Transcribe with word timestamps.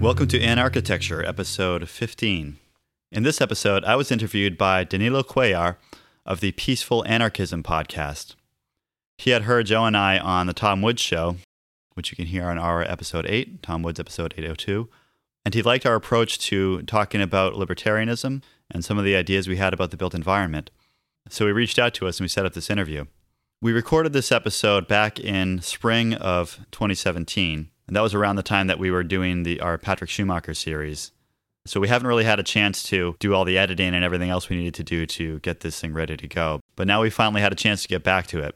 Welcome 0.00 0.28
to 0.28 0.40
Anarchitecture, 0.40 1.28
episode 1.28 1.86
15. 1.86 2.56
In 3.12 3.22
this 3.22 3.38
episode, 3.42 3.84
I 3.84 3.96
was 3.96 4.10
interviewed 4.10 4.56
by 4.56 4.82
Danilo 4.82 5.22
Cuellar 5.22 5.76
of 6.24 6.40
the 6.40 6.52
Peaceful 6.52 7.04
Anarchism 7.06 7.62
podcast. 7.62 8.34
He 9.18 9.28
had 9.28 9.42
heard 9.42 9.66
Joe 9.66 9.84
and 9.84 9.94
I 9.94 10.16
on 10.16 10.46
the 10.46 10.54
Tom 10.54 10.80
Woods 10.80 11.02
show, 11.02 11.36
which 11.92 12.10
you 12.10 12.16
can 12.16 12.24
hear 12.24 12.48
on 12.48 12.56
our 12.56 12.80
episode 12.80 13.26
8, 13.26 13.62
Tom 13.62 13.82
Woods 13.82 14.00
episode 14.00 14.32
802. 14.38 14.88
And 15.44 15.52
he 15.52 15.60
liked 15.60 15.84
our 15.84 15.96
approach 15.96 16.38
to 16.46 16.80
talking 16.82 17.20
about 17.20 17.52
libertarianism 17.52 18.42
and 18.70 18.82
some 18.82 18.96
of 18.96 19.04
the 19.04 19.16
ideas 19.16 19.48
we 19.48 19.58
had 19.58 19.74
about 19.74 19.90
the 19.90 19.98
built 19.98 20.14
environment. 20.14 20.70
So 21.28 21.44
he 21.44 21.52
reached 21.52 21.78
out 21.78 21.92
to 21.94 22.08
us 22.08 22.18
and 22.18 22.24
we 22.24 22.28
set 22.28 22.46
up 22.46 22.54
this 22.54 22.70
interview. 22.70 23.04
We 23.60 23.72
recorded 23.72 24.14
this 24.14 24.32
episode 24.32 24.88
back 24.88 25.20
in 25.20 25.60
spring 25.60 26.14
of 26.14 26.60
2017, 26.70 27.68
and 27.90 27.96
that 27.96 28.02
was 28.02 28.14
around 28.14 28.36
the 28.36 28.44
time 28.44 28.68
that 28.68 28.78
we 28.78 28.92
were 28.92 29.02
doing 29.02 29.42
the 29.42 29.58
our 29.58 29.76
Patrick 29.76 30.10
Schumacher 30.10 30.54
series. 30.54 31.10
So 31.66 31.80
we 31.80 31.88
haven't 31.88 32.06
really 32.06 32.22
had 32.22 32.38
a 32.38 32.44
chance 32.44 32.84
to 32.84 33.16
do 33.18 33.34
all 33.34 33.44
the 33.44 33.58
editing 33.58 33.96
and 33.96 34.04
everything 34.04 34.30
else 34.30 34.48
we 34.48 34.58
needed 34.58 34.74
to 34.74 34.84
do 34.84 35.06
to 35.06 35.40
get 35.40 35.58
this 35.58 35.80
thing 35.80 35.92
ready 35.92 36.16
to 36.16 36.28
go. 36.28 36.60
But 36.76 36.86
now 36.86 37.02
we 37.02 37.10
finally 37.10 37.40
had 37.40 37.50
a 37.50 37.56
chance 37.56 37.82
to 37.82 37.88
get 37.88 38.04
back 38.04 38.28
to 38.28 38.38
it. 38.38 38.54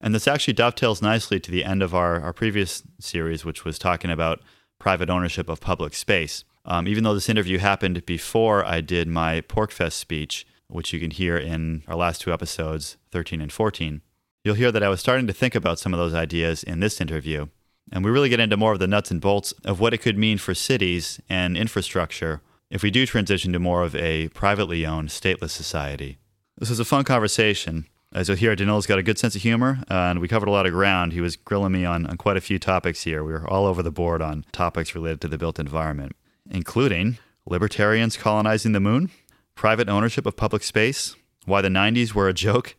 And 0.00 0.14
this 0.14 0.28
actually 0.28 0.54
dovetails 0.54 1.02
nicely 1.02 1.40
to 1.40 1.50
the 1.50 1.64
end 1.64 1.82
of 1.82 1.92
our, 1.92 2.20
our 2.20 2.32
previous 2.32 2.84
series, 3.00 3.44
which 3.44 3.64
was 3.64 3.80
talking 3.80 4.12
about 4.12 4.42
private 4.78 5.10
ownership 5.10 5.48
of 5.48 5.58
public 5.58 5.92
space. 5.94 6.44
Um, 6.64 6.86
even 6.86 7.02
though 7.02 7.14
this 7.14 7.28
interview 7.28 7.58
happened 7.58 8.06
before 8.06 8.64
I 8.64 8.80
did 8.80 9.08
my 9.08 9.40
PorcFest 9.40 9.94
speech, 9.94 10.46
which 10.68 10.92
you 10.92 11.00
can 11.00 11.10
hear 11.10 11.36
in 11.36 11.82
our 11.88 11.96
last 11.96 12.20
two 12.20 12.32
episodes, 12.32 12.96
13 13.10 13.40
and 13.40 13.52
14, 13.52 14.02
you'll 14.44 14.54
hear 14.54 14.70
that 14.70 14.84
I 14.84 14.88
was 14.88 15.00
starting 15.00 15.26
to 15.26 15.32
think 15.32 15.56
about 15.56 15.80
some 15.80 15.92
of 15.92 15.98
those 15.98 16.14
ideas 16.14 16.62
in 16.62 16.78
this 16.78 17.00
interview. 17.00 17.48
And 17.92 18.04
we 18.04 18.10
really 18.10 18.28
get 18.28 18.40
into 18.40 18.56
more 18.56 18.72
of 18.72 18.78
the 18.78 18.86
nuts 18.86 19.10
and 19.10 19.20
bolts 19.20 19.52
of 19.64 19.80
what 19.80 19.94
it 19.94 19.98
could 19.98 20.18
mean 20.18 20.38
for 20.38 20.54
cities 20.54 21.20
and 21.28 21.56
infrastructure 21.56 22.42
if 22.70 22.82
we 22.82 22.90
do 22.90 23.06
transition 23.06 23.52
to 23.52 23.58
more 23.58 23.82
of 23.82 23.94
a 23.96 24.28
privately 24.28 24.84
owned, 24.84 25.08
stateless 25.08 25.50
society. 25.50 26.18
This 26.58 26.68
was 26.68 26.80
a 26.80 26.84
fun 26.84 27.04
conversation. 27.04 27.86
As 28.12 28.28
you'll 28.28 28.38
hear, 28.38 28.56
Danilo's 28.56 28.86
got 28.86 28.98
a 28.98 29.02
good 29.02 29.18
sense 29.18 29.36
of 29.36 29.42
humor, 29.42 29.78
uh, 29.90 29.94
and 29.94 30.20
we 30.20 30.28
covered 30.28 30.48
a 30.48 30.52
lot 30.52 30.66
of 30.66 30.72
ground. 30.72 31.12
He 31.12 31.20
was 31.20 31.36
grilling 31.36 31.72
me 31.72 31.84
on, 31.84 32.06
on 32.06 32.16
quite 32.16 32.36
a 32.36 32.42
few 32.42 32.58
topics 32.58 33.02
here. 33.02 33.22
We 33.22 33.32
were 33.32 33.48
all 33.48 33.66
over 33.66 33.82
the 33.82 33.90
board 33.90 34.22
on 34.22 34.44
topics 34.50 34.94
related 34.94 35.20
to 35.22 35.28
the 35.28 35.38
built 35.38 35.58
environment, 35.58 36.12
including 36.50 37.18
libertarians 37.46 38.16
colonizing 38.16 38.72
the 38.72 38.80
moon, 38.80 39.10
private 39.54 39.88
ownership 39.88 40.26
of 40.26 40.36
public 40.36 40.62
space, 40.62 41.16
why 41.44 41.60
the 41.60 41.68
90s 41.68 42.14
were 42.14 42.28
a 42.28 42.34
joke, 42.34 42.76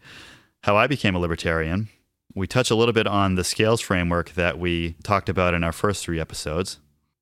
how 0.63 0.75
I 0.75 0.87
became 0.87 1.15
a 1.15 1.19
libertarian. 1.19 1.89
We 2.35 2.47
touch 2.47 2.69
a 2.69 2.75
little 2.75 2.93
bit 2.93 3.07
on 3.07 3.35
the 3.35 3.43
scales 3.43 3.81
framework 3.81 4.31
that 4.31 4.59
we 4.59 4.93
talked 5.03 5.29
about 5.29 5.53
in 5.53 5.63
our 5.63 5.71
first 5.71 6.03
three 6.03 6.19
episodes. 6.19 6.79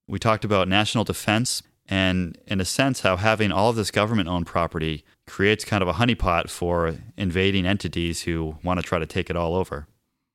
We 0.07 0.19
talked 0.19 0.43
about 0.45 0.67
national 0.67 1.05
defense 1.05 1.63
and, 1.87 2.37
in 2.45 2.59
a 2.59 2.65
sense, 2.65 3.01
how 3.01 3.15
having 3.15 3.51
all 3.51 3.69
of 3.69 3.77
this 3.77 3.91
government 3.91 4.27
owned 4.27 4.45
property 4.45 5.05
creates 5.25 5.63
kind 5.63 5.81
of 5.81 5.87
a 5.87 5.93
honeypot 5.93 6.49
for 6.49 6.95
invading 7.15 7.65
entities 7.65 8.23
who 8.23 8.57
want 8.63 8.79
to 8.79 8.85
try 8.85 8.99
to 8.99 9.05
take 9.05 9.29
it 9.29 9.37
all 9.37 9.55
over. 9.55 9.87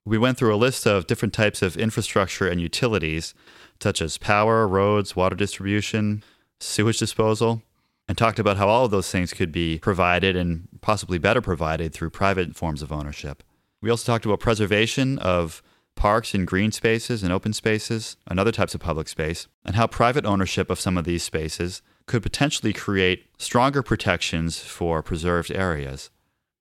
We 0.05 0.19
went 0.19 0.39
through 0.39 0.55
a 0.55 0.57
list 0.57 0.87
of 0.87 1.07
different 1.07 1.35
types 1.35 1.63
of 1.63 1.77
infrastructure 1.77 2.49
and 2.49 2.61
utilities, 2.61 3.35
such 3.81 4.01
as 4.01 4.19
power, 4.19 4.67
roads, 4.67 5.15
water 5.15 5.37
distribution, 5.37 6.25
sewage 6.61 6.99
disposal, 6.99 7.63
and 8.09 8.19
talked 8.19 8.39
about 8.39 8.57
how 8.57 8.69
all 8.69 8.87
of 8.87 8.91
those 8.91 9.11
things 9.11 9.33
could 9.33 9.53
be 9.53 9.79
provided 9.79 10.35
and 10.35 10.69
possibly 10.81 11.19
better 11.19 11.41
provided 11.41 11.93
through 11.93 12.11
private 12.11 12.57
forms 12.57 12.83
of 12.83 12.91
ownership. 12.91 13.43
We 13.83 13.91
also 13.91 14.11
talked 14.11 14.25
about 14.25 14.39
preservation 14.41 15.19
of 15.19 15.61
parks 15.97 16.35
and 16.35 16.47
green 16.47 16.71
spaces 16.71 17.23
and 17.23 17.33
open 17.33 17.53
spaces 17.53 18.17
and 18.29 18.41
other 18.41 18.53
types 18.53 18.75
of 18.75 18.81
public 18.81 19.09
space, 19.09 19.49
and 19.65 19.77
how 19.77 19.87
private 19.89 20.25
ownership 20.25 20.71
of 20.71 20.81
some 20.81 20.97
of 20.97 21.05
these 21.05 21.23
spaces 21.23 21.83
could 22.07 22.23
potentially 22.23 22.73
create 22.73 23.27
stronger 23.39 23.83
protections 23.83 24.61
for 24.61 25.03
preserved 25.03 25.51
areas. 25.51 26.11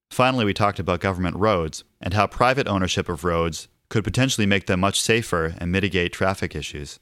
Finally, 0.10 0.46
we 0.46 0.54
talked 0.54 0.80
about 0.80 1.00
government 1.00 1.38
roads 1.38 1.84
and 2.02 2.14
how 2.14 2.28
private 2.28 2.68
ownership 2.68 3.08
of 3.08 3.24
roads 3.24 3.68
could 3.90 4.04
potentially 4.04 4.48
make 4.48 4.66
them 4.66 4.80
much 4.80 5.00
safer 5.00 5.54
and 5.60 5.72
mitigate 5.72 6.12
traffic 6.12 6.56
issues. 6.56 7.00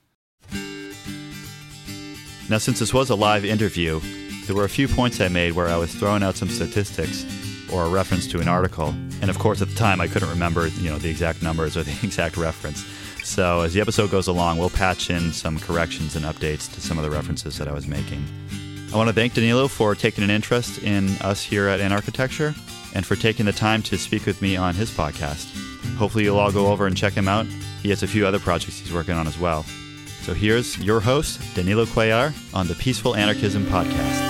Now, 2.50 2.58
since 2.58 2.80
this 2.80 2.94
was 2.94 3.10
a 3.10 3.16
live 3.16 3.46
interview, 3.46 4.02
there 4.46 4.56
were 4.56 4.66
a 4.66 4.70
few 4.70 4.88
points 4.88 5.22
I 5.22 5.30
made 5.30 5.54
where 5.54 5.68
I 5.68 5.78
was 5.78 5.94
throwing 5.94 6.24
out 6.24 6.36
some 6.36 6.50
statistics 6.50 7.24
or 7.72 7.86
a 7.86 7.90
reference 7.90 8.28
to 8.28 8.40
an 8.40 8.48
article. 8.48 8.90
And 9.22 9.30
of 9.30 9.40
course, 9.40 9.62
at 9.62 9.70
the 9.70 9.76
time, 9.76 10.02
I 10.02 10.08
couldn't 10.08 10.30
remember, 10.30 10.68
you 10.68 10.90
know, 10.90 10.98
the 10.98 11.10
exact 11.10 11.42
numbers 11.42 11.76
or 11.78 11.84
the 11.84 11.92
exact 12.04 12.38
reference. 12.38 12.86
So 13.24 13.62
as 13.62 13.74
the 13.74 13.82
episode 13.82 14.12
goes 14.12 14.28
along, 14.28 14.58
we'll 14.58 14.70
patch 14.70 15.10
in 15.10 15.32
some 15.32 15.60
corrections 15.60 16.16
and 16.16 16.26
updates 16.26 16.72
to 16.74 16.82
some 16.82 16.98
of 16.98 17.04
the 17.04 17.12
references 17.12 17.58
that 17.58 17.68
I 17.68 17.74
was 17.74 17.88
making. 17.88 18.26
I 18.92 18.98
want 18.98 19.08
to 19.08 19.14
thank 19.14 19.34
Danilo 19.34 19.68
for 19.68 19.94
taking 19.94 20.24
an 20.24 20.32
interest 20.32 20.82
in 20.82 21.10
us 21.22 21.44
here 21.44 21.68
at 21.68 21.80
Anarchitecture 21.80 22.56
and 22.96 23.06
for 23.06 23.16
taking 23.16 23.46
the 23.46 23.52
time 23.52 23.84
to 23.84 23.98
speak 23.98 24.26
with 24.26 24.42
me 24.42 24.58
on 24.58 24.74
his 24.74 24.90
podcast. 24.90 25.46
Hopefully, 25.98 26.24
you'll 26.24 26.40
all 26.40 26.52
go 26.52 26.68
over 26.68 26.88
and 26.88 26.98
check 26.98 27.14
him 27.14 27.28
out. 27.28 27.46
He 27.84 27.90
has 27.90 28.02
a 28.02 28.08
few 28.08 28.26
other 28.26 28.40
projects 28.40 28.80
he's 28.80 28.92
working 28.92 29.14
on 29.14 29.28
as 29.28 29.38
well. 29.38 29.64
So 30.22 30.34
here's 30.34 30.78
your 30.80 31.00
host, 31.00 31.40
Danilo 31.56 31.86
Cuellar, 31.86 32.34
on 32.54 32.68
the 32.68 32.76
Peaceful 32.76 33.16
Anarchism 33.16 33.64
Podcast. 33.66 34.29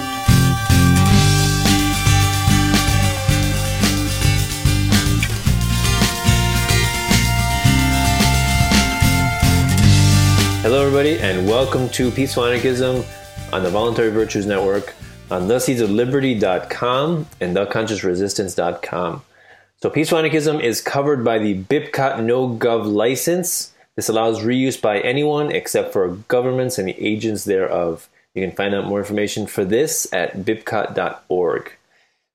Hello, 10.62 10.86
everybody, 10.86 11.18
and 11.20 11.47
welcome 11.47 11.88
to 11.92 12.12
Peaceful 12.12 12.44
Anarchism 12.44 13.06
on 13.53 13.64
the 13.64 13.70
Voluntary 13.70 14.12
Virtues 14.12 14.46
Network 14.46 14.94
on 15.31 15.44
theseedsofliberty.com 15.44 17.28
and 17.40 17.56
theconsciousresistance.com. 17.56 19.22
So, 19.78 19.90
Peaceful 19.90 20.18
Anarchism 20.18 20.59
is 20.59 20.81
covered 20.81 21.24
by 21.24 21.40
the 21.40 21.64
BIPCOT 21.64 22.25
No 22.25 22.50
Gov 22.50 22.86
license. 22.86 23.72
This 23.96 24.09
allows 24.09 24.42
reuse 24.42 24.80
by 24.80 25.00
anyone 25.00 25.50
except 25.50 25.94
for 25.94 26.09
governments 26.28 26.78
and 26.78 26.90
the 26.90 27.02
agents 27.02 27.46
thereof. 27.46 28.09
You 28.36 28.46
can 28.46 28.53
find 28.53 28.75
out 28.75 28.86
more 28.86 29.00
information 29.00 29.48
for 29.48 29.64
this 29.64 30.12
at 30.12 30.40
bipcot.org. 30.40 31.72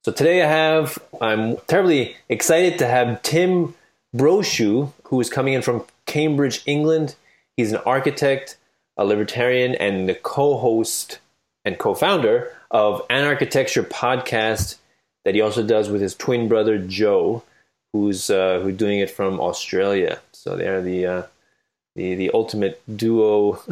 So, 0.02 0.12
today 0.12 0.40
I 0.40 0.48
have, 0.48 0.98
I'm 1.20 1.58
terribly 1.66 2.16
excited 2.30 2.78
to 2.78 2.86
have 2.86 3.20
Tim 3.20 3.74
Brochu, 4.16 4.94
who 5.04 5.20
is 5.20 5.28
coming 5.28 5.52
in 5.52 5.60
from 5.60 5.84
Cambridge, 6.06 6.62
England. 6.64 7.16
He's 7.56 7.72
an 7.72 7.80
architect, 7.86 8.56
a 8.96 9.04
libertarian, 9.04 9.74
and 9.74 10.08
the 10.08 10.14
co 10.14 10.56
host 10.56 11.18
and 11.64 11.78
co 11.78 11.94
founder 11.94 12.52
of 12.70 13.06
Anarchitecture 13.08 13.88
podcast 13.88 14.76
that 15.24 15.34
he 15.34 15.40
also 15.40 15.66
does 15.66 15.88
with 15.88 16.00
his 16.00 16.14
twin 16.14 16.48
brother 16.48 16.78
Joe, 16.78 17.42
who's 17.92 18.30
uh, 18.30 18.60
who's 18.60 18.76
doing 18.76 19.00
it 19.00 19.10
from 19.10 19.40
Australia. 19.40 20.20
So 20.32 20.56
they're 20.56 20.82
the 20.82 21.06
uh, 21.06 21.22
the 21.94 22.16
the 22.16 22.32
ultimate 22.34 22.82
duo. 22.96 23.52
Joe 23.68 23.70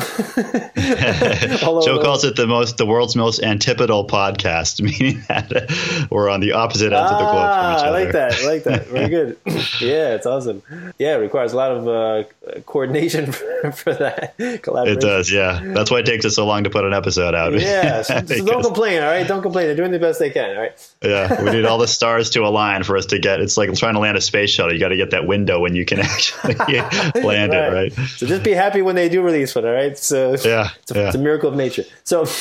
calls 2.01 2.25
it 2.25 2.37
the 2.37 2.47
most 2.47 2.77
the 2.77 2.87
world's 2.87 3.17
most 3.17 3.43
antipodal 3.43 4.07
podcast, 4.07 4.81
meaning 4.81 5.25
that 5.29 6.07
we're 6.09 6.29
on 6.29 6.39
the 6.39 6.53
opposite 6.53 6.93
ends 6.93 7.11
ah, 7.11 7.15
of 7.15 7.19
the 7.19 7.25
globe 7.33 7.53
from 7.53 7.75
each 7.75 7.79
other. 7.79 7.87
I 7.87 7.91
like 7.91 8.13
that. 8.13 8.35
I 8.35 8.47
like 8.47 8.63
that. 8.65 8.87
Very 8.87 9.09
good. 9.09 9.37
yeah, 9.81 10.15
it's 10.15 10.27
awesome. 10.27 10.63
Yeah, 10.99 11.17
it 11.17 11.19
requires 11.19 11.53
a 11.53 11.57
lot 11.57 11.73
of 11.73 11.89
uh, 11.89 12.23
coordination 12.61 13.33
for, 13.33 13.73
for 13.73 13.93
that 13.95 14.37
collaboration. 14.63 14.99
It 14.99 15.01
does. 15.01 15.33
Yeah, 15.33 15.59
that's 15.61 15.91
why 15.91 15.99
it 15.99 16.07
takes 16.07 16.25
us 16.25 16.37
so 16.37 16.47
long 16.47 16.63
to 16.63 16.71
put 16.71 16.85
an 16.85 16.93
episode 16.93 17.35
out. 17.35 17.61
yeah, 17.61 18.03
so, 18.03 18.25
so 18.25 18.45
don't 18.45 18.63
complain. 18.63 19.03
All 19.03 19.11
right, 19.11 19.27
don't 19.27 19.43
complain. 19.43 19.67
They're 19.67 19.75
doing 19.75 19.91
the 19.91 19.99
best 19.99 20.21
they 20.21 20.31
can. 20.31 20.57
All 20.57 20.63
right. 20.63 20.95
yeah, 21.03 21.43
we 21.43 21.51
need 21.51 21.65
all 21.65 21.79
the 21.79 21.89
stars 21.89 22.31
to 22.31 22.43
align 22.43 22.85
for 22.85 22.97
us 22.97 23.07
to 23.07 23.19
get. 23.19 23.41
It's 23.41 23.57
like 23.57 23.75
trying 23.75 23.95
to 23.95 24.01
land 24.01 24.17
a 24.17 24.21
space 24.21 24.51
shuttle. 24.51 24.73
You 24.73 24.79
got 24.79 24.91
to 24.91 24.97
get 24.97 25.11
that 25.11 25.27
window 25.27 25.59
when 25.59 25.75
you 25.75 25.85
can 25.85 25.99
actually 25.99 26.55
land 26.55 27.53
right. 27.53 27.53
it. 27.53 27.73
Right. 27.73 27.93
So 28.17 28.27
just 28.27 28.43
be 28.43 28.53
happy 28.53 28.83
when 28.83 28.95
they 28.95 29.09
do 29.09 29.23
release 29.23 29.55
one, 29.55 29.65
all 29.65 29.73
right? 29.73 29.97
So 29.97 30.37
yeah, 30.45 30.71
it's 30.81 30.91
a, 30.91 30.95
yeah. 30.95 31.07
It's 31.07 31.15
a 31.15 31.19
miracle 31.19 31.49
of 31.49 31.57
nature. 31.57 31.85
So 32.05 32.25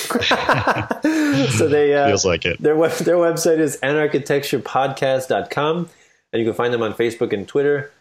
so 1.04 1.68
they 1.68 1.96
uh, 1.96 2.08
feels 2.08 2.26
like 2.26 2.46
it. 2.46 2.62
Their 2.62 2.76
web, 2.76 2.92
their 2.94 3.16
website 3.16 3.60
is 3.60 3.78
anarchitecturepodcast.com, 3.78 5.90
and 6.34 6.40
you 6.40 6.46
can 6.46 6.54
find 6.54 6.74
them 6.74 6.82
on 6.82 6.94
Facebook 6.94 7.34
and 7.34 7.48
Twitter 7.48 7.92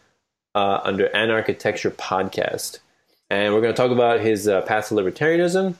uh, 0.55 0.79
under 0.83 1.09
Anarchitecture 1.09 1.91
Podcast. 1.91 2.79
And 3.29 3.53
we're 3.53 3.61
going 3.61 3.73
to 3.73 3.81
talk 3.81 3.91
about 3.91 4.19
his 4.19 4.47
uh, 4.47 4.61
path 4.61 4.89
to 4.89 4.95
libertarianism, 4.95 5.75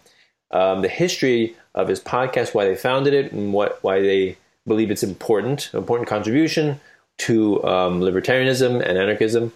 um, 0.52 0.82
the 0.82 0.90
history 0.90 1.56
of 1.76 1.88
his 1.88 2.00
podcast, 2.00 2.54
why 2.54 2.66
they 2.66 2.76
founded 2.76 3.14
it, 3.14 3.32
and 3.32 3.54
what 3.54 3.84
why 3.84 4.02
they 4.02 4.38
believe 4.68 4.92
it's 4.92 5.04
important, 5.04 5.72
important 5.74 6.08
contribution 6.08 6.80
to 7.18 7.64
um, 7.64 8.02
libertarianism 8.02 8.82
and 8.82 8.98
anarchism 8.98 9.52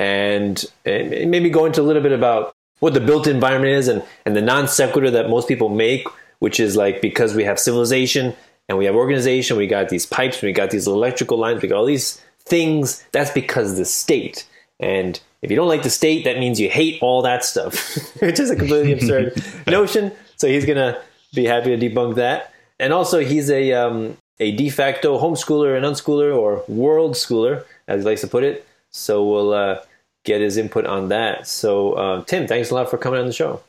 and, 0.00 0.64
and 0.86 1.30
maybe 1.30 1.50
go 1.50 1.66
into 1.66 1.82
a 1.82 1.84
little 1.84 2.02
bit 2.02 2.12
about 2.12 2.56
what 2.78 2.94
the 2.94 3.00
built 3.00 3.26
environment 3.26 3.74
is 3.74 3.86
and, 3.86 4.02
and 4.24 4.34
the 4.34 4.40
non 4.40 4.66
sequitur 4.66 5.10
that 5.10 5.28
most 5.28 5.46
people 5.46 5.68
make, 5.68 6.08
which 6.38 6.58
is 6.58 6.74
like 6.74 7.02
because 7.02 7.34
we 7.34 7.44
have 7.44 7.58
civilization 7.58 8.34
and 8.66 8.78
we 8.78 8.86
have 8.86 8.94
organization, 8.94 9.58
we 9.58 9.66
got 9.66 9.90
these 9.90 10.06
pipes, 10.06 10.40
we 10.40 10.52
got 10.52 10.70
these 10.70 10.86
electrical 10.86 11.36
lines, 11.36 11.60
we 11.60 11.68
got 11.68 11.76
all 11.76 11.84
these 11.84 12.18
things. 12.38 13.04
That's 13.12 13.30
because 13.30 13.76
the 13.76 13.84
state. 13.84 14.48
And 14.80 15.20
if 15.42 15.50
you 15.50 15.56
don't 15.56 15.68
like 15.68 15.82
the 15.82 15.90
state, 15.90 16.24
that 16.24 16.38
means 16.38 16.58
you 16.58 16.70
hate 16.70 16.98
all 17.02 17.20
that 17.20 17.44
stuff, 17.44 17.94
which 18.22 18.40
is 18.40 18.48
a 18.48 18.56
completely 18.56 18.92
absurd 18.92 19.44
notion. 19.66 20.12
So 20.36 20.48
he's 20.48 20.64
gonna 20.64 20.98
be 21.34 21.44
happy 21.44 21.76
to 21.76 21.90
debunk 21.90 22.14
that. 22.14 22.54
And 22.78 22.94
also, 22.94 23.18
he's 23.18 23.50
a 23.50 23.74
um, 23.74 24.16
a 24.38 24.52
de 24.52 24.70
facto 24.70 25.20
homeschooler 25.20 25.76
and 25.76 25.84
unschooler 25.84 26.34
or 26.34 26.64
world 26.68 27.16
schooler, 27.16 27.64
as 27.86 28.00
he 28.00 28.06
likes 28.06 28.22
to 28.22 28.28
put 28.28 28.44
it. 28.44 28.66
So 28.90 29.22
we'll 29.24 29.52
uh, 29.52 29.80
get 30.30 30.40
his 30.40 30.56
input 30.56 30.86
on 30.86 31.08
that. 31.08 31.46
So 31.46 31.92
uh, 31.94 32.24
Tim, 32.24 32.46
thanks 32.46 32.70
a 32.70 32.74
lot 32.74 32.88
for 32.88 32.98
coming 32.98 33.20
on 33.20 33.26
the 33.26 33.32
show. 33.32 33.60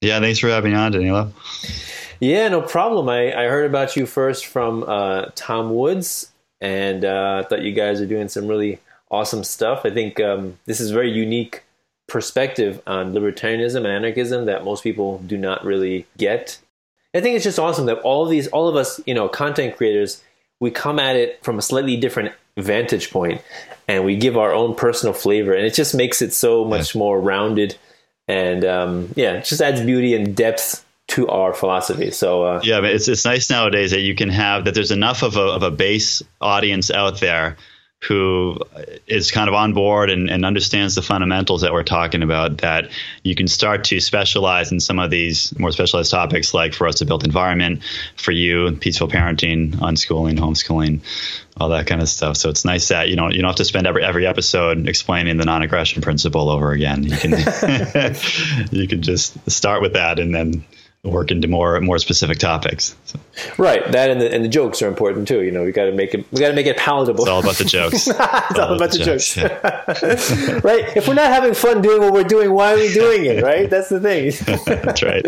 Yeah, 0.00 0.20
thanks 0.20 0.38
for 0.38 0.48
having 0.48 0.72
me 0.72 0.78
on, 0.78 0.92
Danilo. 0.92 1.32
Yeah, 2.20 2.48
no 2.48 2.60
problem. 2.60 3.08
I, 3.08 3.32
I 3.32 3.48
heard 3.48 3.66
about 3.66 3.96
you 3.96 4.06
first 4.06 4.46
from 4.46 4.84
uh, 4.86 5.26
Tom 5.34 5.74
Woods, 5.74 6.30
and 6.60 7.04
uh, 7.04 7.42
I 7.42 7.48
thought 7.48 7.62
you 7.62 7.72
guys 7.72 8.00
are 8.00 8.06
doing 8.06 8.28
some 8.28 8.46
really 8.46 8.80
awesome 9.10 9.44
stuff. 9.44 9.82
I 9.84 9.90
think 9.90 10.20
um, 10.20 10.58
this 10.66 10.78
is 10.80 10.90
very 10.90 11.10
unique 11.10 11.62
perspective 12.06 12.82
on 12.86 13.14
libertarianism 13.14 13.78
and 13.78 13.86
anarchism 13.86 14.44
that 14.44 14.64
most 14.64 14.82
people 14.82 15.18
do 15.26 15.38
not 15.38 15.64
really 15.64 16.06
get. 16.18 16.58
I 17.14 17.20
think 17.20 17.36
it's 17.36 17.44
just 17.44 17.58
awesome 17.58 17.86
that 17.86 18.00
all 18.00 18.24
of 18.24 18.30
these, 18.30 18.46
all 18.48 18.68
of 18.68 18.76
us, 18.76 19.00
you 19.06 19.14
know, 19.14 19.28
content 19.28 19.76
creators, 19.76 20.22
we 20.60 20.70
come 20.70 20.98
at 20.98 21.16
it 21.16 21.42
from 21.42 21.58
a 21.58 21.62
slightly 21.62 21.96
different 21.96 22.32
vantage 22.56 23.10
point, 23.10 23.42
and 23.88 24.04
we 24.04 24.16
give 24.16 24.36
our 24.36 24.52
own 24.52 24.74
personal 24.74 25.12
flavor, 25.12 25.52
and 25.52 25.66
it 25.66 25.74
just 25.74 25.94
makes 25.94 26.22
it 26.22 26.32
so 26.32 26.64
much 26.64 26.94
yeah. 26.94 26.98
more 26.98 27.20
rounded, 27.20 27.76
and 28.28 28.64
um, 28.64 29.12
yeah, 29.16 29.34
it 29.34 29.44
just 29.44 29.60
adds 29.60 29.80
beauty 29.80 30.14
and 30.14 30.36
depth 30.36 30.84
to 31.08 31.28
our 31.28 31.52
philosophy. 31.52 32.10
So 32.10 32.44
uh, 32.44 32.60
yeah, 32.64 32.80
it's 32.82 33.08
it's 33.08 33.24
nice 33.24 33.50
nowadays 33.50 33.90
that 33.90 34.00
you 34.00 34.14
can 34.14 34.30
have 34.30 34.64
that. 34.64 34.74
There's 34.74 34.90
enough 34.90 35.22
of 35.22 35.36
a 35.36 35.42
of 35.42 35.62
a 35.62 35.70
base 35.70 36.22
audience 36.40 36.90
out 36.90 37.20
there 37.20 37.56
who 38.06 38.58
is 39.06 39.30
kind 39.30 39.48
of 39.48 39.54
on 39.54 39.72
board 39.72 40.10
and, 40.10 40.28
and, 40.28 40.44
understands 40.44 40.94
the 40.94 41.02
fundamentals 41.02 41.62
that 41.62 41.72
we're 41.72 41.82
talking 41.82 42.22
about, 42.22 42.58
that 42.58 42.90
you 43.22 43.34
can 43.34 43.48
start 43.48 43.84
to 43.84 43.98
specialize 43.98 44.70
in 44.72 44.78
some 44.78 44.98
of 44.98 45.10
these 45.10 45.58
more 45.58 45.72
specialized 45.72 46.10
topics, 46.10 46.52
like 46.52 46.74
for 46.74 46.86
us, 46.86 46.98
the 46.98 47.06
built 47.06 47.24
environment, 47.24 47.82
for 48.16 48.32
you, 48.32 48.72
peaceful 48.76 49.08
parenting, 49.08 49.72
unschooling, 49.76 50.38
homeschooling, 50.38 51.00
all 51.56 51.70
that 51.70 51.86
kind 51.86 52.02
of 52.02 52.08
stuff. 52.08 52.36
So 52.36 52.50
it's 52.50 52.64
nice 52.64 52.88
that 52.88 53.08
you 53.08 53.16
know 53.16 53.30
you 53.30 53.40
don't 53.40 53.48
have 53.48 53.56
to 53.56 53.64
spend 53.64 53.86
every 53.86 54.04
every 54.04 54.26
episode 54.26 54.88
explaining 54.88 55.36
the 55.36 55.44
non-aggression 55.44 56.02
principle 56.02 56.50
over 56.50 56.72
again. 56.72 57.04
You 57.04 57.16
can 57.16 57.30
you 58.70 58.88
can 58.88 59.02
just 59.02 59.50
start 59.50 59.80
with 59.80 59.94
that 59.94 60.18
and 60.18 60.34
then 60.34 60.64
work 61.04 61.30
into 61.30 61.46
more 61.46 61.80
more 61.80 61.98
specific 61.98 62.38
topics. 62.38 62.96
So. 63.04 63.20
Right, 63.58 63.90
that 63.92 64.10
and 64.10 64.20
the, 64.20 64.32
and 64.32 64.44
the 64.44 64.48
jokes 64.48 64.80
are 64.82 64.88
important 64.88 65.28
too. 65.28 65.42
You 65.42 65.50
know, 65.50 65.62
we 65.62 65.72
got 65.72 65.84
to 65.84 65.92
make 65.92 66.14
it 66.14 66.26
we 66.32 66.40
got 66.40 66.48
to 66.48 66.54
make 66.54 66.66
it 66.66 66.76
palatable. 66.76 67.24
It's 67.24 67.30
all 67.30 67.40
about 67.40 67.56
the 67.56 67.64
jokes. 67.64 68.08
it's 68.08 68.18
all, 68.18 68.60
all 68.60 68.76
about, 68.76 68.90
the, 68.90 68.98
the 68.98 69.04
jokes. 69.04 69.34
jokes. 69.34 70.64
right. 70.64 70.96
If 70.96 71.06
we're 71.06 71.14
not 71.14 71.30
having 71.30 71.54
fun 71.54 71.82
doing 71.82 72.00
what 72.00 72.12
we're 72.12 72.24
doing, 72.24 72.52
why 72.52 72.72
are 72.72 72.76
we 72.76 72.92
doing 72.92 73.26
it? 73.26 73.42
Right. 73.42 73.68
That's 73.68 73.90
the 73.90 74.00
thing. 74.00 74.32
That's 74.66 75.02
right. 75.02 75.24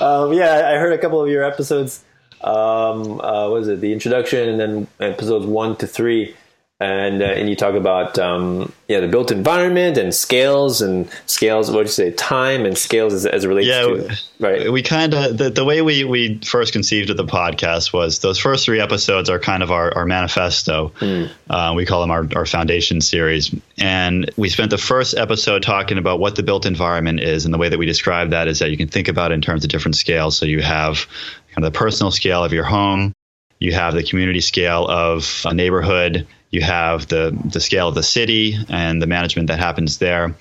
Um, 0.00 0.32
yeah, 0.32 0.70
I 0.72 0.78
heard 0.78 0.92
a 0.92 0.98
couple 0.98 1.22
of 1.22 1.28
your 1.28 1.44
episodes. 1.44 2.04
Um, 2.42 3.20
uh, 3.20 3.50
what 3.50 3.62
is 3.62 3.68
it? 3.68 3.80
The 3.80 3.92
introduction, 3.92 4.48
and 4.48 4.60
then 4.60 4.86
episodes 4.98 5.44
one 5.44 5.76
to 5.76 5.86
three 5.86 6.34
and 6.80 7.22
uh, 7.22 7.26
and 7.26 7.48
you 7.48 7.54
talk 7.54 7.74
about 7.74 8.18
um, 8.18 8.72
yeah 8.88 9.00
the 9.00 9.08
built 9.08 9.30
environment 9.30 9.98
and 9.98 10.14
scales 10.14 10.80
and 10.80 11.08
scales 11.26 11.70
what 11.70 11.78
do 11.78 11.82
you 11.82 11.88
say 11.88 12.10
time 12.12 12.64
and 12.64 12.76
scales 12.76 13.12
as, 13.12 13.26
as 13.26 13.44
it 13.44 13.48
relates 13.48 13.68
yeah, 13.68 13.82
to 13.82 14.16
right. 14.40 14.72
we 14.72 14.82
kind 14.82 15.12
of 15.12 15.36
the, 15.36 15.50
the 15.50 15.64
way 15.64 15.82
we 15.82 16.04
we 16.04 16.38
first 16.38 16.72
conceived 16.72 17.10
of 17.10 17.16
the 17.18 17.24
podcast 17.24 17.92
was 17.92 18.20
those 18.20 18.38
first 18.38 18.64
three 18.64 18.80
episodes 18.80 19.28
are 19.28 19.38
kind 19.38 19.62
of 19.62 19.70
our, 19.70 19.94
our 19.94 20.06
manifesto. 20.06 20.92
Mm. 21.00 21.30
uh, 21.50 21.72
we 21.76 21.84
call 21.84 22.00
them 22.00 22.10
our, 22.10 22.26
our 22.34 22.46
foundation 22.46 23.00
series. 23.00 23.54
And 23.78 24.30
we 24.36 24.48
spent 24.48 24.70
the 24.70 24.78
first 24.78 25.16
episode 25.16 25.62
talking 25.62 25.98
about 25.98 26.18
what 26.18 26.36
the 26.36 26.42
built 26.42 26.66
environment 26.66 27.20
is 27.20 27.44
and 27.44 27.52
the 27.52 27.58
way 27.58 27.68
that 27.68 27.78
we 27.78 27.86
describe 27.86 28.30
that 28.30 28.48
is 28.48 28.58
that 28.60 28.70
you 28.70 28.76
can 28.76 28.88
think 28.88 29.08
about 29.08 29.32
it 29.32 29.34
in 29.34 29.42
terms 29.42 29.64
of 29.64 29.70
different 29.70 29.96
scales. 29.96 30.36
So 30.36 30.46
you 30.46 30.62
have 30.62 31.06
kind 31.54 31.64
of 31.64 31.72
the 31.72 31.78
personal 31.78 32.10
scale 32.10 32.42
of 32.42 32.52
your 32.52 32.64
home. 32.64 33.12
You 33.58 33.72
have 33.74 33.92
the 33.92 34.02
community 34.02 34.40
scale 34.40 34.86
of 34.86 35.42
a 35.44 35.52
neighborhood 35.52 36.26
you 36.50 36.60
have 36.62 37.06
the 37.08 37.36
the 37.44 37.60
scale 37.60 37.88
of 37.88 37.94
the 37.94 38.02
city 38.02 38.56
and 38.68 39.00
the 39.00 39.06
management 39.06 39.48
that 39.48 39.58
happens 39.58 39.98
there. 39.98 40.34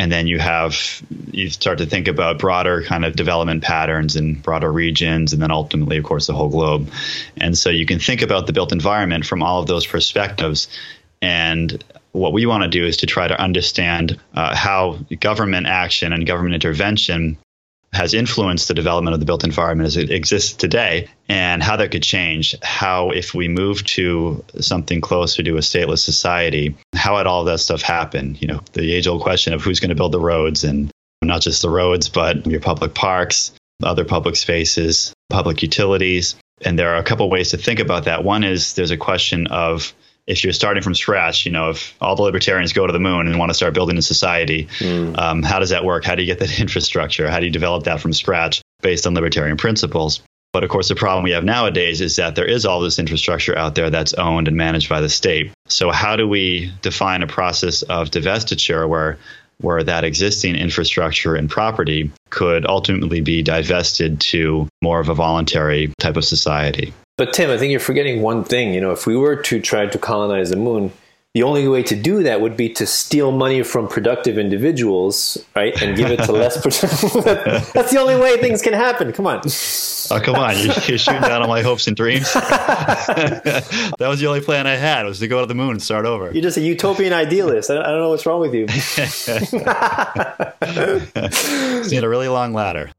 And 0.00 0.12
then 0.12 0.28
you 0.28 0.38
have 0.38 1.02
you 1.32 1.50
start 1.50 1.78
to 1.78 1.86
think 1.86 2.06
about 2.06 2.38
broader 2.38 2.84
kind 2.84 3.04
of 3.04 3.16
development 3.16 3.64
patterns 3.64 4.14
and 4.14 4.40
broader 4.40 4.70
regions 4.70 5.32
and 5.32 5.42
then 5.42 5.50
ultimately 5.50 5.96
of 5.96 6.04
course 6.04 6.28
the 6.28 6.34
whole 6.34 6.50
globe. 6.50 6.90
And 7.36 7.58
so 7.58 7.70
you 7.70 7.86
can 7.86 7.98
think 7.98 8.22
about 8.22 8.46
the 8.46 8.52
built 8.52 8.72
environment 8.72 9.26
from 9.26 9.42
all 9.42 9.60
of 9.60 9.66
those 9.66 9.86
perspectives. 9.86 10.68
And 11.20 11.82
what 12.12 12.32
we 12.32 12.46
want 12.46 12.62
to 12.62 12.68
do 12.68 12.86
is 12.86 12.98
to 12.98 13.06
try 13.06 13.26
to 13.26 13.40
understand 13.40 14.20
uh, 14.34 14.54
how 14.54 14.98
government 15.18 15.66
action 15.66 16.12
and 16.12 16.26
government 16.26 16.54
intervention 16.54 17.38
has 17.92 18.14
influenced 18.14 18.68
the 18.68 18.74
development 18.74 19.14
of 19.14 19.20
the 19.20 19.26
built 19.26 19.44
environment 19.44 19.86
as 19.86 19.96
it 19.96 20.10
exists 20.10 20.52
today 20.52 21.08
and 21.28 21.62
how 21.62 21.76
that 21.76 21.90
could 21.90 22.02
change 22.02 22.54
how 22.62 23.10
if 23.10 23.34
we 23.34 23.48
move 23.48 23.84
to 23.84 24.44
something 24.60 25.00
closer 25.00 25.42
to 25.42 25.56
a 25.56 25.60
stateless 25.60 26.00
society 26.00 26.76
how 26.94 27.16
would 27.16 27.26
all 27.26 27.44
that 27.44 27.58
stuff 27.58 27.82
happen? 27.82 28.36
You 28.40 28.48
know 28.48 28.60
the 28.72 28.92
age 28.92 29.06
old 29.06 29.22
question 29.22 29.52
of 29.52 29.62
who's 29.62 29.80
going 29.80 29.90
to 29.90 29.94
build 29.94 30.12
the 30.12 30.20
roads 30.20 30.64
and 30.64 30.90
not 31.22 31.42
just 31.42 31.62
the 31.62 31.70
roads 31.70 32.08
but 32.08 32.46
your 32.46 32.60
public 32.60 32.94
parks 32.94 33.52
other 33.82 34.04
public 34.04 34.36
spaces 34.36 35.14
public 35.28 35.62
utilities. 35.62 36.36
And 36.62 36.78
there 36.78 36.94
are 36.94 36.98
a 36.98 37.04
couple 37.04 37.28
ways 37.30 37.50
to 37.50 37.58
think 37.58 37.78
about 37.78 38.04
that. 38.04 38.24
One 38.24 38.44
is 38.44 38.74
there's 38.74 38.90
a 38.90 38.96
question 38.96 39.46
of 39.48 39.92
if 40.28 40.44
you're 40.44 40.52
starting 40.52 40.82
from 40.82 40.94
scratch, 40.94 41.46
you 41.46 41.52
know, 41.52 41.70
if 41.70 41.94
all 42.02 42.14
the 42.14 42.22
libertarians 42.22 42.74
go 42.74 42.86
to 42.86 42.92
the 42.92 43.00
moon 43.00 43.26
and 43.26 43.38
want 43.38 43.48
to 43.48 43.54
start 43.54 43.72
building 43.72 43.96
a 43.96 44.02
society, 44.02 44.68
mm. 44.78 45.18
um, 45.18 45.42
how 45.42 45.58
does 45.58 45.70
that 45.70 45.84
work? 45.84 46.04
How 46.04 46.14
do 46.14 46.22
you 46.22 46.26
get 46.26 46.38
that 46.40 46.60
infrastructure? 46.60 47.28
How 47.30 47.40
do 47.40 47.46
you 47.46 47.52
develop 47.52 47.84
that 47.84 48.00
from 48.00 48.12
scratch 48.12 48.60
based 48.82 49.06
on 49.06 49.14
libertarian 49.14 49.56
principles? 49.56 50.20
But 50.52 50.64
of 50.64 50.70
course, 50.70 50.88
the 50.88 50.94
problem 50.94 51.24
we 51.24 51.32
have 51.32 51.44
nowadays 51.44 52.00
is 52.00 52.16
that 52.16 52.34
there 52.34 52.46
is 52.46 52.66
all 52.66 52.80
this 52.80 52.98
infrastructure 52.98 53.56
out 53.56 53.74
there 53.74 53.90
that's 53.90 54.14
owned 54.14 54.48
and 54.48 54.56
managed 54.56 54.88
by 54.88 55.00
the 55.00 55.08
state. 55.08 55.50
So, 55.66 55.90
how 55.90 56.16
do 56.16 56.28
we 56.28 56.72
define 56.82 57.22
a 57.22 57.26
process 57.26 57.82
of 57.82 58.10
divestiture 58.10 58.88
where 58.88 59.18
where 59.60 59.82
that 59.82 60.04
existing 60.04 60.54
infrastructure 60.54 61.34
and 61.34 61.50
property 61.50 62.12
could 62.30 62.64
ultimately 62.64 63.20
be 63.20 63.42
divested 63.42 64.20
to 64.20 64.68
more 64.82 65.00
of 65.00 65.08
a 65.08 65.14
voluntary 65.14 65.92
type 65.98 66.16
of 66.16 66.24
society? 66.24 66.92
But 67.18 67.32
Tim, 67.32 67.50
I 67.50 67.58
think 67.58 67.72
you're 67.72 67.80
forgetting 67.80 68.22
one 68.22 68.44
thing. 68.44 68.72
You 68.72 68.80
know, 68.80 68.92
if 68.92 69.04
we 69.04 69.16
were 69.16 69.34
to 69.34 69.60
try 69.60 69.86
to 69.86 69.98
colonize 69.98 70.50
the 70.50 70.56
moon, 70.56 70.92
the 71.34 71.42
only 71.42 71.66
way 71.66 71.82
to 71.82 71.96
do 71.96 72.22
that 72.22 72.40
would 72.40 72.56
be 72.56 72.68
to 72.74 72.86
steal 72.86 73.32
money 73.32 73.64
from 73.64 73.88
productive 73.88 74.38
individuals, 74.38 75.36
right, 75.56 75.80
and 75.82 75.96
give 75.96 76.12
it 76.12 76.22
to 76.22 76.32
less 76.32 76.56
productive. 76.62 77.72
That's 77.74 77.90
the 77.90 77.98
only 77.98 78.16
way 78.16 78.38
things 78.38 78.62
can 78.62 78.72
happen. 78.72 79.12
Come 79.12 79.26
on. 79.26 79.42
Oh, 80.10 80.20
come 80.20 80.36
on! 80.36 80.56
You're, 80.56 80.74
you're 80.86 80.96
shooting 80.96 81.20
down 81.20 81.42
on 81.42 81.48
my 81.48 81.60
hopes 81.60 81.88
and 81.88 81.96
dreams. 81.96 82.32
that 82.34 83.96
was 83.98 84.20
the 84.20 84.26
only 84.26 84.40
plan 84.40 84.66
I 84.68 84.76
had 84.76 85.04
was 85.04 85.18
to 85.18 85.28
go 85.28 85.40
to 85.40 85.46
the 85.46 85.56
moon 85.56 85.72
and 85.72 85.82
start 85.82 86.06
over. 86.06 86.30
You're 86.32 86.42
just 86.42 86.56
a 86.56 86.62
utopian 86.62 87.12
idealist. 87.12 87.68
I 87.68 87.74
don't, 87.74 87.84
I 87.84 87.90
don't 87.90 88.00
know 88.00 88.10
what's 88.10 88.24
wrong 88.24 88.40
with 88.40 88.54
you. 88.54 88.66
Need 91.90 92.04
a 92.04 92.08
really 92.08 92.28
long 92.28 92.54
ladder. 92.54 92.90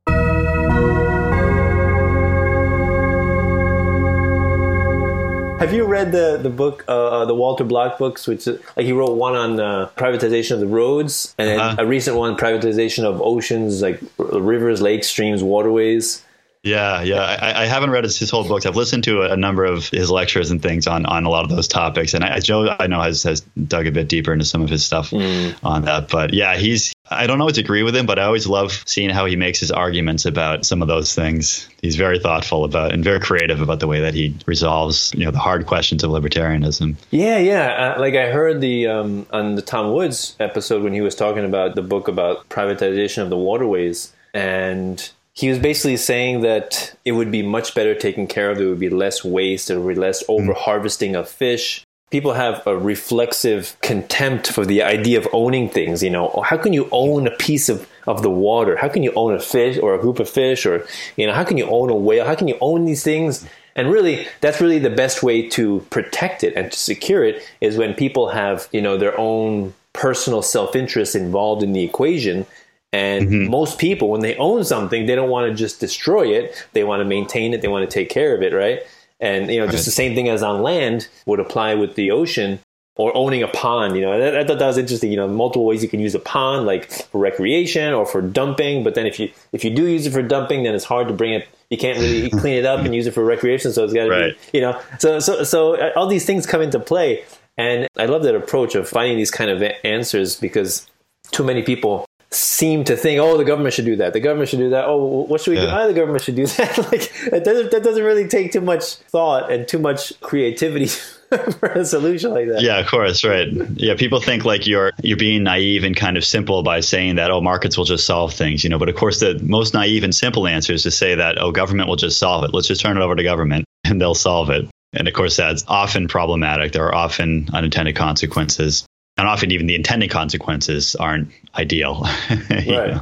Have 5.60 5.74
you 5.74 5.84
read 5.84 6.14
the 6.14 6.40
the 6.42 6.50
book, 6.50 6.86
uh, 6.88 7.08
uh, 7.08 7.26
the 7.26 7.36
Walter 7.36 7.66
Block 7.66 7.98
books? 7.98 8.26
Which 8.28 8.48
like 8.48 8.86
he 8.86 8.94
wrote 8.94 9.16
one 9.18 9.36
on 9.36 9.60
uh, 9.60 9.90
privatization 9.98 10.52
of 10.52 10.62
the 10.62 10.68
roads, 10.68 11.36
and 11.38 11.60
uh-huh. 11.60 11.76
a 11.80 11.86
recent 11.86 12.16
one 12.16 12.38
privatization 12.38 13.04
of 13.04 13.22
oceans, 13.22 13.82
like 13.82 14.00
rivers, 14.18 14.82
lakes, 14.82 15.08
streams, 15.08 15.44
waterways. 15.44 16.24
Yeah, 16.64 17.02
yeah. 17.04 17.22
I, 17.22 17.64
I, 17.64 17.66
haven't 17.68 17.92
read 17.92 18.04
his, 18.04 18.20
his, 18.20 18.30
whole 18.30 18.46
books. 18.46 18.66
I've 18.66 18.76
listened 18.76 19.06
to 19.06 19.22
a, 19.22 19.32
a, 19.32 19.38
number 19.38 19.64
of 19.64 19.88
his 19.88 20.12
lectures 20.12 20.52
and 20.52 20.62
things 20.62 20.88
on, 20.88 21.06
on 21.06 21.24
a 21.24 21.30
lot 21.30 21.46
of 21.46 21.50
those 21.50 21.70
topics. 21.70 22.14
And 22.14 22.22
I, 22.22 22.42
Joe, 22.42 22.76
I 22.78 22.88
know 22.88 23.00
has, 23.00 23.24
has 23.24 23.40
dug 23.42 23.88
a 23.88 23.92
bit 23.92 24.10
deeper 24.10 24.34
into 24.34 24.44
some 24.44 24.62
of 24.62 24.70
his 24.70 24.84
stuff 24.84 25.12
mm. 25.12 25.56
on 25.64 25.84
that. 25.84 26.10
But 26.10 26.34
yeah, 26.34 26.58
he's. 26.58 26.94
I 27.10 27.28
don't 27.28 27.42
always 27.42 27.58
agree 27.58 27.84
with 27.84 27.96
him, 27.96 28.06
but 28.06 28.20
I 28.20 28.24
always 28.24 28.48
love 28.48 28.84
seeing 28.86 29.10
how 29.10 29.26
he 29.26 29.36
makes 29.36 29.60
his 29.60 29.72
arguments 29.72 30.26
about 30.26 30.66
some 30.66 30.82
of 30.82 30.88
those 30.88 31.16
things. 31.16 31.68
He's 31.82 31.96
very 31.96 32.20
thoughtful 32.20 32.64
about 32.64 32.94
and 32.94 33.04
very 33.04 33.20
creative 33.20 33.62
about 33.62 33.80
the 33.80 33.88
way 33.88 34.02
that 34.02 34.14
he 34.14 34.36
resolves, 34.46 35.14
you 35.16 35.26
know, 35.26 35.32
the 35.32 35.40
hard 35.40 35.66
questions 35.66 36.04
of 36.04 36.12
libertarianism. 36.12 36.96
Yeah, 37.10 37.40
yeah. 37.40 37.96
Uh, 37.96 38.00
like 38.00 38.16
I 38.16 38.30
heard 38.30 38.62
the 38.62 38.88
um, 38.88 39.26
on 39.32 39.56
the 39.56 39.62
Tom 39.62 39.94
Woods 39.94 40.36
episode 40.40 40.84
when 40.84 40.94
he 40.94 41.02
was 41.02 41.16
talking 41.16 41.46
about 41.46 41.76
the 41.76 41.82
book 41.82 42.08
about 42.08 42.48
privatization 42.50 43.24
of 43.24 43.30
the 43.30 43.38
waterways 43.38 44.14
and 44.34 45.10
he 45.34 45.50
was 45.50 45.60
basically 45.60 45.96
saying 45.98 46.42
that 46.42 46.94
it 47.06 47.14
would 47.14 47.32
be 47.32 47.42
much 47.42 47.74
better 47.74 47.96
taken 47.96 48.28
care 48.28 48.52
of. 48.52 48.58
There 48.58 48.68
would 48.68 48.80
be 48.80 48.90
less 48.90 49.24
waste. 49.24 49.70
There 49.70 49.80
would 49.80 49.96
be 49.96 50.00
less 50.00 50.26
hmm. 50.26 50.34
over 50.34 50.54
harvesting 50.54 51.16
of 51.16 51.30
fish. 51.30 51.86
People 52.10 52.34
have 52.34 52.66
a 52.66 52.76
reflexive 52.76 53.78
contempt 53.82 54.52
for 54.52 54.66
the 54.66 54.82
idea 54.82 55.20
of 55.20 55.28
owning 55.32 55.70
things. 55.70 56.02
You 56.02 56.10
know, 56.10 56.44
how 56.44 56.58
can 56.58 56.74
you 56.74 56.90
own 56.92 57.28
a 57.28 57.32
piece 57.32 57.70
of, 57.70 57.88
of 58.08 58.24
the 58.24 58.32
water? 58.32 58.76
How 58.76 58.90
can 58.90 59.04
you 59.04 59.14
own 59.16 59.36
a 59.36 59.40
fish 59.40 59.78
or 59.78 59.94
a 59.94 60.00
group 60.00 60.20
of 60.20 60.28
fish? 60.28 60.66
Or, 60.66 60.86
you 61.18 61.28
know, 61.28 61.34
how 61.34 61.44
can 61.44 61.58
you 61.58 61.68
own 61.68 61.90
a 61.90 61.96
whale? 61.96 62.26
How 62.26 62.36
can 62.36 62.48
you 62.48 62.58
own 62.62 62.86
these 62.86 63.04
things? 63.04 63.46
And 63.76 63.92
really, 63.92 64.28
that's 64.42 64.60
really 64.60 64.80
the 64.80 64.90
best 64.90 65.22
way 65.22 65.48
to 65.50 65.86
protect 65.92 66.44
it 66.44 66.56
and 66.56 66.72
to 66.72 66.78
secure 66.78 67.24
it 67.24 67.44
is 67.62 67.78
when 67.78 67.94
people 67.94 68.30
have, 68.30 68.68
you 68.72 68.82
know, 68.82 68.98
their 68.98 69.18
own 69.20 69.74
personal 69.94 70.42
self-interest 70.42 71.16
involved 71.16 71.64
in 71.64 71.74
the 71.74 71.84
equation. 71.84 72.46
And 72.92 73.30
mm-hmm. 73.30 73.52
most 73.52 73.78
people, 73.78 74.10
when 74.10 74.22
they 74.22 74.36
own 74.38 74.64
something, 74.64 75.06
they 75.06 75.16
don't 75.16 75.30
want 75.30 75.50
to 75.50 75.56
just 75.56 75.80
destroy 75.80 76.28
it. 76.28 76.68
They 76.74 76.84
want 76.84 77.02
to 77.02 77.06
maintain 77.06 77.54
it. 77.54 77.62
They 77.62 77.68
want 77.68 77.90
to 77.90 77.94
take 77.94 78.10
care 78.10 78.36
of 78.36 78.42
it, 78.42 78.52
right? 78.52 78.82
And 79.20 79.52
you 79.52 79.60
know, 79.60 79.68
just 79.68 79.86
the 79.86 79.92
same 79.92 80.16
thing 80.16 80.30
as 80.30 80.44
on 80.44 80.62
land 80.62 81.08
would 81.26 81.40
apply 81.40 81.76
with 81.76 81.96
the 81.96 82.12
ocean 82.12 82.60
or 82.96 83.16
owning 83.16 83.44
a 83.44 83.48
pond. 83.48 83.96
You 83.96 84.02
know, 84.02 84.12
I, 84.12 84.42
I, 84.42 84.44
thought 84.46 84.60
that 84.60 84.68
was 84.68 84.78
interesting. 84.78 85.10
You 85.10 85.18
know, 85.18 85.28
multiple 85.28 85.66
ways 85.66 85.82
you 85.82 85.90
can 85.90 86.00
use 86.00 86.16
a 86.16 86.20
pond, 86.20 86.66
like 86.66 86.92
for 86.92 87.20
recreation 87.20 87.94
or 87.94 88.06
for 88.06 88.22
dumping. 88.22 88.84
But 88.84 88.96
then 88.96 89.06
if 89.06 89.20
you 89.20 89.32
if 89.52 89.64
you 89.64 89.72
do 89.72 89.88
use 89.88 90.06
it 90.06 90.12
for 90.12 90.22
dumping, 90.22 90.64
then 90.64 90.76
it's 90.76 90.86
hard 90.86 91.08
to 91.08 91.14
bring 91.14 91.34
it. 91.34 91.48
You 91.70 91.78
can't 91.78 91.98
really 91.98 92.30
clean 92.42 92.58
it 92.58 92.66
up 92.66 92.86
and 92.86 92.94
use 92.94 93.08
it 93.08 93.14
for 93.14 93.24
recreation. 93.24 93.74
So 93.74 93.84
it's 93.84 93.94
got 93.94 94.06
to 94.06 94.10
right. 94.10 94.52
be, 94.52 94.58
you 94.58 94.62
know, 94.62 94.80
so 95.00 95.20
so 95.20 95.44
so 95.44 95.76
uh, 95.76 95.92
all 95.96 96.08
these 96.08 96.26
things 96.26 96.46
come 96.46 96.62
into 96.62 96.80
play. 96.80 97.24
And 97.58 97.88
I 97.98 98.06
love 98.06 98.24
that 98.24 98.36
approach 98.36 98.76
of 98.76 98.88
finding 98.88 99.18
these 99.18 99.32
kind 99.32 99.50
of 99.50 99.62
answers 99.84 100.40
because 100.40 100.88
too 101.32 101.44
many 101.44 101.62
people 101.62 102.06
seem 102.32 102.84
to 102.84 102.96
think, 102.96 103.20
oh, 103.20 103.38
the 103.38 103.44
government 103.44 103.74
should 103.74 103.86
do 103.86 103.96
that. 103.98 104.14
The 104.14 104.20
government 104.20 104.50
should 104.50 104.60
do 104.60 104.70
that. 104.70 104.86
Oh, 104.86 105.24
what 105.24 105.42
should 105.42 105.52
we 105.52 105.58
yeah. 105.58 105.66
do? 105.66 105.72
Oh, 105.72 105.88
the 105.88 105.94
government 105.94 106.24
should 106.24 106.36
do 106.36 106.46
that. 106.58 106.78
like 106.92 107.12
that 107.32 107.44
doesn't 107.44 107.72
that 107.72 107.84
doesn't 107.84 108.04
really 108.04 108.28
take 108.28 108.52
too 108.52 108.62
much 108.62 108.96
thought 108.96 109.52
and 109.52 109.68
too 109.68 109.80
much 109.80 110.20
creativity 110.22 110.88
for 111.60 111.70
a 111.70 111.86
solution 111.86 112.32
like 112.32 112.48
that. 112.48 112.62
Yeah, 112.62 112.80
of 112.80 112.88
course, 112.88 113.24
right. 113.24 113.48
Yeah, 113.76 113.96
people 113.96 114.20
think 114.20 114.46
like 114.46 114.68
you're 114.68 114.92
you're 115.02 115.18
being 115.18 115.44
naive 115.44 115.84
and 115.84 115.96
kind 115.96 116.18
of 116.18 116.26
simple 116.26 116.62
by 116.62 116.82
saying 116.82 117.16
that 117.16 117.32
oh, 117.32 117.42
markets 117.42 117.78
will 117.78 117.86
just 117.86 118.06
solve 118.06 118.34
things, 118.34 118.64
you 118.64 118.70
know. 118.70 118.80
But 118.80 118.90
of 118.90 118.96
course, 118.96 119.20
the 119.20 119.40
most 119.42 119.74
naive 119.74 120.04
and 120.04 120.14
simple 120.14 120.48
answer 120.48 120.74
is 120.74 120.84
to 120.84 120.92
say 120.92 121.16
that 121.16 121.40
oh, 121.40 121.52
government 121.52 121.90
will 121.90 121.96
just 121.96 122.20
solve 122.20 122.44
it. 122.44 122.54
Let's 122.54 122.68
just 122.68 122.82
turn 122.82 122.98
it 122.98 123.02
over 123.02 123.16
to 123.16 123.24
government 123.24 123.66
and 123.84 124.00
they'll 124.00 124.16
solve 124.16 124.50
it. 124.52 124.70
And 124.94 125.08
of 125.08 125.14
course, 125.14 125.38
that's 125.38 125.64
often 125.68 126.08
problematic. 126.08 126.74
There 126.74 126.86
are 126.86 126.96
often 126.96 127.50
unintended 127.54 127.96
consequences 127.96 128.86
and 129.20 129.28
often 129.28 129.52
even 129.52 129.68
the 129.68 129.76
intended 129.76 130.10
consequences 130.10 130.96
aren't 130.96 131.30
ideal. 131.56 132.02
right. 132.50 133.02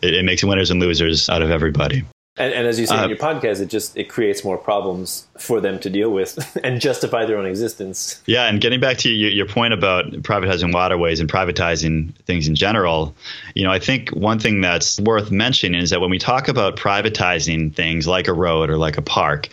it, 0.00 0.14
it, 0.14 0.24
makes 0.24 0.42
winners 0.42 0.70
and 0.70 0.80
losers 0.80 1.28
out 1.28 1.42
of 1.42 1.50
everybody. 1.50 2.02
And, 2.38 2.54
and 2.54 2.66
as 2.66 2.80
you 2.80 2.86
say 2.86 2.96
uh, 2.96 3.04
in 3.04 3.10
your 3.10 3.18
podcast, 3.18 3.60
it 3.60 3.66
just 3.66 3.94
it 3.94 4.08
creates 4.08 4.42
more 4.42 4.56
problems 4.56 5.26
for 5.38 5.60
them 5.60 5.78
to 5.80 5.90
deal 5.90 6.10
with 6.10 6.58
and 6.64 6.80
justify 6.80 7.26
their 7.26 7.36
own 7.36 7.44
existence. 7.44 8.22
Yeah, 8.24 8.48
and 8.48 8.58
getting 8.58 8.80
back 8.80 8.96
to 8.98 9.10
your, 9.10 9.30
your 9.30 9.46
point 9.46 9.74
about 9.74 10.06
privatizing 10.22 10.72
waterways 10.72 11.20
and 11.20 11.30
privatizing 11.30 12.14
things 12.24 12.48
in 12.48 12.54
general, 12.54 13.14
you 13.54 13.64
know, 13.64 13.70
I 13.70 13.78
think 13.78 14.08
one 14.10 14.38
thing 14.38 14.62
that's 14.62 14.98
worth 14.98 15.30
mentioning 15.30 15.82
is 15.82 15.90
that 15.90 16.00
when 16.00 16.08
we 16.08 16.18
talk 16.18 16.48
about 16.48 16.76
privatizing 16.76 17.74
things 17.74 18.06
like 18.06 18.28
a 18.28 18.32
road 18.32 18.70
or 18.70 18.78
like 18.78 18.96
a 18.96 19.02
park, 19.02 19.50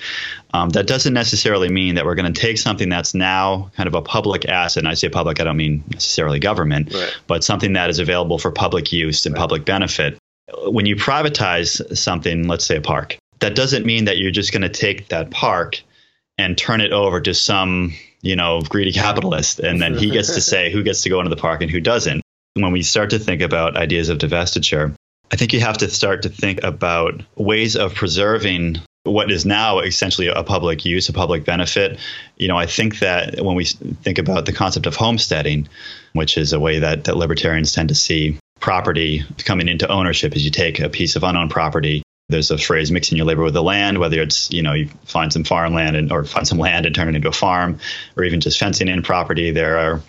um, 0.54 0.70
that 0.70 0.88
doesn't 0.88 1.14
necessarily 1.14 1.68
mean 1.68 1.96
that 1.96 2.06
we're 2.06 2.16
going 2.16 2.32
to 2.32 2.42
take 2.42 2.58
something 2.58 2.88
that's 2.88 3.14
now 3.14 3.72
kind 3.76 3.88
of 3.88 3.94
a 3.94 4.02
public 4.02 4.46
asset. 4.46 4.82
And 4.82 4.88
I 4.88 4.94
say 4.94 5.10
public, 5.10 5.42
I 5.42 5.44
don't 5.44 5.58
mean 5.58 5.84
necessarily 5.90 6.40
government, 6.40 6.94
right. 6.94 7.18
but 7.28 7.44
something 7.44 7.74
that 7.74 7.90
is 7.90 8.00
available 8.00 8.40
for 8.40 8.52
public 8.52 8.94
use 8.94 9.26
and 9.26 9.36
right. 9.36 9.40
public 9.40 9.66
benefit. 9.66 10.18
When 10.66 10.86
you 10.86 10.96
privatize 10.96 11.98
something, 11.98 12.48
let's 12.48 12.66
say 12.66 12.78
a 12.78 12.82
park, 12.82 13.18
that 13.40 13.56
doesn't 13.56 13.86
mean 13.86 14.06
that 14.06 14.18
you're 14.18 14.32
just 14.32 14.52
going 14.52 14.62
to 14.62 14.70
take 14.70 15.10
that 15.10 15.32
park 15.32 15.82
and 16.38 16.58
turn 16.58 16.82
it 16.82 16.92
over 16.92 17.22
to 17.22 17.34
some, 17.34 17.94
you 18.22 18.36
know, 18.36 18.62
greedy 18.62 18.94
capitalist, 18.94 19.60
and 19.60 19.82
then 19.82 19.98
he 19.98 20.10
gets 20.10 20.34
to 20.34 20.42
say 20.42 20.72
who 20.72 20.84
gets 20.84 21.02
to 21.04 21.10
go 21.10 21.20
into 21.20 21.30
the 21.30 21.42
park 21.42 21.62
and 21.62 21.70
who 21.70 21.82
doesn't. 21.82 22.22
When 22.56 22.72
we 22.72 22.82
start 22.82 23.12
to 23.12 23.20
think 23.20 23.42
about 23.42 23.78
ideas 23.78 24.10
of 24.10 24.18
divestiture, 24.18 24.94
I 25.32 25.36
think 25.36 25.54
you 25.54 25.60
have 25.60 25.78
to 25.80 25.90
start 25.90 26.24
to 26.24 26.30
think 26.30 26.64
about 26.64 27.22
ways 27.36 27.76
of 27.76 27.94
preserving 27.94 28.78
what 29.04 29.32
is 29.32 29.46
now 29.46 29.80
essentially 29.80 30.28
a 30.28 30.44
public 30.44 30.86
use, 30.86 31.10
a 31.10 31.14
public 31.14 31.46
benefit. 31.46 32.00
You 32.38 32.48
know, 32.48 32.58
I 32.58 32.66
think 32.66 33.00
that 33.00 33.42
when 33.42 33.56
we 33.56 33.66
think 33.66 34.18
about 34.18 34.46
the 34.46 34.54
concept 34.54 34.88
of 34.88 34.96
homesteading, 34.96 35.70
which 36.14 36.38
is 36.38 36.54
a 36.54 36.60
way 36.60 36.80
that, 36.80 37.06
that 37.06 37.18
libertarians 37.18 37.74
tend 37.74 37.90
to 37.90 37.96
see 37.96 38.38
property 38.60 39.24
coming 39.46 39.68
into 39.68 39.88
ownership, 39.88 40.36
as 40.36 40.44
you 40.44 40.52
take 40.52 40.80
a 40.80 40.90
piece 40.90 41.16
of 41.16 41.24
unowned 41.24 41.52
property. 41.52 42.04
There's 42.28 42.52
a 42.52 42.60
phrase 42.60 42.92
mixing 42.92 43.18
your 43.18 43.26
labor 43.26 43.42
with 43.42 43.56
the 43.56 43.64
land, 43.64 43.98
whether 43.98 44.22
it's, 44.22 44.52
you 44.52 44.62
know, 44.62 44.74
you 44.74 44.88
find 45.06 45.34
some 45.34 45.44
farmland 45.44 45.96
and, 45.96 46.12
or 46.12 46.24
find 46.24 46.48
some 46.48 46.60
land 46.60 46.86
and 46.86 46.94
turn 46.94 47.10
it 47.10 47.16
into 47.16 47.30
a 47.30 47.32
farm, 47.32 47.80
or 48.16 48.24
even 48.24 48.40
just 48.40 48.60
fencing 48.60 48.88
in 48.88 49.02
property. 49.02 49.50
There 49.50 49.80
are 49.80 50.02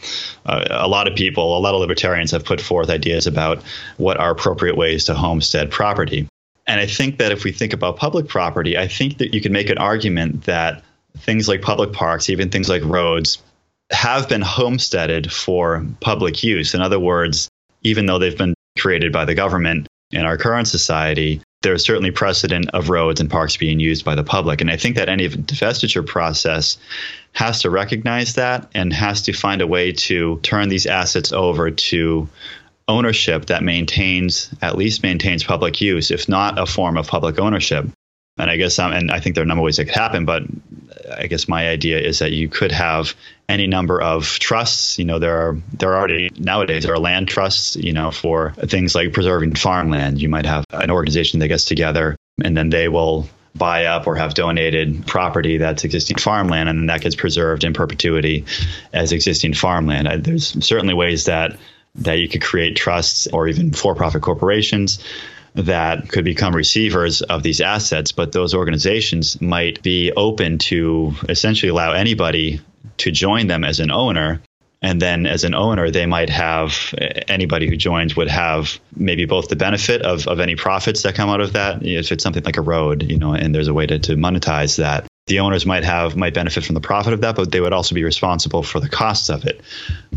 uh, 0.44 0.66
a 0.70 0.88
lot 0.88 1.08
of 1.08 1.16
people, 1.16 1.56
a 1.56 1.60
lot 1.60 1.74
of 1.74 1.80
libertarians 1.80 2.32
have 2.32 2.44
put 2.44 2.60
forth 2.60 2.90
ideas 2.90 3.26
about 3.26 3.62
what 3.96 4.18
are 4.18 4.30
appropriate 4.30 4.76
ways 4.76 5.06
to 5.06 5.14
homestead 5.14 5.70
property. 5.70 6.28
And 6.66 6.78
I 6.78 6.86
think 6.86 7.18
that 7.18 7.32
if 7.32 7.42
we 7.42 7.52
think 7.52 7.72
about 7.72 7.96
public 7.96 8.28
property, 8.28 8.76
I 8.76 8.86
think 8.86 9.16
that 9.18 9.32
you 9.32 9.40
can 9.40 9.52
make 9.52 9.70
an 9.70 9.78
argument 9.78 10.44
that 10.44 10.84
things 11.16 11.48
like 11.48 11.62
public 11.62 11.94
parks, 11.94 12.28
even 12.28 12.50
things 12.50 12.68
like 12.68 12.84
roads, 12.84 13.42
have 13.90 14.28
been 14.28 14.42
homesteaded 14.42 15.32
for 15.32 15.84
public 16.00 16.44
use. 16.44 16.74
In 16.74 16.82
other 16.82 17.00
words, 17.00 17.48
even 17.82 18.06
though 18.06 18.18
they've 18.18 18.36
been 18.36 18.54
created 18.78 19.12
by 19.12 19.24
the 19.24 19.34
government 19.34 19.86
in 20.10 20.24
our 20.24 20.36
current 20.36 20.68
society, 20.68 21.40
there's 21.62 21.84
certainly 21.84 22.10
precedent 22.10 22.70
of 22.70 22.88
roads 22.88 23.20
and 23.20 23.30
parks 23.30 23.56
being 23.56 23.80
used 23.80 24.04
by 24.04 24.14
the 24.14 24.24
public. 24.24 24.60
And 24.60 24.70
I 24.70 24.76
think 24.76 24.96
that 24.96 25.08
any 25.08 25.28
divestiture 25.28 26.06
process 26.06 26.78
has 27.32 27.60
to 27.62 27.70
recognize 27.70 28.34
that 28.34 28.70
and 28.74 28.92
has 28.92 29.22
to 29.22 29.32
find 29.32 29.60
a 29.60 29.66
way 29.66 29.92
to 29.92 30.40
turn 30.42 30.68
these 30.68 30.86
assets 30.86 31.32
over 31.32 31.70
to 31.70 32.28
ownership 32.88 33.46
that 33.46 33.62
maintains 33.62 34.52
at 34.62 34.76
least 34.76 35.02
maintains 35.02 35.44
public 35.44 35.80
use, 35.80 36.10
if 36.10 36.28
not 36.28 36.58
a 36.58 36.66
form 36.66 36.96
of 36.96 37.06
public 37.06 37.38
ownership. 37.38 37.86
And 38.38 38.50
I 38.50 38.56
guess, 38.56 38.78
um, 38.78 38.92
and 38.92 39.10
I 39.10 39.20
think 39.20 39.34
there 39.34 39.42
are 39.42 39.44
a 39.44 39.48
number 39.48 39.60
of 39.60 39.66
ways 39.66 39.78
it 39.78 39.84
could 39.84 39.94
happen, 39.94 40.24
but 40.24 40.42
I 41.16 41.26
guess 41.26 41.48
my 41.48 41.68
idea 41.68 41.98
is 41.98 42.20
that 42.20 42.32
you 42.32 42.48
could 42.48 42.72
have 42.72 43.14
any 43.48 43.66
number 43.66 44.00
of 44.00 44.26
trusts. 44.38 44.98
You 44.98 45.04
know, 45.04 45.18
there 45.18 45.36
are 45.36 45.56
there 45.72 45.92
are 45.92 45.98
already 45.98 46.30
nowadays 46.36 46.84
there 46.84 46.94
are 46.94 46.98
land 46.98 47.28
trusts. 47.28 47.76
You 47.76 47.92
know, 47.92 48.10
for 48.10 48.52
things 48.52 48.94
like 48.94 49.12
preserving 49.12 49.54
farmland. 49.54 50.20
You 50.20 50.28
might 50.28 50.46
have 50.46 50.64
an 50.72 50.90
organization 50.90 51.40
that 51.40 51.48
gets 51.48 51.64
together 51.64 52.16
and 52.42 52.56
then 52.56 52.70
they 52.70 52.88
will 52.88 53.28
buy 53.54 53.86
up 53.86 54.06
or 54.06 54.14
have 54.14 54.34
donated 54.34 55.06
property 55.06 55.58
that's 55.58 55.84
existing 55.84 56.18
farmland, 56.18 56.68
and 56.68 56.78
then 56.78 56.86
that 56.86 57.00
gets 57.00 57.16
preserved 57.16 57.64
in 57.64 57.72
perpetuity 57.72 58.44
as 58.92 59.12
existing 59.12 59.54
farmland. 59.54 60.24
There's 60.24 60.64
certainly 60.64 60.94
ways 60.94 61.24
that 61.24 61.56
that 61.96 62.14
you 62.14 62.28
could 62.28 62.42
create 62.42 62.76
trusts 62.76 63.26
or 63.26 63.48
even 63.48 63.72
for 63.72 63.96
profit 63.96 64.22
corporations 64.22 65.04
that 65.54 66.08
could 66.08 66.24
become 66.24 66.54
receivers 66.54 67.22
of 67.22 67.42
these 67.42 67.60
assets, 67.60 68.12
but 68.12 68.32
those 68.32 68.54
organizations 68.54 69.40
might 69.40 69.82
be 69.82 70.12
open 70.12 70.58
to 70.58 71.14
essentially 71.28 71.70
allow 71.70 71.92
anybody 71.92 72.60
to 72.98 73.10
join 73.10 73.46
them 73.46 73.64
as 73.64 73.80
an 73.80 73.90
owner. 73.90 74.40
And 74.82 75.02
then, 75.02 75.26
as 75.26 75.44
an 75.44 75.54
owner, 75.54 75.90
they 75.90 76.06
might 76.06 76.30
have 76.30 76.94
anybody 77.28 77.68
who 77.68 77.76
joins 77.76 78.16
would 78.16 78.28
have 78.28 78.80
maybe 78.96 79.26
both 79.26 79.48
the 79.48 79.56
benefit 79.56 80.00
of, 80.00 80.26
of 80.26 80.40
any 80.40 80.56
profits 80.56 81.02
that 81.02 81.14
come 81.14 81.28
out 81.28 81.42
of 81.42 81.52
that, 81.52 81.84
if 81.84 82.10
it's 82.10 82.22
something 82.22 82.44
like 82.44 82.56
a 82.56 82.62
road, 82.62 83.02
you 83.02 83.18
know, 83.18 83.34
and 83.34 83.54
there's 83.54 83.68
a 83.68 83.74
way 83.74 83.86
to, 83.86 83.98
to 83.98 84.16
monetize 84.16 84.78
that, 84.78 85.06
the 85.30 85.38
owners 85.38 85.64
might 85.64 85.84
have 85.84 86.16
might 86.16 86.34
benefit 86.34 86.64
from 86.64 86.74
the 86.74 86.80
profit 86.80 87.12
of 87.12 87.20
that, 87.20 87.36
but 87.36 87.52
they 87.52 87.60
would 87.60 87.72
also 87.72 87.94
be 87.94 88.02
responsible 88.02 88.64
for 88.64 88.80
the 88.80 88.88
costs 88.88 89.30
of 89.30 89.46
it. 89.46 89.60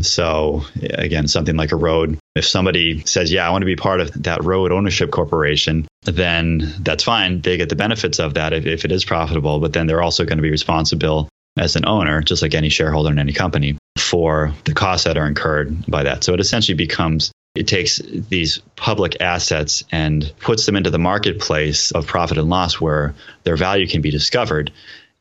So 0.02 0.64
again, 0.82 1.28
something 1.28 1.56
like 1.56 1.70
a 1.70 1.76
road, 1.76 2.18
if 2.34 2.44
somebody 2.44 3.04
says, 3.06 3.32
"Yeah, 3.32 3.46
I 3.46 3.50
want 3.50 3.62
to 3.62 3.66
be 3.66 3.76
part 3.76 4.00
of 4.00 4.24
that 4.24 4.42
road 4.42 4.72
ownership 4.72 5.12
corporation," 5.12 5.86
then 6.02 6.74
that's 6.80 7.04
fine. 7.04 7.40
They 7.40 7.56
get 7.56 7.68
the 7.68 7.76
benefits 7.76 8.18
of 8.18 8.34
that 8.34 8.52
if, 8.52 8.66
if 8.66 8.84
it 8.84 8.90
is 8.90 9.04
profitable, 9.04 9.60
but 9.60 9.72
then 9.72 9.86
they're 9.86 10.02
also 10.02 10.24
going 10.24 10.38
to 10.38 10.42
be 10.42 10.50
responsible 10.50 11.28
as 11.56 11.76
an 11.76 11.86
owner, 11.86 12.20
just 12.20 12.42
like 12.42 12.54
any 12.54 12.68
shareholder 12.68 13.10
in 13.10 13.20
any 13.20 13.32
company, 13.32 13.78
for 13.96 14.52
the 14.64 14.74
costs 14.74 15.04
that 15.04 15.16
are 15.16 15.28
incurred 15.28 15.86
by 15.86 16.02
that. 16.02 16.24
So 16.24 16.34
it 16.34 16.40
essentially 16.40 16.76
becomes 16.76 17.30
it 17.54 17.68
takes 17.68 17.98
these 17.98 18.60
public 18.74 19.20
assets 19.20 19.84
and 19.92 20.32
puts 20.40 20.66
them 20.66 20.74
into 20.74 20.90
the 20.90 20.98
marketplace 20.98 21.92
of 21.92 22.04
profit 22.04 22.36
and 22.36 22.50
loss 22.50 22.80
where 22.80 23.14
their 23.44 23.56
value 23.56 23.86
can 23.86 24.00
be 24.00 24.10
discovered 24.10 24.72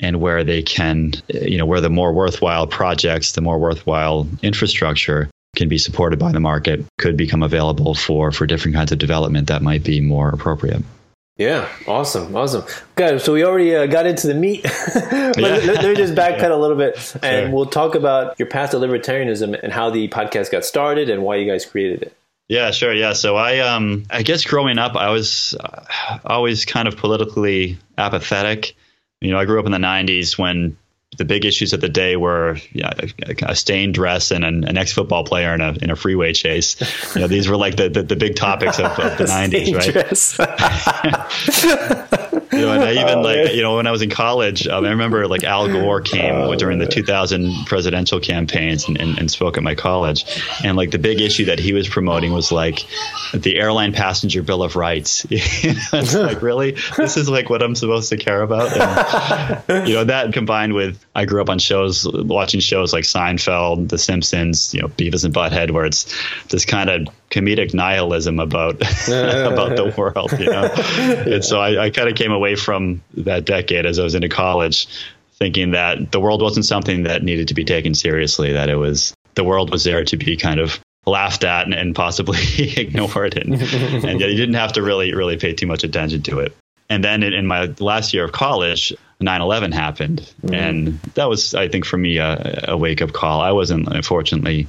and 0.03 0.19
where 0.19 0.43
they 0.43 0.61
can, 0.61 1.13
you 1.29 1.57
know, 1.57 1.65
where 1.65 1.81
the 1.81 1.89
more 1.89 2.13
worthwhile 2.13 2.67
projects, 2.67 3.31
the 3.31 3.41
more 3.41 3.57
worthwhile 3.57 4.27
infrastructure 4.41 5.29
can 5.55 5.69
be 5.69 5.77
supported 5.77 6.19
by 6.19 6.31
the 6.31 6.39
market 6.39 6.85
could 6.97 7.15
become 7.15 7.43
available 7.43 7.93
for 7.93 8.31
for 8.31 8.45
different 8.45 8.75
kinds 8.75 8.91
of 8.91 8.97
development 8.97 9.47
that 9.47 9.61
might 9.61 9.83
be 9.83 10.01
more 10.01 10.29
appropriate. 10.29 10.83
Yeah, 11.37 11.67
awesome, 11.87 12.35
awesome. 12.35 12.63
Good. 12.95 13.19
So 13.21 13.33
we 13.33 13.43
already 13.43 13.75
uh, 13.75 13.87
got 13.87 14.05
into 14.05 14.27
the 14.27 14.35
meat, 14.35 14.63
let, 14.95 15.37
let, 15.37 15.83
me 15.83 15.95
just 15.95 16.13
backpedal 16.13 16.51
a 16.51 16.55
little 16.55 16.77
bit, 16.77 16.95
and 17.23 17.47
sure. 17.47 17.49
we'll 17.49 17.65
talk 17.65 17.95
about 17.95 18.37
your 18.37 18.47
path 18.47 18.71
to 18.71 18.77
libertarianism 18.77 19.59
and 19.63 19.73
how 19.73 19.89
the 19.89 20.07
podcast 20.09 20.51
got 20.51 20.63
started 20.63 21.09
and 21.09 21.23
why 21.23 21.37
you 21.37 21.49
guys 21.49 21.65
created 21.65 22.03
it. 22.03 22.17
Yeah, 22.49 22.69
sure. 22.69 22.93
Yeah. 22.93 23.13
So 23.13 23.35
I, 23.35 23.59
um, 23.59 24.03
I 24.11 24.21
guess 24.21 24.43
growing 24.43 24.77
up, 24.77 24.95
I 24.95 25.09
was 25.09 25.55
uh, 25.59 26.19
always 26.23 26.65
kind 26.65 26.87
of 26.87 26.97
politically 26.97 27.79
apathetic 27.97 28.75
you 29.23 29.31
know, 29.31 29.39
I 29.39 29.45
grew 29.45 29.59
up 29.59 29.65
in 29.65 29.71
the 29.71 29.77
90s 29.77 30.37
when 30.37 30.77
the 31.17 31.25
big 31.25 31.45
issues 31.45 31.73
of 31.73 31.81
the 31.81 31.89
day 31.89 32.15
were 32.15 32.57
yeah, 32.71 32.91
a, 33.43 33.55
stained 33.55 33.93
dress 33.93 34.31
and 34.31 34.43
an, 34.43 34.63
an 34.63 34.77
ex-football 34.77 35.23
player 35.23 35.53
in 35.53 35.61
a 35.61 35.73
in 35.81 35.89
a 35.89 35.95
freeway 35.95 36.33
chase. 36.33 36.75
You 37.15 37.21
know, 37.21 37.27
these 37.27 37.47
were 37.47 37.57
like 37.57 37.75
the, 37.75 37.89
the, 37.89 38.03
the 38.03 38.15
big 38.15 38.35
topics 38.35 38.79
of, 38.79 38.85
of 38.99 39.17
the 39.17 39.25
90s, 39.29 40.39
right? 42.09 42.19
You 42.53 42.65
know, 42.65 42.73
and 42.73 42.83
I 42.83 42.91
even 42.93 43.19
oh, 43.19 43.21
like, 43.21 43.53
you 43.53 43.61
know, 43.61 43.77
when 43.77 43.87
I 43.87 43.91
was 43.91 44.01
in 44.01 44.09
college, 44.09 44.67
um, 44.67 44.85
I 44.85 44.89
remember 44.89 45.27
like 45.27 45.43
Al 45.43 45.67
Gore 45.67 46.01
came 46.01 46.35
oh, 46.35 46.55
during 46.55 46.79
the 46.79 46.85
2000 46.85 47.65
presidential 47.65 48.19
campaigns 48.19 48.87
and, 48.87 48.99
and, 48.99 49.17
and, 49.17 49.31
spoke 49.31 49.57
at 49.57 49.63
my 49.63 49.75
college. 49.75 50.25
And 50.63 50.77
like 50.77 50.91
the 50.91 50.99
big 50.99 51.19
issue 51.19 51.45
that 51.45 51.59
he 51.59 51.73
was 51.73 51.87
promoting 51.87 52.31
was 52.31 52.51
like 52.51 52.85
the 53.33 53.57
airline 53.57 53.93
passenger 53.93 54.43
bill 54.43 54.63
of 54.63 54.75
rights. 54.75 55.25
it's 55.31 56.13
like, 56.13 56.41
really? 56.41 56.77
This 56.95 57.17
is 57.17 57.29
like 57.29 57.49
what 57.49 57.63
I'm 57.63 57.75
supposed 57.75 58.09
to 58.09 58.17
care 58.17 58.41
about? 58.41 58.71
And, 59.69 59.87
you 59.87 59.95
know, 59.95 60.03
that 60.05 60.33
combined 60.33 60.73
with, 60.73 61.02
I 61.15 61.25
grew 61.25 61.41
up 61.41 61.49
on 61.49 61.59
shows, 61.59 62.07
watching 62.11 62.59
shows 62.59 62.91
like 62.91 63.03
Seinfeld, 63.03 63.89
The 63.89 63.99
Simpsons, 63.99 64.73
you 64.73 64.81
know, 64.81 64.87
Beavis 64.87 65.23
and 65.23 65.33
Butthead, 65.33 65.69
where 65.69 65.85
it's 65.85 66.11
this 66.47 66.65
kind 66.65 66.89
of 66.89 67.07
comedic 67.29 67.73
nihilism 67.73 68.39
about 68.39 68.75
about 69.07 69.75
the 69.75 69.93
world, 69.95 70.31
you 70.39 70.45
know. 70.45 70.73
And 71.33 71.45
so 71.45 71.59
I, 71.59 71.85
I 71.85 71.89
kind 71.91 72.09
of 72.09 72.15
came 72.15 72.31
away 72.31 72.55
from 72.55 73.01
that 73.15 73.45
decade 73.45 73.85
as 73.85 73.99
I 73.99 74.03
was 74.03 74.15
into 74.15 74.29
college, 74.29 74.87
thinking 75.33 75.71
that 75.71 76.11
the 76.11 76.19
world 76.19 76.41
wasn't 76.41 76.65
something 76.65 77.03
that 77.03 77.23
needed 77.23 77.49
to 77.49 77.53
be 77.53 77.63
taken 77.63 77.93
seriously. 77.93 78.53
That 78.53 78.69
it 78.69 78.75
was 78.75 79.13
the 79.35 79.43
world 79.43 79.71
was 79.71 79.83
there 79.83 80.03
to 80.05 80.17
be 80.17 80.35
kind 80.35 80.59
of 80.59 80.79
laughed 81.05 81.43
at 81.43 81.65
and, 81.65 81.73
and 81.73 81.95
possibly 81.95 82.39
ignored, 82.57 83.37
and 83.37 83.53
and 83.53 84.19
you 84.19 84.35
didn't 84.35 84.55
have 84.55 84.73
to 84.73 84.81
really 84.81 85.13
really 85.13 85.37
pay 85.37 85.53
too 85.53 85.67
much 85.67 85.83
attention 85.83 86.23
to 86.23 86.39
it. 86.39 86.55
And 86.89 87.03
then 87.03 87.23
in, 87.23 87.47
my 87.47 87.73
last 87.79 88.13
year 88.13 88.25
of 88.25 88.31
college, 88.31 88.93
9/11 89.21 89.73
happened, 89.73 90.21
mm-hmm. 90.41 90.53
and 90.53 90.99
that 91.15 91.29
was, 91.29 91.55
I 91.55 91.67
think, 91.69 91.85
for 91.85 91.97
me 91.97 92.17
a, 92.17 92.65
a 92.69 92.77
wake 92.77 93.01
up 93.01 93.13
call. 93.13 93.41
I 93.41 93.51
wasn't, 93.51 93.87
unfortunately, 93.87 94.67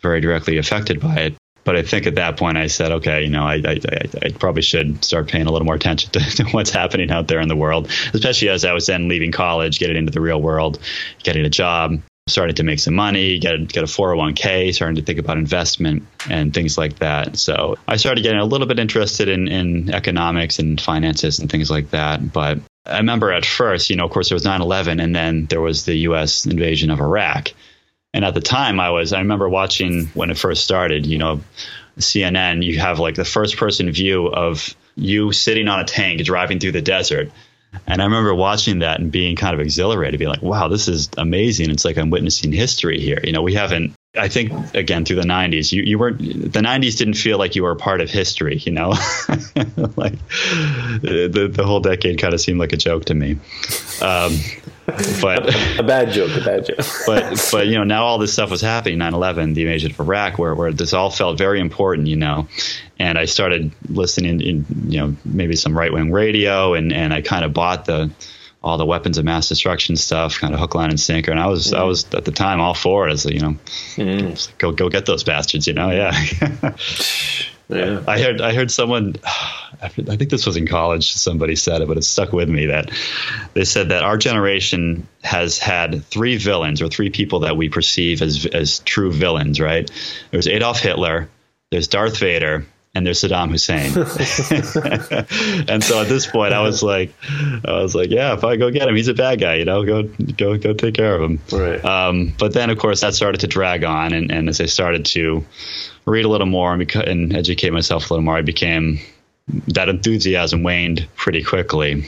very 0.00 0.20
directly 0.20 0.56
affected 0.56 1.00
by 1.00 1.16
it, 1.16 1.34
but 1.64 1.76
I 1.76 1.82
think 1.82 2.06
at 2.06 2.14
that 2.14 2.36
point 2.36 2.56
I 2.56 2.66
said, 2.68 2.90
okay, 2.92 3.22
you 3.22 3.30
know, 3.30 3.44
I, 3.44 3.62
I, 3.64 3.80
I 4.22 4.30
probably 4.30 4.62
should 4.62 5.04
start 5.04 5.28
paying 5.28 5.46
a 5.46 5.52
little 5.52 5.66
more 5.66 5.74
attention 5.74 6.10
to, 6.12 6.20
to, 6.20 6.44
what's 6.50 6.70
happening 6.70 7.10
out 7.10 7.28
there 7.28 7.40
in 7.40 7.48
the 7.48 7.56
world, 7.56 7.90
especially 8.14 8.48
as 8.48 8.64
I 8.64 8.72
was 8.72 8.86
then 8.86 9.08
leaving 9.08 9.32
college, 9.32 9.78
getting 9.78 9.96
into 9.96 10.12
the 10.12 10.20
real 10.20 10.40
world, 10.40 10.78
getting 11.22 11.44
a 11.44 11.50
job, 11.50 12.00
starting 12.30 12.56
to 12.56 12.62
make 12.62 12.80
some 12.80 12.94
money, 12.94 13.38
get 13.38 13.54
a, 13.54 13.58
get 13.58 13.82
a 13.82 13.86
401k, 13.86 14.74
starting 14.74 14.96
to 14.96 15.02
think 15.02 15.18
about 15.18 15.36
investment 15.36 16.06
and 16.28 16.54
things 16.54 16.78
like 16.78 16.98
that. 16.98 17.36
So 17.36 17.76
I 17.86 17.96
started 17.96 18.22
getting 18.22 18.40
a 18.40 18.44
little 18.44 18.66
bit 18.66 18.78
interested 18.78 19.28
in, 19.28 19.48
in 19.48 19.92
economics 19.92 20.58
and 20.58 20.80
finances 20.80 21.38
and 21.38 21.50
things 21.50 21.70
like 21.70 21.90
that. 21.90 22.32
But 22.32 22.58
I 22.86 22.98
remember 22.98 23.32
at 23.32 23.44
first, 23.44 23.90
you 23.90 23.96
know, 23.96 24.04
of 24.04 24.10
course, 24.10 24.28
there 24.28 24.36
was 24.36 24.44
9 24.44 24.60
11 24.60 25.00
and 25.00 25.14
then 25.14 25.46
there 25.46 25.60
was 25.60 25.84
the 25.84 25.94
U.S. 25.98 26.46
invasion 26.46 26.90
of 26.90 27.00
Iraq. 27.00 27.52
And 28.12 28.24
at 28.24 28.34
the 28.34 28.40
time, 28.40 28.80
I 28.80 28.90
was, 28.90 29.12
I 29.12 29.20
remember 29.20 29.48
watching 29.48 30.06
when 30.14 30.30
it 30.30 30.38
first 30.38 30.64
started, 30.64 31.06
you 31.06 31.18
know, 31.18 31.40
CNN, 31.98 32.64
you 32.64 32.78
have 32.78 32.98
like 32.98 33.14
the 33.14 33.24
first 33.24 33.56
person 33.56 33.90
view 33.90 34.26
of 34.26 34.74
you 34.96 35.32
sitting 35.32 35.68
on 35.68 35.80
a 35.80 35.84
tank 35.84 36.22
driving 36.24 36.58
through 36.58 36.72
the 36.72 36.82
desert. 36.82 37.30
And 37.86 38.00
I 38.00 38.04
remember 38.04 38.34
watching 38.34 38.80
that 38.80 39.00
and 39.00 39.10
being 39.10 39.36
kind 39.36 39.54
of 39.54 39.60
exhilarated, 39.60 40.18
being 40.18 40.30
like, 40.30 40.42
wow, 40.42 40.68
this 40.68 40.88
is 40.88 41.08
amazing. 41.16 41.70
It's 41.70 41.84
like 41.84 41.98
I'm 41.98 42.10
witnessing 42.10 42.52
history 42.52 43.00
here. 43.00 43.20
You 43.22 43.32
know, 43.32 43.42
we 43.42 43.54
haven't, 43.54 43.94
I 44.16 44.26
think, 44.26 44.74
again, 44.74 45.04
through 45.04 45.16
the 45.16 45.22
90s, 45.22 45.70
you, 45.70 45.84
you 45.84 45.96
weren't, 45.96 46.18
the 46.18 46.60
90s 46.60 46.98
didn't 46.98 47.14
feel 47.14 47.38
like 47.38 47.54
you 47.54 47.62
were 47.62 47.70
a 47.70 47.76
part 47.76 48.00
of 48.00 48.10
history, 48.10 48.56
you 48.56 48.72
know? 48.72 48.88
like 49.96 50.14
the, 51.00 51.48
the 51.52 51.64
whole 51.64 51.78
decade 51.78 52.18
kind 52.18 52.34
of 52.34 52.40
seemed 52.40 52.58
like 52.58 52.72
a 52.72 52.76
joke 52.76 53.04
to 53.04 53.14
me. 53.14 53.38
Um, 54.02 54.36
but 55.20 55.54
a, 55.78 55.84
bad 55.84 56.10
joke, 56.10 56.36
a 56.36 56.44
bad 56.44 56.66
joke. 56.66 56.78
but 57.06 57.48
but 57.52 57.66
you 57.68 57.74
know 57.74 57.84
now 57.84 58.04
all 58.04 58.18
this 58.18 58.32
stuff 58.32 58.50
was 58.50 58.60
happening 58.60 58.98
9/11, 58.98 59.54
the 59.54 59.62
invasion 59.62 59.92
of 59.92 60.00
Iraq, 60.00 60.38
where 60.38 60.54
where 60.54 60.72
this 60.72 60.92
all 60.92 61.10
felt 61.10 61.38
very 61.38 61.60
important, 61.60 62.08
you 62.08 62.16
know. 62.16 62.48
And 62.98 63.16
I 63.16 63.26
started 63.26 63.70
listening 63.88 64.40
in 64.40 64.66
you 64.88 64.98
know 64.98 65.16
maybe 65.24 65.54
some 65.54 65.76
right 65.78 65.92
wing 65.92 66.10
radio, 66.10 66.74
and 66.74 66.92
and 66.92 67.14
I 67.14 67.22
kind 67.22 67.44
of 67.44 67.52
bought 67.52 67.84
the 67.84 68.10
all 68.62 68.76
the 68.76 68.86
weapons 68.86 69.18
of 69.18 69.24
mass 69.24 69.48
destruction 69.48 69.96
stuff, 69.96 70.38
kind 70.38 70.52
of 70.52 70.60
hook, 70.60 70.74
line, 70.74 70.90
and 70.90 71.00
sinker. 71.00 71.30
And 71.30 71.40
I 71.40 71.46
was, 71.46 71.72
mm. 71.72 71.78
I 71.78 71.84
was 71.84 72.12
at 72.14 72.24
the 72.24 72.32
time 72.32 72.60
all 72.60 72.74
for 72.74 73.08
it. 73.08 73.12
As 73.12 73.24
you 73.24 73.40
know, 73.40 73.56
mm. 73.96 74.58
go, 74.58 74.72
go 74.72 74.88
get 74.88 75.06
those 75.06 75.24
bastards. 75.24 75.66
You 75.66 75.72
know, 75.72 75.90
yeah. 75.90 76.12
yeah. 77.68 78.02
I 78.06 78.20
heard, 78.20 78.40
I 78.40 78.54
heard 78.54 78.70
someone 78.70 79.16
I 79.82 79.88
think 79.88 80.30
this 80.30 80.46
was 80.46 80.56
in 80.56 80.66
college. 80.66 81.12
Somebody 81.12 81.56
said 81.56 81.80
it, 81.80 81.88
but 81.88 81.96
it 81.96 82.04
stuck 82.04 82.32
with 82.32 82.48
me 82.48 82.66
that 82.66 82.90
they 83.54 83.64
said 83.64 83.88
that 83.90 84.02
our 84.02 84.18
generation 84.18 85.06
has 85.22 85.58
had 85.58 86.04
three 86.04 86.36
villains 86.36 86.82
or 86.82 86.88
three 86.88 87.10
people 87.10 87.40
that 87.40 87.56
we 87.56 87.68
perceive 87.68 88.20
as 88.20 88.46
as 88.46 88.80
true 88.80 89.10
villains. 89.10 89.60
Right? 89.60 89.90
There's 90.30 90.48
Adolf 90.48 90.80
Hitler, 90.80 91.28
there's 91.70 91.88
Darth 91.88 92.18
Vader, 92.18 92.66
and 92.94 93.06
there's 93.06 93.20
Saddam 93.20 93.50
Hussein. 93.50 93.92
and 95.68 95.82
so 95.82 96.00
at 96.00 96.08
this 96.08 96.26
point, 96.26 96.52
I 96.52 96.60
was 96.60 96.82
like, 96.82 97.12
I 97.64 97.80
was 97.80 97.94
like, 97.94 98.10
yeah, 98.10 98.34
if 98.34 98.42
I 98.42 98.56
go 98.56 98.70
get 98.70 98.88
him, 98.88 98.96
he's 98.96 99.08
a 99.08 99.14
bad 99.14 99.40
guy, 99.40 99.54
you 99.54 99.64
know, 99.64 99.84
go 99.84 100.02
go 100.02 100.58
go 100.58 100.72
take 100.72 100.94
care 100.94 101.14
of 101.14 101.22
him. 101.22 101.40
Right. 101.52 101.84
Um, 101.84 102.34
but 102.38 102.52
then, 102.52 102.70
of 102.70 102.78
course, 102.78 103.00
that 103.02 103.14
started 103.14 103.40
to 103.42 103.46
drag 103.46 103.84
on, 103.84 104.12
and, 104.12 104.30
and 104.30 104.48
as 104.48 104.60
I 104.60 104.66
started 104.66 105.04
to 105.06 105.44
read 106.06 106.24
a 106.24 106.28
little 106.28 106.46
more 106.46 106.72
and, 106.72 106.82
beca- 106.82 107.08
and 107.08 107.34
educate 107.34 107.70
myself 107.70 108.10
a 108.10 108.14
little 108.14 108.24
more, 108.24 108.36
I 108.36 108.42
became 108.42 108.98
that 109.68 109.88
enthusiasm 109.88 110.62
waned 110.62 111.08
pretty 111.16 111.42
quickly. 111.42 112.04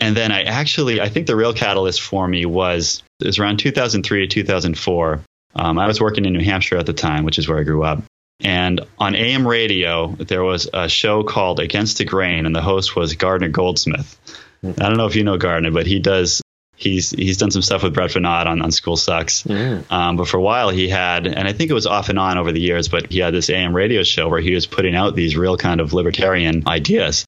And 0.00 0.16
then 0.16 0.32
I 0.32 0.42
actually, 0.42 1.00
I 1.00 1.08
think 1.08 1.26
the 1.26 1.36
real 1.36 1.52
catalyst 1.52 2.00
for 2.00 2.26
me 2.26 2.44
was 2.44 3.02
it 3.20 3.26
was 3.26 3.38
around 3.38 3.58
2003 3.58 4.26
to 4.26 4.34
2004. 4.34 5.20
Um, 5.54 5.78
I 5.78 5.86
was 5.86 6.00
working 6.00 6.24
in 6.24 6.32
New 6.32 6.44
Hampshire 6.44 6.76
at 6.76 6.86
the 6.86 6.92
time, 6.92 7.24
which 7.24 7.38
is 7.38 7.48
where 7.48 7.58
I 7.58 7.62
grew 7.62 7.84
up. 7.84 8.02
And 8.42 8.80
on 8.98 9.14
AM 9.14 9.46
radio, 9.46 10.08
there 10.08 10.42
was 10.42 10.68
a 10.72 10.88
show 10.88 11.22
called 11.22 11.60
Against 11.60 11.98
the 11.98 12.04
Grain, 12.04 12.46
and 12.46 12.54
the 12.54 12.62
host 12.62 12.96
was 12.96 13.14
Gardner 13.14 13.48
Goldsmith. 13.48 14.18
I 14.64 14.70
don't 14.70 14.96
know 14.96 15.06
if 15.06 15.16
you 15.16 15.24
know 15.24 15.38
Gardner, 15.38 15.70
but 15.70 15.86
he 15.86 15.98
does 15.98 16.42
he's 16.76 17.10
he's 17.10 17.38
done 17.38 17.50
some 17.50 17.62
stuff 17.62 17.82
with 17.82 17.94
Brett 17.94 18.10
Veinotte 18.10 18.46
on, 18.46 18.62
on 18.62 18.72
School 18.72 18.96
Sucks. 18.96 19.42
Mm. 19.44 19.90
Um, 19.90 20.16
but 20.16 20.28
for 20.28 20.36
a 20.36 20.42
while 20.42 20.70
he 20.70 20.88
had, 20.88 21.26
and 21.26 21.46
I 21.48 21.52
think 21.52 21.70
it 21.70 21.74
was 21.74 21.86
off 21.86 22.08
and 22.08 22.18
on 22.18 22.38
over 22.38 22.52
the 22.52 22.60
years, 22.60 22.88
but 22.88 23.10
he 23.10 23.20
had 23.20 23.34
this 23.34 23.50
AM 23.50 23.74
radio 23.74 24.02
show 24.02 24.28
where 24.28 24.40
he 24.40 24.54
was 24.54 24.66
putting 24.66 24.94
out 24.94 25.14
these 25.14 25.36
real 25.36 25.56
kind 25.56 25.80
of 25.80 25.92
libertarian 25.92 26.66
ideas. 26.66 27.24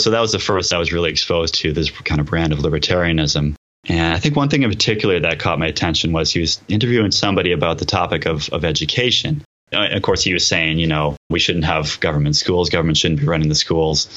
So 0.00 0.10
that 0.10 0.20
was 0.20 0.32
the 0.32 0.38
first 0.38 0.72
I 0.72 0.78
was 0.78 0.92
really 0.92 1.10
exposed 1.10 1.56
to 1.56 1.72
this 1.72 1.90
kind 1.90 2.20
of 2.20 2.26
brand 2.26 2.52
of 2.52 2.60
libertarianism. 2.60 3.54
And 3.88 4.14
I 4.14 4.18
think 4.18 4.36
one 4.36 4.48
thing 4.48 4.62
in 4.62 4.70
particular 4.70 5.20
that 5.20 5.38
caught 5.38 5.58
my 5.58 5.66
attention 5.66 6.12
was 6.12 6.30
he 6.30 6.40
was 6.40 6.60
interviewing 6.68 7.10
somebody 7.10 7.52
about 7.52 7.78
the 7.78 7.84
topic 7.84 8.26
of, 8.26 8.48
of 8.50 8.64
education. 8.64 9.42
Uh, 9.72 9.88
of 9.92 10.02
course, 10.02 10.22
he 10.22 10.32
was 10.32 10.46
saying, 10.46 10.78
you 10.78 10.86
know, 10.86 11.16
we 11.28 11.38
shouldn't 11.38 11.64
have 11.64 12.00
government 12.00 12.36
schools. 12.36 12.70
Government 12.70 12.96
shouldn't 12.96 13.20
be 13.20 13.26
running 13.26 13.48
the 13.48 13.54
schools. 13.54 14.08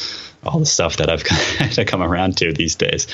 All 0.43 0.59
the 0.59 0.65
stuff 0.65 0.97
that 0.97 1.09
I've 1.09 1.23
kind 1.57 1.77
of 1.77 1.85
come 1.87 2.01
around 2.01 2.37
to 2.37 2.53
these 2.53 2.75
days. 2.75 3.07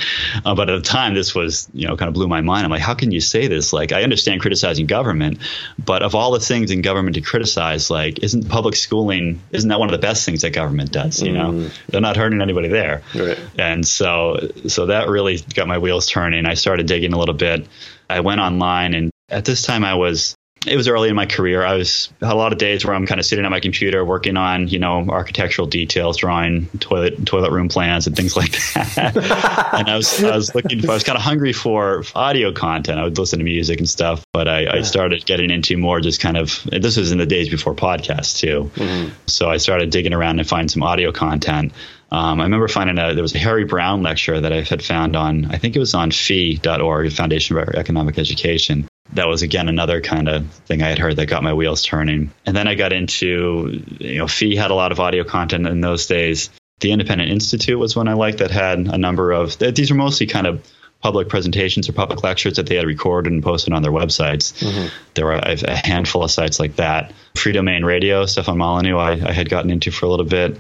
Uh, 0.46 0.54
but 0.54 0.70
at 0.70 0.84
the 0.84 0.88
time, 0.88 1.16
this 1.16 1.34
was, 1.34 1.68
you 1.74 1.88
know, 1.88 1.98
kind 1.98 2.08
of 2.08 2.14
blew 2.14 2.28
my 2.28 2.42
mind. 2.42 2.64
I'm 2.64 2.72
like, 2.72 2.82
how 2.82 2.94
can 2.94 3.12
you 3.12 3.20
say 3.20 3.48
this? 3.48 3.74
Like, 3.74 3.92
I 3.92 4.04
understand 4.04 4.42
criticizing 4.42 4.86
government, 4.86 5.40
but 5.84 6.04
of 6.04 6.14
all 6.14 6.32
the 6.32 6.40
things 6.40 6.70
in 6.70 6.82
government 6.82 7.16
to 7.16 7.22
criticize, 7.22 7.90
like, 7.90 8.20
isn't 8.24 8.48
public 8.50 8.76
schooling, 8.76 9.42
isn't 9.52 9.70
that 9.70 9.80
one 9.80 9.90
of 9.90 10.00
the 10.00 10.06
best 10.06 10.26
things 10.26 10.44
that 10.44 10.52
government 10.52 10.92
does? 10.92 11.22
You 11.22 11.34
know, 11.34 11.52
mm. 11.52 11.78
they're 11.88 12.02
not 12.02 12.18
hurting 12.18 12.42
anybody 12.42 12.70
there. 12.70 13.02
Right. 13.16 13.40
And 13.58 13.86
so, 13.86 14.52
so 14.68 14.86
that 14.86 15.10
really 15.10 15.38
got 15.56 15.68
my 15.68 15.80
wheels 15.80 16.06
turning. 16.06 16.46
I 16.46 16.54
started 16.54 16.86
digging 16.86 17.14
a 17.14 17.18
little 17.18 17.36
bit. 17.36 17.68
I 18.10 18.22
went 18.22 18.40
online 18.40 18.94
and 18.94 19.12
at 19.30 19.44
this 19.44 19.64
time 19.64 19.84
I 19.84 19.96
was 19.96 20.36
it 20.70 20.76
was 20.76 20.88
early 20.88 21.10
in 21.10 21.16
my 21.16 21.26
career. 21.26 21.64
I 21.64 21.76
was 21.76 22.12
had 22.22 22.32
a 22.32 22.36
lot 22.36 22.52
of 22.52 22.58
days 22.58 22.86
where 22.86 22.94
I'm 22.94 23.06
kind 23.06 23.20
of 23.20 23.26
sitting 23.26 23.46
at 23.46 23.52
my 23.52 23.60
computer 23.60 24.04
working 24.04 24.38
on, 24.38 24.68
you 24.68 24.80
know, 24.80 25.06
architectural 25.10 25.68
details, 25.68 26.18
drawing 26.18 26.68
toilet 26.80 27.26
toilet 27.26 27.52
room 27.52 27.70
plans 27.70 28.08
and 28.08 28.16
things 28.16 28.36
like 28.36 28.52
that. 28.74 29.16
and 29.74 29.90
I 29.90 29.96
was 29.96 30.24
I 30.24 30.36
was 30.36 30.54
looking 30.56 30.82
for 30.82 30.92
I 30.92 30.94
was 30.94 31.04
kind 31.04 31.18
of 31.18 31.24
hungry 31.24 31.54
for 31.54 32.04
audio 32.16 32.52
content. 32.52 33.00
I 33.00 33.04
would 33.04 33.18
listen 33.18 33.40
to 33.40 33.46
music 33.46 33.80
and 33.80 33.90
stuff, 33.90 34.24
but 34.34 34.48
I, 34.48 34.78
I 34.78 34.82
started 34.82 35.26
getting 35.26 35.52
into 35.52 35.78
more 35.78 36.00
just 36.00 36.20
kind 36.20 36.38
of 36.38 36.64
this 36.72 36.98
was 36.98 37.12
in 37.12 37.18
the 37.18 37.26
days 37.26 37.50
before 37.50 37.74
podcasts 37.74 38.38
too. 38.38 38.72
Mm-hmm. 38.76 39.14
So 39.28 39.50
I 39.50 39.58
started 39.58 39.90
digging 39.90 40.14
around 40.14 40.40
and 40.40 40.48
find 40.48 40.70
some 40.70 40.84
audio 40.84 41.12
content. 41.12 41.74
Um, 42.10 42.40
I 42.40 42.44
remember 42.44 42.68
finding 42.68 42.98
a 42.98 43.14
there 43.14 43.22
was 43.22 43.36
a 43.36 43.40
Harry 43.40 43.66
Browne 43.66 44.02
lecture 44.02 44.40
that 44.40 44.54
I 44.54 44.62
had 44.62 44.84
found 44.84 45.16
on 45.16 45.46
I 45.52 45.58
think 45.58 45.76
it 45.76 45.80
was 45.80 45.94
on 45.94 46.12
FEE.org, 46.12 47.12
Foundation 47.12 47.58
for 47.58 47.76
Economic 47.76 48.18
Education, 48.18 48.88
that 49.14 49.28
was 49.28 49.42
again 49.42 49.70
another 49.70 50.02
kind 50.02 50.28
of 50.28 50.50
thing 50.68 50.82
I 50.82 50.90
had 50.90 51.00
heard 51.00 51.16
that 51.16 51.28
got 51.28 51.44
my 51.44 51.54
wheels 51.54 51.84
turning. 51.84 52.32
And 52.46 52.56
then 52.56 52.68
I 52.68 52.76
got 52.76 52.94
into, 52.94 53.84
you 54.00 54.18
know, 54.18 54.28
FEE 54.28 54.56
had 54.56 54.72
a 54.72 54.76
lot 54.76 54.92
of 54.92 55.00
audio 55.00 55.24
content 55.24 55.68
in 55.68 55.82
those 55.82 56.08
days. 56.08 56.50
The 56.80 56.92
Independent 56.92 57.32
Institute 57.32 57.80
was 57.80 57.96
one 57.96 58.08
I 58.08 58.14
liked 58.14 58.40
that 58.40 58.52
had 58.52 58.80
a 58.80 58.98
number 58.98 59.32
of, 59.32 59.58
these 59.58 59.90
were 59.90 59.98
mostly 59.98 60.28
kind 60.28 60.46
of 60.46 60.64
public 61.02 61.30
presentations 61.30 61.88
or 61.88 61.94
public 61.94 62.24
lectures 62.24 62.56
that 62.56 62.68
they 62.68 62.76
had 62.76 62.86
recorded 62.86 63.32
and 63.32 63.44
posted 63.44 63.74
on 63.74 63.82
their 63.82 63.92
websites. 63.92 64.54
Mm-hmm. 64.60 64.88
There 65.14 65.26
were 65.26 65.36
a 65.36 65.76
handful 65.76 66.24
of 66.24 66.32
sites 66.32 66.60
like 66.60 66.76
that. 66.78 67.14
Freedomain 67.36 67.86
Radio, 67.86 68.26
Stefan 68.26 68.58
Molyneux, 68.58 68.98
I, 68.98 69.12
I 69.12 69.32
had 69.32 69.50
gotten 69.50 69.70
into 69.70 69.92
for 69.92 70.06
a 70.06 70.10
little 70.10 70.26
bit. 70.26 70.58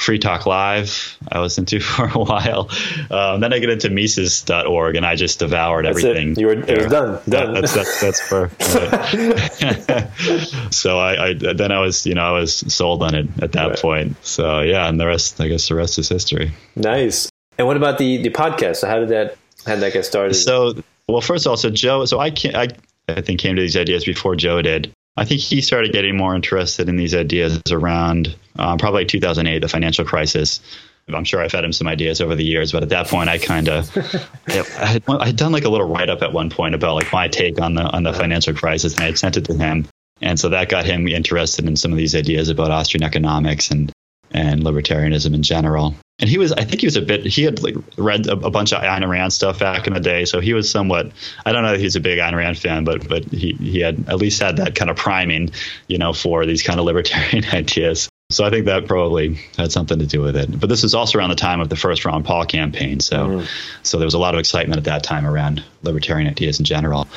Free 0.00 0.18
Talk 0.18 0.46
Live, 0.46 1.18
I 1.30 1.40
listened 1.40 1.68
to 1.68 1.78
for 1.80 2.06
a 2.06 2.18
while. 2.18 2.70
Um, 3.10 3.40
then 3.40 3.52
I 3.52 3.58
get 3.58 3.68
into 3.68 3.90
Mises.org 3.90 4.96
and 4.96 5.04
I 5.04 5.14
just 5.14 5.40
devoured 5.40 5.84
that's 5.84 5.98
everything. 5.98 6.32
It. 6.32 6.38
You 6.38 6.46
were, 6.46 6.52
it 6.52 6.78
was 6.78 6.86
done. 6.86 7.20
Done. 7.28 7.52
That, 7.52 7.60
that's 7.60 7.74
that's 7.74 8.00
that's 8.00 8.20
for. 8.20 8.50
so 10.70 10.98
I, 10.98 11.28
I, 11.28 11.34
then 11.34 11.70
I 11.70 11.80
was 11.80 12.06
you 12.06 12.14
know 12.14 12.24
I 12.24 12.30
was 12.30 12.54
sold 12.74 13.02
on 13.02 13.14
it 13.14 13.28
at 13.42 13.52
that 13.52 13.68
right. 13.68 13.78
point. 13.78 14.16
So 14.24 14.60
yeah, 14.60 14.88
and 14.88 14.98
the 14.98 15.06
rest 15.06 15.38
I 15.38 15.48
guess 15.48 15.68
the 15.68 15.74
rest 15.74 15.98
is 15.98 16.08
history. 16.08 16.50
Nice. 16.76 17.28
And 17.58 17.66
what 17.66 17.76
about 17.76 17.98
the 17.98 18.22
the 18.22 18.30
podcast? 18.30 18.76
So 18.76 18.88
how 18.88 19.00
did 19.00 19.10
that 19.10 19.36
how 19.66 19.74
did 19.74 19.82
that 19.82 19.92
get 19.92 20.06
started? 20.06 20.32
So 20.32 20.82
well, 21.08 21.20
first 21.20 21.44
of 21.44 21.50
all, 21.50 21.58
so 21.58 21.68
Joe, 21.68 22.06
so 22.06 22.18
I 22.18 22.30
can't 22.30 22.56
I 22.56 22.68
I 23.06 23.20
think 23.20 23.38
came 23.38 23.54
to 23.54 23.62
these 23.62 23.76
ideas 23.76 24.06
before 24.06 24.34
Joe 24.34 24.62
did. 24.62 24.94
I 25.16 25.24
think 25.24 25.40
he 25.40 25.60
started 25.60 25.92
getting 25.92 26.16
more 26.16 26.34
interested 26.34 26.88
in 26.88 26.96
these 26.96 27.14
ideas 27.14 27.60
around 27.70 28.34
um, 28.58 28.78
probably 28.78 29.04
2008, 29.04 29.58
the 29.58 29.68
financial 29.68 30.04
crisis. 30.04 30.60
I'm 31.08 31.24
sure 31.24 31.42
I 31.42 31.48
fed 31.48 31.64
him 31.64 31.72
some 31.72 31.88
ideas 31.88 32.20
over 32.20 32.36
the 32.36 32.44
years, 32.44 32.70
but 32.72 32.82
at 32.84 32.90
that 32.90 33.08
point, 33.08 33.28
I 33.28 33.38
kind 33.38 33.68
of 33.68 33.90
I 34.48 34.86
had, 34.86 35.02
I'd 35.08 35.36
done 35.36 35.50
like 35.50 35.64
a 35.64 35.68
little 35.68 35.88
write 35.88 36.08
up 36.08 36.22
at 36.22 36.32
one 36.32 36.50
point 36.50 36.74
about 36.74 36.94
like 36.94 37.12
my 37.12 37.26
take 37.26 37.60
on 37.60 37.74
the 37.74 37.82
on 37.82 38.04
the 38.04 38.12
financial 38.12 38.54
crisis, 38.54 38.94
and 38.94 39.02
I 39.02 39.06
had 39.06 39.18
sent 39.18 39.36
it 39.36 39.44
to 39.46 39.54
him, 39.54 39.88
and 40.20 40.38
so 40.38 40.50
that 40.50 40.68
got 40.68 40.86
him 40.86 41.08
interested 41.08 41.66
in 41.66 41.74
some 41.74 41.90
of 41.90 41.98
these 41.98 42.14
ideas 42.14 42.48
about 42.48 42.70
Austrian 42.70 43.02
economics 43.02 43.70
and 43.70 43.90
and 44.30 44.62
libertarianism 44.62 45.34
in 45.34 45.42
general. 45.42 45.96
And 46.20 46.28
he 46.28 46.38
was, 46.38 46.52
I 46.52 46.64
think 46.64 46.80
he 46.80 46.86
was 46.86 46.96
a 46.96 47.02
bit, 47.02 47.24
he 47.24 47.42
had 47.42 47.62
like 47.62 47.74
read 47.96 48.26
a, 48.26 48.32
a, 48.32 48.50
bunch 48.50 48.72
of 48.72 48.82
Ayn 48.82 49.08
Rand 49.08 49.32
stuff 49.32 49.58
back 49.58 49.86
in 49.86 49.94
the 49.94 50.00
day. 50.00 50.26
So 50.26 50.40
he 50.40 50.52
was 50.52 50.70
somewhat, 50.70 51.10
I 51.44 51.52
don't 51.52 51.62
know 51.62 51.72
if 51.72 51.80
he's 51.80 51.96
a 51.96 52.00
big 52.00 52.18
Ayn 52.18 52.36
Rand 52.36 52.58
fan, 52.58 52.84
but, 52.84 53.08
but 53.08 53.24
he, 53.24 53.52
he 53.54 53.80
had 53.80 54.08
at 54.08 54.16
least 54.16 54.40
had 54.40 54.58
that 54.58 54.74
kind 54.74 54.90
of 54.90 54.96
priming, 54.96 55.50
you 55.88 55.98
know, 55.98 56.12
for 56.12 56.44
these 56.44 56.62
kind 56.62 56.78
of 56.78 56.84
libertarian 56.84 57.44
ideas. 57.52 58.08
So 58.30 58.44
I 58.44 58.50
think 58.50 58.66
that 58.66 58.86
probably 58.86 59.40
had 59.56 59.72
something 59.72 59.98
to 59.98 60.06
do 60.06 60.20
with 60.20 60.36
it. 60.36 60.60
But 60.60 60.68
this 60.68 60.84
was 60.84 60.94
also 60.94 61.18
around 61.18 61.30
the 61.30 61.36
time 61.36 61.60
of 61.60 61.68
the 61.68 61.74
first 61.74 62.04
Ron 62.04 62.22
Paul 62.22 62.44
campaign. 62.44 63.00
So, 63.00 63.26
mm. 63.26 63.48
so 63.82 63.98
there 63.98 64.06
was 64.06 64.14
a 64.14 64.18
lot 64.18 64.34
of 64.34 64.40
excitement 64.40 64.78
at 64.78 64.84
that 64.84 65.02
time 65.02 65.26
around 65.26 65.64
libertarian 65.82 66.28
ideas 66.28 66.60
in 66.60 66.64
general. 66.64 67.08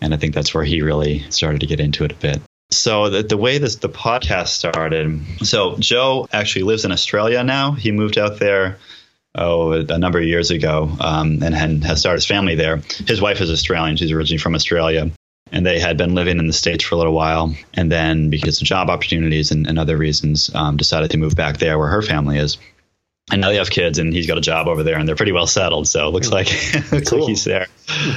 And 0.00 0.14
I 0.14 0.16
think 0.16 0.34
that's 0.34 0.54
where 0.54 0.64
he 0.64 0.80
really 0.80 1.28
started 1.30 1.60
to 1.60 1.66
get 1.66 1.78
into 1.78 2.04
it 2.04 2.12
a 2.12 2.14
bit 2.14 2.40
so 2.72 3.10
the, 3.10 3.22
the 3.22 3.36
way 3.36 3.58
this 3.58 3.76
the 3.76 3.88
podcast 3.88 4.48
started 4.48 5.20
so 5.42 5.76
joe 5.78 6.28
actually 6.32 6.62
lives 6.62 6.84
in 6.84 6.92
australia 6.92 7.42
now. 7.44 7.72
He 7.72 7.92
moved 7.92 8.18
out 8.18 8.38
there 8.38 8.78
oh 9.34 9.72
a 9.72 9.98
number 9.98 10.18
of 10.18 10.24
years 10.24 10.50
ago 10.50 10.90
um, 11.00 11.42
and, 11.42 11.54
and 11.54 11.84
has 11.84 12.00
started 12.00 12.18
his 12.18 12.26
family 12.26 12.54
there. 12.54 12.78
His 13.06 13.20
wife 13.20 13.40
is 13.40 13.50
australian. 13.50 13.96
She's 13.96 14.12
originally 14.12 14.38
from 14.38 14.54
australia. 14.54 15.10
And 15.54 15.66
they 15.66 15.80
had 15.80 15.98
been 15.98 16.14
living 16.14 16.38
in 16.38 16.46
the 16.46 16.54
states 16.54 16.82
for 16.82 16.94
a 16.94 16.98
little 16.98 17.12
while. 17.12 17.54
And 17.74 17.92
then 17.92 18.30
because 18.30 18.62
of 18.62 18.66
job 18.66 18.88
opportunities 18.88 19.50
and, 19.50 19.66
and 19.66 19.78
other 19.78 19.98
reasons 19.98 20.50
um, 20.54 20.78
decided 20.78 21.10
to 21.10 21.18
move 21.18 21.36
back 21.36 21.58
there 21.58 21.78
where 21.78 21.88
her 21.88 22.00
family 22.00 22.38
is. 22.38 22.56
And 23.30 23.42
now 23.42 23.48
they 23.48 23.56
have 23.56 23.68
kids 23.68 23.98
and 23.98 24.14
he's 24.14 24.26
got 24.26 24.38
a 24.38 24.42
job 24.42 24.66
over 24.66 24.82
there 24.82 24.98
and 24.98 25.06
they're 25.06 25.14
pretty 25.14 25.32
well 25.32 25.46
settled. 25.46 25.88
So 25.88 26.08
it 26.08 26.12
looks 26.12 26.30
like 26.30 26.46
looks 26.92 27.10
cool. 27.10 27.20
like 27.20 27.28
he's 27.28 27.44
there. 27.44 27.66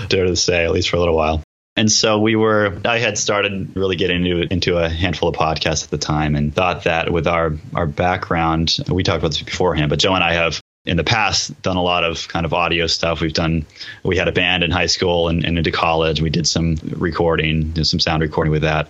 There 0.09 0.25
to 0.25 0.35
stay 0.37 0.63
at 0.63 0.71
least 0.71 0.89
for 0.89 0.95
a 0.95 0.99
little 0.99 1.15
while 1.15 1.44
and 1.75 1.91
so 1.91 2.19
we 2.19 2.35
were, 2.35 2.77
I 2.85 2.99
had 2.99 3.17
started 3.17 3.75
really 3.75 3.97
getting 3.97 4.25
into, 4.25 4.53
into 4.53 4.77
a 4.77 4.87
handful 4.87 5.27
of 5.27 5.35
podcasts 5.35 5.83
at 5.83 5.89
the 5.89 5.97
time 5.97 6.35
and 6.35 6.53
thought 6.53 6.85
that 6.85 7.11
with 7.11 7.27
our, 7.27 7.53
our 7.73 7.85
background, 7.85 8.77
we 8.87 9.03
talked 9.03 9.19
about 9.19 9.31
this 9.31 9.41
beforehand, 9.41 9.89
but 9.89 9.99
Joe 9.99 10.13
and 10.13 10.23
I 10.23 10.33
have 10.33 10.61
in 10.85 10.97
the 10.97 11.03
past 11.03 11.61
done 11.63 11.77
a 11.77 11.81
lot 11.81 12.03
of 12.03 12.27
kind 12.27 12.45
of 12.45 12.53
audio 12.53 12.87
stuff. 12.87 13.19
We've 13.19 13.33
done, 13.33 13.65
we 14.03 14.17
had 14.17 14.27
a 14.27 14.31
band 14.31 14.63
in 14.63 14.71
high 14.71 14.85
school 14.85 15.27
and, 15.27 15.43
and 15.43 15.57
into 15.57 15.71
college. 15.71 16.21
We 16.21 16.29
did 16.29 16.47
some 16.47 16.77
recording, 16.91 17.71
did 17.71 17.85
some 17.85 17.99
sound 17.99 18.21
recording 18.21 18.51
with 18.51 18.61
that. 18.61 18.87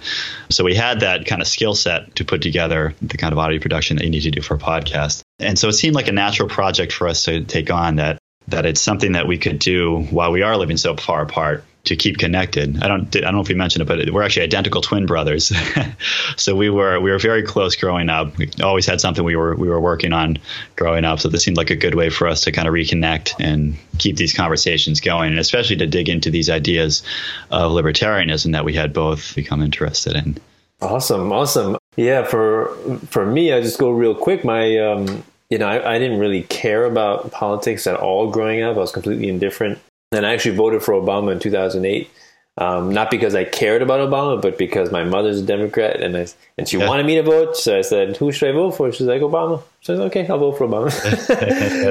So 0.49 0.63
we 0.63 0.75
had 0.75 0.99
that 0.99 1.25
kind 1.25 1.41
of 1.41 1.47
skill 1.47 1.73
set 1.73 2.15
to 2.15 2.25
put 2.25 2.41
together 2.41 2.93
the 3.01 3.17
kind 3.17 3.31
of 3.31 3.39
audio 3.39 3.59
production 3.59 3.97
that 3.97 4.03
you 4.03 4.11
need 4.11 4.21
to 4.21 4.31
do 4.31 4.41
for 4.41 4.55
a 4.55 4.59
podcast. 4.59 5.21
And 5.39 5.57
so 5.57 5.69
it 5.69 5.73
seemed 5.73 5.95
like 5.95 6.07
a 6.07 6.11
natural 6.11 6.49
project 6.49 6.91
for 6.91 7.07
us 7.07 7.23
to 7.23 7.43
take 7.45 7.71
on 7.71 7.95
that, 7.95 8.19
that 8.49 8.65
it's 8.65 8.81
something 8.81 9.13
that 9.13 9.25
we 9.25 9.37
could 9.37 9.57
do 9.57 10.01
while 10.11 10.31
we 10.31 10.43
are 10.43 10.57
living 10.57 10.77
so 10.77 10.95
far 10.97 11.23
apart 11.23 11.63
to 11.85 11.95
keep 11.95 12.17
connected. 12.17 12.83
I 12.83 12.87
don't 12.87 13.15
I 13.15 13.21
don't 13.21 13.35
know 13.35 13.41
if 13.41 13.47
we 13.47 13.55
mentioned 13.55 13.83
it, 13.83 13.85
but 13.85 14.09
we're 14.11 14.23
actually 14.23 14.43
identical 14.43 14.81
twin 14.81 15.05
brothers. 15.05 15.51
so 16.35 16.55
we 16.55 16.69
were 16.69 16.99
we 16.99 17.11
were 17.11 17.19
very 17.19 17.43
close 17.43 17.75
growing 17.75 18.09
up. 18.09 18.35
We 18.37 18.49
always 18.61 18.85
had 18.85 18.99
something 18.99 19.23
we 19.23 19.35
were 19.35 19.55
we 19.55 19.69
were 19.69 19.79
working 19.79 20.11
on 20.11 20.39
growing 20.75 21.05
up. 21.05 21.19
So 21.19 21.29
this 21.29 21.43
seemed 21.43 21.57
like 21.57 21.69
a 21.69 21.75
good 21.75 21.95
way 21.95 22.09
for 22.09 22.27
us 22.27 22.41
to 22.41 22.51
kind 22.51 22.67
of 22.67 22.73
reconnect 22.73 23.35
and 23.39 23.75
keep 23.97 24.17
these 24.17 24.33
conversations 24.33 24.99
going, 24.99 25.31
and 25.31 25.39
especially 25.39 25.77
to 25.77 25.87
dig 25.87 26.09
into 26.09 26.29
these 26.29 26.49
ideas 26.49 27.03
of 27.51 27.71
libertarianism 27.71 28.51
that 28.53 28.65
we 28.65 28.73
had 28.73 28.91
both 28.91 29.35
become 29.35 29.61
interested 29.61 30.15
in. 30.15 30.37
Awesome, 30.81 31.31
awesome. 31.31 31.77
Yeah, 31.95 32.23
for 32.23 32.75
for 33.07 33.25
me, 33.25 33.53
I 33.53 33.61
just 33.61 33.79
go 33.79 33.91
real 33.91 34.15
quick. 34.15 34.43
My 34.43 34.77
um, 34.79 35.23
you 35.49 35.59
know, 35.59 35.67
I, 35.67 35.95
I 35.95 35.99
didn't 35.99 36.19
really 36.19 36.43
care 36.43 36.85
about 36.85 37.31
politics 37.31 37.85
at 37.85 37.95
all 37.95 38.31
growing 38.31 38.63
up. 38.63 38.75
I 38.75 38.79
was 38.79 38.91
completely 38.91 39.29
indifferent 39.29 39.79
and 40.11 40.25
I 40.25 40.33
actually 40.33 40.55
voted 40.55 40.83
for 40.83 40.93
Obama 40.93 41.31
in 41.31 41.39
2008. 41.39 42.09
Um, 42.57 42.93
not 42.93 43.11
because 43.11 43.35
I 43.35 43.43
cared 43.43 43.81
about 43.81 43.99
Obama, 43.99 44.41
but 44.41 44.57
because 44.57 44.89
my 44.89 45.03
mother's 45.03 45.41
a 45.41 45.45
Democrat 45.45 46.01
and 46.01 46.15
I, 46.15 46.27
and 46.57 46.67
she 46.67 46.77
yeah. 46.77 46.87
wanted 46.87 47.05
me 47.05 47.15
to 47.15 47.23
vote. 47.23 47.57
So 47.57 47.77
I 47.77 47.81
said, 47.81 48.15
"Who 48.15 48.31
should 48.31 48.49
I 48.49 48.53
vote 48.53 48.71
for?" 48.71 48.89
She's 48.93 49.07
like, 49.07 49.21
"Obama." 49.21 49.61
So 49.81 49.93
I 49.93 49.97
said, 49.97 50.05
"Okay, 50.05 50.27
I'll 50.27 50.37
vote 50.37 50.57
for 50.57 50.65
Obama." 50.65 50.89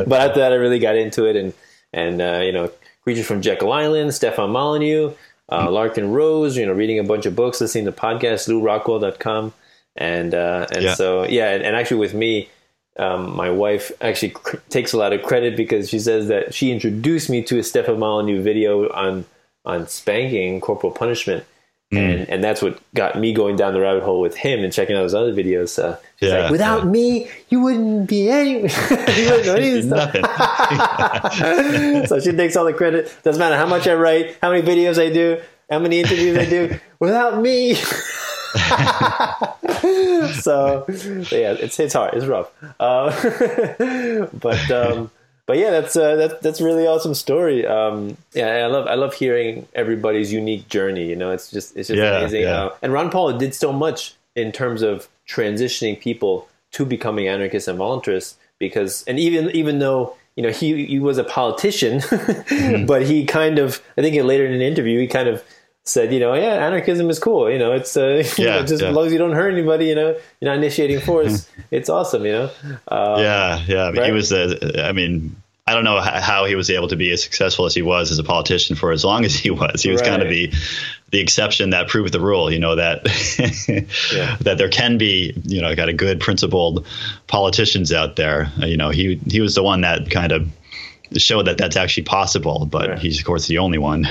but 0.09 0.20
after 0.20 0.40
that, 0.40 0.53
I 0.53 0.55
really 0.55 0.79
got 0.79 0.96
into 0.96 1.27
it, 1.27 1.37
and 1.37 1.53
and 1.92 2.22
uh, 2.22 2.40
you 2.42 2.53
know, 2.53 2.70
Creatures 3.03 3.27
from 3.27 3.42
Jekyll 3.42 3.70
Island, 3.70 4.14
Stefan 4.14 4.50
Molyneux, 4.50 5.12
uh. 5.50 5.68
Larken 5.68 6.11
Rose. 6.14 6.57
You 6.57 6.64
know, 6.64 6.72
reading 6.72 6.98
a 6.98 7.05
bunch 7.05 7.27
of 7.27 7.37
books, 7.37 7.61
listening 7.61 7.85
to 7.85 7.92
podcasts, 7.92 8.48
LewRockwell.com, 8.48 9.53
and 9.96 10.33
uh, 10.33 10.66
and 10.72 10.85
yeah. 10.85 10.94
so 10.94 11.24
yeah, 11.24 11.50
and, 11.50 11.62
and 11.62 11.77
actually 11.77 11.98
with 11.98 12.14
me, 12.14 12.48
um, 12.98 13.35
my 13.35 13.50
wife 13.50 13.90
actually 14.00 14.30
cr- 14.30 14.57
takes 14.68 14.92
a 14.92 14.96
lot 14.96 15.12
of 15.12 15.22
credit 15.22 15.57
because 15.57 15.90
she 15.90 15.98
says 15.98 16.28
that 16.28 16.54
she 16.54 16.70
introduced 16.70 17.28
me 17.28 17.42
to 17.42 17.59
a 17.59 17.62
Stefan 17.62 17.98
Molyneux 17.98 18.40
video 18.42 18.88
on 18.90 19.24
on 19.64 19.88
spanking 19.88 20.61
corporal 20.61 20.92
punishment, 20.92 21.44
mm. 21.92 21.98
and 21.98 22.28
and 22.28 22.44
that's 22.44 22.62
what 22.62 22.78
got 22.94 23.18
me 23.18 23.33
going 23.33 23.57
down 23.57 23.74
the 23.74 23.80
rabbit 23.80 24.04
hole 24.04 24.20
with 24.20 24.37
him 24.37 24.62
and 24.62 24.72
checking 24.72 24.94
out 24.94 25.02
his 25.02 25.14
other 25.14 25.33
videos. 25.33 25.83
Uh, 25.83 25.96
she's 26.20 26.28
yeah, 26.30 26.42
like, 26.42 26.52
without 26.52 26.85
yeah. 26.85 26.90
me, 26.90 27.28
you 27.48 27.61
wouldn't 27.61 28.09
be 28.09 28.28
any, 28.28 28.50
you 28.61 28.61
wouldn't 28.61 29.46
know 29.46 29.54
any 29.57 29.83
stuff. 29.83 30.12
so 32.09 32.20
she 32.20 32.30
takes 32.33 32.54
all 32.54 32.64
the 32.64 32.74
credit. 32.74 33.12
Doesn't 33.24 33.40
matter 33.40 33.57
how 33.57 33.66
much 33.66 33.88
I 33.88 33.94
write, 33.94 34.37
how 34.40 34.52
many 34.52 34.62
videos 34.62 35.02
I 35.04 35.12
do, 35.12 35.40
how 35.68 35.80
many 35.80 35.98
interviews 35.98 36.38
I 36.38 36.44
do. 36.44 36.78
Without 37.00 37.40
me. 37.42 37.76
so, 40.40 40.84
yeah, 41.30 41.54
it's 41.58 41.78
it's 41.80 41.94
hard, 41.94 42.14
it's 42.14 42.26
rough, 42.26 42.50
uh, 42.80 43.10
but 44.32 44.70
um, 44.70 45.10
but 45.46 45.58
yeah, 45.58 45.70
that's 45.70 45.94
uh, 45.94 46.16
that, 46.16 46.42
that's 46.42 46.60
really 46.60 46.86
awesome 46.86 47.14
story. 47.14 47.66
Um, 47.66 48.16
yeah, 48.32 48.64
I 48.64 48.66
love 48.66 48.86
I 48.86 48.94
love 48.94 49.12
hearing 49.14 49.68
everybody's 49.74 50.32
unique 50.32 50.68
journey. 50.68 51.06
You 51.06 51.16
know, 51.16 51.30
it's 51.32 51.50
just 51.50 51.76
it's 51.76 51.88
just 51.88 51.98
yeah, 51.98 52.18
amazing. 52.18 52.42
Yeah. 52.42 52.64
Uh, 52.64 52.74
and 52.80 52.92
Ron 52.92 53.10
Paul 53.10 53.36
did 53.36 53.54
so 53.54 53.72
much 53.72 54.14
in 54.34 54.52
terms 54.52 54.82
of 54.82 55.08
transitioning 55.28 56.00
people 56.00 56.48
to 56.72 56.86
becoming 56.86 57.28
anarchists 57.28 57.68
and 57.68 57.78
voluntarists 57.78 58.34
because 58.58 59.04
and 59.04 59.18
even 59.18 59.50
even 59.50 59.80
though 59.80 60.16
you 60.36 60.42
know 60.42 60.50
he 60.50 60.86
he 60.86 60.98
was 60.98 61.18
a 61.18 61.24
politician, 61.24 61.98
mm-hmm. 62.00 62.86
but 62.86 63.02
he 63.02 63.26
kind 63.26 63.58
of 63.58 63.82
I 63.98 64.00
think 64.00 64.22
later 64.24 64.46
in 64.46 64.52
an 64.52 64.62
interview 64.62 64.98
he 64.98 65.06
kind 65.06 65.28
of 65.28 65.44
said, 65.85 66.12
you 66.12 66.20
know, 66.20 66.35
yeah, 66.35 66.66
anarchism 66.66 67.11
is 67.11 67.18
cool. 67.18 67.51
You 67.51 67.59
know, 67.59 67.73
it's 67.73 67.97
uh, 67.97 68.23
yeah, 68.38 68.61
know, 68.61 68.66
just 68.66 68.83
yeah. 68.83 68.88
as 68.88 68.94
long 68.94 69.07
as 69.07 69.12
you 69.12 69.18
don't 69.18 69.33
hurt 69.33 69.53
anybody, 69.53 69.87
you 69.87 69.94
know, 69.94 70.16
you're 70.40 70.51
not 70.51 70.57
initiating 70.57 71.01
force. 71.07 71.49
it's 71.70 71.88
awesome, 71.88 72.25
you 72.25 72.33
know. 72.33 72.51
Um, 72.88 73.20
yeah, 73.20 73.62
yeah. 73.66 73.90
Right? 73.90 74.07
He 74.07 74.12
was. 74.12 74.33
Uh, 74.33 74.83
I 74.85 74.92
mean, 74.92 75.37
I 75.66 75.73
don't 75.73 75.85
know 75.85 76.01
how 76.01 76.44
he 76.44 76.57
was 76.57 76.68
able 76.68 76.88
to 76.88 76.97
be 76.97 77.11
as 77.11 77.23
successful 77.23 77.64
as 77.64 77.75
he 77.75 77.81
was 77.81 78.11
as 78.11 78.18
a 78.18 78.25
politician 78.25 78.77
for 78.77 78.92
as 78.92 79.05
long 79.05 79.25
as 79.25 79.35
he 79.35 79.51
was. 79.51 79.83
He 79.83 79.90
was 79.90 80.03
right. 80.03 80.11
kind 80.11 80.23
of 80.23 80.29
the 80.29 80.53
the 81.11 81.20
exception 81.20 81.70
that 81.70 81.88
proved 81.88 82.12
the 82.12 82.20
rule. 82.20 82.53
You 82.53 82.59
know 82.59 82.77
that 82.77 83.03
yeah. 84.12 84.37
that 84.40 84.59
there 84.59 84.68
can 84.68 84.99
be 84.99 85.33
you 85.44 85.62
know 85.62 85.75
got 85.75 85.88
a 85.88 85.94
good 85.94 86.20
principled 86.20 86.87
politicians 87.29 87.92
out 87.92 88.16
there. 88.16 88.51
Uh, 88.61 88.66
you 88.66 88.77
know, 88.77 88.90
he 88.90 89.16
he 89.31 89.40
was 89.40 89.55
the 89.55 89.62
one 89.62 89.83
that 89.83 90.11
kind 90.11 90.33
of 90.33 90.49
showed 91.16 91.47
that 91.47 91.57
that's 91.57 91.77
actually 91.77 92.05
possible. 92.05 92.66
But 92.66 92.88
right. 92.88 92.99
he's 92.99 93.18
of 93.18 93.25
course 93.25 93.47
the 93.47 93.59
only 93.59 93.79
one. 93.79 94.07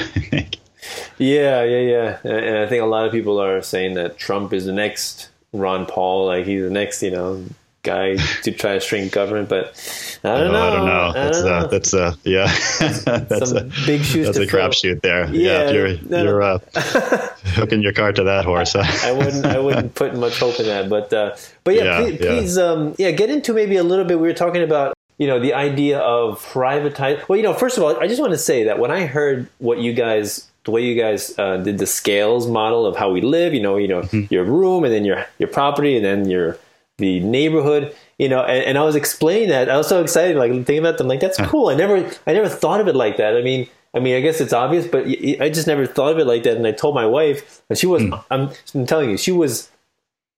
Yeah, 1.17 1.63
yeah, 1.63 1.80
yeah. 1.80 2.17
And 2.24 2.58
I 2.60 2.67
think 2.67 2.82
a 2.82 2.86
lot 2.86 3.06
of 3.06 3.12
people 3.12 3.41
are 3.41 3.62
saying 3.62 3.96
that 3.96 4.17
Trump 4.17 4.54
is 4.54 4.65
the 4.65 4.74
next 4.74 5.30
Ron 5.54 5.86
Paul, 5.86 6.28
like 6.28 6.46
he's 6.46 6.62
the 6.62 6.69
next, 6.69 7.04
you 7.04 7.12
know, 7.12 7.43
guy 7.84 8.15
to 8.15 8.52
try 8.52 8.74
to 8.74 8.80
shrink 8.80 9.12
government. 9.12 9.50
But 9.50 10.19
I 10.24 10.39
don't 10.39 10.48
oh, 10.48 10.52
know. 10.52 10.62
I 10.62 10.69
don't 10.76 10.86
know. 10.86 11.10
I 11.10 11.13
that's 11.13 11.41
don't 11.41 11.52
uh, 11.52 11.62
know. 11.62 11.67
that's 11.67 11.93
uh, 11.93 12.15
yeah. 12.24 12.46
that's 12.80 13.50
Some 13.50 13.58
a, 13.58 13.69
big 13.86 14.04
shoes. 14.04 14.26
That's 14.26 14.39
a 14.39 14.48
crapshoot 14.48 15.02
there. 15.02 15.32
Yeah, 15.34 15.65
yeah 15.65 15.72
you're 15.72 15.98
no, 16.02 16.24
you're 16.24 16.41
uh, 16.41 16.60
hooking 17.54 17.84
your 17.84 17.93
cart 17.93 18.15
to 18.15 18.24
that 18.24 18.46
horse. 18.46 18.76
I 18.76 19.12
wouldn't 19.12 19.46
I 19.46 19.60
wouldn't 19.60 19.93
put 19.93 20.15
much 20.15 20.39
hope 20.39 20.60
in 20.60 20.65
that. 20.65 20.89
But 20.89 21.13
uh, 21.13 21.36
but 21.63 21.76
yeah, 21.76 21.84
yeah 21.84 22.00
please, 22.00 22.19
yeah. 22.19 22.28
please 22.28 22.58
um, 22.58 22.96
yeah, 22.98 23.12
get 23.12 23.30
into 23.30 23.54
maybe 23.54 23.76
a 23.76 23.84
little 23.84 24.06
bit. 24.06 24.19
We 24.19 24.28
were 24.28 24.34
talking 24.34 24.63
about 24.63 24.96
you 25.17 25.28
know 25.28 25.39
the 25.39 25.54
idea 25.54 26.00
of 26.00 26.43
privatize. 26.43 27.28
Well, 27.30 27.38
you 27.38 27.43
know, 27.43 27.54
first 27.54 27.78
of 27.78 27.84
all, 27.84 28.00
I 28.00 28.08
just 28.08 28.22
want 28.22 28.32
to 28.32 28.39
say 28.39 28.63
that 28.63 28.80
when 28.80 28.91
I 28.91 29.06
heard 29.06 29.50
what 29.60 29.80
you 29.80 29.93
guys 29.93 30.50
the 30.65 30.71
way 30.71 30.84
you 30.84 30.99
guys 30.99 31.38
uh, 31.38 31.58
did 31.58 31.78
the 31.78 31.86
scales 31.86 32.47
model 32.47 32.86
of 32.86 32.95
how 32.95 33.12
we 33.12 33.21
live, 33.21 33.54
you 33.54 33.62
know, 33.62 33.78
you 33.78 33.88
know, 33.88 34.02
mm-hmm. 34.02 34.34
your 34.34 34.45
room 34.45 34.84
and 34.84 34.93
then 34.93 35.06
your 35.06 35.26
your 35.38 35.49
property 35.49 35.95
and 35.95 36.06
then 36.06 36.30
your 36.30 36.58
the 36.99 37.19
neighborhood, 37.21 37.95
you 38.17 38.30
know, 38.30 38.43
and, 38.43 38.63
and 38.65 38.78
I 38.78 38.84
was 38.84 38.95
explaining 38.95 39.49
that. 39.49 39.69
I 39.69 39.78
was 39.78 39.88
so 39.88 40.02
excited, 40.02 40.38
like 40.38 40.52
thinking 40.52 40.80
about 40.80 40.97
them, 40.97 41.08
like 41.08 41.19
that's 41.19 41.38
cool. 41.38 41.69
I 41.69 41.76
never 41.76 42.10
I 42.28 42.34
never 42.34 42.49
thought 42.49 42.82
of 42.82 42.88
it 42.88 42.95
like 42.95 43.17
that. 43.17 43.36
I 43.36 43.41
mean, 43.41 43.67
I 43.93 43.99
mean, 43.99 44.15
I 44.15 44.21
guess 44.21 44.41
it's 44.41 44.54
obvious, 44.54 44.88
but 44.88 45.06
I 45.06 45.49
just 45.49 45.67
never 45.67 45.86
thought 45.86 46.13
of 46.13 46.19
it 46.19 46.26
like 46.26 46.43
that. 46.43 46.58
And 46.58 46.65
I 46.65 46.71
told 46.71 46.95
my 46.95 47.06
wife, 47.06 47.62
and 47.69 47.78
she 47.78 47.86
was, 47.86 48.02
mm. 48.02 48.23
I'm, 48.32 48.49
I'm 48.73 48.86
telling 48.88 49.12
you, 49.12 49.17
she 49.17 49.32
was 49.32 49.69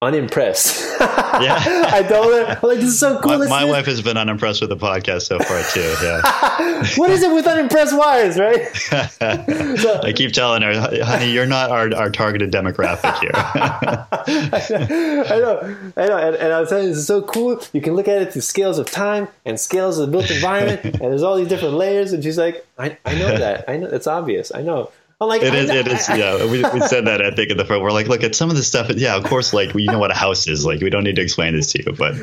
unimpressed. 0.01 0.99
Yeah. 0.99 1.58
I 1.91 2.03
told 2.03 2.34
her, 2.34 2.45
I'm 2.45 2.67
like, 2.67 2.79
this 2.79 2.89
is 2.89 2.99
so 2.99 3.19
cool. 3.19 3.39
My, 3.39 3.47
my 3.47 3.65
wife 3.65 3.86
has 3.86 4.01
been 4.01 4.17
unimpressed 4.17 4.62
with 4.62 4.69
the 4.69 4.77
podcast 4.77 5.23
so 5.23 5.39
far 5.39 5.62
too. 5.63 5.95
Yeah, 6.01 6.21
what 6.97 7.12
is 7.12 7.23
it 7.23 7.34
with 7.34 7.47
unimpressed 7.47 7.97
wives, 7.97 8.38
right? 8.38 8.67
I 10.03 10.13
keep 10.15 10.31
telling 10.31 10.62
her, 10.62 10.73
honey, 11.03 11.31
you're 11.31 11.45
not 11.45 11.71
our, 11.71 11.93
our 11.95 12.10
targeted 12.10 12.51
demographic 12.51 13.19
here. 13.19 13.31
I 13.36 15.39
know, 15.39 15.77
I 15.97 16.08
know, 16.08 16.17
and, 16.17 16.36
and 16.36 16.53
I 16.53 16.60
was 16.60 16.69
telling 16.69 16.86
you, 16.86 16.89
this 16.89 16.99
is 16.99 17.08
so 17.08 17.21
cool. 17.21 17.62
You 17.73 17.81
can 17.81 17.93
look 17.93 18.08
at 18.08 18.21
it 18.21 18.34
through 18.34 18.41
scales 18.41 18.79
of 18.79 18.89
time 18.89 19.27
and 19.45 19.60
scales 19.60 19.97
of 19.97 20.08
the 20.08 20.12
built 20.12 20.29
environment, 20.29 20.84
and 20.84 21.01
there's 21.01 21.23
all 21.23 21.38
these 21.38 21.47
different 21.47 21.75
layers. 21.75 22.13
And 22.13 22.23
she's 22.23 22.38
like, 22.38 22.65
I, 22.77 22.97
I 23.05 23.15
know 23.15 23.38
that. 23.38 23.65
I 23.67 23.77
know 23.77 23.88
it's 23.88 24.08
obvious. 24.08 24.53
I 24.53 24.62
know. 24.62 24.91
Like, 25.19 25.41
It 25.43 25.54
is. 25.56 25.69
It 25.69 25.88
is. 25.88 26.10
Yeah, 26.10 26.45
we, 26.51 26.62
we 26.73 26.82
said 26.88 27.06
that. 27.08 27.21
I 27.21 27.32
think 27.32 27.49
at 27.51 27.58
the 27.58 27.65
front, 27.65 27.82
we're 27.82 27.91
like, 27.91 28.08
look 28.08 28.23
at 28.23 28.36
some 28.36 28.49
of 28.49 28.56
the 28.58 28.63
stuff. 28.63 28.89
Yeah, 28.91 29.15
of 29.15 29.23
course. 29.23 29.54
Like 29.54 29.73
we 29.73 29.86
know 29.86 29.97
what 29.99 30.12
a 30.12 30.15
house 30.15 30.47
is. 30.47 30.65
Like 30.65 30.82
we 30.82 30.89
don't 30.89 31.04
need 31.06 31.15
to 31.15 31.21
explain 31.21 31.54
this 31.56 31.71
to 31.71 31.80
you. 31.84 31.93
But 31.93 32.15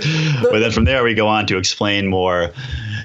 but 0.42 0.58
then 0.58 0.70
from 0.72 0.84
there 0.84 1.02
we 1.02 1.14
go 1.14 1.26
on 1.28 1.46
to 1.46 1.56
explain 1.56 2.08
more. 2.08 2.50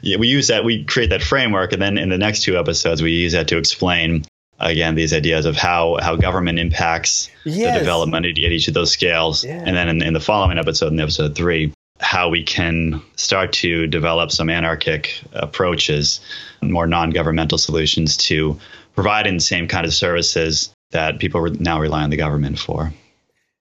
Yeah, 0.04 0.17
we 0.17 0.28
use 0.28 0.47
that. 0.50 0.63
We 0.65 0.84
create 0.84 1.10
that 1.12 1.23
framework, 1.23 1.71
and 1.73 1.82
then 1.82 1.97
in 1.97 2.10
the 2.10 2.17
next 2.17 2.43
two 2.43 2.58
episodes 2.58 3.02
we 3.02 3.12
use 3.12 3.32
that 3.34 3.47
to 3.50 3.58
explain 3.58 4.26
again 4.60 4.95
these 4.95 5.13
ideas 5.13 5.45
of 5.45 5.56
how 5.56 5.97
how 6.02 6.15
government 6.15 6.60
impacts 6.60 7.30
Yes. 7.45 7.73
the 7.73 7.80
development 7.80 8.26
at 8.26 8.38
each 8.38 8.67
of 8.67 8.73
those 8.73 8.91
scales. 8.91 9.43
Yeah. 9.45 9.63
And 9.65 9.76
then 9.76 9.88
in, 9.88 10.02
in 10.02 10.13
the 10.13 10.19
following 10.19 10.58
episode, 10.58 10.91
in 10.91 11.00
episode 11.00 11.34
three, 11.36 11.71
how 12.02 12.28
we 12.30 12.43
can 12.43 13.02
start 13.15 13.54
to 13.54 13.88
develop 13.88 14.32
some 14.32 14.50
anarchic 14.50 15.21
approaches, 15.34 16.19
more 16.62 16.88
non-governmental 16.88 17.58
solutions 17.58 18.17
to 18.17 18.60
providing 18.97 19.36
the 19.36 19.39
same 19.39 19.67
kind 19.67 19.86
of 19.86 19.93
services 19.93 20.73
that 20.91 21.19
people 21.19 21.39
re- 21.39 21.51
now 21.60 21.79
rely 21.79 22.03
on 22.03 22.10
the 22.10 22.17
government 22.17 22.57
for. 22.60 22.91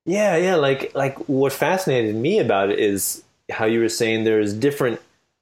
Yeah, 0.07 0.37
yeah. 0.37 0.55
Like, 0.57 0.92
like 0.94 1.16
what 1.29 1.53
fascinated 1.53 2.14
me 2.16 2.38
about 2.38 2.70
it 2.70 2.79
is 2.79 3.22
how 3.53 3.66
you 3.66 3.81
were 3.81 3.88
saying 3.90 4.25
there's 4.25 4.53
different 4.55 4.99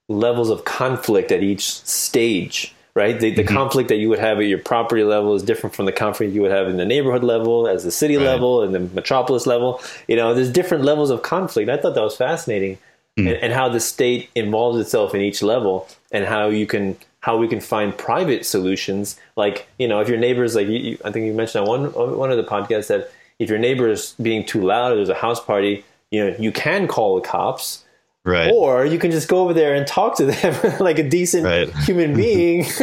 levels 0.08 0.50
of 0.50 0.64
conflict 0.64 1.30
at 1.32 1.42
each 1.42 1.70
stage, 1.84 2.74
right? 2.94 3.18
The, 3.18 3.30
the 3.34 3.44
Mm-hmm. 3.44 3.54
conflict 3.56 3.88
that 3.90 3.96
you 3.96 4.08
would 4.08 4.18
have 4.18 4.38
at 4.38 4.46
your 4.46 4.58
property 4.58 5.04
level 5.04 5.34
is 5.34 5.42
different 5.42 5.76
from 5.76 5.84
the 5.86 5.92
conflict 5.92 6.32
you 6.34 6.42
would 6.42 6.50
have 6.50 6.68
in 6.68 6.76
the 6.76 6.84
neighborhood 6.84 7.22
level, 7.24 7.68
as 7.68 7.84
the 7.84 7.90
city 7.92 8.16
Right. 8.16 8.24
level, 8.26 8.62
and 8.62 8.74
the 8.74 8.80
metropolis 8.80 9.46
level. 9.46 9.80
You 10.08 10.16
know, 10.16 10.34
there's 10.34 10.50
different 10.50 10.84
levels 10.84 11.10
of 11.10 11.22
conflict. 11.22 11.70
I 11.70 11.76
thought 11.76 11.94
that 11.94 12.02
was 12.02 12.16
fascinating, 12.16 12.78
Hmm. 13.16 13.28
and, 13.28 13.36
and 13.36 13.52
how 13.52 13.68
the 13.68 13.78
state 13.80 14.28
involves 14.34 14.76
itself 14.80 15.14
in 15.14 15.20
each 15.20 15.40
level, 15.42 15.86
and 16.10 16.24
how 16.24 16.48
you 16.48 16.66
can 16.66 16.96
how 17.24 17.38
we 17.38 17.48
can 17.48 17.60
find 17.60 17.96
private 17.96 18.44
solutions. 18.44 19.18
Like, 19.34 19.66
you 19.78 19.88
know, 19.88 20.00
if 20.00 20.08
your 20.10 20.18
neighbors, 20.18 20.54
like 20.54 20.66
you, 20.68 20.78
you, 20.78 20.98
I 21.06 21.10
think 21.10 21.24
you 21.24 21.32
mentioned 21.32 21.66
on 21.66 21.92
one 21.94 22.18
one 22.18 22.30
of 22.30 22.36
the 22.36 22.44
podcasts 22.44 22.88
that 22.88 23.10
if 23.38 23.48
your 23.48 23.58
neighbor 23.58 23.88
is 23.88 24.14
being 24.20 24.44
too 24.44 24.62
loud, 24.62 24.92
or 24.92 24.96
there's 24.96 25.08
a 25.08 25.14
house 25.14 25.42
party, 25.42 25.84
you 26.10 26.22
know, 26.22 26.36
you 26.38 26.52
can 26.52 26.86
call 26.86 27.14
the 27.16 27.22
cops 27.26 27.80
Right. 28.26 28.50
or 28.50 28.86
you 28.86 28.98
can 28.98 29.10
just 29.10 29.28
go 29.28 29.38
over 29.42 29.52
there 29.52 29.74
and 29.74 29.86
talk 29.86 30.16
to 30.16 30.24
them 30.24 30.54
like 30.80 30.98
a 30.98 31.02
decent 31.06 31.44
Right. 31.44 31.68
human 31.84 32.14
being 32.24 32.64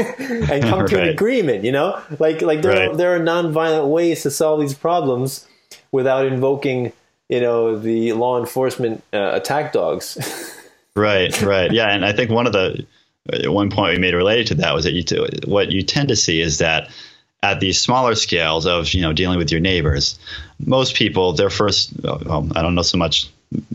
and 0.51 0.63
come 0.63 0.85
to 0.85 1.01
an 1.01 1.09
agreement 1.09 1.63
you 1.63 1.71
know 1.71 1.99
like 2.19 2.43
like 2.43 2.61
there, 2.61 2.91
are, 2.91 2.95
there 2.95 3.15
are 3.15 3.17
non-violent 3.17 3.87
ways 3.87 4.21
to 4.21 4.29
solve 4.29 4.59
these 4.61 4.75
problems 4.75 5.47
without 5.91 6.27
invoking 6.27 6.93
you 7.27 7.41
know 7.41 7.75
the 7.75 8.13
law 8.13 8.39
enforcement 8.39 9.01
uh, 9.13 9.31
attack 9.33 9.73
dogs 9.73 10.15
Right, 10.95 11.33
right. 11.41 11.71
Yeah, 11.71 11.87
and 11.89 12.05
I 12.05 12.11
think 12.13 12.29
one 12.29 12.45
of 12.45 12.53
the 12.53 12.85
one 13.25 13.69
point 13.69 13.93
we 13.93 13.99
made 13.99 14.13
related 14.13 14.47
to 14.47 14.55
that 14.55 14.73
was 14.73 14.85
that 14.85 14.93
you 14.93 15.03
t- 15.03 15.39
what 15.45 15.71
you 15.71 15.83
tend 15.83 16.09
to 16.09 16.15
see 16.15 16.41
is 16.41 16.57
that 16.57 16.89
at 17.43 17.59
these 17.59 17.81
smaller 17.81 18.15
scales 18.15 18.65
of 18.65 18.93
you 18.93 19.01
know 19.01 19.13
dealing 19.13 19.37
with 19.37 19.51
your 19.51 19.61
neighbors, 19.61 20.19
most 20.59 20.95
people 20.95 21.33
their 21.33 21.49
first 21.49 21.91
well, 22.03 22.47
I 22.55 22.61
don't 22.61 22.75
know 22.75 22.81
so 22.81 22.97
much. 22.97 23.29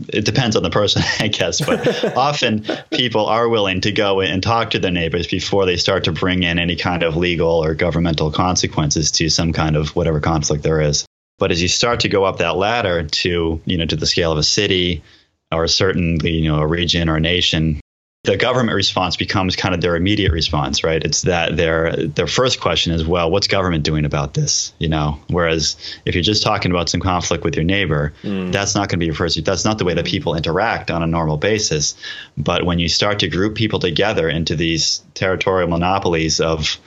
It 0.09 0.25
depends 0.25 0.55
on 0.55 0.63
the 0.63 0.69
person, 0.71 1.03
I 1.19 1.27
guess, 1.27 1.61
but 1.61 2.15
often 2.17 2.65
people 2.91 3.25
are 3.27 3.47
willing 3.47 3.81
to 3.81 3.91
go 3.91 4.21
and 4.21 4.41
talk 4.41 4.71
to 4.71 4.79
their 4.79 4.91
neighbors 4.91 5.27
before 5.27 5.65
they 5.65 5.77
start 5.77 6.05
to 6.05 6.11
bring 6.11 6.43
in 6.43 6.59
any 6.59 6.75
kind 6.75 7.03
of 7.03 7.15
legal 7.15 7.63
or 7.63 7.75
governmental 7.75 8.31
consequences 8.31 9.11
to 9.11 9.29
some 9.29 9.53
kind 9.53 9.75
of 9.75 9.95
whatever 9.95 10.19
conflict 10.19 10.63
there 10.63 10.81
is. 10.81 11.05
But 11.39 11.51
as 11.51 11.61
you 11.61 11.67
start 11.67 11.99
to 12.01 12.09
go 12.09 12.23
up 12.23 12.39
that 12.39 12.55
ladder 12.55 13.03
to 13.03 13.61
you 13.65 13.77
know 13.77 13.85
to 13.85 13.95
the 13.95 14.07
scale 14.07 14.31
of 14.31 14.37
a 14.37 14.43
city, 14.43 15.03
or 15.51 15.67
certainly 15.67 16.31
you 16.31 16.49
know 16.49 16.59
a 16.59 16.67
region 16.67 17.07
or 17.07 17.17
a 17.17 17.21
nation 17.21 17.79
the 18.27 18.35
government 18.35 18.75
response 18.75 19.15
becomes 19.15 19.55
kind 19.55 19.73
of 19.73 19.79
their 19.79 19.95
immediate 19.95 20.33
response 20.33 20.83
right? 20.83 21.03
It's 21.03 21.21
that 21.21 21.55
their 21.55 21.95
their 21.95 22.27
first 22.27 22.59
question 22.59 22.93
is 22.93 23.07
well 23.07 23.31
what's 23.31 23.47
government 23.47 23.85
doing 23.85 24.05
about 24.05 24.33
this 24.33 24.73
you 24.79 24.89
know? 24.89 25.17
Whereas 25.29 25.77
if 26.05 26.13
you're 26.13 26.23
just 26.23 26.43
talking 26.43 26.71
about 26.71 26.89
some 26.89 26.99
conflict 26.99 27.45
with 27.45 27.55
your 27.55 27.63
neighbor 27.63 28.13
that's 28.51 28.75
not 28.75 28.89
going 28.89 28.97
to 28.97 28.97
be 28.97 29.05
your 29.05 29.15
first 29.15 29.43
that's 29.45 29.63
not 29.63 29.77
the 29.77 29.85
way 29.85 29.93
that 29.93 30.05
people 30.05 30.35
interact 30.35 30.91
on 30.91 31.01
a 31.01 31.07
normal 31.07 31.37
basis. 31.37 31.95
But 32.37 32.65
when 32.65 32.79
you 32.79 32.89
start 32.89 33.19
to 33.19 33.29
group 33.29 33.55
people 33.55 33.79
together 33.79 34.27
into 34.27 34.55
these 34.55 35.01
territorial 35.13 35.69
monopolies 35.69 36.41
of 36.41 36.77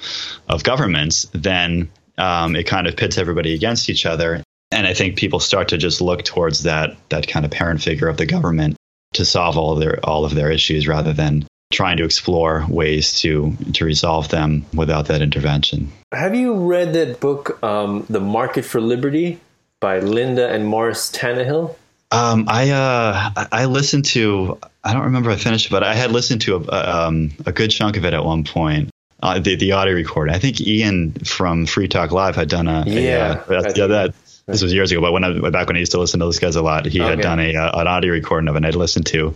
of 0.47 0.63
governments 0.63 1.27
then 1.33 1.91
um, 2.19 2.55
it 2.55 2.67
kind 2.67 2.87
of 2.87 2.99
pits 2.99 3.17
everybody 3.17 3.55
against 3.55 3.89
each 3.89 4.05
other. 4.05 4.43
And 4.73 4.87
I 4.87 4.93
think 4.93 5.17
people 5.17 5.41
start 5.41 5.69
to 5.69 5.79
just 5.79 6.03
look 6.03 6.23
towards 6.23 6.65
that 6.65 6.99
that 7.09 7.27
kind 7.27 7.47
of 7.47 7.51
parent 7.51 7.81
figure 7.81 8.09
of 8.09 8.19
the 8.19 8.27
government 8.27 8.77
to 9.15 9.25
solve 9.25 9.57
all 9.59 9.73
of 9.73 9.81
their 9.81 9.99
all 10.05 10.25
of 10.25 10.35
their 10.35 10.51
issues 10.51 10.87
rather 10.87 11.13
than 11.13 11.47
trying 11.73 11.97
to 11.97 12.05
explore 12.05 12.65
ways 12.69 13.21
to 13.21 13.57
to 13.75 13.85
resolve 13.85 14.29
them 14.29 14.65
without 14.75 15.07
that 15.07 15.21
intervention. 15.23 15.91
have 16.13 16.35
you 16.35 16.55
read 16.55 16.93
that 16.95 17.21
book 17.21 17.63
um, 17.63 18.05
the 18.09 18.21
market 18.21 18.65
for 18.65 18.81
liberty 18.81 19.39
by 19.81 19.99
linda 20.01 20.49
and 20.51 20.67
morris 20.67 21.11
tannehill 21.11 21.75
Um, 22.13 22.47
I 22.49 22.71
uh, 22.71 23.47
I- 23.53 23.67
listened 23.67 24.05
to 24.17 24.59
I 24.85 24.93
don't 24.93 25.05
remember 25.05 25.31
if 25.31 25.39
I 25.41 25.43
finished 25.43 25.67
it, 25.67 25.71
but 25.71 25.83
I 25.85 25.95
had 25.95 26.11
listened 26.13 26.41
to 26.43 26.57
a, 26.57 27.07
um, 27.07 27.31
a 27.47 27.53
good 27.53 27.71
chunk 27.71 27.97
of 27.97 28.05
it 28.05 28.15
at 28.15 28.25
one 28.25 28.45
point. 28.45 28.91
Uh, 29.23 29.39
the 29.39 29.55
the 29.55 29.73
audio 29.73 29.95
recording. 29.95 30.35
I 30.35 30.39
think 30.39 30.61
Ian 30.61 31.13
from 31.25 31.67
Free 31.67 31.87
Talk 31.89 32.11
Live 32.11 32.35
had 32.37 32.49
done 32.49 32.67
a 32.67 32.83
a, 32.87 32.91
Yeah, 32.91 33.45
uh, 33.49 33.63
I 33.67 33.73
yeah 33.77 33.87
that 33.89 34.15
this 34.51 34.63
was 34.63 34.73
years 34.73 34.91
ago, 34.93 35.01
but 35.01 35.13
when 35.13 35.25
I 35.25 35.51
back 35.51 35.67
when 35.69 35.77
I 35.77 35.81
used 35.81 35.93
to 35.93 35.99
listen 35.99 36.21
to 36.21 36.27
those 36.27 36.39
guys 36.39 36.57
a 36.57 36.63
lot, 36.63 36.87
he 36.87 36.99
had 36.99 37.21
done 37.21 37.41
a 37.41 37.55
uh, 37.57 37.81
an 37.81 37.87
audio 37.87 38.13
recording 38.13 38.49
of 38.49 38.55
it. 38.55 38.59
and 38.59 38.67
I'd 38.67 38.75
listened 38.75 39.07
to. 39.07 39.35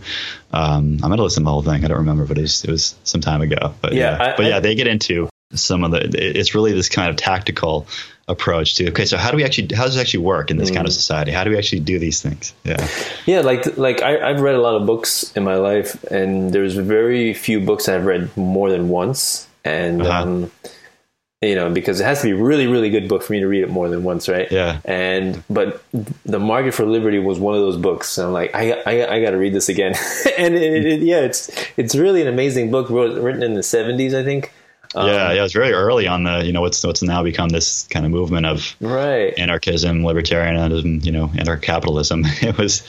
Um, 0.51 0.99
I 1.03 1.07
might 1.07 1.17
have 1.17 1.23
listened 1.23 1.43
to 1.45 1.47
the 1.47 1.51
whole 1.51 1.61
thing. 1.63 1.83
I 1.83 1.87
don't 1.87 1.97
remember, 1.97 2.25
but 2.25 2.37
it 2.37 2.41
was 2.41 2.63
it 2.63 2.69
was 2.71 2.95
some 3.03 3.21
time 3.21 3.41
ago. 3.41 3.73
But 3.81 3.93
Yeah, 3.93 4.17
yeah, 4.17 4.23
I- 4.23 4.35
but 4.35 4.45
I- 4.45 4.49
yeah, 4.49 4.59
they 4.59 4.75
get 4.75 4.87
into 4.87 5.29
some 5.53 5.83
of 5.83 5.91
the. 5.91 5.99
It's 6.39 6.55
really 6.55 6.73
this 6.73 6.89
kind 6.89 7.09
of 7.09 7.15
tactical 7.15 7.87
approach 8.27 8.75
to 8.75 8.89
okay, 8.89 9.05
so 9.05 9.17
how 9.17 9.29
do 9.29 9.37
we 9.37 9.43
actually 9.43 9.75
how 9.75 9.85
does 9.85 9.95
it 9.95 10.01
actually 10.01 10.23
work 10.23 10.49
in 10.49 10.57
this 10.57 10.71
kind 10.71 10.87
of 10.87 10.91
Mm. 10.91 10.95
society? 10.95 11.31
How 11.31 11.43
do 11.43 11.51
we 11.51 11.57
actually 11.57 11.81
do 11.81 11.99
these 11.99 12.21
things? 12.21 12.53
Yeah. 12.63 12.87
Yeah, 13.27 13.41
like 13.41 13.77
like 13.77 14.01
I, 14.01 14.29
I've 14.29 14.41
read 14.41 14.55
a 14.55 14.61
lot 14.61 14.75
of 14.75 14.85
books 14.87 15.31
in 15.35 15.43
my 15.43 15.55
life, 15.55 16.03
and 16.05 16.51
there's 16.51 16.75
very 16.75 17.33
few 17.35 17.59
books 17.59 17.87
I've 17.87 18.05
read 18.05 18.35
more 18.35 18.71
than 18.71 18.89
once, 18.89 19.47
and 19.63 20.01
Uh-huh. 20.01 20.23
um, 20.23 20.51
you 21.45 21.55
know 21.55 21.69
because 21.69 21.99
it 21.99 22.05
has 22.05 22.21
to 22.21 22.27
be 22.27 22.31
a 22.31 22.43
really 22.43 22.67
really 22.67 22.89
good 22.89 23.07
book 23.07 23.23
for 23.23 23.33
me 23.33 23.39
to 23.39 23.47
read 23.47 23.63
it 23.63 23.69
more 23.69 23.89
than 23.89 24.03
once, 24.03 24.27
right? 24.27 24.51
Yeah. 24.51 24.79
And 24.85 25.43
but 25.49 25.83
the 26.25 26.39
Market 26.39 26.73
for 26.73 26.85
Liberty 26.85 27.19
was 27.19 27.39
one 27.39 27.55
of 27.55 27.61
those 27.61 27.77
books. 27.77 28.17
I'm 28.17 28.33
like, 28.33 28.53
I 28.53 28.71
I, 28.71 29.15
I 29.15 29.21
got 29.21 29.31
to 29.31 29.37
read 29.37 29.53
this 29.53 29.69
again, 29.69 29.95
and 30.37 30.55
it, 30.55 30.85
it, 30.85 31.01
yeah, 31.01 31.19
it's 31.19 31.49
it's 31.77 31.95
really 31.95 32.21
an 32.21 32.27
amazing 32.27 32.71
book, 32.71 32.89
wrote, 32.89 33.21
written 33.21 33.43
in 33.43 33.53
the 33.53 33.61
70s, 33.61 34.13
I 34.13 34.23
think. 34.23 34.51
Um, 34.95 35.07
yeah, 35.07 35.31
yeah, 35.33 35.39
it 35.39 35.41
was 35.41 35.53
very 35.53 35.73
early 35.73 36.07
on 36.07 36.23
the 36.23 36.45
you 36.45 36.53
know 36.53 36.61
what's 36.61 36.83
what's 36.85 37.01
now 37.03 37.21
become 37.21 37.49
this 37.49 37.85
kind 37.89 38.05
of 38.05 38.11
movement 38.11 38.45
of 38.45 38.75
Right. 38.79 39.33
anarchism, 39.37 40.03
libertarianism, 40.03 41.03
you 41.05 41.11
know, 41.11 41.27
anarcho-capitalism. 41.29 42.23
It 42.41 42.57
was 42.57 42.81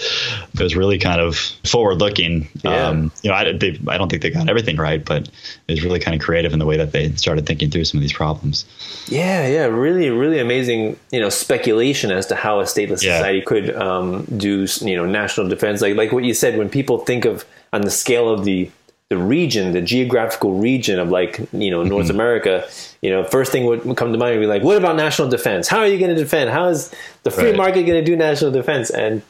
it 0.54 0.60
was 0.60 0.76
really 0.76 0.98
kind 0.98 1.20
of 1.20 1.36
forward-looking. 1.64 2.48
Yeah. 2.62 2.88
Um, 2.88 3.10
you 3.22 3.30
know, 3.30 3.36
I, 3.36 3.52
they, 3.52 3.78
I 3.88 3.98
don't 3.98 4.08
think 4.08 4.22
they 4.22 4.30
got 4.30 4.48
everything 4.48 4.76
right, 4.76 5.04
but 5.04 5.28
it 5.68 5.72
was 5.72 5.82
really 5.84 5.98
kind 5.98 6.14
of 6.14 6.20
creative 6.24 6.52
in 6.52 6.58
the 6.58 6.66
way 6.66 6.76
that 6.76 6.92
they 6.92 7.10
started 7.12 7.46
thinking 7.46 7.70
through 7.70 7.84
some 7.84 7.98
of 7.98 8.02
these 8.02 8.12
problems. 8.12 8.64
Yeah, 9.08 9.46
yeah, 9.46 9.64
really, 9.66 10.10
really 10.10 10.38
amazing. 10.38 10.98
You 11.10 11.20
know, 11.20 11.28
speculation 11.28 12.10
as 12.10 12.26
to 12.26 12.34
how 12.36 12.60
a 12.60 12.64
stateless 12.64 13.02
Yeah. 13.02 13.18
society 13.18 13.40
could 13.42 13.74
um, 13.74 14.24
do, 14.36 14.66
you 14.82 14.96
know, 14.96 15.06
national 15.06 15.48
defense. 15.48 15.80
Like, 15.80 15.96
like 15.96 16.12
what 16.12 16.24
you 16.24 16.34
said, 16.34 16.56
when 16.58 16.68
people 16.68 16.98
think 16.98 17.24
of 17.24 17.44
on 17.72 17.80
the 17.82 17.90
scale 17.90 18.28
of 18.28 18.44
the 18.44 18.70
the 19.08 19.16
region, 19.16 19.72
the 19.72 19.80
geographical 19.80 20.54
region 20.54 20.98
of 20.98 21.10
like, 21.10 21.38
you 21.52 21.70
know, 21.70 21.82
North 21.84 22.06
mm-hmm. 22.06 22.16
America, 22.16 22.66
you 23.02 23.10
know, 23.10 23.22
first 23.24 23.52
thing 23.52 23.64
would 23.66 23.96
come 23.96 24.12
to 24.12 24.18
mind 24.18 24.34
would 24.36 24.40
be 24.42 24.46
like, 24.46 24.62
what 24.62 24.76
about 24.76 24.96
national 24.96 25.28
defense? 25.28 25.68
How 25.68 25.78
are 25.78 25.86
you 25.86 25.98
going 25.98 26.14
to 26.14 26.20
defend? 26.20 26.50
How 26.50 26.66
is 26.68 26.92
the 27.22 27.30
free 27.30 27.50
Right. 27.50 27.56
market 27.56 27.82
going 27.86 28.02
to 28.02 28.04
do 28.04 28.16
national 28.16 28.50
defense? 28.50 28.90
And 28.90 29.22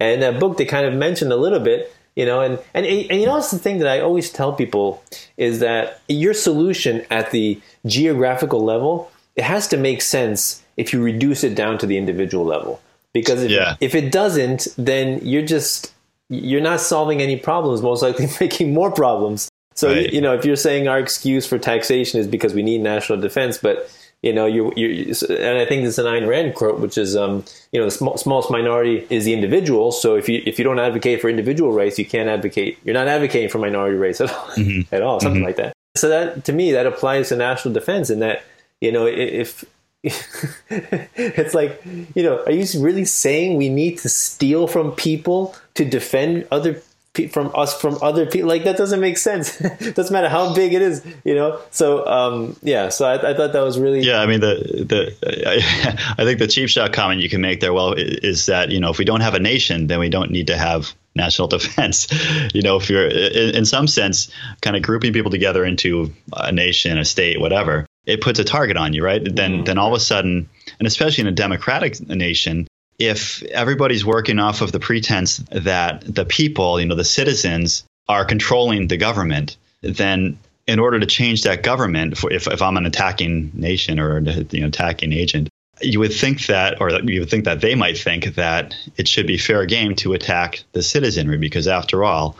and 0.00 0.14
in 0.14 0.20
that 0.20 0.40
book, 0.40 0.58
they 0.58 0.64
kind 0.64 0.84
of 0.84 0.94
mentioned 0.94 1.32
a 1.32 1.36
little 1.36 1.60
bit, 1.60 1.94
you 2.16 2.26
know, 2.26 2.40
and, 2.40 2.58
and, 2.74 2.84
and 2.84 3.20
you 3.20 3.24
know, 3.26 3.36
it's 3.38 3.52
the 3.52 3.58
thing 3.58 3.78
that 3.78 3.88
I 3.88 4.00
always 4.00 4.30
tell 4.30 4.52
people 4.52 5.02
is 5.36 5.60
that 5.60 6.00
your 6.08 6.34
solution 6.34 7.06
at 7.08 7.30
the 7.30 7.60
geographical 7.86 8.62
level, 8.64 9.10
it 9.36 9.44
has 9.44 9.68
to 9.68 9.76
make 9.76 10.02
sense 10.02 10.62
if 10.76 10.92
you 10.92 11.02
reduce 11.02 11.44
it 11.44 11.54
down 11.54 11.78
to 11.78 11.86
the 11.86 11.96
individual 11.96 12.44
level. 12.44 12.80
Because 13.14 13.42
if, 13.44 13.50
Yeah. 13.50 13.76
if 13.80 13.94
it 13.94 14.10
doesn't, 14.10 14.68
then 14.76 15.20
you're 15.22 15.46
just, 15.46 15.92
you're 16.28 16.60
not 16.60 16.80
solving 16.80 17.20
any 17.20 17.36
problems, 17.36 17.82
most 17.82 18.02
likely 18.02 18.28
making 18.40 18.72
more 18.72 18.90
problems. 18.90 19.48
So, 19.74 19.92
Right. 19.92 20.12
you 20.12 20.20
know, 20.20 20.34
if 20.34 20.44
you're 20.44 20.56
saying 20.56 20.88
our 20.88 20.98
excuse 20.98 21.46
for 21.46 21.58
taxation 21.58 22.20
is 22.20 22.26
because 22.26 22.54
we 22.54 22.62
need 22.62 22.82
national 22.82 23.20
defense, 23.20 23.58
but 23.58 23.90
you 24.22 24.32
know, 24.32 24.46
you 24.46 24.72
you 24.76 25.14
and 25.30 25.58
I 25.58 25.64
think 25.64 25.82
this 25.82 25.94
is 25.94 25.98
an 25.98 26.06
Ayn 26.06 26.28
Rand 26.28 26.54
quote, 26.54 26.78
which 26.78 26.96
is, 26.96 27.16
um, 27.16 27.44
you 27.72 27.80
know, 27.80 27.86
the 27.86 27.90
small, 27.90 28.16
smallest 28.16 28.52
minority 28.52 29.04
is 29.10 29.24
the 29.24 29.32
individual. 29.32 29.90
So 29.90 30.14
if 30.14 30.28
you 30.28 30.40
if 30.46 30.58
you 30.58 30.64
don't 30.64 30.78
advocate 30.78 31.20
for 31.20 31.28
individual 31.28 31.72
rights, 31.72 31.98
you 31.98 32.04
can't 32.04 32.28
advocate. 32.28 32.78
You're 32.84 32.94
not 32.94 33.08
advocating 33.08 33.48
for 33.48 33.58
minority 33.58 33.96
rights 33.96 34.20
at 34.20 34.30
all, 34.30 34.46
mm-hmm. 34.50 34.82
at 34.94 35.02
all, 35.02 35.18
something 35.18 35.40
mm-hmm. 35.40 35.46
like 35.46 35.56
that. 35.56 35.72
So 35.96 36.08
that 36.08 36.44
to 36.44 36.52
me, 36.52 36.70
that 36.70 36.86
applies 36.86 37.30
to 37.30 37.36
national 37.36 37.74
defense, 37.74 38.10
in 38.10 38.20
that 38.20 38.44
you 38.80 38.92
know, 38.92 39.06
if 39.06 39.64
it's 40.04 41.54
like, 41.54 41.82
you 42.14 42.22
know, 42.22 42.42
are 42.44 42.52
you 42.52 42.66
really 42.80 43.04
saying 43.04 43.56
we 43.56 43.68
need 43.68 43.98
to 43.98 44.08
steal 44.08 44.66
from 44.66 44.92
people 44.92 45.54
to 45.74 45.84
defend 45.84 46.46
other 46.50 46.82
people 47.12 47.32
from 47.32 47.52
us 47.54 47.78
from 47.78 47.98
other 48.00 48.24
people 48.26 48.48
like 48.48 48.64
that 48.64 48.76
doesn't 48.76 49.00
make 49.00 49.18
sense. 49.18 49.58
Doesn't 49.94 50.12
matter 50.12 50.30
how 50.30 50.54
big 50.54 50.72
it 50.72 50.80
is 50.80 51.04
you 51.24 51.34
know? 51.34 51.60
So 51.70 52.06
um 52.06 52.56
yeah 52.62 52.88
so 52.88 53.06
I, 53.06 53.30
I 53.30 53.34
thought 53.34 53.52
that 53.52 53.60
was 53.60 53.78
really 53.78 54.00
yeah 54.00 54.20
i 54.20 54.26
mean 54.26 54.40
the 54.40 54.54
the 54.88 55.46
I, 55.46 56.14
I 56.22 56.24
think 56.24 56.38
the 56.38 56.46
cheap 56.46 56.70
shot 56.70 56.92
comment 56.94 57.20
you 57.20 57.28
can 57.28 57.42
make 57.42 57.60
there 57.60 57.74
well 57.74 57.92
is 57.92 58.46
that 58.46 58.70
you 58.70 58.80
know 58.80 58.90
if 58.90 58.98
we 58.98 59.04
don't 59.04 59.20
have 59.20 59.34
a 59.34 59.40
nation 59.40 59.88
then 59.88 59.98
we 59.98 60.08
don't 60.08 60.30
need 60.30 60.46
to 60.46 60.56
have 60.56 60.94
national 61.14 61.48
defense. 61.48 62.08
You 62.54 62.62
know 62.62 62.76
if 62.76 62.88
you're 62.88 63.06
in, 63.06 63.56
in 63.56 63.64
some 63.66 63.86
sense 63.86 64.30
kind 64.62 64.76
of 64.76 64.82
grouping 64.82 65.12
people 65.12 65.30
together 65.30 65.64
into 65.64 66.14
a 66.32 66.50
nation 66.50 66.96
a 66.96 67.04
state 67.04 67.38
whatever 67.38 67.86
it 68.06 68.20
puts 68.20 68.38
a 68.38 68.44
target 68.44 68.76
on 68.76 68.92
you 68.92 69.04
right 69.04 69.22
then 69.34 69.52
mm-hmm. 69.52 69.64
then 69.64 69.78
all 69.78 69.88
of 69.88 69.94
a 69.94 70.00
sudden 70.00 70.48
and 70.78 70.86
especially 70.86 71.22
in 71.22 71.28
a 71.28 71.32
democratic 71.32 72.00
nation 72.08 72.66
if 72.98 73.42
everybody's 73.44 74.04
working 74.04 74.38
off 74.38 74.60
of 74.60 74.72
the 74.72 74.80
pretense 74.80 75.38
that 75.50 76.02
the 76.02 76.24
people, 76.24 76.78
you 76.78 76.86
know, 76.86 76.94
the 76.94 77.04
citizens 77.04 77.84
are 78.08 78.24
controlling 78.24 78.88
the 78.88 78.96
government, 78.96 79.56
then 79.80 80.38
in 80.66 80.78
order 80.78 81.00
to 81.00 81.06
change 81.06 81.42
that 81.42 81.62
government, 81.62 82.12
if, 82.24 82.46
if 82.46 82.62
I'm 82.62 82.76
an 82.76 82.86
attacking 82.86 83.50
nation 83.54 83.98
or 83.98 84.20
you 84.20 84.60
know, 84.60 84.66
attacking 84.68 85.12
agent, 85.12 85.48
you 85.80 85.98
would 85.98 86.12
think 86.12 86.46
that, 86.46 86.80
or 86.80 86.90
you 86.90 87.20
would 87.20 87.30
think 87.30 87.46
that 87.46 87.60
they 87.60 87.74
might 87.74 87.98
think 87.98 88.36
that 88.36 88.74
it 88.96 89.08
should 89.08 89.26
be 89.26 89.38
fair 89.38 89.66
game 89.66 89.96
to 89.96 90.12
attack 90.12 90.62
the 90.72 90.82
citizenry 90.82 91.38
because, 91.38 91.66
after 91.66 92.04
all, 92.04 92.36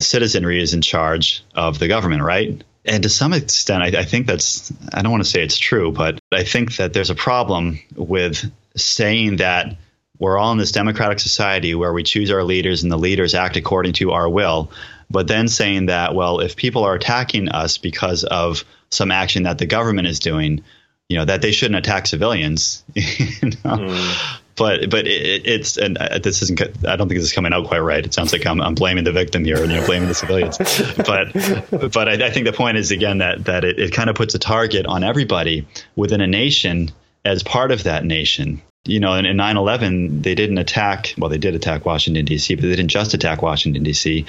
citizenry 0.00 0.62
is 0.62 0.72
in 0.72 0.80
charge 0.80 1.44
of 1.54 1.78
the 1.78 1.88
government, 1.88 2.22
right? 2.22 2.62
And 2.86 3.02
to 3.02 3.08
some 3.08 3.32
extent, 3.32 3.82
I, 3.82 4.00
I 4.00 4.04
think 4.04 4.26
that's, 4.26 4.72
I 4.92 5.02
don't 5.02 5.10
want 5.10 5.24
to 5.24 5.30
say 5.30 5.42
it's 5.42 5.58
true, 5.58 5.92
but 5.92 6.20
I 6.32 6.44
think 6.44 6.76
that 6.76 6.92
there's 6.92 7.10
a 7.10 7.14
problem 7.14 7.80
with 7.94 8.50
saying 8.76 9.36
that 9.36 9.76
we're 10.18 10.38
all 10.38 10.52
in 10.52 10.58
this 10.58 10.72
democratic 10.72 11.18
society 11.18 11.74
where 11.74 11.92
we 11.92 12.02
choose 12.02 12.30
our 12.30 12.42
leaders 12.42 12.82
and 12.82 12.92
the 12.92 12.96
leaders 12.96 13.34
act 13.34 13.56
according 13.56 13.94
to 13.94 14.12
our 14.12 14.28
will. 14.28 14.70
But 15.10 15.28
then 15.28 15.48
saying 15.48 15.86
that, 15.86 16.14
well, 16.14 16.40
if 16.40 16.56
people 16.56 16.84
are 16.84 16.94
attacking 16.94 17.48
us 17.48 17.78
because 17.78 18.24
of 18.24 18.64
some 18.90 19.10
action 19.10 19.44
that 19.44 19.58
the 19.58 19.66
government 19.66 20.08
is 20.08 20.18
doing, 20.18 20.62
you 21.08 21.18
know, 21.18 21.24
that 21.24 21.42
they 21.42 21.52
shouldn't 21.52 21.78
attack 21.78 22.06
civilians. 22.06 22.82
you 22.94 23.50
know? 23.64 23.76
mm. 23.76 24.38
But 24.56 24.88
but 24.90 25.06
it, 25.06 25.46
it's 25.46 25.76
and 25.76 25.98
uh, 25.98 26.18
this 26.18 26.42
isn't. 26.42 26.60
I 26.86 26.96
don't 26.96 27.08
think 27.08 27.20
this 27.20 27.28
is 27.28 27.32
coming 27.32 27.52
out 27.52 27.66
quite 27.66 27.80
right. 27.80 28.04
It 28.04 28.14
sounds 28.14 28.32
like 28.32 28.46
I'm, 28.46 28.60
I'm 28.60 28.74
blaming 28.74 29.04
the 29.04 29.12
victim 29.12 29.44
here, 29.44 29.60
you 29.60 29.68
know, 29.68 29.84
blaming 29.84 30.08
the 30.08 30.14
civilians. 30.14 30.58
but 30.96 31.92
but 31.92 32.08
I, 32.08 32.26
I, 32.26 32.30
think 32.30 32.46
the 32.46 32.54
point 32.54 32.78
is 32.78 32.90
again 32.90 33.18
that 33.18 33.44
that 33.44 33.64
it, 33.64 33.78
it 33.78 33.92
kind 33.92 34.08
of 34.08 34.16
puts 34.16 34.34
a 34.34 34.38
target 34.38 34.86
on 34.86 35.04
everybody 35.04 35.66
within 35.94 36.20
a 36.20 36.26
nation 36.26 36.90
as 37.24 37.42
part 37.42 37.70
of 37.70 37.84
that 37.84 38.04
nation 38.04 38.62
you 38.86 39.00
know, 39.00 39.14
in, 39.14 39.26
in 39.26 39.36
9/11, 39.36 40.22
they 40.22 40.34
didn't 40.34 40.58
attack. 40.58 41.14
Well, 41.18 41.28
they 41.28 41.38
did 41.38 41.54
attack 41.54 41.84
Washington 41.84 42.24
D.C., 42.24 42.54
but 42.54 42.62
they 42.62 42.76
didn't 42.76 42.88
just 42.88 43.14
attack 43.14 43.42
Washington 43.42 43.82
D.C. 43.82 44.24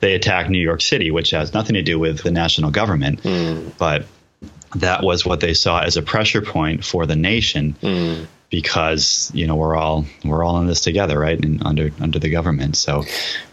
They 0.00 0.14
attacked 0.14 0.50
New 0.50 0.60
York 0.60 0.80
City, 0.80 1.10
which 1.10 1.30
has 1.30 1.54
nothing 1.54 1.74
to 1.74 1.82
do 1.82 1.98
with 1.98 2.22
the 2.22 2.30
national 2.30 2.70
government, 2.70 3.22
mm. 3.22 3.72
but 3.78 4.06
that 4.76 5.02
was 5.02 5.24
what 5.24 5.40
they 5.40 5.54
saw 5.54 5.80
as 5.80 5.96
a 5.96 6.02
pressure 6.02 6.42
point 6.42 6.84
for 6.84 7.06
the 7.06 7.16
nation. 7.16 7.76
Mm. 7.82 8.26
Because 8.52 9.32
you 9.34 9.48
know 9.48 9.56
we're 9.56 9.74
all 9.74 10.04
we're 10.24 10.44
all 10.44 10.60
in 10.60 10.68
this 10.68 10.82
together, 10.82 11.18
right? 11.18 11.42
And 11.42 11.64
under 11.64 11.90
under 12.00 12.20
the 12.20 12.30
government. 12.30 12.76
So 12.76 13.04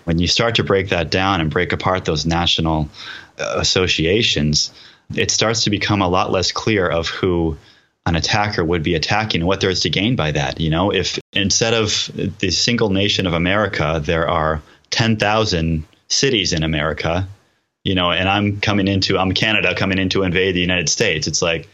when 0.04 0.20
you 0.20 0.28
start 0.28 0.56
to 0.56 0.64
break 0.64 0.90
that 0.90 1.10
down 1.10 1.42
and 1.42 1.50
break 1.50 1.72
apart 1.72 2.06
those 2.06 2.26
national 2.26 2.90
uh, 3.40 3.56
associations, 3.58 4.72
it 5.16 5.32
starts 5.32 5.64
to 5.64 5.70
become 5.70 6.02
a 6.02 6.08
lot 6.08 6.32
less 6.32 6.52
clear 6.52 6.88
of 6.88 7.08
who 7.08 7.58
an 8.06 8.16
attacker 8.16 8.64
would 8.64 8.84
be 8.84 8.96
attacking 8.96 9.42
and 9.42 9.48
what 9.48 9.62
there 9.62 9.70
is 9.70 9.82
to 9.82 9.90
gain 9.90 10.16
by 10.16 10.32
that. 10.32 10.60
You 10.60 10.70
know, 10.70 10.92
if 10.92 11.20
instead 11.34 11.74
of 11.74 12.12
the 12.40 12.52
single 12.52 12.90
nation 12.90 13.26
of 13.28 13.34
America, 13.34 14.02
there 14.04 14.28
are 14.28 14.62
10,000 14.90 15.84
cities 16.08 16.54
in 16.54 16.64
America, 16.64 17.28
you 17.84 17.96
know, 17.96 18.12
and 18.12 18.28
I'm 18.28 18.60
coming 18.60 18.88
into, 18.88 19.18
I'm 19.18 19.34
Canada 19.34 19.76
coming 19.76 20.00
in 20.00 20.10
to 20.10 20.24
invade 20.24 20.56
the 20.56 20.62
United 20.62 20.90
States. 20.90 21.28
It's 21.28 21.42
like, 21.42 21.70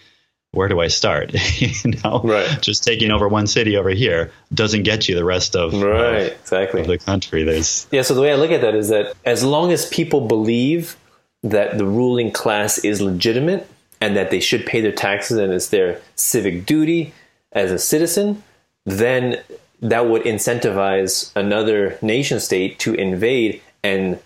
where 0.55 0.67
do 0.67 0.79
I 0.79 0.87
start? 0.87 1.31
you 1.59 1.91
know, 2.03 2.21
right. 2.23 2.61
just 2.61 2.83
taking 2.83 3.11
over 3.11 3.27
one 3.27 3.47
city 3.47 3.77
over 3.77 3.89
here 3.89 4.31
doesn't 4.53 4.83
get 4.83 5.07
you 5.07 5.15
the 5.15 5.25
rest 5.25 5.55
of, 5.55 5.73
uh, 5.73 5.87
right, 5.87 6.31
exactly. 6.31 6.81
Of 6.81 6.87
the 6.87 6.97
country. 6.97 7.43
There's 7.43 7.87
yeah. 7.91 8.01
So 8.01 8.13
the 8.13 8.21
way 8.21 8.31
I 8.31 8.35
look 8.35 8.51
at 8.51 8.61
that 8.61 8.75
is 8.75 8.89
that 8.89 9.13
as 9.25 9.43
long 9.43 9.71
as 9.71 9.87
people 9.89 10.21
believe 10.21 10.95
that 11.43 11.77
the 11.77 11.85
ruling 11.85 12.31
class 12.31 12.79
is 12.79 13.01
legitimate, 13.01 13.69
and 14.01 14.15
that 14.15 14.31
they 14.31 14.39
should 14.39 14.65
pay 14.65 14.81
their 14.81 14.91
taxes 14.91 15.37
and 15.37 15.51
it's 15.53 15.69
their 15.69 15.99
civic 16.15 16.65
duty 16.65 17.13
as 17.51 17.71
a 17.71 17.79
citizen, 17.79 18.43
then 18.85 19.41
that 19.81 20.07
would 20.07 20.23
incentivize 20.23 21.31
another 21.35 21.97
nation 22.01 22.39
state 22.39 22.79
to 22.79 22.93
invade 22.93 23.61
and 23.83 24.19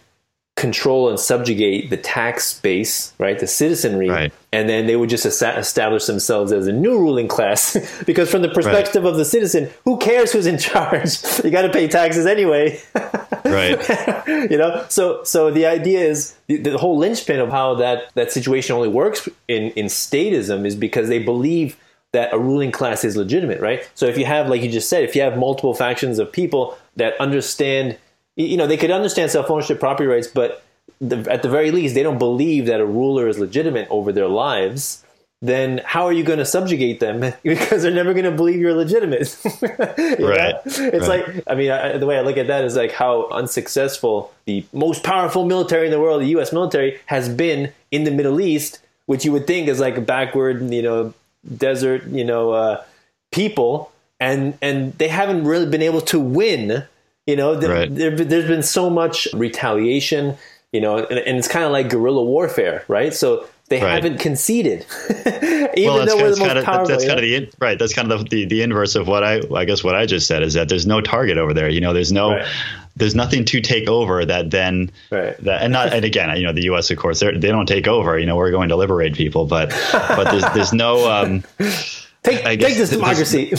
control 0.60 1.10
and 1.10 1.19
subjugate 1.19 1.89
the 1.89 1.98
tax 1.98 2.60
base, 2.60 3.13
right, 3.17 3.39
the 3.39 3.48
citizenry, 3.48 4.10
right. 4.10 4.34
and 4.52 4.67
then 4.67 4.86
they 4.86 4.95
would 4.95 5.10
just 5.10 5.26
establish 5.26 6.06
themselves 6.06 6.52
as 6.52 6.67
a 6.67 6.74
new 6.74 7.00
ruling 7.00 7.28
class. 7.28 7.78
because 8.06 8.30
from 8.30 8.41
the 8.41 8.50
perspective 8.50 9.04
right. 9.04 9.10
of 9.10 9.17
the 9.17 9.26
citizen, 9.26 9.69
who 9.86 9.98
cares 9.98 10.32
who's 10.32 10.45
in 10.45 10.58
charge? 10.58 11.17
you 11.43 11.50
got 11.50 11.63
to 11.63 11.69
pay 11.69 11.88
taxes 11.88 12.26
anyway. 12.26 12.80
right. 13.45 14.28
you 14.52 14.58
know, 14.58 14.86
so 14.89 15.24
so 15.24 15.50
the 15.50 15.65
idea 15.65 16.02
is 16.02 16.36
the, 16.48 16.58
the, 16.58 16.78
whole 16.78 16.98
linchpin 16.98 17.39
of 17.39 17.50
how 17.50 17.76
that 17.76 18.13
that 18.15 18.32
situation 18.32 18.76
only 18.76 18.89
works 18.89 19.28
in 19.48 19.72
in 19.72 19.86
statism 19.86 20.65
is 20.65 20.76
because 20.76 21.08
they 21.08 21.19
believe 21.19 21.78
that 22.12 22.34
a 22.34 22.39
ruling 22.39 22.72
class 22.72 23.04
is 23.04 23.15
legitimate, 23.15 23.62
right? 23.62 23.88
So 23.93 24.08
if 24.08 24.17
you 24.17 24.26
have, 24.26 24.48
like 24.48 24.63
you 24.63 24.69
just 24.69 24.89
said, 24.89 25.04
if 25.04 25.15
you 25.15 25.22
have 25.22 25.38
multiple 25.38 25.74
factions 25.76 26.17
of 26.17 26.32
people 26.32 26.78
that 26.95 27.19
understand 27.19 27.98
you 28.39 28.58
know, 28.58 28.67
they 28.67 28.78
could 28.78 28.91
understand 28.91 29.32
self 29.32 29.49
ownership, 29.49 29.80
property 29.80 30.08
rights, 30.08 30.28
but 30.28 30.63
the, 31.02 31.25
at 31.30 31.43
the 31.43 31.49
very 31.49 31.71
least, 31.71 31.95
they 31.95 32.04
don't 32.04 32.17
believe 32.17 32.65
that 32.67 32.80
a 32.80 32.86
ruler 32.86 33.28
is 33.28 33.38
legitimate 33.38 33.88
over 33.89 34.12
their 34.12 34.28
lives. 34.28 35.04
Then 35.41 35.80
how 35.86 36.06
are 36.06 36.12
you 36.12 36.23
going 36.23 36.39
to 36.39 36.45
subjugate 36.45 36.99
them? 36.99 37.19
because 37.43 37.82
they're 37.82 37.91
never 37.91 38.13
going 38.13 38.25
to 38.25 38.32
believe 38.32 38.60
you're 38.60 38.73
legitimate. 38.73 39.38
you 39.62 40.28
right. 40.28 40.56
Know? 40.56 40.62
It's 40.65 41.08
right. 41.08 41.28
like, 41.28 41.43
I 41.47 41.56
mean, 41.56 41.71
I, 41.71 41.97
the 41.97 42.06
way 42.06 42.17
I 42.17 42.21
look 42.21 42.38
at 42.38 42.47
that 42.47 42.65
is 42.65 42.75
like 42.75 42.91
how 42.91 43.30
unsuccessful 43.30 44.34
the 44.45 44.65
most 44.73 45.04
powerful 45.04 45.45
military 45.45 45.86
in 45.86 45.91
the 45.91 45.99
world, 45.99 46.21
the 46.21 46.28
U.S. 46.28 46.52
military, 46.52 46.99
has 47.06 47.30
been 47.30 47.71
in 47.91 48.04
the 48.04 48.12
Middle 48.12 48.41
East, 48.41 48.80
which 49.06 49.23
you 49.25 49.32
would 49.32 49.47
think 49.47 49.67
is 49.67 49.80
like 49.80 49.97
a 49.97 50.02
backward, 50.02 50.73
you 50.73 50.82
know, 50.82 51.13
desert, 51.58 52.06
you 52.08 52.23
know, 52.25 52.52
uh, 52.52 52.84
people, 53.32 53.91
and 54.19 54.58
and 54.62 54.93
they 54.97 55.08
haven't 55.08 55.45
really 55.45 55.65
been 55.65 55.82
able 55.82 56.02
to 56.02 56.19
win 56.19 56.86
you 57.30 57.36
know, 57.36 57.54
the, 57.54 57.70
right. 57.70 57.96
there, 57.96 58.10
has 58.10 58.48
been 58.48 58.63
so 58.63 58.89
much 58.89 59.28
retaliation, 59.36 60.36
you 60.72 60.82
know, 60.82 60.98
and, 60.98 61.20
and 61.20 61.38
it's 61.38 61.48
kind 61.48 61.63
of 61.63 61.72
like 61.72 61.88
guerrilla 61.88 62.24
warfare, 62.24 62.84
right? 62.88 63.13
So 63.13 63.48
they 63.68 63.80
right. 63.80 63.92
haven't 63.92 64.20
conceded, 64.20 64.84
even 65.10 65.94
well, 65.94 66.04
though 66.08 66.18
we're 66.18 66.32
the 66.32 66.38
most 66.38 66.39
kind 66.39 66.58
of, 66.58 66.65
powerful. 66.65 66.88
That's 66.88 67.06
kind 67.06 67.20
of 67.20 67.24
the 67.24 67.52
right. 67.60 67.78
That's 67.78 67.94
kind 67.94 68.12
of 68.12 68.22
the, 68.22 68.30
the, 68.30 68.46
the 68.46 68.62
inverse 68.63 68.96
of 68.96 69.08
what 69.08 69.24
I 69.24 69.42
I 69.56 69.65
guess 69.65 69.84
what 69.84 69.94
I 69.94 70.08
just 70.08 70.26
said 70.26 70.42
is 70.42 70.56
that 70.56 70.70
there's 70.70 70.88
no 70.88 71.02
target 71.02 71.38
over 71.38 71.54
there. 71.54 71.70
You 71.70 71.82
know, 71.82 71.94
there's 71.94 72.12
no. 72.12 72.32
Right. 72.32 72.48
There's 72.96 73.15
nothing 73.15 73.46
to 73.46 73.62
take 73.62 73.88
over 73.88 74.26
that 74.26 74.52
then 74.52 74.92
right. 75.10 75.38
that 75.38 75.62
and 75.62 75.72
not 75.72 75.94
and 75.94 76.04
again 76.04 76.36
you 76.36 76.44
know 76.44 76.52
the 76.52 76.63
U.S. 76.63 76.92
of 76.92 76.98
course 76.98 77.22
they 77.22 77.32
don't 77.32 77.68
take 77.68 77.88
over 77.88 78.20
you 78.20 78.26
know 78.26 78.36
we're 78.36 78.52
going 78.52 78.68
to 78.70 78.76
liberate 78.76 79.13
people 79.13 79.46
but 79.46 79.70
but 79.94 80.30
there's 80.32 80.44
there's 80.54 80.74
no 80.74 81.10
um, 81.10 81.46
Take, 82.23 82.43
take 82.43 82.77
this 82.77 82.89
democracy. 82.89 83.47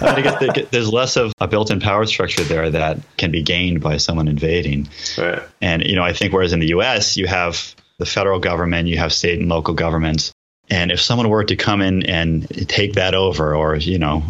I, 0.00 0.20
guess 0.22 0.68
there's 0.70 0.92
less 0.92 1.16
of 1.16 1.32
a 1.38 1.46
built-in 1.46 1.80
power 1.80 2.06
structure 2.06 2.42
there 2.44 2.70
that 2.70 2.98
can 3.18 3.30
be 3.30 3.42
gained 3.42 3.82
by 3.82 3.98
someone 3.98 4.26
invading. 4.26 4.88
Right. 5.18 5.42
And 5.60 5.84
you 5.84 5.96
know, 5.96 6.02
I 6.02 6.14
think 6.14 6.32
whereas 6.32 6.52
in 6.52 6.60
the 6.60 6.68
U.S. 6.68 7.16
you 7.16 7.26
have 7.26 7.74
the 7.98 8.06
federal 8.06 8.40
government, 8.40 8.88
you 8.88 8.96
have 8.98 9.12
state 9.12 9.38
and 9.38 9.48
local 9.48 9.74
governments, 9.74 10.32
and 10.68 10.90
if 10.90 11.00
someone 11.00 11.28
were 11.28 11.44
to 11.44 11.54
come 11.54 11.80
in 11.80 12.04
and 12.06 12.48
take 12.68 12.94
that 12.94 13.14
over, 13.14 13.54
or 13.54 13.76
you 13.76 13.98
know, 13.98 14.24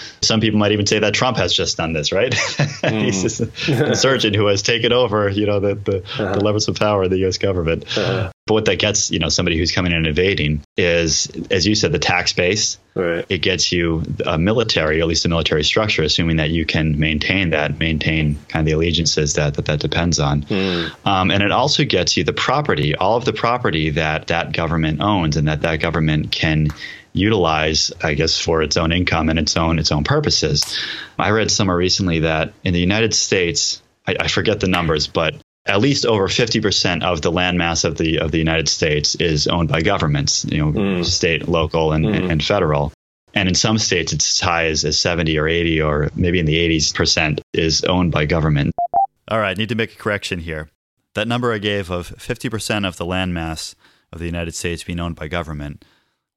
some 0.22 0.40
people 0.40 0.60
might 0.60 0.72
even 0.72 0.86
say 0.86 1.00
that 1.00 1.12
Trump 1.12 1.38
has 1.38 1.52
just 1.52 1.76
done 1.76 1.92
this, 1.92 2.12
right? 2.12 2.34
Mm. 2.80 3.04
He's 3.04 3.20
just 3.22 3.40
an 3.40 3.88
insurgent 3.88 4.34
who 4.34 4.46
has 4.46 4.62
taken 4.62 4.90
over, 4.90 5.28
you 5.28 5.44
know, 5.44 5.60
the 5.60 5.74
the, 5.74 5.98
uh-huh. 5.98 6.32
the 6.32 6.40
levers 6.40 6.66
of 6.66 6.76
power 6.76 7.02
of 7.02 7.10
the 7.10 7.18
U.S. 7.18 7.36
government. 7.36 7.84
Uh-huh. 7.96 8.32
But 8.50 8.54
what 8.54 8.64
that 8.64 8.80
gets, 8.80 9.12
you 9.12 9.20
know, 9.20 9.28
somebody 9.28 9.56
who's 9.56 9.70
coming 9.70 9.92
in 9.92 9.98
and 9.98 10.06
invading 10.08 10.62
is, 10.76 11.30
as 11.52 11.68
you 11.68 11.76
said, 11.76 11.92
the 11.92 12.00
tax 12.00 12.32
base. 12.32 12.78
Right. 12.96 13.24
It 13.28 13.42
gets 13.42 13.70
you 13.70 14.02
a 14.26 14.38
military, 14.38 15.00
at 15.00 15.06
least 15.06 15.24
a 15.24 15.28
military 15.28 15.62
structure, 15.62 16.02
assuming 16.02 16.38
that 16.38 16.50
you 16.50 16.66
can 16.66 16.98
maintain 16.98 17.50
that, 17.50 17.78
maintain 17.78 18.40
kind 18.48 18.62
of 18.62 18.66
the 18.66 18.72
allegiances 18.72 19.34
that 19.34 19.54
that, 19.54 19.66
that 19.66 19.78
depends 19.78 20.18
on. 20.18 20.42
Mm. 20.42 21.06
Um, 21.06 21.30
and 21.30 21.44
it 21.44 21.52
also 21.52 21.84
gets 21.84 22.16
you 22.16 22.24
the 22.24 22.32
property, 22.32 22.96
all 22.96 23.16
of 23.16 23.24
the 23.24 23.32
property 23.32 23.90
that 23.90 24.26
that 24.26 24.52
government 24.52 25.00
owns 25.00 25.36
and 25.36 25.46
that 25.46 25.60
that 25.60 25.76
government 25.76 26.32
can 26.32 26.70
utilize, 27.12 27.92
I 28.02 28.14
guess, 28.14 28.36
for 28.36 28.62
its 28.62 28.76
own 28.76 28.90
income 28.90 29.28
and 29.28 29.38
its 29.38 29.56
own 29.56 29.78
its 29.78 29.92
own 29.92 30.02
purposes. 30.02 30.76
I 31.20 31.30
read 31.30 31.52
somewhere 31.52 31.76
recently 31.76 32.18
that 32.18 32.52
in 32.64 32.74
the 32.74 32.80
United 32.80 33.14
States, 33.14 33.80
I, 34.08 34.16
I 34.18 34.26
forget 34.26 34.58
the 34.58 34.66
numbers, 34.66 35.06
but 35.06 35.36
at 35.70 35.80
least 35.80 36.04
over 36.04 36.26
50% 36.26 37.04
of 37.04 37.22
the 37.22 37.30
landmass 37.30 37.84
of 37.84 37.96
the 37.96 38.18
of 38.18 38.32
the 38.32 38.38
United 38.38 38.68
States 38.68 39.14
is 39.14 39.46
owned 39.46 39.68
by 39.68 39.80
governments, 39.80 40.44
you 40.46 40.58
know, 40.58 40.72
mm. 40.72 41.04
state, 41.04 41.48
local, 41.48 41.92
and, 41.92 42.04
mm. 42.04 42.30
and 42.30 42.44
federal. 42.44 42.92
And 43.34 43.48
in 43.48 43.54
some 43.54 43.78
states, 43.78 44.12
it's 44.12 44.28
as 44.28 44.40
high 44.40 44.66
as, 44.66 44.84
as 44.84 44.98
70 44.98 45.38
or 45.38 45.46
80, 45.46 45.80
or 45.80 46.10
maybe 46.16 46.40
in 46.40 46.46
the 46.46 46.56
80s 46.56 46.92
percent 46.92 47.40
is 47.52 47.84
owned 47.84 48.10
by 48.10 48.24
government. 48.24 48.74
All 49.28 49.38
right, 49.38 49.56
need 49.56 49.68
to 49.68 49.76
make 49.76 49.94
a 49.94 49.96
correction 49.96 50.40
here. 50.40 50.68
That 51.14 51.28
number 51.28 51.52
I 51.52 51.58
gave 51.58 51.88
of 51.88 52.10
50% 52.16 52.86
of 52.86 52.96
the 52.96 53.06
landmass 53.06 53.76
of 54.12 54.18
the 54.18 54.26
United 54.26 54.56
States 54.56 54.82
being 54.82 54.98
owned 54.98 55.14
by 55.14 55.28
government 55.28 55.84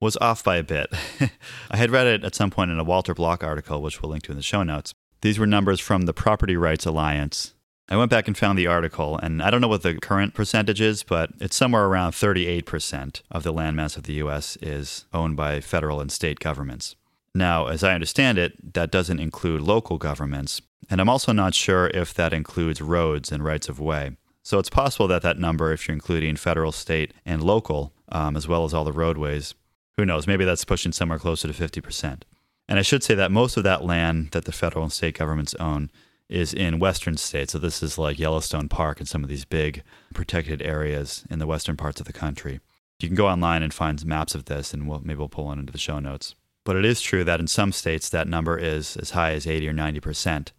was 0.00 0.16
off 0.18 0.44
by 0.44 0.56
a 0.56 0.62
bit. 0.62 0.92
I 1.70 1.76
had 1.76 1.90
read 1.90 2.06
it 2.06 2.24
at 2.24 2.36
some 2.36 2.50
point 2.50 2.70
in 2.70 2.78
a 2.78 2.84
Walter 2.84 3.14
Block 3.14 3.42
article, 3.42 3.82
which 3.82 4.00
we'll 4.00 4.12
link 4.12 4.22
to 4.24 4.30
in 4.32 4.36
the 4.36 4.42
show 4.42 4.62
notes. 4.62 4.94
These 5.22 5.40
were 5.40 5.46
numbers 5.46 5.80
from 5.80 6.02
the 6.02 6.12
Property 6.12 6.56
Rights 6.56 6.86
Alliance. 6.86 7.53
I 7.88 7.96
went 7.96 8.10
back 8.10 8.26
and 8.26 8.36
found 8.36 8.58
the 8.58 8.66
article, 8.66 9.18
and 9.18 9.42
I 9.42 9.50
don't 9.50 9.60
know 9.60 9.68
what 9.68 9.82
the 9.82 9.94
current 9.96 10.32
percentage 10.32 10.80
is, 10.80 11.02
but 11.02 11.30
it's 11.38 11.56
somewhere 11.56 11.84
around 11.84 12.12
38% 12.12 13.20
of 13.30 13.42
the 13.42 13.52
landmass 13.52 13.98
of 13.98 14.04
the 14.04 14.14
U.S. 14.14 14.56
is 14.62 15.04
owned 15.12 15.36
by 15.36 15.60
federal 15.60 16.00
and 16.00 16.10
state 16.10 16.40
governments. 16.40 16.96
Now, 17.34 17.66
as 17.66 17.84
I 17.84 17.92
understand 17.92 18.38
it, 18.38 18.72
that 18.72 18.90
doesn't 18.90 19.20
include 19.20 19.60
local 19.60 19.98
governments, 19.98 20.62
and 20.88 20.98
I'm 20.98 21.10
also 21.10 21.32
not 21.32 21.54
sure 21.54 21.88
if 21.88 22.14
that 22.14 22.32
includes 22.32 22.80
roads 22.80 23.30
and 23.30 23.44
rights 23.44 23.68
of 23.68 23.78
way. 23.78 24.16
So 24.42 24.58
it's 24.58 24.70
possible 24.70 25.08
that 25.08 25.22
that 25.22 25.38
number, 25.38 25.72
if 25.72 25.86
you're 25.86 25.94
including 25.94 26.36
federal, 26.36 26.72
state, 26.72 27.12
and 27.26 27.42
local, 27.42 27.92
um, 28.10 28.36
as 28.36 28.48
well 28.48 28.64
as 28.64 28.72
all 28.72 28.84
the 28.84 28.92
roadways, 28.92 29.54
who 29.96 30.06
knows, 30.06 30.26
maybe 30.26 30.44
that's 30.46 30.64
pushing 30.64 30.92
somewhere 30.92 31.18
closer 31.18 31.52
to 31.52 31.54
50%. 31.54 32.22
And 32.68 32.78
I 32.78 32.82
should 32.82 33.02
say 33.02 33.14
that 33.14 33.30
most 33.30 33.56
of 33.56 33.64
that 33.64 33.84
land 33.84 34.30
that 34.30 34.46
the 34.46 34.52
federal 34.52 34.84
and 34.84 34.92
state 34.92 35.18
governments 35.18 35.54
own 35.56 35.90
is 36.34 36.52
in 36.52 36.78
western 36.78 37.16
states. 37.16 37.52
So 37.52 37.58
this 37.58 37.82
is 37.82 37.96
like 37.96 38.18
Yellowstone 38.18 38.68
Park 38.68 38.98
and 38.98 39.08
some 39.08 39.22
of 39.22 39.30
these 39.30 39.44
big 39.44 39.82
protected 40.12 40.60
areas 40.60 41.24
in 41.30 41.38
the 41.38 41.46
western 41.46 41.76
parts 41.76 42.00
of 42.00 42.06
the 42.06 42.12
country. 42.12 42.60
You 43.00 43.08
can 43.08 43.16
go 43.16 43.28
online 43.28 43.62
and 43.62 43.72
find 43.72 44.04
maps 44.04 44.34
of 44.34 44.46
this, 44.46 44.74
and 44.74 44.88
we'll, 44.88 45.00
maybe 45.00 45.18
we'll 45.18 45.28
pull 45.28 45.46
one 45.46 45.58
into 45.58 45.72
the 45.72 45.78
show 45.78 45.98
notes. 45.98 46.34
But 46.64 46.76
it 46.76 46.84
is 46.84 47.00
true 47.00 47.24
that 47.24 47.40
in 47.40 47.46
some 47.46 47.72
states 47.72 48.08
that 48.08 48.26
number 48.26 48.58
is 48.58 48.96
as 48.96 49.10
high 49.10 49.32
as 49.32 49.46
80 49.46 49.68
or 49.68 49.72
90 49.72 50.00
percent. 50.00 50.52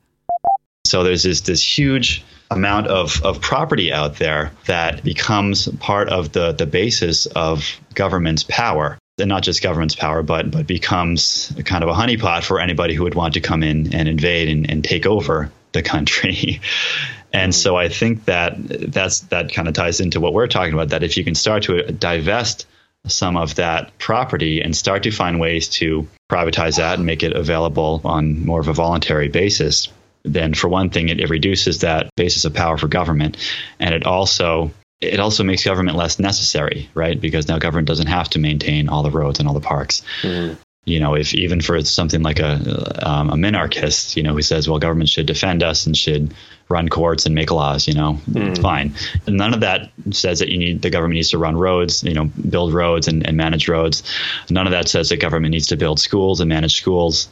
So 0.86 1.04
there's 1.04 1.24
this 1.24 1.42
this 1.42 1.78
huge 1.78 2.24
amount 2.52 2.88
of, 2.88 3.24
of 3.26 3.42
property 3.42 3.92
out 3.92 4.18
there 4.18 4.52
that 4.68 5.04
becomes 5.04 5.68
part 5.80 6.10
of 6.10 6.32
the, 6.32 6.52
the 6.52 6.68
basis 6.68 7.26
of 7.26 7.66
government's 7.96 8.44
power. 8.44 8.98
And 9.18 9.30
not 9.30 9.44
just 9.44 9.64
government's 9.64 9.96
power, 9.96 10.22
but 10.22 10.52
but 10.52 10.68
becomes 10.68 11.52
kind 11.66 11.84
of 11.84 11.90
a 11.90 11.94
honeypot 11.94 12.44
for 12.44 12.60
anybody 12.60 12.94
who 12.94 13.04
would 13.04 13.16
want 13.16 13.34
to 13.36 13.42
come 13.42 13.64
in 13.64 13.96
and 13.96 14.08
invade 14.08 14.50
and, 14.50 14.70
and 14.70 14.84
take 14.84 15.06
over 15.06 15.52
the 15.76 15.84
country. 15.84 16.60
and 17.34 17.54
so 17.54 17.76
I 17.78 17.90
think 17.90 18.26
that 18.26 18.56
that's 18.92 19.20
that 19.22 19.54
kind 19.54 19.68
of 19.68 19.76
ties 19.76 20.00
into 20.00 20.20
what 20.20 20.34
we're 20.34 20.48
talking 20.48 20.74
about. 20.74 20.90
That 20.90 21.04
if 21.04 21.18
you 21.18 21.24
can 21.24 21.36
start 21.36 21.64
to 21.64 21.84
divest 21.92 22.66
some 23.08 23.38
of 23.38 23.56
that 23.56 23.96
property 24.00 24.62
and 24.62 24.76
start 24.76 25.04
to 25.04 25.12
find 25.12 25.40
ways 25.40 25.70
to 25.70 26.08
privatize 26.32 26.78
that 26.78 26.98
and 26.98 27.06
make 27.06 27.22
it 27.22 27.34
available 27.34 28.02
on 28.04 28.44
more 28.44 28.60
of 28.60 28.68
a 28.68 28.74
voluntary 28.74 29.28
basis, 29.28 29.90
then 30.24 30.56
for 30.56 30.68
one 30.68 30.90
thing, 30.90 31.10
it, 31.10 31.20
it 31.20 31.30
reduces 31.30 31.82
that 31.82 32.10
basis 32.16 32.46
of 32.46 32.56
power 32.56 32.78
for 32.78 32.88
government, 32.88 33.38
and 33.80 33.94
it 33.94 34.06
also 34.06 34.72
it 35.02 35.20
also 35.20 35.44
makes 35.44 35.64
government 35.64 35.98
less 35.98 36.20
necessary, 36.20 36.90
right? 36.96 37.20
Because 37.20 37.48
now 37.48 37.60
government 37.60 37.88
doesn't 37.88 38.08
have 38.08 38.30
to 38.30 38.40
maintain 38.40 38.90
all 38.90 39.04
the 39.04 39.12
roads 39.12 39.40
and 39.40 39.48
all 39.48 39.54
the 39.54 39.62
parks. 39.62 40.02
Mm 40.22 40.58
you 40.86 41.00
know, 41.00 41.16
if 41.16 41.34
even 41.34 41.62
for 41.62 41.84
something 41.84 42.22
like 42.22 42.40
a 42.40 43.08
um, 43.08 43.32
a 43.32 43.34
minarchist, 43.34 44.16
you 44.16 44.22
know, 44.22 44.34
who 44.34 44.42
says, 44.44 44.70
well, 44.70 44.78
government 44.78 45.10
should 45.10 45.26
defend 45.26 45.64
us 45.64 45.88
and 45.88 45.98
should 45.98 46.34
run 46.70 46.90
courts 46.90 47.26
and 47.26 47.34
make 47.34 47.52
laws, 47.52 47.88
you 47.88 47.94
know, 47.96 48.20
mm. 48.30 48.50
it's 48.50 48.60
fine. 48.60 48.94
And 49.26 49.36
none 49.36 49.54
of 49.54 49.62
that 49.62 49.92
says 50.12 50.40
that 50.40 50.50
you 50.50 50.60
need 50.60 50.84
the 50.84 50.92
government 50.92 51.16
needs 51.16 51.32
to 51.32 51.40
run 51.40 51.58
roads, 51.58 52.04
you 52.04 52.14
know, 52.14 52.26
build 52.26 52.72
roads 52.74 53.08
and, 53.08 53.26
and 53.28 53.36
manage 53.36 53.68
roads. 53.68 54.04
None 54.50 54.68
of 54.68 54.72
that 54.72 54.88
says 54.88 55.10
that 55.10 55.20
government 55.20 55.52
needs 55.52 55.68
to 55.68 55.78
build 55.78 56.00
schools 56.00 56.40
and 56.40 56.50
manage 56.50 56.76
schools. 56.76 57.30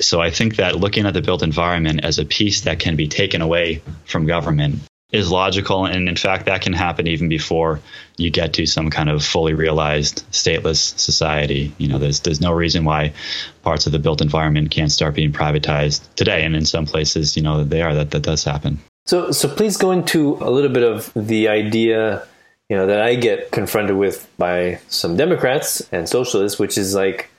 So 0.00 0.20
I 0.20 0.30
think 0.30 0.56
that 0.56 0.76
looking 0.76 1.06
at 1.06 1.14
the 1.14 1.22
built 1.22 1.42
environment 1.42 2.04
as 2.04 2.18
a 2.18 2.24
piece 2.24 2.62
that 2.62 2.80
can 2.80 2.96
be 2.96 3.06
taken 3.06 3.42
away 3.42 3.82
from 4.06 4.26
government 4.26 4.80
is 5.10 5.30
logical. 5.30 5.86
And 5.86 6.08
in 6.08 6.16
fact, 6.16 6.46
that 6.46 6.60
can 6.60 6.74
happen 6.74 7.06
even 7.06 7.28
before 7.28 7.80
you 8.18 8.30
get 8.30 8.52
to 8.54 8.66
some 8.66 8.90
kind 8.90 9.08
of 9.08 9.24
fully 9.24 9.54
realized 9.54 10.24
stateless 10.32 10.98
society. 10.98 11.72
You 11.78 11.88
know, 11.88 11.98
there's, 11.98 12.20
there's 12.20 12.40
no 12.40 12.52
reason 12.52 12.84
why 12.84 13.14
parts 13.62 13.86
of 13.86 13.92
the 13.92 13.98
built 13.98 14.20
environment 14.20 14.70
can't 14.70 14.92
start 14.92 15.14
being 15.14 15.32
privatized 15.32 16.02
today. 16.14 16.44
And 16.44 16.54
in 16.54 16.66
some 16.66 16.84
places, 16.84 17.36
you 17.36 17.42
know, 17.42 17.64
they 17.64 17.80
are, 17.80 17.94
that, 17.94 18.10
that 18.10 18.22
does 18.22 18.44
happen. 18.44 18.78
So, 19.06 19.30
so 19.32 19.48
please 19.48 19.78
go 19.78 19.92
into 19.92 20.34
a 20.42 20.50
little 20.50 20.70
bit 20.70 20.82
of 20.82 21.10
the 21.14 21.48
idea, 21.48 22.26
you 22.68 22.76
know, 22.76 22.86
that 22.86 23.00
I 23.00 23.14
get 23.14 23.50
confronted 23.50 23.96
with 23.96 24.28
by 24.36 24.80
some 24.88 25.16
Democrats 25.16 25.80
and 25.90 26.06
socialists, 26.06 26.58
which 26.58 26.76
is 26.76 26.94
like, 26.94 27.30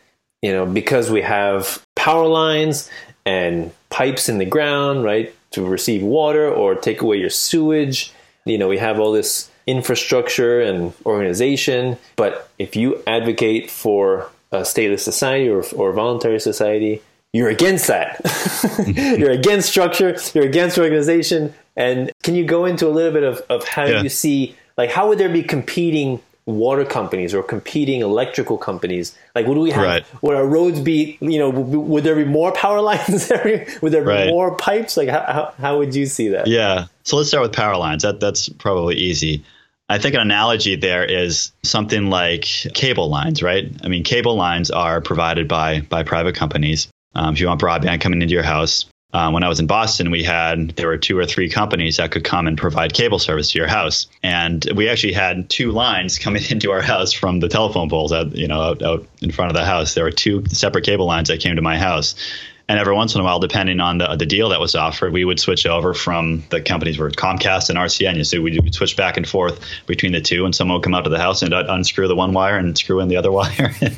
you 0.42 0.52
know, 0.52 0.66
because 0.66 1.12
we 1.12 1.22
have 1.22 1.86
power 1.96 2.26
lines 2.26 2.90
and 3.28 3.72
pipes 3.92 4.30
in 4.30 4.40
the 4.40 4.46
ground, 4.46 5.04
right? 5.04 5.36
To 5.52 5.66
receive 5.66 6.04
water 6.04 6.52
or 6.52 6.76
take 6.76 7.02
away 7.02 7.18
your 7.18 7.30
sewage. 7.30 8.12
You 8.45 8.58
know, 8.58 8.68
we 8.68 8.78
have 8.78 9.00
all 9.00 9.12
this 9.12 9.50
infrastructure 9.68 10.62
and 10.62 10.93
organization, 11.06 11.97
but 12.16 12.50
if 12.58 12.76
you 12.76 13.02
advocate 13.06 13.70
for 13.70 14.30
a 14.52 14.62
stateless 14.62 15.02
society 15.02 15.47
or, 15.47 15.64
or 15.76 15.93
voluntary 15.93 16.39
society, 16.39 17.02
you're 17.34 17.50
against 17.50 17.88
that. 17.88 18.20
you're 19.20 19.32
against 19.32 19.70
structure, 19.70 20.18
you're 20.34 20.45
against 20.45 20.80
organization. 20.80 21.54
And 21.76 22.12
can 22.24 22.34
you 22.34 22.45
go 22.45 22.66
into 22.66 22.88
a 22.88 22.89
little 22.89 23.12
bit 23.12 23.24
of, 23.24 23.43
of 23.50 23.68
how 23.68 23.86
yeah. 23.86 24.02
you 24.02 24.10
see, 24.10 24.56
like, 24.78 24.89
how 24.89 25.08
would 25.08 25.20
there 25.20 25.30
be 25.30 25.43
competing 25.43 26.20
water 26.50 26.86
companies 26.86 27.34
or 27.34 27.43
competing 27.43 28.02
electrical 28.02 28.58
companies? 28.58 29.18
Like, 29.36 29.47
would 29.47 29.58
we 29.58 29.72
have, 29.72 29.84
right. 29.84 30.06
would 30.22 30.36
our 30.36 30.45
roads 30.45 30.80
be, 30.80 31.18
you 31.22 31.39
know, 31.39 31.50
would 31.50 32.04
there 32.04 32.16
be 32.16 32.26
more 32.26 32.52
power 32.52 32.82
lines 32.89 33.30
would 33.82 33.91
there 33.91 34.04
be 34.04 34.10
right. 34.10 34.30
more 34.30 34.56
pipes? 34.56 34.97
Like, 34.97 35.10
how, 35.10 35.54
how 35.58 35.78
would 35.78 35.95
you 35.95 36.06
see 36.06 36.30
that? 36.30 36.47
Yeah. 36.47 36.88
So 37.04 37.18
let's 37.18 37.30
start 37.30 37.43
with 37.43 37.54
power 37.54 37.78
lines. 37.78 38.04
That, 38.04 38.20
that's 38.20 38.50
probably 38.50 38.95
easy. 38.95 39.43
I 39.89 39.97
think 39.97 40.14
an 40.14 40.22
analogy 40.22 40.76
there 40.76 41.04
is 41.04 41.52
something 41.64 42.12
like 42.12 42.43
cable 42.43 43.10
lines, 43.10 43.41
right? 43.41 43.72
I 43.84 43.88
mean, 43.88 44.04
cable 44.04 44.36
lines 44.36 44.70
are 44.70 45.02
provided 45.02 45.47
by 45.47 45.82
by 45.82 46.04
private 46.04 46.36
companies. 46.36 46.88
Um, 47.16 47.34
if 47.34 47.39
you 47.39 47.47
want 47.47 47.60
broadband 47.60 48.00
coming 48.00 48.22
into 48.22 48.34
your 48.34 48.43
house, 48.43 48.86
um, 49.12 49.34
when 49.34 49.43
I 49.43 49.49
was 49.49 49.60
in 49.60 49.66
Boston, 49.66 50.12
we 50.12 50.24
had 50.24 50.70
there 50.72 50.88
were 50.88 50.97
two 50.97 51.18
or 51.18 51.26
three 51.26 51.49
companies 51.49 51.97
that 51.97 52.12
could 52.12 52.24
come 52.24 52.45
and 52.45 52.57
provide 52.57 52.93
cable 52.93 53.18
service 53.18 53.51
to 53.51 53.57
your 53.57 53.68
house, 53.68 54.07
and 54.22 54.64
we 54.76 54.88
actually 54.88 55.14
had 55.14 55.49
two 55.49 55.72
lines 55.72 56.20
coming 56.20 56.43
into 56.49 56.72
our 56.72 56.82
house 56.82 57.12
from 57.12 57.39
the 57.39 57.49
telephone 57.49 57.89
poles 57.89 58.12
out 58.12 58.36
you 58.36 58.47
know 58.47 58.62
out, 58.62 58.84
out 58.84 59.07
in 59.22 59.32
front 59.32 59.49
of 59.49 59.55
the 59.55 59.66
house. 59.66 59.95
There 59.95 60.03
were 60.03 60.12
two 60.12 60.43
separate 60.49 60.86
cable 60.86 61.05
lines 61.05 61.30
that 61.30 61.39
came 61.39 61.55
to 61.55 61.62
my 61.62 61.78
house, 61.78 62.16
and 62.70 62.78
every 62.78 62.94
once 62.94 63.16
in 63.16 63.22
a 63.22 63.24
while, 63.24 63.40
depending 63.40 63.80
on 63.80 63.98
the, 63.98 64.16
the 64.16 64.28
deal 64.28 64.50
that 64.50 64.60
was 64.60 64.76
offered, 64.76 65.12
we 65.12 65.26
would 65.26 65.40
switch 65.40 65.66
over 65.66 65.96
from 65.96 66.44
the 66.52 66.62
companies 66.62 67.00
were 67.00 67.10
Comcast 67.10 67.70
and 67.70 67.80
RCN. 67.80 68.24
So 68.24 68.42
we 68.42 68.60
would 68.60 68.76
switch 68.76 68.96
back 68.96 69.18
and 69.18 69.28
forth 69.28 69.60
between 69.88 70.12
the 70.12 70.22
two, 70.22 70.46
and 70.46 70.54
someone 70.54 70.76
would 70.76 70.84
come 70.84 70.94
out 70.94 71.04
to 71.06 71.10
the 71.10 71.18
house 71.18 71.42
and 71.42 71.52
unscrew 71.52 72.08
the 72.08 72.16
one 72.16 72.32
wire 72.32 72.58
and 72.58 72.78
screw 72.78 73.00
in 73.00 73.08
the 73.08 73.18
other 73.18 73.32
wire, 73.40 73.74
and, 73.82 73.98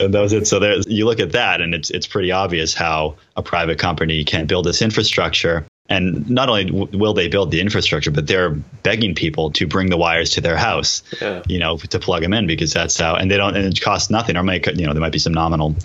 and 0.00 0.14
that 0.14 0.20
was 0.20 0.32
it. 0.32 0.46
So 0.46 0.58
there, 0.58 0.78
you 0.88 1.04
look 1.04 1.20
at 1.20 1.32
that, 1.32 1.60
and 1.60 1.74
it's 1.74 1.90
it's 1.90 2.06
pretty 2.06 2.32
obvious 2.32 2.72
how 2.72 3.16
a 3.36 3.42
private 3.42 3.78
company 3.78 4.24
can 4.24 4.46
build 4.46 4.64
this 4.64 4.80
infrastructure 4.80 5.66
and 5.88 6.30
not 6.30 6.48
only 6.48 6.64
w- 6.64 6.98
will 6.98 7.12
they 7.12 7.28
build 7.28 7.50
the 7.50 7.60
infrastructure, 7.60 8.10
but 8.10 8.26
they're 8.26 8.50
begging 8.50 9.14
people 9.14 9.50
to 9.50 9.66
bring 9.66 9.90
the 9.90 9.98
wires 9.98 10.30
to 10.30 10.40
their 10.40 10.56
house, 10.56 11.02
yeah. 11.20 11.42
you 11.46 11.58
know, 11.58 11.76
to 11.76 11.98
plug 11.98 12.22
them 12.22 12.32
in 12.32 12.46
because 12.46 12.72
that's 12.72 12.98
how, 12.98 13.16
and 13.16 13.30
they 13.30 13.36
don't, 13.36 13.54
and 13.54 13.66
it 13.66 13.80
costs 13.82 14.10
nothing 14.10 14.36
or 14.36 14.42
make, 14.42 14.66
you 14.66 14.86
know, 14.86 14.94
there 14.94 15.02
might 15.02 15.12
be 15.12 15.18
some 15.18 15.34
nominal 15.34 15.76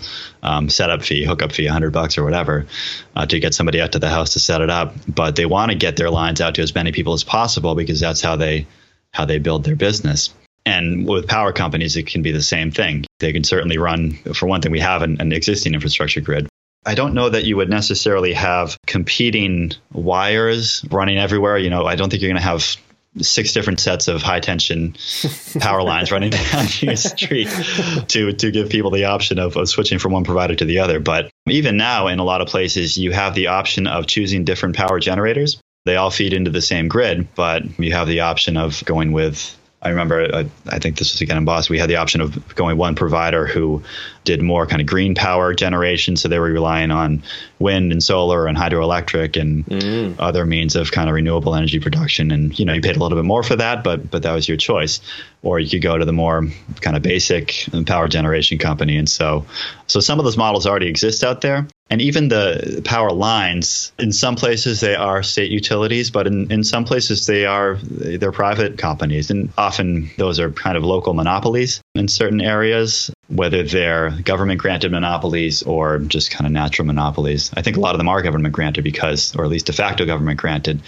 um, 0.42 0.70
setup 0.70 1.02
fee, 1.02 1.24
hookup 1.24 1.52
fee, 1.52 1.66
100 1.66 1.92
bucks 1.92 2.16
or 2.16 2.24
whatever 2.24 2.66
uh, 3.14 3.26
to 3.26 3.38
get 3.38 3.54
somebody 3.54 3.80
out 3.80 3.92
to 3.92 3.98
the 3.98 4.08
house 4.08 4.32
to 4.32 4.40
set 4.40 4.62
it 4.62 4.70
up. 4.70 4.94
But 5.06 5.36
they 5.36 5.44
want 5.44 5.70
to 5.70 5.76
get 5.76 5.96
their 5.96 6.10
lines 6.10 6.40
out 6.40 6.54
to 6.54 6.62
as 6.62 6.74
many 6.74 6.92
people 6.92 7.12
as 7.12 7.22
possible 7.22 7.74
because 7.74 8.00
that's 8.00 8.22
how 8.22 8.36
they, 8.36 8.66
how 9.12 9.26
they 9.26 9.38
build 9.38 9.64
their 9.64 9.76
business. 9.76 10.32
And 10.64 11.06
with 11.06 11.26
power 11.26 11.52
companies, 11.52 11.96
it 11.96 12.06
can 12.06 12.22
be 12.22 12.32
the 12.32 12.42
same 12.42 12.70
thing. 12.70 13.04
They 13.18 13.32
can 13.32 13.44
certainly 13.44 13.76
run, 13.76 14.12
for 14.34 14.46
one 14.46 14.62
thing, 14.62 14.72
we 14.72 14.80
have 14.80 15.02
an, 15.02 15.20
an 15.20 15.32
existing 15.32 15.74
infrastructure 15.74 16.20
grid 16.20 16.49
I 16.86 16.94
don't 16.94 17.14
know 17.14 17.28
that 17.28 17.44
you 17.44 17.56
would 17.56 17.68
necessarily 17.68 18.32
have 18.32 18.78
competing 18.86 19.72
wires 19.92 20.84
running 20.90 21.18
everywhere. 21.18 21.58
You 21.58 21.70
know, 21.70 21.84
I 21.84 21.94
don't 21.94 22.08
think 22.08 22.22
you're 22.22 22.30
going 22.30 22.40
to 22.40 22.48
have 22.48 22.76
six 23.18 23.52
different 23.52 23.80
sets 23.80 24.08
of 24.08 24.22
high 24.22 24.40
tension 24.40 24.96
power 25.60 25.82
lines 25.82 26.12
running 26.12 26.30
down 26.30 26.66
your 26.80 26.96
street 26.96 27.48
to 28.08 28.32
to 28.32 28.50
give 28.50 28.70
people 28.70 28.90
the 28.90 29.04
option 29.04 29.38
of, 29.38 29.56
of 29.56 29.68
switching 29.68 29.98
from 29.98 30.12
one 30.12 30.24
provider 30.24 30.54
to 30.54 30.64
the 30.64 30.78
other. 30.78 31.00
But 31.00 31.30
even 31.48 31.76
now, 31.76 32.06
in 32.06 32.18
a 32.18 32.24
lot 32.24 32.40
of 32.40 32.48
places, 32.48 32.96
you 32.96 33.12
have 33.12 33.34
the 33.34 33.48
option 33.48 33.86
of 33.86 34.06
choosing 34.06 34.44
different 34.44 34.76
power 34.76 35.00
generators. 35.00 35.60
They 35.86 35.96
all 35.96 36.10
feed 36.10 36.32
into 36.32 36.50
the 36.50 36.62
same 36.62 36.88
grid, 36.88 37.34
but 37.34 37.62
you 37.78 37.92
have 37.92 38.06
the 38.06 38.20
option 38.20 38.56
of 38.56 38.84
going 38.84 39.12
with 39.12 39.56
I 39.82 39.88
remember, 39.88 40.28
I, 40.34 40.46
I, 40.68 40.78
think 40.78 40.98
this 40.98 41.12
was 41.12 41.22
again 41.22 41.38
in 41.38 41.46
Boston, 41.46 41.72
we 41.72 41.78
had 41.78 41.88
the 41.88 41.96
option 41.96 42.20
of 42.20 42.54
going 42.54 42.76
one 42.76 42.94
provider 42.94 43.46
who 43.46 43.82
did 44.24 44.42
more 44.42 44.66
kind 44.66 44.82
of 44.82 44.86
green 44.86 45.14
power 45.14 45.54
generation. 45.54 46.16
So 46.16 46.28
they 46.28 46.38
were 46.38 46.50
relying 46.50 46.90
on 46.90 47.22
wind 47.60 47.90
and 47.90 48.02
solar 48.02 48.46
and 48.46 48.58
hydroelectric 48.58 49.40
and 49.40 49.64
mm. 49.64 50.16
other 50.18 50.44
means 50.44 50.76
of 50.76 50.92
kind 50.92 51.08
of 51.08 51.14
renewable 51.14 51.54
energy 51.54 51.80
production. 51.80 52.30
And, 52.30 52.58
you 52.58 52.66
know, 52.66 52.74
you 52.74 52.82
paid 52.82 52.96
a 52.96 52.98
little 52.98 53.16
bit 53.16 53.24
more 53.24 53.42
for 53.42 53.56
that, 53.56 53.82
but, 53.82 54.10
but 54.10 54.22
that 54.22 54.32
was 54.32 54.46
your 54.46 54.58
choice. 54.58 55.00
Or 55.42 55.58
you 55.58 55.70
could 55.70 55.82
go 55.82 55.96
to 55.96 56.04
the 56.04 56.12
more 56.12 56.46
kind 56.82 56.94
of 56.94 57.02
basic 57.02 57.66
power 57.86 58.06
generation 58.06 58.58
company. 58.58 58.98
And 58.98 59.08
so, 59.08 59.46
so 59.86 60.00
some 60.00 60.18
of 60.18 60.26
those 60.26 60.36
models 60.36 60.66
already 60.66 60.88
exist 60.88 61.24
out 61.24 61.40
there 61.40 61.66
and 61.90 62.00
even 62.00 62.28
the 62.28 62.82
power 62.84 63.10
lines 63.10 63.92
in 63.98 64.12
some 64.12 64.36
places 64.36 64.80
they 64.80 64.94
are 64.94 65.22
state 65.22 65.50
utilities 65.50 66.10
but 66.10 66.26
in, 66.26 66.50
in 66.50 66.64
some 66.64 66.84
places 66.84 67.26
they 67.26 67.44
are 67.44 67.76
they're 67.82 68.32
private 68.32 68.78
companies. 68.78 69.30
And 69.30 69.52
often 69.58 70.10
those 70.16 70.38
are 70.38 70.50
kind 70.50 70.76
of 70.76 70.84
local 70.84 71.14
monopolies 71.14 71.82
in 71.94 72.08
certain 72.08 72.40
areas 72.40 73.10
whether 73.28 73.62
they're 73.62 74.10
government 74.10 74.60
granted 74.60 74.90
monopolies 74.90 75.62
or 75.62 75.98
just 75.98 76.30
kind 76.30 76.46
of 76.46 76.52
natural 76.52 76.86
monopolies. 76.86 77.50
I 77.54 77.62
think 77.62 77.76
a 77.76 77.80
lot 77.80 77.94
of 77.94 77.98
them 77.98 78.08
are 78.08 78.22
government 78.22 78.54
granted 78.54 78.82
because 78.82 79.34
or 79.36 79.44
at 79.44 79.50
least 79.50 79.66
de 79.66 79.72
facto 79.72 80.06
government 80.06 80.40
granted 80.40 80.82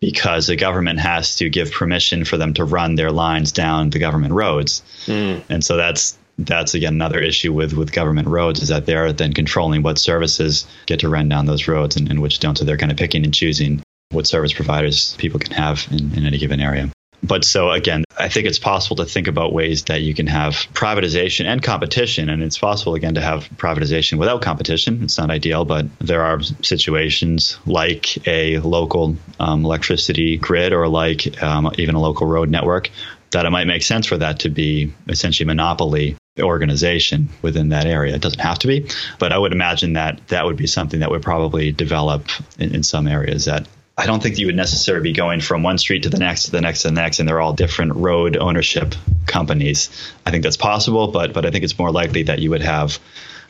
because 0.00 0.46
the 0.46 0.56
government 0.56 1.00
has 1.00 1.36
to 1.36 1.48
give 1.48 1.72
permission 1.72 2.24
for 2.24 2.36
them 2.36 2.54
to 2.54 2.64
run 2.64 2.94
their 2.96 3.10
lines 3.10 3.52
down 3.52 3.90
the 3.90 3.98
government 3.98 4.34
roads. 4.34 4.82
Mm. 5.06 5.42
and 5.48 5.64
so 5.64 5.76
that's 5.76 6.18
that's 6.38 6.74
again 6.74 6.94
another 6.94 7.18
issue 7.18 7.52
with 7.52 7.72
with 7.72 7.92
government 7.92 8.28
roads 8.28 8.62
is 8.62 8.68
that 8.68 8.86
they're 8.86 9.12
then 9.12 9.32
controlling 9.32 9.82
what 9.82 9.98
services 9.98 10.66
get 10.86 11.00
to 11.00 11.08
run 11.08 11.28
down 11.28 11.46
those 11.46 11.68
roads 11.68 11.96
and, 11.96 12.10
and 12.10 12.20
which 12.20 12.40
don't. 12.40 12.56
So 12.56 12.64
they're 12.64 12.76
kind 12.76 12.92
of 12.92 12.98
picking 12.98 13.24
and 13.24 13.34
choosing 13.34 13.82
what 14.10 14.26
service 14.26 14.52
providers 14.52 15.16
people 15.18 15.40
can 15.40 15.52
have 15.52 15.86
in, 15.90 16.14
in 16.14 16.26
any 16.26 16.38
given 16.38 16.60
area. 16.60 16.90
But 17.22 17.44
so 17.44 17.70
again, 17.70 18.04
I 18.18 18.28
think 18.28 18.46
it's 18.46 18.58
possible 18.58 18.96
to 18.96 19.04
think 19.04 19.26
about 19.26 19.52
ways 19.52 19.84
that 19.84 20.02
you 20.02 20.14
can 20.14 20.26
have 20.26 20.54
privatization 20.74 21.46
and 21.46 21.62
competition. 21.62 22.28
And 22.28 22.42
it's 22.42 22.58
possible, 22.58 22.94
again, 22.94 23.14
to 23.14 23.20
have 23.20 23.48
privatization 23.56 24.18
without 24.18 24.42
competition. 24.42 25.02
It's 25.02 25.18
not 25.18 25.30
ideal, 25.30 25.64
but 25.64 25.86
there 25.98 26.22
are 26.22 26.40
situations 26.62 27.58
like 27.66 28.26
a 28.28 28.58
local 28.58 29.16
um, 29.40 29.64
electricity 29.64 30.36
grid 30.36 30.72
or 30.72 30.88
like 30.88 31.42
um, 31.42 31.72
even 31.78 31.94
a 31.94 32.00
local 32.00 32.26
road 32.26 32.50
network 32.50 32.90
that 33.32 33.44
it 33.44 33.50
might 33.50 33.66
make 33.66 33.82
sense 33.82 34.06
for 34.06 34.18
that 34.18 34.40
to 34.40 34.48
be 34.48 34.92
essentially 35.08 35.46
monopoly 35.46 36.16
organization 36.42 37.28
within 37.42 37.70
that 37.70 37.86
area. 37.86 38.14
It 38.14 38.20
doesn't 38.20 38.40
have 38.40 38.58
to 38.60 38.66
be, 38.66 38.88
but 39.18 39.32
I 39.32 39.38
would 39.38 39.52
imagine 39.52 39.94
that 39.94 40.28
that 40.28 40.44
would 40.44 40.56
be 40.56 40.66
something 40.66 41.00
that 41.00 41.10
would 41.10 41.22
probably 41.22 41.72
develop 41.72 42.28
in, 42.58 42.74
in 42.74 42.82
some 42.82 43.06
areas 43.06 43.46
that 43.46 43.66
I 43.98 44.04
don't 44.04 44.22
think 44.22 44.38
you 44.38 44.46
would 44.46 44.56
necessarily 44.56 45.02
be 45.02 45.14
going 45.14 45.40
from 45.40 45.62
one 45.62 45.78
street 45.78 46.02
to 46.02 46.10
the 46.10 46.18
next 46.18 46.44
to 46.44 46.50
the 46.50 46.60
next 46.60 46.82
to 46.82 46.88
the 46.88 46.94
next, 46.94 47.18
and 47.18 47.26
they're 47.26 47.40
all 47.40 47.54
different 47.54 47.94
road 47.94 48.36
ownership 48.36 48.94
companies. 49.24 49.88
I 50.26 50.30
think 50.30 50.42
that's 50.42 50.58
possible, 50.58 51.08
but 51.08 51.32
but 51.32 51.46
I 51.46 51.50
think 51.50 51.64
it's 51.64 51.78
more 51.78 51.90
likely 51.90 52.24
that 52.24 52.38
you 52.38 52.50
would 52.50 52.60
have 52.60 52.98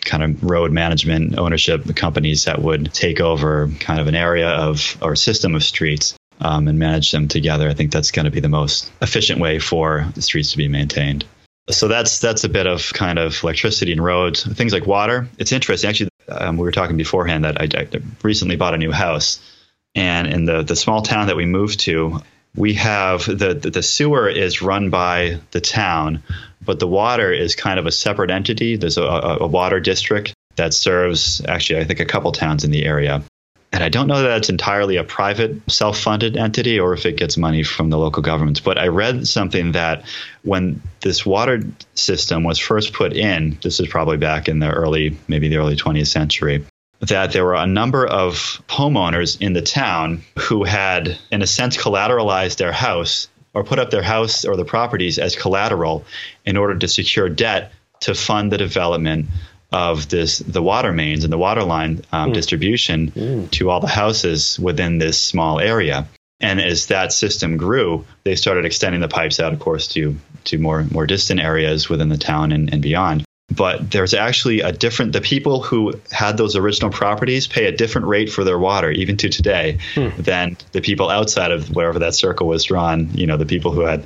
kind 0.02 0.22
of 0.22 0.44
road 0.44 0.70
management 0.70 1.36
ownership 1.36 1.96
companies 1.96 2.44
that 2.44 2.62
would 2.62 2.94
take 2.94 3.20
over 3.20 3.68
kind 3.80 3.98
of 3.98 4.06
an 4.06 4.14
area 4.14 4.48
of 4.48 4.96
or 5.02 5.16
system 5.16 5.56
of 5.56 5.64
streets 5.64 6.16
um, 6.40 6.68
and 6.68 6.78
manage 6.78 7.10
them 7.10 7.26
together. 7.26 7.68
I 7.68 7.74
think 7.74 7.90
that's 7.90 8.12
going 8.12 8.26
to 8.26 8.30
be 8.30 8.40
the 8.40 8.48
most 8.48 8.92
efficient 9.02 9.40
way 9.40 9.58
for 9.58 10.06
the 10.14 10.22
streets 10.22 10.52
to 10.52 10.58
be 10.58 10.68
maintained. 10.68 11.24
So 11.70 11.88
that's 11.88 12.20
that's 12.20 12.44
a 12.44 12.48
bit 12.48 12.66
of 12.66 12.92
kind 12.92 13.18
of 13.18 13.42
electricity 13.42 13.92
and 13.92 14.02
roads, 14.02 14.44
things 14.44 14.72
like 14.72 14.86
water. 14.86 15.28
It's 15.38 15.50
interesting. 15.50 15.90
Actually, 15.90 16.10
um, 16.28 16.56
we 16.56 16.62
were 16.62 16.72
talking 16.72 16.96
beforehand 16.96 17.44
that 17.44 17.60
I, 17.60 17.80
I, 17.80 17.88
recently 18.22 18.56
bought 18.56 18.74
a 18.74 18.78
new 18.78 18.92
house, 18.92 19.40
and 19.94 20.28
in 20.28 20.44
the 20.44 20.62
the 20.62 20.76
small 20.76 21.02
town 21.02 21.26
that 21.26 21.36
we 21.36 21.44
moved 21.44 21.80
to, 21.80 22.20
we 22.54 22.74
have 22.74 23.26
the, 23.26 23.54
the 23.54 23.70
the 23.70 23.82
sewer 23.82 24.28
is 24.28 24.62
run 24.62 24.90
by 24.90 25.40
the 25.50 25.60
town, 25.60 26.22
but 26.64 26.78
the 26.78 26.86
water 26.86 27.32
is 27.32 27.56
kind 27.56 27.80
of 27.80 27.86
a 27.86 27.92
separate 27.92 28.30
entity. 28.30 28.76
There's 28.76 28.98
a, 28.98 29.02
a 29.40 29.46
water 29.46 29.80
district 29.80 30.34
that 30.54 30.72
serves 30.72 31.44
actually 31.46 31.80
I 31.80 31.84
think 31.84 31.98
a 31.98 32.06
couple 32.06 32.30
towns 32.30 32.62
in 32.62 32.70
the 32.70 32.84
area. 32.84 33.24
And 33.76 33.84
I 33.84 33.90
don't 33.90 34.06
know 34.06 34.22
that 34.22 34.38
it's 34.38 34.48
entirely 34.48 34.96
a 34.96 35.04
private 35.04 35.70
self 35.70 35.98
funded 35.98 36.34
entity 36.34 36.80
or 36.80 36.94
if 36.94 37.04
it 37.04 37.18
gets 37.18 37.36
money 37.36 37.62
from 37.62 37.90
the 37.90 37.98
local 37.98 38.22
governments. 38.22 38.58
But 38.58 38.78
I 38.78 38.86
read 38.86 39.28
something 39.28 39.72
that 39.72 40.02
when 40.44 40.80
this 41.02 41.26
water 41.26 41.60
system 41.92 42.42
was 42.42 42.58
first 42.58 42.94
put 42.94 43.12
in, 43.12 43.58
this 43.62 43.78
is 43.78 43.86
probably 43.86 44.16
back 44.16 44.48
in 44.48 44.60
the 44.60 44.70
early, 44.70 45.14
maybe 45.28 45.48
the 45.48 45.58
early 45.58 45.76
20th 45.76 46.06
century, 46.06 46.64
that 47.00 47.32
there 47.32 47.44
were 47.44 47.54
a 47.54 47.66
number 47.66 48.06
of 48.06 48.62
homeowners 48.66 49.38
in 49.42 49.52
the 49.52 49.60
town 49.60 50.22
who 50.38 50.64
had, 50.64 51.18
in 51.30 51.42
a 51.42 51.46
sense, 51.46 51.76
collateralized 51.76 52.56
their 52.56 52.72
house 52.72 53.28
or 53.52 53.62
put 53.62 53.78
up 53.78 53.90
their 53.90 54.02
house 54.02 54.46
or 54.46 54.56
the 54.56 54.64
properties 54.64 55.18
as 55.18 55.36
collateral 55.36 56.02
in 56.46 56.56
order 56.56 56.78
to 56.78 56.88
secure 56.88 57.28
debt 57.28 57.72
to 58.00 58.14
fund 58.14 58.50
the 58.50 58.56
development 58.56 59.26
of 59.72 60.08
this 60.08 60.38
the 60.38 60.62
water 60.62 60.92
mains 60.92 61.24
and 61.24 61.32
the 61.32 61.38
water 61.38 61.64
line 61.64 62.02
um, 62.12 62.30
mm. 62.30 62.34
distribution 62.34 63.10
mm. 63.10 63.50
to 63.50 63.68
all 63.70 63.80
the 63.80 63.86
houses 63.86 64.58
within 64.58 64.98
this 64.98 65.18
small 65.18 65.60
area. 65.60 66.06
And 66.38 66.60
as 66.60 66.86
that 66.86 67.12
system 67.12 67.56
grew, 67.56 68.04
they 68.24 68.36
started 68.36 68.66
extending 68.66 69.00
the 69.00 69.08
pipes 69.08 69.40
out, 69.40 69.52
of 69.52 69.58
course, 69.58 69.88
to 69.88 70.16
to 70.44 70.58
more 70.58 70.84
more 70.84 71.06
distant 71.06 71.40
areas 71.40 71.88
within 71.88 72.08
the 72.08 72.18
town 72.18 72.52
and, 72.52 72.72
and 72.72 72.82
beyond. 72.82 73.25
But 73.54 73.92
there's 73.92 74.12
actually 74.12 74.60
a 74.60 74.72
different 74.72 75.12
the 75.12 75.20
people 75.20 75.62
who 75.62 75.94
had 76.10 76.36
those 76.36 76.56
original 76.56 76.90
properties 76.90 77.46
pay 77.46 77.66
a 77.66 77.72
different 77.72 78.08
rate 78.08 78.30
for 78.30 78.42
their 78.42 78.58
water, 78.58 78.90
even 78.90 79.16
to 79.18 79.28
today, 79.28 79.78
hmm. 79.94 80.08
than 80.18 80.56
the 80.72 80.80
people 80.80 81.08
outside 81.10 81.52
of 81.52 81.68
wherever 81.74 82.00
that 82.00 82.14
circle 82.14 82.48
was 82.48 82.64
drawn. 82.64 83.08
You 83.14 83.26
know, 83.26 83.36
the 83.36 83.46
people 83.46 83.70
who 83.70 83.82
had 83.82 84.04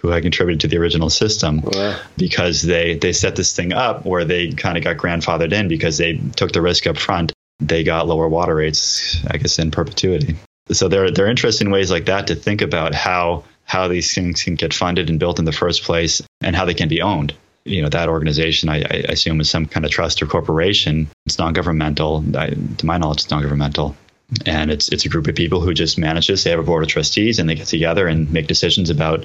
who 0.00 0.08
had 0.08 0.22
contributed 0.22 0.60
to 0.60 0.68
the 0.68 0.78
original 0.78 1.10
system 1.10 1.62
wow. 1.62 1.98
because 2.16 2.62
they 2.62 2.96
they 2.96 3.12
set 3.12 3.34
this 3.34 3.54
thing 3.54 3.72
up 3.72 4.06
where 4.06 4.24
they 4.24 4.52
kind 4.52 4.78
of 4.78 4.84
got 4.84 4.96
grandfathered 4.98 5.52
in 5.52 5.66
because 5.66 5.98
they 5.98 6.16
took 6.36 6.52
the 6.52 6.62
risk 6.62 6.86
up 6.86 6.96
front. 6.96 7.32
They 7.58 7.82
got 7.82 8.06
lower 8.06 8.28
water 8.28 8.54
rates, 8.54 9.18
I 9.26 9.38
guess, 9.38 9.58
in 9.58 9.72
perpetuity. 9.72 10.36
So 10.70 10.86
there 10.86 11.10
there 11.10 11.26
are 11.26 11.30
interesting 11.30 11.70
ways 11.70 11.90
like 11.90 12.04
that 12.06 12.28
to 12.28 12.36
think 12.36 12.62
about 12.62 12.94
how 12.94 13.44
how 13.64 13.88
these 13.88 14.14
things 14.14 14.44
can 14.44 14.54
get 14.54 14.72
funded 14.72 15.10
and 15.10 15.18
built 15.18 15.40
in 15.40 15.44
the 15.44 15.52
first 15.52 15.82
place 15.82 16.22
and 16.40 16.54
how 16.54 16.64
they 16.64 16.74
can 16.74 16.88
be 16.88 17.02
owned. 17.02 17.34
You 17.66 17.82
know, 17.82 17.88
that 17.88 18.08
organization, 18.08 18.68
I, 18.68 18.82
I 18.82 19.04
assume, 19.08 19.40
is 19.40 19.50
some 19.50 19.66
kind 19.66 19.84
of 19.84 19.90
trust 19.90 20.22
or 20.22 20.26
corporation. 20.26 21.08
It's 21.26 21.38
non-governmental. 21.38 22.24
I, 22.36 22.50
to 22.50 22.86
my 22.86 22.98
knowledge, 22.98 23.22
it's 23.22 23.30
non-governmental 23.30 23.96
and 24.44 24.70
it's 24.70 24.88
it's 24.88 25.04
a 25.04 25.08
group 25.08 25.28
of 25.28 25.34
people 25.34 25.60
who 25.60 25.72
just 25.72 25.98
manage 25.98 26.26
this. 26.26 26.44
They 26.44 26.50
have 26.50 26.58
a 26.58 26.64
board 26.64 26.82
of 26.82 26.88
trustees, 26.88 27.38
and 27.38 27.48
they 27.48 27.54
get 27.54 27.68
together 27.68 28.06
and 28.06 28.30
make 28.32 28.46
decisions 28.46 28.90
about 28.90 29.24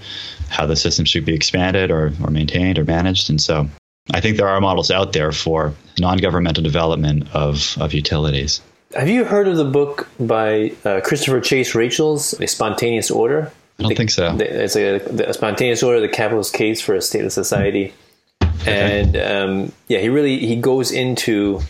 how 0.50 0.66
the 0.66 0.76
system 0.76 1.06
should 1.06 1.26
be 1.26 1.34
expanded 1.34 1.92
or, 1.92 2.14
or 2.24 2.30
maintained 2.30 2.78
or 2.78 2.84
managed. 2.84 3.30
And 3.30 3.42
so, 3.42 3.68
I 4.12 4.22
think 4.22 4.38
there 4.38 4.48
are 4.48 4.62
models 4.62 4.92
out 4.92 5.14
there 5.14 5.32
for 5.32 5.74
non-governmental 6.00 6.64
development 6.64 7.28
of 7.34 7.78
of 7.80 7.94
utilities. 7.94 8.62
Have 8.96 9.10
you 9.10 9.24
heard 9.24 9.48
of 9.48 9.56
the 9.56 9.66
book 9.66 10.10
by 10.20 10.74
uh, 10.84 11.02
Christopher 11.02 11.40
Chase 11.40 11.74
Rachels' 11.74 12.34
"A 12.40 12.48
Spontaneous 12.48 13.10
Order"? 13.10 13.52
I 13.80 13.84
don't 13.84 13.90
the, 13.90 13.96
think 13.96 14.12
so. 14.12 14.38
It's 14.40 14.76
a, 14.76 14.98
a, 15.30 15.34
spontaneous 15.34 15.82
order, 15.82 16.00
the 16.00 16.10
capitalist 16.10 16.54
case 16.54 16.80
for 16.82 16.94
a 16.94 17.00
stateless 17.00 17.32
society, 17.32 17.94
okay. 18.62 19.02
and 19.02 19.18
um, 19.18 19.72
yeah, 19.88 20.00
he 20.00 20.10
really 20.10 20.40
he 20.40 20.56
goes 20.56 20.92
into 20.92 21.62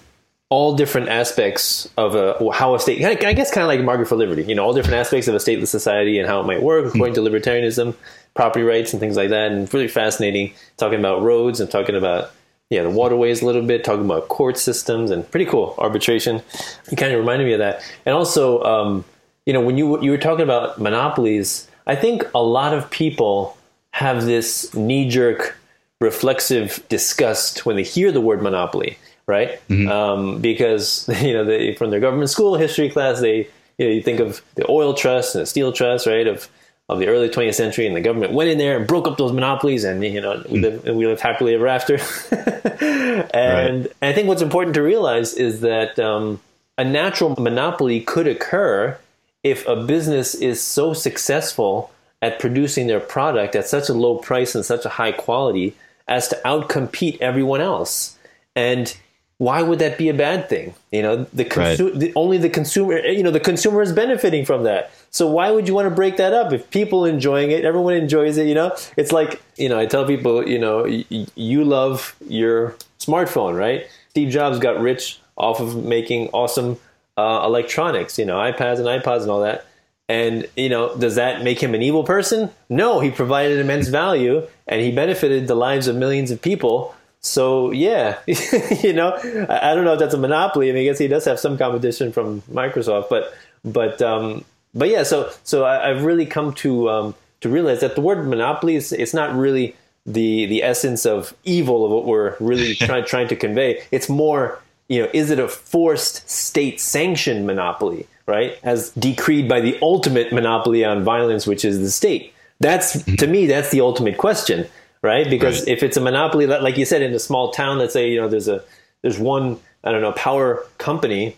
all 0.52 0.76
different 0.76 1.08
aspects 1.08 1.90
of 1.98 2.14
a, 2.14 2.52
how 2.52 2.76
a 2.76 2.80
state, 2.80 3.02
I 3.06 3.32
guess 3.32 3.54
kind 3.54 3.64
of 3.64 3.70
like 3.70 3.80
Market 3.86 4.10
for 4.10 4.18
Liberty, 4.18 4.44
you 4.44 4.54
know, 4.54 4.66
all 4.66 4.74
different 4.74 4.98
aspects 4.98 5.30
of 5.30 5.34
a 5.34 5.38
stateless 5.38 5.70
society 5.70 6.20
and 6.20 6.28
how 6.28 6.42
it 6.42 6.44
might 6.44 6.62
work 6.62 6.94
according 6.94 7.16
to 7.16 7.22
libertarianism, 7.22 7.96
property 8.34 8.66
rights 8.66 8.92
and 8.92 9.00
things 9.00 9.16
like 9.16 9.30
that. 9.30 9.54
And 9.54 9.74
really 9.74 9.88
fascinating 9.88 10.54
talking 10.76 11.00
about 11.00 11.22
roads 11.22 11.62
and 11.62 11.72
talking 11.72 11.96
about, 11.96 12.32
yeah, 12.70 12.82
the 12.82 12.90
waterways 12.90 13.42
a 13.42 13.46
little 13.46 13.62
bit, 13.62 13.86
talking 13.86 14.04
about 14.04 14.28
court 14.28 14.58
systems 14.58 15.10
and 15.10 15.30
pretty 15.32 15.46
cool 15.46 15.74
arbitration. 15.78 16.42
You 16.90 16.98
kind 16.98 17.14
of 17.14 17.20
reminded 17.20 17.46
me 17.46 17.54
of 17.54 17.60
that. 17.60 17.82
And 18.06 18.14
also, 18.14 18.62
um, 18.64 19.06
you 19.46 19.54
know, 19.54 19.62
when 19.62 19.78
you, 19.78 20.02
you 20.02 20.12
were 20.12 20.18
talking 20.18 20.44
about 20.44 20.82
monopolies, 20.82 21.66
I 21.88 21.96
think 21.96 22.26
a 22.36 22.44
lot 22.44 22.74
of 22.74 22.90
people 22.90 23.58
have 23.92 24.26
this 24.26 24.74
knee 24.74 25.08
jerk 25.08 25.58
reflexive 26.02 26.84
disgust 26.90 27.66
when 27.66 27.78
they 27.78 27.84
hear 27.84 28.12
the 28.12 28.20
word 28.20 28.42
monopoly 28.42 28.98
right? 29.32 29.68
Mm-hmm. 29.70 29.90
Um, 29.90 30.42
because 30.42 31.10
you 31.22 31.34
know 31.34 31.46
they, 31.46 31.74
from 31.76 31.90
their 31.90 32.00
government 32.00 32.30
school 32.30 32.56
history 32.56 32.90
class, 32.90 33.22
they 33.22 33.48
you 33.78 33.88
know 33.88 33.92
you 33.92 34.02
think 34.02 34.20
of 34.20 34.42
the 34.56 34.70
oil 34.70 34.94
trust 34.94 35.36
and 35.36 35.44
the 35.44 35.46
steel 35.46 35.72
trust, 35.72 36.06
right? 36.06 36.28
Of 36.28 36.50
of 36.90 37.00
the 37.00 37.08
early 37.08 37.30
20th 37.30 37.54
century, 37.54 37.88
and 37.88 37.96
the 37.96 38.02
government 38.02 38.34
went 38.34 38.50
in 38.50 38.58
there 38.58 38.78
and 38.78 38.86
broke 38.86 39.08
up 39.08 39.18
those 39.18 39.32
monopolies, 39.32 39.86
and 39.86 40.04
you 40.04 40.20
know 40.20 40.44
we 40.50 40.60
mm. 40.60 40.64
live 40.64 40.96
we 40.96 41.08
live 41.08 41.22
happily 41.22 41.56
ever 41.56 41.68
after. 41.68 41.96
and, 41.96 42.82
right. 42.82 43.34
and, 43.34 43.88
I 44.02 44.14
think 44.14 44.28
what's 44.28 44.42
important 44.42 44.76
to 44.76 44.84
realize 44.84 45.34
is 45.34 45.62
that 45.62 45.98
um, 46.00 46.42
a 46.78 46.84
natural 46.84 47.36
monopoly 47.40 48.02
could 48.02 48.28
occur 48.28 48.98
if 49.44 49.66
a 49.68 49.76
business 49.76 50.36
is 50.36 50.62
so 50.62 50.94
successful 50.94 51.92
at 52.22 52.40
producing 52.40 52.86
their 52.86 53.00
product 53.00 53.56
at 53.56 53.68
such 53.68 53.90
a 53.90 53.94
low 53.94 54.18
price 54.18 54.54
and 54.54 54.64
such 54.64 54.86
a 54.86 54.90
high 54.90 55.12
quality 55.12 55.76
as 56.08 56.28
to 56.30 56.40
outcompete 56.46 57.20
everyone 57.22 57.62
else. 57.62 58.18
And 58.56 58.96
why 59.38 59.64
would 59.64 59.80
that 59.80 59.98
be 59.98 60.08
a 60.08 60.14
bad 60.14 60.50
thing? 60.50 60.76
You 60.92 61.02
know, 61.02 61.24
the, 61.34 61.46
consu- 61.46 61.90
right. 61.90 62.00
the 62.00 62.14
only 62.16 62.38
the 62.38 62.50
consumer, 62.50 63.00
you 63.00 63.24
know, 63.24 63.32
the 63.32 63.40
consumer 63.40 63.82
is 63.82 63.92
benefiting 63.92 64.46
from 64.46 64.64
that. 64.64 64.92
So 65.10 65.28
why 65.28 65.50
would 65.50 65.68
you 65.68 65.74
want 65.74 65.90
to 65.90 65.96
break 65.96 66.18
that 66.18 66.32
up 66.32 66.54
if 66.54 66.70
people 66.70 67.06
enjoying 67.06 67.50
it, 67.50 67.66
everyone 67.66 67.96
enjoys 67.96 68.38
it? 68.38 68.46
You 68.46 68.54
know, 68.54 68.76
it's 68.98 69.12
like 69.12 69.42
you 69.58 69.68
know, 69.68 69.80
I 69.80 69.88
tell 69.88 70.06
people, 70.06 70.48
you 70.48 70.60
know, 70.60 70.84
y- 70.84 71.26
you 71.36 71.64
love 71.64 72.16
your 72.28 72.76
smartphone, 73.00 73.58
right? 73.58 73.88
Steve 74.10 74.30
Jobs 74.32 74.60
got 74.60 74.80
rich 74.80 75.20
off 75.38 75.60
of 75.60 75.86
making 75.86 76.30
awesome 76.34 76.78
uh, 77.18 77.42
electronics, 77.44 78.20
you 78.20 78.26
know, 78.26 78.36
iPads 78.36 78.78
and 78.78 78.86
iPods 78.86 79.22
and 79.22 79.32
all 79.32 79.42
that. 79.42 79.66
And 80.10 80.48
you 80.58 80.70
know, 80.70 80.96
does 80.98 81.16
that 81.16 81.44
make 81.44 81.62
him 81.62 81.74
an 81.74 81.82
evil 81.82 82.04
person? 82.04 82.50
No, 82.70 83.00
he 83.00 83.12
provided 83.12 83.60
immense 83.60 83.88
value 83.88 84.48
and 84.68 84.82
he 84.82 84.92
benefited 84.92 85.48
the 85.48 85.56
lives 85.56 85.88
of 85.88 85.96
millions 85.96 86.32
of 86.32 86.42
people 86.42 86.96
so 87.22 87.72
yeah, 87.72 88.18
you 88.26 88.94
know, 88.94 89.14
I, 89.48 89.76
don't 89.76 89.86
know 89.86 89.94
if 89.94 90.00
that's 90.00 90.16
a 90.16 90.18
monopoly. 90.18 90.70
I 90.70 90.74
mean, 90.74 90.82
I 90.82 90.86
guess 90.86 90.98
he 90.98 91.08
does 91.08 91.24
have 91.26 91.40
some 91.40 91.58
competition 91.58 92.12
from 92.12 92.42
Microsoft, 92.42 93.10
but 93.10 93.34
but 93.64 94.02
um, 94.02 94.44
but 94.74 94.90
yeah. 94.90 95.04
So 95.04 95.32
so 95.44 95.64
I, 95.64 95.90
have 95.90 96.04
really 96.04 96.26
come 96.26 96.54
to 96.56 96.90
um, 96.90 97.16
to 97.42 97.50
realize 97.50 97.82
that 97.82 97.94
the 97.94 98.02
word 98.02 98.28
monopoly 98.28 98.76
is 98.76 98.92
it's 98.92 99.14
not 99.14 99.36
really 99.36 99.76
the 100.08 100.48
the 100.48 100.64
essence 100.64 101.06
of 101.06 101.36
evil 101.44 101.86
of 101.86 101.92
what 101.92 102.06
we're 102.06 102.36
really 102.40 102.74
trying 102.76 103.06
trying 103.06 103.28
to 103.28 103.36
convey. 103.36 103.84
It's 103.92 104.10
more 104.10 104.60
you 104.90 105.04
know, 105.04 105.10
is 105.14 105.30
it 105.30 105.38
a 105.38 105.48
forced 105.48 106.28
state 106.28 106.82
sanctioned 106.82 107.46
monopoly, 107.46 108.08
right? 108.26 108.58
As 108.64 108.92
decreed 108.92 109.50
by 109.50 109.62
the 109.62 109.78
ultimate 109.82 110.32
monopoly 110.32 110.86
on 110.86 111.04
violence, 111.04 111.48
which 111.48 111.66
is 111.66 111.80
the 111.80 111.92
state. 111.92 112.34
That's 112.60 112.98
mm-hmm. 112.98 113.16
to 113.16 113.28
me, 113.28 113.48
that's 113.48 113.72
the 113.72 113.82
ultimate 113.82 114.18
question 114.18 114.68
right? 115.02 115.30
Because 115.30 115.60
right. 115.60 115.70
if 115.70 115.84
it's 115.84 115.98
a 115.98 116.02
monopoly, 116.02 116.46
like 116.48 116.78
you 116.78 116.86
said, 116.86 117.02
in 117.02 117.14
a 117.14 117.20
small 117.20 117.52
town, 117.52 117.78
let's 117.78 117.94
say 117.94 118.10
you 118.10 118.22
know 118.22 118.28
there's 118.28 118.48
a 118.48 118.64
there's 119.02 119.20
one 119.20 119.60
I 119.84 119.92
don't 119.92 120.02
know 120.02 120.12
power 120.14 120.66
company, 120.78 121.36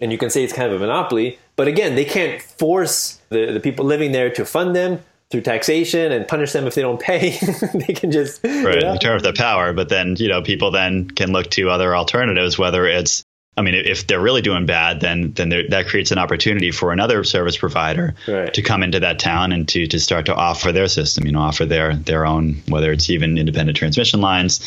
and 0.00 0.12
you 0.12 0.18
can 0.18 0.30
say 0.30 0.44
it's 0.44 0.52
kind 0.52 0.72
of 0.72 0.80
a 0.80 0.86
monopoly. 0.86 1.38
But 1.56 1.68
again, 1.68 1.94
they 1.94 2.04
can't 2.04 2.42
force 2.42 3.20
the, 3.28 3.52
the 3.52 3.60
people 3.60 3.84
living 3.84 4.12
there 4.12 4.30
to 4.30 4.44
fund 4.44 4.74
them 4.74 5.00
through 5.30 5.42
taxation 5.42 6.10
and 6.10 6.26
punish 6.26 6.52
them 6.52 6.66
if 6.66 6.74
they 6.74 6.82
don't 6.82 7.00
pay. 7.00 7.38
they 7.74 7.94
can 7.94 8.10
just 8.10 8.42
right 8.44 8.74
you 8.74 8.80
know? 8.80 8.92
in 8.92 8.98
terms 8.98 9.24
of 9.24 9.34
the 9.34 9.40
power. 9.40 9.72
But 9.72 9.88
then 9.88 10.16
you 10.18 10.28
know 10.28 10.42
people 10.42 10.70
then 10.70 11.08
can 11.10 11.32
look 11.32 11.50
to 11.50 11.70
other 11.70 11.94
alternatives, 11.96 12.58
whether 12.58 12.86
it's 12.86 13.24
I 13.56 13.62
mean, 13.62 13.74
if 13.74 14.06
they're 14.06 14.20
really 14.20 14.42
doing 14.42 14.66
bad, 14.66 15.00
then 15.00 15.32
then 15.32 15.50
that 15.70 15.86
creates 15.86 16.10
an 16.10 16.18
opportunity 16.18 16.72
for 16.72 16.92
another 16.92 17.22
service 17.22 17.56
provider 17.56 18.14
right. 18.26 18.52
to 18.52 18.62
come 18.62 18.82
into 18.82 19.00
that 19.00 19.20
town 19.20 19.52
and 19.52 19.68
to 19.68 19.86
to 19.86 20.00
start 20.00 20.26
to 20.26 20.34
offer 20.34 20.72
their 20.72 20.88
system. 20.88 21.26
You 21.26 21.32
know, 21.32 21.40
offer 21.40 21.64
their 21.64 21.94
their 21.94 22.26
own, 22.26 22.62
whether 22.68 22.90
it's 22.90 23.10
even 23.10 23.38
independent 23.38 23.78
transmission 23.78 24.20
lines, 24.20 24.60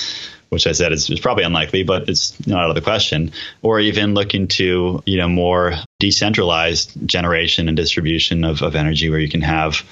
which 0.50 0.68
I 0.68 0.72
said 0.72 0.94
is, 0.94 1.10
is 1.10 1.20
probably 1.20 1.44
unlikely, 1.44 1.84
but 1.84 2.08
it's 2.08 2.48
not 2.48 2.64
out 2.64 2.70
of 2.70 2.76
the 2.76 2.82
question, 2.82 3.32
or 3.62 3.80
even 3.82 4.14
looking 4.14 4.48
to 4.50 5.04
you 5.06 5.18
know 5.18 5.28
more 5.28 5.74
decentralized 6.00 7.06
generation 7.06 7.68
and 7.68 7.76
distribution 7.76 8.46
of, 8.46 8.62
of 8.62 8.76
energy, 8.76 9.10
where 9.10 9.20
you 9.20 9.30
can 9.30 9.42
have 9.42 9.84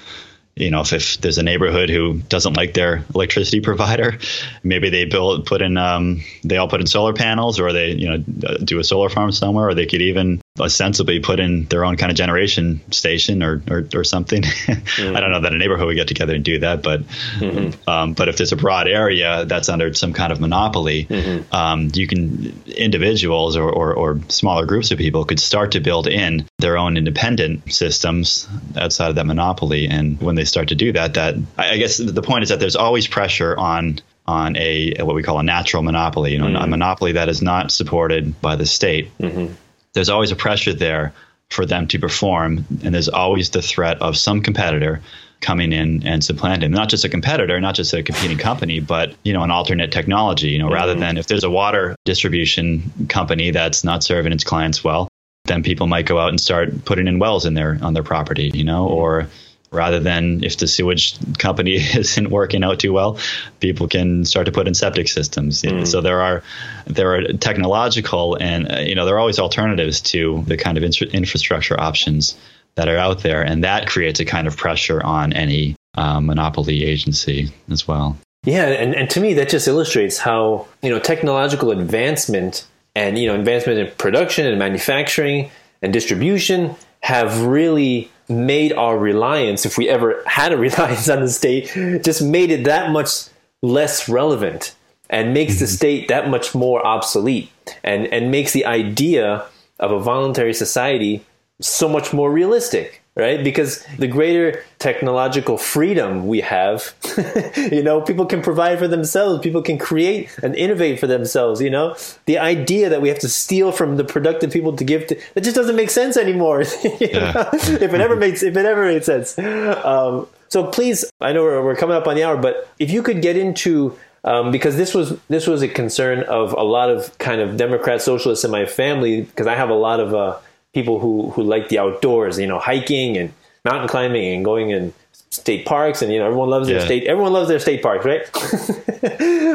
you 0.56 0.72
know, 0.72 0.82
if, 0.82 0.93
if 0.93 1.20
there's 1.20 1.38
a 1.38 1.43
neighborhood 1.43 1.89
who 1.89 2.14
doesn't 2.14 2.56
like 2.56 2.74
their 2.74 3.03
electricity 3.14 3.62
provider, 3.62 4.20
maybe 4.64 4.89
they 4.89 5.06
build, 5.06 5.45
put 5.45 5.62
in, 5.62 5.78
um, 5.78 6.22
they 6.43 6.58
all 6.58 6.70
put 6.70 6.82
in 6.82 6.88
solar 6.88 7.14
panels, 7.14 7.60
or 7.60 7.74
they, 7.74 7.91
you 7.91 8.10
know, 8.10 8.18
do 8.18 8.80
a 8.80 8.84
solar 8.84 9.10
farm 9.10 9.32
somewhere, 9.32 9.70
or 9.70 9.74
they 9.74 9.86
could 9.86 10.01
even 10.01 10.41
ostensibly 10.58 11.20
put 11.20 11.39
in 11.41 11.66
their 11.66 11.84
own 11.84 11.97
kind 11.97 12.10
of 12.10 12.18
generation 12.18 12.80
station 12.91 13.43
or 13.43 13.62
or, 13.70 13.88
or 13.93 14.03
something. 14.06 14.41
Mm-hmm. 14.43 15.16
I 15.16 15.20
don't 15.20 15.32
know 15.32 15.41
that 15.41 15.53
a 15.53 15.58
neighborhood 15.58 15.88
would 15.88 15.95
get 15.95 16.08
together 16.08 16.34
and 16.34 16.45
do 16.45 16.60
that, 16.60 16.82
but 16.82 17.03
mm-hmm. 17.03 17.89
um, 17.89 18.14
but 18.14 18.30
if 18.30 18.38
there's 18.38 18.53
a 18.53 18.56
broad 18.56 18.88
area 18.88 19.45
that's 19.45 19.68
under 19.68 19.93
some 19.93 20.14
kind 20.14 20.32
of 20.32 20.39
monopoly, 20.39 21.06
mm-hmm. 21.06 21.53
um, 21.53 21.91
you 21.93 22.08
can 22.08 22.64
individuals 22.68 23.58
or, 23.58 23.70
or, 23.70 23.93
or 23.93 24.20
smaller 24.30 24.66
groups 24.66 24.91
of 24.91 24.97
people 24.97 25.26
could 25.26 25.39
start 25.39 25.74
to 25.74 25.80
build 25.80 26.08
in 26.08 26.45
their 26.60 26.78
own 26.78 26.97
independent 26.97 27.74
systems 27.74 28.47
outside 28.76 29.10
of 29.10 29.16
that 29.16 29.26
monopoly. 29.26 29.88
And 29.88 30.20
when 30.22 30.36
they 30.36 30.45
start 30.46 30.70
to 30.70 30.76
do 30.76 30.93
that, 30.93 31.16
that 31.16 31.36
I 31.58 31.78
guess 31.78 31.98
the 31.98 32.22
point 32.22 32.43
is 32.43 32.50
that 32.50 32.60
there's 32.60 32.76
always 32.76 33.08
pressure 33.08 33.58
on 33.58 34.00
on 34.28 34.56
a 34.58 34.96
what 35.00 35.16
we 35.16 35.22
call 35.22 35.38
a 35.39 35.43
natural 35.43 35.84
monopoly, 35.84 36.32
you 36.32 36.39
know, 36.39 36.46
mm-hmm. 36.46 36.64
a 36.64 36.68
monopoly 36.68 37.12
that 37.14 37.30
is 37.30 37.41
not 37.41 37.72
supported 37.72 38.41
by 38.41 38.56
the 38.56 38.66
state. 38.66 39.16
Mm-hmm 39.20 39.54
there's 39.96 40.10
always 40.10 40.32
a 40.32 40.36
pressure 40.36 40.74
there 40.74 41.14
for 41.50 41.66
them 41.66 41.88
to 41.88 41.98
perform, 41.98 42.66
and 42.84 42.93
there's 42.93 43.10
always 43.10 43.50
the 43.50 43.62
threat 43.62 44.02
of 44.02 44.16
some 44.16 44.41
competitor 44.41 45.02
coming 45.41 45.74
in 45.74 46.06
and 46.08 46.24
supplanting 46.24 46.72
not 46.72 46.88
just 46.88 47.04
a 47.04 47.10
competitor 47.10 47.60
not 47.60 47.76
just 47.76 47.93
a 47.93 48.02
competing 48.02 48.38
company 48.38 48.80
but 48.80 49.14
you 49.24 49.34
know 49.34 49.43
an 49.43 49.52
alternate 49.52 49.91
technology 49.91 50.48
you 50.48 50.58
know 50.58 50.66
mm-hmm. 50.66 50.74
rather 50.74 50.96
than 50.96 51.18
if 51.18 51.28
there's 51.28 51.43
a 51.43 51.50
water 51.50 51.93
distribution 52.06 52.89
company 53.10 53.52
that's 53.52 53.84
not 53.84 54.02
serving 54.02 54.32
its 54.32 54.46
clients 54.46 54.82
well 54.82 55.10
then 55.43 55.62
people 55.62 55.88
might 55.88 56.06
go 56.06 56.18
out 56.18 56.30
and 56.30 56.39
start 56.39 56.86
putting 56.86 57.06
in 57.06 57.20
wells 57.20 57.46
in 57.46 57.54
their 57.54 57.78
on 57.82 57.93
their 57.93 58.02
property 58.02 58.50
you 58.54 58.64
know 58.64 58.88
or 58.88 59.28
rather 59.72 59.99
than 59.99 60.43
if 60.43 60.57
the 60.57 60.68
sewage 60.68 61.18
company 61.38 61.74
isn't 61.95 62.30
working 62.30 62.63
out 62.63 62.80
too 62.80 62.93
well, 62.93 63.20
people 63.59 63.88
can 63.88 64.26
start 64.26 64.45
to 64.45 64.51
put 64.51 64.68
in 64.68 64.74
septic 64.74 65.07
systems. 65.07 65.61
Mm. 65.61 65.88
So 65.88 66.01
there 66.01 66.22
are 66.22 66.43
there 66.88 67.16
are 67.16 67.24
technological 67.34 68.36
and 68.36 68.72
uh, 68.72 68.80
you 68.80 68.95
know 68.95 69.05
there 69.05 69.16
are 69.16 69.20
always 69.20 69.39
alternatives 69.39 70.01
to 70.01 70.43
the 70.47 70.57
kind 70.57 70.78
of 70.78 70.84
infrastructure 70.84 71.80
options 71.80 72.38
that 72.76 72.89
are 72.89 72.97
out 72.97 73.24
there, 73.24 73.41
and 73.41 73.63
that 73.63 73.88
creates 73.88 74.20
a 74.20 74.26
kind 74.26 74.47
of 74.47 74.57
pressure 74.57 75.01
on 75.03 75.34
any 75.34 75.76
um, 75.95 76.26
monopoly 76.26 76.84
agency 76.84 77.51
as 77.70 77.88
well. 77.88 78.18
Yeah, 78.43 78.68
and, 78.68 78.93
and 78.93 79.09
to 79.11 79.20
me 79.20 79.34
that 79.36 79.49
just 79.49 79.68
illustrates 79.68 80.18
how 80.18 80.68
you 80.82 80.89
know 80.89 80.99
technological 80.99 81.72
advancement 81.72 82.68
and 82.95 83.18
you 83.18 83.28
know 83.28 83.36
advancement 83.36 83.80
in 83.80 83.91
production 83.97 84.45
and 84.45 84.59
manufacturing 84.59 85.49
and 85.82 85.91
distribution 85.91 86.76
have 87.01 87.43
really 87.43 88.11
made 88.28 88.73
our 88.73 88.97
reliance, 88.97 89.65
if 89.65 89.78
we 89.78 89.89
ever 89.89 90.23
had 90.26 90.51
a 90.51 90.57
reliance 90.67 91.09
on 91.09 91.21
the 91.21 91.30
state, 91.30 91.71
just 92.03 92.21
made 92.21 92.51
it 92.51 92.63
that 92.65 92.91
much 92.91 93.26
less 93.61 94.07
relevant 94.09 94.76
and 95.09 95.34
makes 95.34 95.59
the 95.59 95.65
mm-hmm. 95.65 95.76
state 95.76 96.07
that 96.07 96.30
much 96.30 96.55
more 96.55 96.86
obsolete 96.86 97.51
and, 97.84 98.07
and 98.07 98.32
makes 98.32 98.53
the 98.53 98.65
idea 98.65 99.45
of 99.80 99.91
a 99.91 99.99
voluntary 99.99 100.53
society 100.53 101.23
so 101.61 101.88
much 101.88 102.13
more 102.13 102.32
realistic 102.32 103.01
right? 103.16 103.43
Because 103.43 103.86
the 103.97 104.07
greater 104.07 104.63
technological 104.78 105.57
freedom 105.57 106.28
we 106.28 106.41
have, 106.41 106.93
you 107.72 107.82
know, 107.82 108.01
people 108.01 108.26
can 108.26 108.41
provide 108.41 108.78
for 108.78 108.88
themselves, 108.88 109.41
people 109.41 109.61
can 109.61 109.78
create 109.78 110.30
and 110.43 110.53
innovate 110.55 110.99
for 110.99 111.07
themselves, 111.07 111.61
you 111.61 111.70
know? 111.70 111.95
The 112.26 112.38
idea 112.38 112.89
that 112.89 113.01
we 113.01 113.07
have 113.09 113.20
to 113.20 113.30
steal 113.30 113.72
from 113.72 113.95
the 113.95 114.03
productive 114.03 114.51
people 114.51 114.76
to 114.76 114.84
give 114.84 115.07
to, 115.07 115.20
that 115.34 115.43
just 115.43 115.55
doesn't 115.55 115.78
make 115.78 115.89
sense 115.89 116.18
anymore. 116.18 116.61
yeah. 116.99 117.49
if 117.53 117.93
it 117.93 118.01
ever 118.01 118.18
makes, 118.18 118.43
if 118.43 118.55
it 118.57 118.66
ever 118.66 118.86
made 118.86 119.05
sense. 119.05 119.38
Um, 119.39 120.28
so 120.49 120.68
please, 120.68 121.05
I 121.22 121.32
know 121.32 121.43
we're, 121.43 121.63
we're 121.63 121.76
coming 121.76 121.95
up 121.95 122.07
on 122.07 122.16
the 122.16 122.24
hour, 122.24 122.36
but 122.36 122.70
if 122.80 122.91
you 122.91 123.01
could 123.01 123.22
get 123.22 123.38
into 123.38 123.97
um, 124.26 124.51
because 124.51 124.76
this 124.76 124.95
was 124.95 125.18
this 125.30 125.45
was 125.45 125.61
a 125.61 125.68
concern 125.68 126.24
of 126.24 126.53
a 126.53 126.63
lot 126.63 126.89
of 126.89 127.16
kind 127.20 127.41
of 127.41 127.57
Democrat 127.57 128.01
socialists 128.01 128.43
in 128.43 128.49
my 128.49 128.66
family 128.66 129.22
because 129.22 129.45
I 129.45 129.53
have 129.53 129.70
a 129.70 129.76
lot 129.76 129.99
of 129.99 130.16
uh, 130.16 130.39
people 130.76 130.99
who 130.99 131.32
who 131.32 131.41
like 131.41 131.69
the 131.69 131.80
outdoors, 131.80 132.38
you 132.38 132.45
know, 132.45 132.59
hiking 132.59 133.17
and 133.17 133.34
mountain 133.63 133.88
climbing 133.88 134.36
and 134.36 134.45
going 134.45 134.69
in 134.69 134.93
state 135.32 135.65
parks 135.65 136.01
and 136.01 136.13
you 136.13 136.19
know 136.19 136.26
everyone 136.26 136.49
loves 136.49 136.67
their 136.67 136.80
state 136.80 137.03
everyone 137.05 137.34
loves 137.34 137.49
their 137.49 137.59
state 137.59 137.82
parks 137.82 138.05
right? 138.05 138.23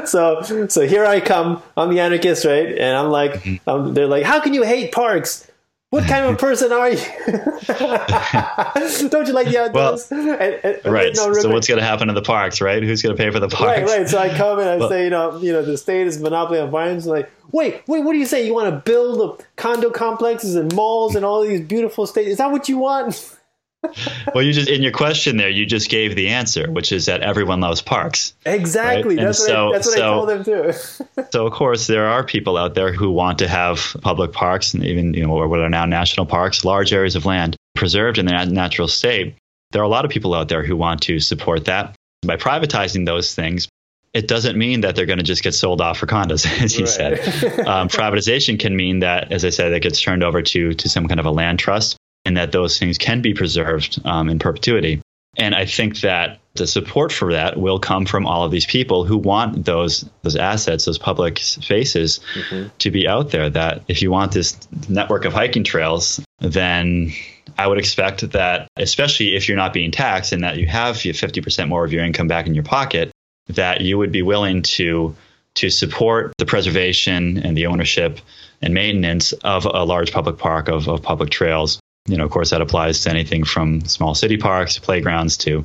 So 0.07 0.43
so 0.69 0.87
here 0.87 1.05
i 1.05 1.21
come 1.21 1.63
i'm 1.77 1.91
the 1.91 2.01
anarchist 2.01 2.45
right? 2.45 2.69
And 2.69 2.97
i'm 2.97 3.11
like 3.11 3.33
mm-hmm. 3.43 3.95
they're 3.95 4.07
like 4.07 4.25
how 4.25 4.41
can 4.41 4.53
you 4.53 4.63
hate 4.63 4.93
parks 4.93 5.50
what 5.91 6.05
kind 6.05 6.25
of 6.25 6.35
a 6.35 6.37
person 6.37 6.71
are 6.71 6.89
you? 6.89 6.97
Don't 9.09 9.27
you 9.27 9.33
like 9.33 9.49
the 9.49 9.59
outdoors? 9.59 10.07
Well, 10.09 10.41
and, 10.41 10.65
and, 10.65 10.87
right. 10.87 11.13
No, 11.17 11.33
so 11.33 11.51
what's 11.51 11.67
going 11.67 11.81
to 11.81 11.85
happen 11.85 12.09
in 12.09 12.15
the 12.15 12.23
parks, 12.23 12.61
right? 12.61 12.81
Who's 12.81 13.03
going 13.03 13.17
to 13.17 13.21
pay 13.21 13.29
for 13.31 13.41
the 13.41 13.49
parks? 13.49 13.81
Right, 13.81 13.99
right. 13.99 14.09
So 14.09 14.19
I 14.19 14.29
come 14.29 14.61
and 14.61 14.69
I 14.69 14.77
well, 14.77 14.89
say, 14.89 15.05
you 15.05 15.11
know, 15.11 15.37
you 15.39 15.53
know, 15.53 15.63
the 15.63 15.77
state 15.77 16.07
is 16.07 16.21
monopoly 16.21 16.61
on 16.61 16.71
violence. 16.71 17.07
Like, 17.07 17.29
wait, 17.51 17.83
wait, 17.89 18.05
what 18.05 18.13
do 18.13 18.19
you 18.19 18.27
say? 18.27 18.47
You 18.47 18.55
want 18.55 18.73
to 18.73 18.81
build 18.89 19.19
the 19.19 19.45
condo 19.57 19.91
complexes 19.91 20.55
and 20.55 20.73
malls 20.77 21.17
and 21.17 21.25
all 21.25 21.43
these 21.43 21.61
beautiful 21.61 22.07
states? 22.07 22.29
Is 22.29 22.39
that 22.39 22.53
what 22.53 22.69
you 22.69 22.79
want? 22.79 23.37
well, 24.35 24.45
you 24.45 24.53
just 24.53 24.69
in 24.69 24.83
your 24.83 24.93
question 24.93 25.37
there, 25.37 25.49
you 25.49 25.65
just 25.65 25.89
gave 25.89 26.15
the 26.15 26.29
answer, 26.29 26.71
which 26.71 26.93
is 26.93 27.07
that 27.07 27.23
everyone 27.23 27.61
loves 27.61 27.81
parks. 27.81 28.35
Exactly. 28.45 29.17
Right? 29.17 29.27
That's, 29.27 29.45
so, 29.45 29.67
what 29.67 29.75
I, 29.75 29.79
that's 29.79 29.87
what 29.87 29.97
so, 29.97 30.01
I 30.01 30.15
told 30.15 30.29
them 30.29 30.45
too. 30.45 31.25
so, 31.33 31.47
of 31.47 31.53
course, 31.53 31.87
there 31.87 32.07
are 32.07 32.25
people 32.25 32.57
out 32.57 32.75
there 32.75 32.93
who 32.93 33.11
want 33.11 33.39
to 33.39 33.49
have 33.49 33.97
public 34.03 34.33
parks 34.33 34.75
and 34.75 34.85
even 34.85 35.15
you 35.15 35.27
know 35.27 35.33
what 35.33 35.61
are 35.61 35.71
now 35.71 35.87
national 35.87 36.27
parks, 36.27 36.65
large 36.65 36.93
areas 36.93 37.17
of 37.17 37.25
land 37.25 37.57
preserved 37.75 38.19
in 38.19 38.27
their 38.27 38.45
natural 38.47 38.89
state. 38.89 39.35
There 39.73 39.81
are 39.81 39.87
a 39.87 39.89
lot 39.89 40.05
of 40.05 40.11
people 40.11 40.35
out 40.35 40.49
there 40.49 40.65
who 40.65 40.77
want 40.77 41.03
to 41.03 41.21
support 41.21 41.65
that 41.67 41.95
by 42.27 42.37
privatizing 42.37 43.07
those 43.07 43.35
things. 43.35 43.69
It 44.13 44.27
doesn't 44.27 44.59
mean 44.59 44.81
that 44.81 44.97
they're 44.97 45.07
going 45.07 45.21
to 45.21 45.25
just 45.25 45.45
get 45.45 45.55
sold 45.55 45.81
off 45.81 45.99
for 45.99 46.07
condos, 46.07 46.45
as 46.61 46.77
you 46.77 46.85
right. 46.85 46.89
said. 46.93 47.61
Um, 47.61 47.89
privatization 47.89 48.59
can 48.59 48.75
mean 48.77 48.99
that, 48.99 49.31
as 49.31 49.45
I 49.45 49.51
said, 49.51 49.73
it 49.73 49.81
gets 49.81 50.01
turned 50.01 50.25
over 50.25 50.43
to 50.43 50.75
to 50.75 50.89
some 50.89 51.09
kind 51.09 51.21
of 51.21 51.27
a 51.27 51.31
land 51.31 51.61
trust 51.61 51.97
and 52.25 52.37
that 52.37 52.53
those 52.53 52.79
things 52.79 52.99
can 52.99 53.23
be 53.23 53.35
preserved 53.35 54.01
um, 54.05 54.29
in 54.29 54.39
perpetuity. 54.39 55.01
And 55.37 55.55
I 55.55 55.65
think 55.65 56.01
that 56.01 56.41
the 56.55 56.67
support 56.67 57.13
for 57.13 57.33
that 57.33 57.57
will 57.57 57.79
come 57.79 58.05
from 58.05 58.27
all 58.27 58.45
of 58.45 58.51
these 58.51 58.67
people 58.67 59.05
who 59.05 59.17
want 59.17 59.65
those 59.65 60.05
those 60.23 60.37
assets, 60.37 60.85
those 60.85 60.99
public 60.99 61.39
spaces, 61.39 62.21
mm-hmm. 62.35 62.69
to 62.79 62.91
be 62.91 63.07
out 63.07 63.31
there. 63.31 63.49
That 63.49 63.83
if 63.87 64.03
you 64.03 64.11
want 64.11 64.33
this 64.33 64.59
network 64.89 65.25
of 65.25 65.33
hiking 65.33 65.63
trails, 65.63 66.21
then 66.41 67.13
I 67.57 67.67
would 67.67 67.79
expect 67.79 68.33
that, 68.33 68.69
especially 68.77 69.37
if 69.37 69.49
you're 69.49 69.57
not 69.57 69.73
being 69.73 69.93
taxed 69.93 70.33
and 70.33 70.43
that 70.43 70.57
you 70.57 70.67
have 70.67 70.97
50% 70.97 71.69
more 71.69 71.85
of 71.85 71.93
your 71.93 72.05
income 72.05 72.27
back 72.27 72.47
in 72.47 72.55
your 72.55 72.65
pocket, 72.65 73.13
that 73.49 73.81
you 73.81 73.99
would 73.99 74.13
be 74.13 74.23
willing 74.23 74.63
to 74.63 75.15
to 75.55 75.71
support 75.71 76.33
the 76.39 76.47
preservation 76.47 77.39
and 77.39 77.57
the 77.57 77.67
ownership 77.67 78.21
and 78.63 78.73
maintenance 78.73 79.33
of 79.33 79.65
a 79.65 79.85
large 79.85 80.13
public 80.13 80.39
park 80.39 80.69
of, 80.69 80.89
of 80.89 81.03
public 81.03 81.31
trails 81.31 81.80
you 82.11 82.17
know, 82.17 82.25
of 82.25 82.31
course, 82.31 82.51
that 82.51 82.61
applies 82.61 83.03
to 83.03 83.11
anything 83.11 83.45
from 83.45 83.83
small 83.83 84.15
city 84.15 84.37
parks 84.37 84.75
to 84.75 84.81
playgrounds 84.81 85.37
to 85.39 85.65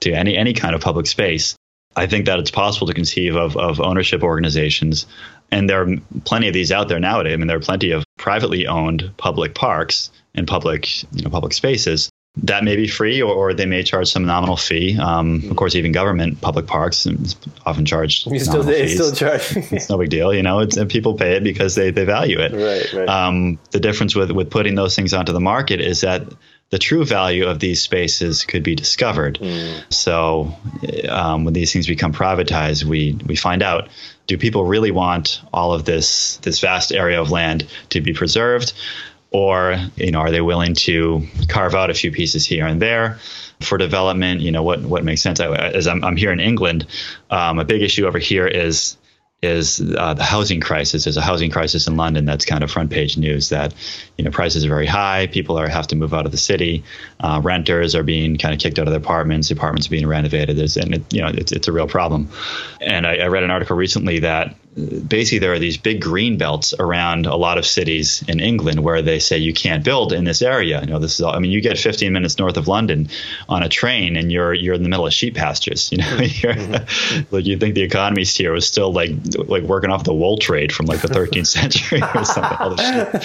to 0.00 0.12
any 0.12 0.36
any 0.36 0.52
kind 0.52 0.74
of 0.74 0.80
public 0.80 1.06
space. 1.06 1.56
I 1.96 2.06
think 2.06 2.26
that 2.26 2.40
it's 2.40 2.50
possible 2.50 2.88
to 2.88 2.94
conceive 2.94 3.36
of, 3.36 3.56
of 3.56 3.80
ownership 3.80 4.24
organizations, 4.24 5.06
and 5.50 5.70
there 5.70 5.82
are 5.82 5.96
plenty 6.24 6.48
of 6.48 6.54
these 6.54 6.72
out 6.72 6.88
there 6.88 6.98
nowadays. 6.98 7.34
I 7.34 7.36
mean, 7.36 7.46
there 7.46 7.56
are 7.56 7.60
plenty 7.60 7.92
of 7.92 8.04
privately 8.18 8.66
owned 8.66 9.12
public 9.16 9.54
parks 9.54 10.10
and 10.34 10.48
public 10.48 11.02
you 11.12 11.22
know 11.22 11.30
public 11.30 11.52
spaces 11.52 12.10
that 12.36 12.64
may 12.64 12.74
be 12.74 12.88
free 12.88 13.22
or, 13.22 13.32
or 13.32 13.54
they 13.54 13.66
may 13.66 13.82
charge 13.82 14.10
some 14.10 14.24
nominal 14.24 14.56
fee. 14.56 14.98
Um, 14.98 15.48
of 15.50 15.56
course, 15.56 15.76
even 15.76 15.92
government 15.92 16.40
public 16.40 16.66
parks 16.66 17.06
often 17.64 17.84
charge. 17.84 18.26
You 18.26 18.40
still, 18.40 18.62
they 18.64 18.88
still 18.88 19.12
charge. 19.12 19.56
it's 19.56 19.88
no 19.88 19.98
big 19.98 20.10
deal, 20.10 20.34
you 20.34 20.42
know. 20.42 20.58
It's, 20.58 20.76
and 20.76 20.90
people 20.90 21.14
pay 21.14 21.36
it 21.36 21.44
because 21.44 21.76
they, 21.76 21.90
they 21.90 22.04
value 22.04 22.40
it. 22.40 22.52
Right, 22.52 22.92
right. 22.92 23.08
Um, 23.08 23.58
the 23.70 23.80
difference 23.80 24.16
with 24.16 24.32
with 24.32 24.50
putting 24.50 24.74
those 24.74 24.96
things 24.96 25.14
onto 25.14 25.32
the 25.32 25.40
market 25.40 25.80
is 25.80 26.00
that 26.00 26.24
the 26.70 26.78
true 26.78 27.04
value 27.04 27.46
of 27.46 27.60
these 27.60 27.80
spaces 27.80 28.44
could 28.44 28.64
be 28.64 28.74
discovered. 28.74 29.38
Mm. 29.40 29.92
So 29.92 30.56
um, 31.08 31.44
when 31.44 31.54
these 31.54 31.72
things 31.72 31.86
become 31.86 32.12
privatized, 32.12 32.82
we 32.82 33.16
we 33.26 33.36
find 33.36 33.62
out 33.62 33.88
do 34.26 34.36
people 34.36 34.64
really 34.64 34.90
want 34.90 35.40
all 35.52 35.72
of 35.72 35.84
this 35.84 36.38
this 36.38 36.58
vast 36.58 36.90
area 36.90 37.20
of 37.20 37.30
land 37.30 37.68
to 37.90 38.00
be 38.00 38.12
preserved? 38.12 38.72
Or 39.34 39.76
you 39.96 40.12
know 40.12 40.20
are 40.20 40.30
they 40.30 40.40
willing 40.40 40.74
to 40.74 41.26
carve 41.48 41.74
out 41.74 41.90
a 41.90 41.94
few 41.94 42.12
pieces 42.12 42.46
here 42.46 42.64
and 42.66 42.80
there 42.80 43.18
for 43.60 43.76
development 43.76 44.40
you 44.40 44.52
know 44.52 44.62
what 44.62 44.80
what 44.82 45.04
makes 45.04 45.20
sense 45.20 45.40
as 45.40 45.88
i'm, 45.88 46.04
I'm 46.04 46.16
here 46.16 46.32
in 46.32 46.40
england 46.40 46.86
um, 47.30 47.58
a 47.58 47.64
big 47.64 47.82
issue 47.82 48.06
over 48.06 48.18
here 48.18 48.46
is 48.46 48.96
is 49.42 49.80
uh, 49.80 50.14
the 50.14 50.24
housing 50.24 50.60
crisis. 50.60 51.04
There's 51.04 51.18
a 51.18 51.20
housing 51.20 51.50
crisis 51.50 51.86
in 51.86 51.96
London 51.96 52.24
that's 52.24 52.46
kind 52.46 52.64
of 52.64 52.70
front 52.70 52.90
page 52.90 53.18
news 53.18 53.50
that 53.50 53.74
you 54.16 54.24
know 54.24 54.30
prices 54.30 54.64
are 54.64 54.68
very 54.68 54.86
high. 54.86 55.26
People 55.26 55.58
are 55.58 55.68
have 55.68 55.86
to 55.88 55.96
move 55.96 56.14
out 56.14 56.24
of 56.24 56.32
the 56.32 56.38
city. 56.38 56.82
Uh, 57.20 57.42
renters 57.44 57.94
are 57.94 58.02
being 58.02 58.38
kind 58.38 58.54
of 58.54 58.60
kicked 58.60 58.78
out 58.78 58.86
of 58.86 58.92
their 58.92 59.00
apartments. 59.00 59.50
Apartments 59.50 59.86
are 59.86 59.90
being 59.90 60.06
renovated. 60.06 60.56
There's, 60.56 60.78
and 60.78 60.94
it, 60.94 61.12
you 61.12 61.20
know 61.20 61.28
it's, 61.28 61.52
it's 61.52 61.68
a 61.68 61.72
real 61.72 61.86
problem. 61.86 62.30
And 62.80 63.06
I, 63.06 63.16
I 63.16 63.26
read 63.26 63.42
an 63.42 63.50
article 63.50 63.76
recently 63.76 64.20
that 64.20 64.56
basically 64.74 65.38
there 65.38 65.52
are 65.52 65.58
these 65.58 65.76
big 65.76 66.00
green 66.00 66.36
belts 66.36 66.74
around 66.78 67.26
a 67.26 67.36
lot 67.36 67.58
of 67.58 67.66
cities 67.66 68.24
in 68.26 68.40
England 68.40 68.80
where 68.82 69.02
they 69.02 69.20
say 69.20 69.38
you 69.38 69.54
can't 69.54 69.84
build 69.84 70.12
in 70.12 70.24
this 70.24 70.42
area. 70.42 70.80
You 70.80 70.86
know, 70.88 70.98
this 70.98 71.14
is 71.14 71.20
all, 71.20 71.34
I 71.34 71.38
mean, 71.38 71.52
you 71.52 71.60
get 71.60 71.78
15 71.78 72.12
minutes 72.12 72.38
north 72.38 72.56
of 72.56 72.66
London 72.66 73.08
on 73.48 73.62
a 73.62 73.68
train 73.68 74.16
and 74.16 74.32
you're 74.32 74.52
you're 74.52 74.74
in 74.74 74.82
the 74.82 74.88
middle 74.88 75.06
of 75.06 75.12
sheep 75.12 75.36
pastures. 75.36 75.92
You 75.92 75.98
know, 75.98 76.04
mm-hmm. 76.06 77.34
like 77.34 77.46
you 77.46 77.56
think 77.56 77.74
the 77.74 77.82
economies 77.82 78.34
here 78.36 78.52
was 78.52 78.66
still 78.66 78.92
like 78.92 79.10
like 79.36 79.62
working 79.62 79.90
off 79.90 80.04
the 80.04 80.14
wool 80.14 80.38
trade 80.38 80.72
from 80.72 80.86
like 80.86 81.00
the 81.00 81.08
13th 81.08 81.46
century 81.46 82.02
or 82.14 82.24
something. 82.24 83.20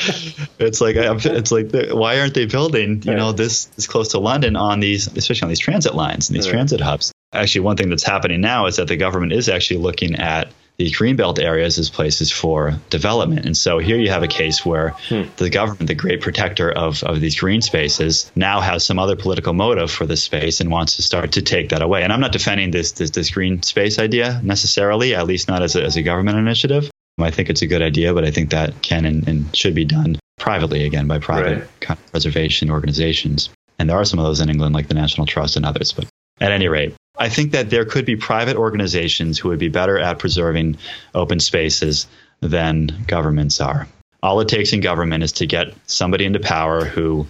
It's 0.59 0.81
like 0.81 0.95
it's 0.97 1.51
like 1.51 1.71
why 1.91 2.19
aren't 2.19 2.33
they 2.33 2.45
building 2.45 3.01
you 3.03 3.15
know 3.15 3.31
this 3.31 3.65
this 3.65 3.87
close 3.87 4.09
to 4.09 4.19
London 4.19 4.55
on 4.55 4.79
these 4.79 5.07
especially 5.07 5.45
on 5.45 5.49
these 5.49 5.59
transit 5.59 5.95
lines 5.95 6.29
and 6.29 6.37
these 6.37 6.47
right. 6.47 6.53
transit 6.53 6.81
hubs. 6.81 7.11
Actually, 7.31 7.61
one 7.61 7.77
thing 7.77 7.89
that's 7.89 8.03
happening 8.03 8.41
now 8.41 8.65
is 8.65 8.75
that 8.77 8.87
the 8.87 8.97
government 8.97 9.31
is 9.33 9.49
actually 9.49 9.77
looking 9.77 10.15
at 10.15 10.51
the 10.79 10.89
greenbelt 10.91 11.39
areas 11.39 11.77
as 11.77 11.89
places 11.89 12.31
for 12.31 12.73
development. 12.89 13.45
And 13.45 13.55
so 13.55 13.79
here 13.79 13.97
you 13.97 14.09
have 14.09 14.23
a 14.23 14.27
case 14.27 14.65
where 14.65 14.95
hmm. 15.09 15.23
the 15.35 15.49
government, 15.49 15.87
the 15.87 15.93
great 15.93 16.21
protector 16.21 16.71
of, 16.71 17.03
of 17.03 17.19
these 17.19 17.37
green 17.37 17.61
spaces, 17.61 18.31
now 18.33 18.61
has 18.61 18.85
some 18.85 18.97
other 18.97 19.17
political 19.17 19.51
motive 19.51 19.91
for 19.91 20.05
this 20.05 20.23
space 20.23 20.61
and 20.61 20.71
wants 20.71 20.95
to 20.95 21.01
start 21.01 21.33
to 21.33 21.41
take 21.41 21.69
that 21.69 21.81
away. 21.81 22.01
And 22.01 22.13
I'm 22.13 22.21
not 22.21 22.31
defending 22.31 22.71
this 22.71 22.93
this, 22.93 23.09
this 23.09 23.29
green 23.29 23.61
space 23.61 23.99
idea 23.99 24.39
necessarily, 24.41 25.13
at 25.13 25.27
least 25.27 25.49
not 25.49 25.61
as 25.61 25.75
a, 25.75 25.83
as 25.83 25.97
a 25.97 26.01
government 26.01 26.37
initiative. 26.37 26.89
I 27.19 27.31
think 27.31 27.49
it's 27.49 27.61
a 27.61 27.67
good 27.67 27.81
idea, 27.81 28.13
but 28.13 28.23
I 28.23 28.31
think 28.31 28.51
that 28.51 28.81
can 28.81 29.03
and, 29.03 29.27
and 29.27 29.53
should 29.53 29.75
be 29.75 29.83
done 29.83 30.17
privately 30.39 30.85
again 30.85 31.07
by 31.07 31.19
private 31.19 31.67
right. 31.89 31.97
preservation 32.11 32.71
organizations. 32.71 33.49
And 33.77 33.89
there 33.89 33.97
are 33.97 34.05
some 34.05 34.19
of 34.19 34.25
those 34.25 34.39
in 34.39 34.49
England, 34.49 34.73
like 34.73 34.87
the 34.87 34.93
National 34.93 35.27
Trust 35.27 35.57
and 35.57 35.65
others. 35.65 35.91
But 35.91 36.07
at 36.39 36.53
any 36.53 36.69
rate, 36.69 36.95
I 37.19 37.27
think 37.27 37.51
that 37.51 37.69
there 37.69 37.83
could 37.83 38.05
be 38.05 38.15
private 38.15 38.55
organizations 38.55 39.37
who 39.37 39.49
would 39.49 39.59
be 39.59 39.67
better 39.67 39.99
at 39.99 40.19
preserving 40.19 40.77
open 41.13 41.41
spaces 41.41 42.07
than 42.39 43.03
governments 43.07 43.59
are. 43.59 43.87
All 44.23 44.39
it 44.39 44.47
takes 44.47 44.71
in 44.71 44.79
government 44.79 45.23
is 45.23 45.33
to 45.33 45.45
get 45.45 45.73
somebody 45.85 46.25
into 46.25 46.39
power 46.39 46.85
who 46.85 47.27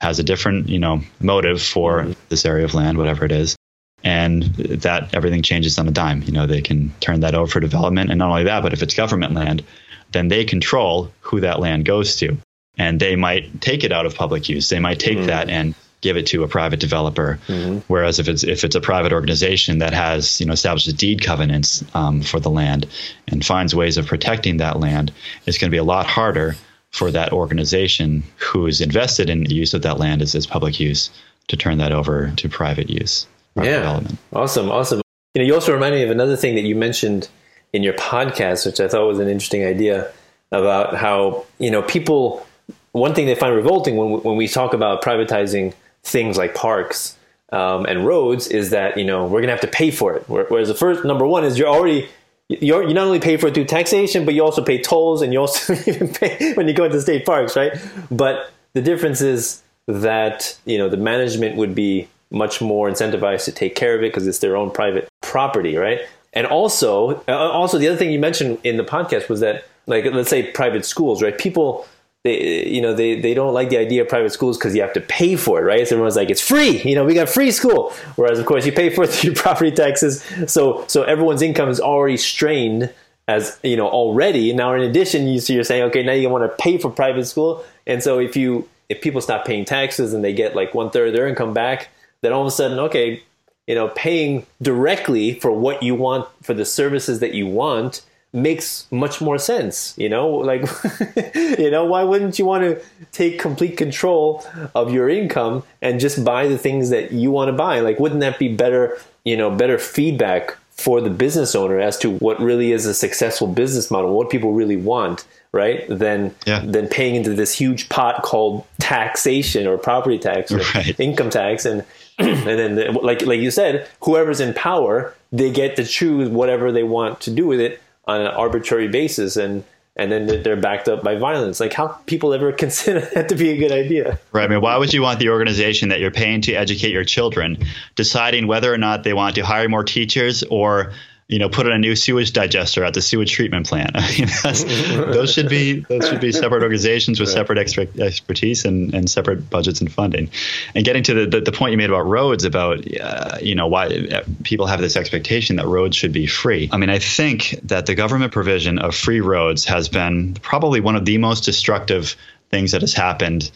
has 0.00 0.20
a 0.20 0.22
different, 0.22 0.68
you 0.68 0.78
know, 0.78 1.02
motive 1.20 1.60
for 1.60 2.02
mm-hmm. 2.02 2.12
this 2.28 2.44
area 2.44 2.64
of 2.64 2.74
land, 2.74 2.98
whatever 2.98 3.24
it 3.24 3.32
is, 3.32 3.56
and 4.04 4.42
that 4.44 5.14
everything 5.14 5.42
changes 5.42 5.78
on 5.78 5.88
a 5.88 5.92
dime. 5.92 6.22
You 6.22 6.32
know, 6.32 6.46
they 6.46 6.60
can 6.60 6.92
turn 7.00 7.20
that 7.20 7.34
over 7.34 7.50
for 7.50 7.60
development, 7.60 8.10
and 8.10 8.18
not 8.18 8.30
only 8.30 8.44
that, 8.44 8.62
but 8.62 8.72
if 8.72 8.82
it's 8.82 8.94
government 8.94 9.34
land, 9.34 9.64
then 10.12 10.28
they 10.28 10.44
control 10.44 11.10
who 11.20 11.40
that 11.40 11.60
land 11.60 11.84
goes 11.84 12.16
to, 12.16 12.36
and 12.78 13.00
they 13.00 13.16
might 13.16 13.60
take 13.60 13.82
it 13.82 13.92
out 13.92 14.06
of 14.06 14.14
public 14.14 14.48
use. 14.48 14.68
They 14.68 14.80
might 14.80 15.00
take 15.00 15.18
mm-hmm. 15.18 15.26
that 15.26 15.48
and 15.48 15.74
give 16.02 16.16
it 16.16 16.26
to 16.26 16.42
a 16.42 16.48
private 16.48 16.80
developer. 16.80 17.38
Mm-hmm. 17.46 17.78
Whereas 17.88 18.18
if 18.18 18.28
it's 18.28 18.44
if 18.44 18.64
it's 18.64 18.76
a 18.76 18.80
private 18.80 19.12
organization 19.12 19.78
that 19.78 19.94
has 19.94 20.38
you 20.40 20.46
know 20.46 20.52
established 20.52 20.94
deed 20.96 21.22
covenants 21.22 21.82
um, 21.94 22.20
for 22.20 22.38
the 22.38 22.50
land 22.50 22.86
and 23.28 23.44
finds 23.44 23.74
ways 23.74 23.96
of 23.96 24.06
protecting 24.06 24.58
that 24.58 24.78
land, 24.78 25.12
it's 25.46 25.56
going 25.56 25.70
to 25.70 25.74
be 25.74 25.78
a 25.78 25.84
lot 25.84 26.06
harder 26.06 26.54
for 26.90 27.10
that 27.10 27.32
organization 27.32 28.22
who 28.36 28.66
is 28.66 28.82
invested 28.82 29.30
in 29.30 29.44
the 29.44 29.54
use 29.54 29.72
of 29.72 29.80
that 29.82 29.98
land 29.98 30.20
as, 30.20 30.34
as 30.34 30.46
public 30.46 30.78
use 30.78 31.08
to 31.48 31.56
turn 31.56 31.78
that 31.78 31.92
over 31.92 32.30
to 32.36 32.48
private 32.48 32.90
use. 32.90 33.26
Private 33.54 33.70
yeah, 33.70 33.78
development. 33.78 34.18
awesome, 34.32 34.70
awesome. 34.70 35.00
You 35.34 35.42
know, 35.42 35.46
you 35.46 35.54
also 35.54 35.72
remind 35.72 35.94
me 35.94 36.02
of 36.02 36.10
another 36.10 36.36
thing 36.36 36.54
that 36.56 36.62
you 36.62 36.74
mentioned 36.74 37.28
in 37.72 37.82
your 37.82 37.94
podcast, 37.94 38.66
which 38.66 38.80
I 38.80 38.88
thought 38.88 39.06
was 39.06 39.18
an 39.18 39.28
interesting 39.28 39.64
idea 39.64 40.12
about 40.50 40.94
how 40.96 41.46
you 41.58 41.70
know 41.70 41.82
people. 41.82 42.46
One 42.92 43.14
thing 43.14 43.24
they 43.24 43.34
find 43.34 43.56
revolting 43.56 43.96
when 43.96 44.22
when 44.22 44.36
we 44.36 44.46
talk 44.46 44.74
about 44.74 45.02
privatizing 45.02 45.72
things 46.04 46.36
like 46.36 46.54
parks 46.54 47.16
um, 47.52 47.84
and 47.86 48.06
roads 48.06 48.48
is 48.48 48.70
that 48.70 48.96
you 48.96 49.04
know 49.04 49.26
we're 49.26 49.40
gonna 49.40 49.52
have 49.52 49.60
to 49.60 49.68
pay 49.68 49.90
for 49.90 50.14
it. 50.14 50.24
Whereas 50.28 50.68
the 50.68 50.74
first 50.74 51.04
number 51.04 51.26
one 51.26 51.44
is 51.44 51.58
you're 51.58 51.68
already 51.68 52.08
you're, 52.48 52.86
you 52.86 52.94
not 52.94 53.06
only 53.06 53.20
pay 53.20 53.36
for 53.36 53.46
it 53.46 53.54
through 53.54 53.64
taxation, 53.64 54.24
but 54.24 54.34
you 54.34 54.42
also 54.42 54.62
pay 54.62 54.80
tolls 54.80 55.22
and 55.22 55.32
you 55.32 55.38
also 55.38 55.74
even 55.86 56.08
pay 56.08 56.54
when 56.54 56.68
you 56.68 56.74
go 56.74 56.84
into 56.84 57.00
state 57.00 57.24
parks, 57.24 57.56
right? 57.56 57.72
But 58.10 58.50
the 58.72 58.82
difference 58.82 59.20
is 59.20 59.62
that 59.86 60.58
you 60.64 60.78
know 60.78 60.88
the 60.88 60.96
management 60.96 61.56
would 61.56 61.74
be 61.74 62.08
much 62.30 62.62
more 62.62 62.88
incentivized 62.88 63.44
to 63.44 63.52
take 63.52 63.74
care 63.74 63.94
of 63.94 64.02
it 64.02 64.08
because 64.08 64.26
it's 64.26 64.38
their 64.38 64.56
own 64.56 64.70
private 64.70 65.08
property, 65.20 65.76
right? 65.76 66.00
And 66.32 66.46
also, 66.46 67.22
uh, 67.28 67.32
also 67.32 67.76
the 67.76 67.88
other 67.88 67.98
thing 67.98 68.10
you 68.10 68.18
mentioned 68.18 68.58
in 68.64 68.78
the 68.78 68.84
podcast 68.84 69.28
was 69.28 69.40
that 69.40 69.66
like 69.86 70.04
let's 70.06 70.30
say 70.30 70.50
private 70.50 70.86
schools, 70.86 71.22
right? 71.22 71.36
People 71.36 71.86
they 72.24 72.66
you 72.68 72.80
know 72.80 72.94
they, 72.94 73.20
they 73.20 73.34
don't 73.34 73.52
like 73.52 73.70
the 73.70 73.78
idea 73.78 74.02
of 74.02 74.08
private 74.08 74.32
schools 74.32 74.56
because 74.56 74.74
you 74.74 74.82
have 74.82 74.92
to 74.92 75.00
pay 75.00 75.36
for 75.36 75.60
it 75.60 75.64
right? 75.64 75.86
So 75.86 75.94
everyone's 75.94 76.16
like 76.16 76.30
it's 76.30 76.40
free 76.40 76.80
you 76.82 76.94
know 76.94 77.04
we 77.04 77.14
got 77.14 77.28
free 77.28 77.50
school. 77.50 77.92
Whereas 78.16 78.38
of 78.38 78.46
course 78.46 78.64
you 78.66 78.72
pay 78.72 78.90
for 78.90 79.04
it 79.04 79.10
through 79.10 79.34
property 79.34 79.70
taxes. 79.70 80.24
So 80.46 80.84
so 80.88 81.02
everyone's 81.02 81.42
income 81.42 81.68
is 81.68 81.80
already 81.80 82.16
strained 82.16 82.92
as 83.28 83.58
you 83.62 83.76
know 83.76 83.88
already. 83.88 84.52
Now 84.52 84.74
in 84.74 84.82
addition 84.82 85.26
you 85.26 85.40
so 85.40 85.52
you're 85.52 85.64
saying 85.64 85.82
okay 85.84 86.02
now 86.02 86.12
you 86.12 86.28
want 86.28 86.50
to 86.50 86.56
pay 86.62 86.78
for 86.78 86.90
private 86.90 87.26
school. 87.26 87.64
And 87.86 88.02
so 88.02 88.18
if 88.18 88.36
you 88.36 88.68
if 88.88 89.00
people 89.00 89.20
stop 89.20 89.44
paying 89.44 89.64
taxes 89.64 90.12
and 90.12 90.22
they 90.22 90.32
get 90.32 90.54
like 90.54 90.74
one 90.74 90.90
third 90.90 91.08
of 91.08 91.14
their 91.14 91.26
income 91.26 91.54
back 91.54 91.88
then 92.20 92.32
all 92.32 92.40
of 92.40 92.46
a 92.46 92.50
sudden 92.50 92.78
okay 92.78 93.22
you 93.66 93.74
know 93.74 93.88
paying 93.88 94.46
directly 94.60 95.34
for 95.34 95.52
what 95.52 95.82
you 95.82 95.94
want 95.94 96.28
for 96.42 96.54
the 96.54 96.64
services 96.64 97.20
that 97.20 97.34
you 97.34 97.46
want 97.46 98.02
makes 98.32 98.86
much 98.90 99.20
more 99.20 99.38
sense 99.38 99.94
you 99.98 100.08
know 100.08 100.28
like 100.28 100.62
you 101.58 101.70
know 101.70 101.84
why 101.84 102.02
wouldn't 102.02 102.38
you 102.38 102.46
want 102.46 102.62
to 102.62 102.80
take 103.12 103.38
complete 103.38 103.76
control 103.76 104.44
of 104.74 104.92
your 104.92 105.08
income 105.08 105.62
and 105.82 106.00
just 106.00 106.24
buy 106.24 106.48
the 106.48 106.56
things 106.56 106.88
that 106.88 107.12
you 107.12 107.30
want 107.30 107.48
to 107.48 107.52
buy 107.52 107.80
like 107.80 107.98
wouldn't 107.98 108.20
that 108.20 108.38
be 108.38 108.48
better 108.48 108.98
you 109.24 109.36
know 109.36 109.50
better 109.50 109.78
feedback 109.78 110.56
for 110.70 111.02
the 111.02 111.10
business 111.10 111.54
owner 111.54 111.78
as 111.78 111.98
to 111.98 112.10
what 112.18 112.40
really 112.40 112.72
is 112.72 112.86
a 112.86 112.94
successful 112.94 113.46
business 113.46 113.90
model 113.90 114.14
what 114.16 114.30
people 114.30 114.54
really 114.54 114.76
want 114.76 115.26
right 115.52 115.86
than 115.88 116.34
yeah. 116.46 116.64
than 116.64 116.88
paying 116.88 117.14
into 117.14 117.34
this 117.34 117.54
huge 117.54 117.90
pot 117.90 118.22
called 118.22 118.64
taxation 118.78 119.66
or 119.66 119.76
property 119.76 120.18
tax 120.18 120.50
or 120.50 120.60
right. 120.74 120.98
income 120.98 121.28
tax 121.28 121.66
and 121.66 121.84
and 122.18 122.46
then 122.46 122.74
the, 122.76 122.92
like 122.92 123.24
like 123.26 123.40
you 123.40 123.50
said 123.50 123.86
whoever's 124.00 124.40
in 124.40 124.54
power 124.54 125.14
they 125.30 125.50
get 125.50 125.76
to 125.76 125.84
choose 125.84 126.28
whatever 126.28 126.72
they 126.72 126.82
want 126.82 127.20
to 127.20 127.30
do 127.30 127.46
with 127.46 127.60
it 127.60 127.80
on 128.04 128.20
an 128.20 128.26
arbitrary 128.28 128.88
basis 128.88 129.36
and 129.36 129.64
and 129.94 130.10
then 130.10 130.42
they're 130.42 130.56
backed 130.56 130.88
up 130.88 131.02
by 131.02 131.16
violence. 131.16 131.60
Like, 131.60 131.74
how 131.74 131.88
people 132.06 132.32
ever 132.32 132.50
consider 132.64 133.00
that 133.14 133.28
to 133.28 133.34
be 133.34 133.50
a 133.50 133.58
good 133.58 133.72
idea? 133.72 134.18
Right. 134.32 134.44
I 134.44 134.48
mean, 134.48 134.62
why 134.62 134.76
would 134.78 134.92
you 134.94 135.02
want 135.02 135.18
the 135.18 135.28
organization 135.28 135.90
that 135.90 136.00
you're 136.00 136.10
paying 136.10 136.40
to 136.42 136.54
educate 136.54 136.92
your 136.92 137.04
children 137.04 137.58
deciding 137.94 138.46
whether 138.46 138.72
or 138.72 138.78
not 138.78 139.04
they 139.04 139.12
want 139.12 139.34
to 139.34 139.42
hire 139.42 139.68
more 139.68 139.84
teachers 139.84 140.42
or 140.44 140.92
you 141.28 141.38
know, 141.38 141.48
put 141.48 141.66
in 141.66 141.72
a 141.72 141.78
new 141.78 141.96
sewage 141.96 142.32
digester 142.32 142.84
at 142.84 142.94
the 142.94 143.00
sewage 143.00 143.32
treatment 143.32 143.66
plant. 143.66 143.92
I 143.94 144.10
mean, 144.12 144.28
those 145.12 145.32
should 145.32 145.48
be 145.48 145.80
those 145.80 146.08
should 146.08 146.20
be 146.20 146.32
separate 146.42 146.62
organizations 146.62 147.20
with 147.20 147.28
separate 147.28 147.58
exper- 147.58 147.98
expertise 148.00 148.64
and, 148.64 148.94
and 148.94 149.10
separate 149.10 149.48
budgets 149.48 149.80
and 149.80 149.90
funding. 149.90 150.30
And 150.74 150.84
getting 150.84 151.02
to 151.04 151.14
the, 151.14 151.26
the, 151.26 151.40
the 151.40 151.52
point 151.52 151.72
you 151.72 151.78
made 151.78 151.90
about 151.90 152.06
roads, 152.06 152.44
about 152.44 152.84
uh, 153.00 153.38
you 153.40 153.54
know 153.54 153.66
why 153.66 153.86
uh, 153.86 154.24
people 154.44 154.66
have 154.66 154.80
this 154.80 154.96
expectation 154.96 155.56
that 155.56 155.66
roads 155.66 155.96
should 155.96 156.12
be 156.12 156.26
free. 156.26 156.68
I 156.72 156.76
mean, 156.76 156.90
I 156.90 156.98
think 156.98 157.58
that 157.64 157.86
the 157.86 157.94
government 157.94 158.32
provision 158.32 158.78
of 158.78 158.94
free 158.94 159.20
roads 159.20 159.64
has 159.64 159.88
been 159.88 160.34
probably 160.34 160.80
one 160.80 160.96
of 160.96 161.04
the 161.04 161.18
most 161.18 161.44
destructive 161.44 162.16
things 162.50 162.72
that 162.72 162.82
has 162.82 162.92
happened 162.92 163.50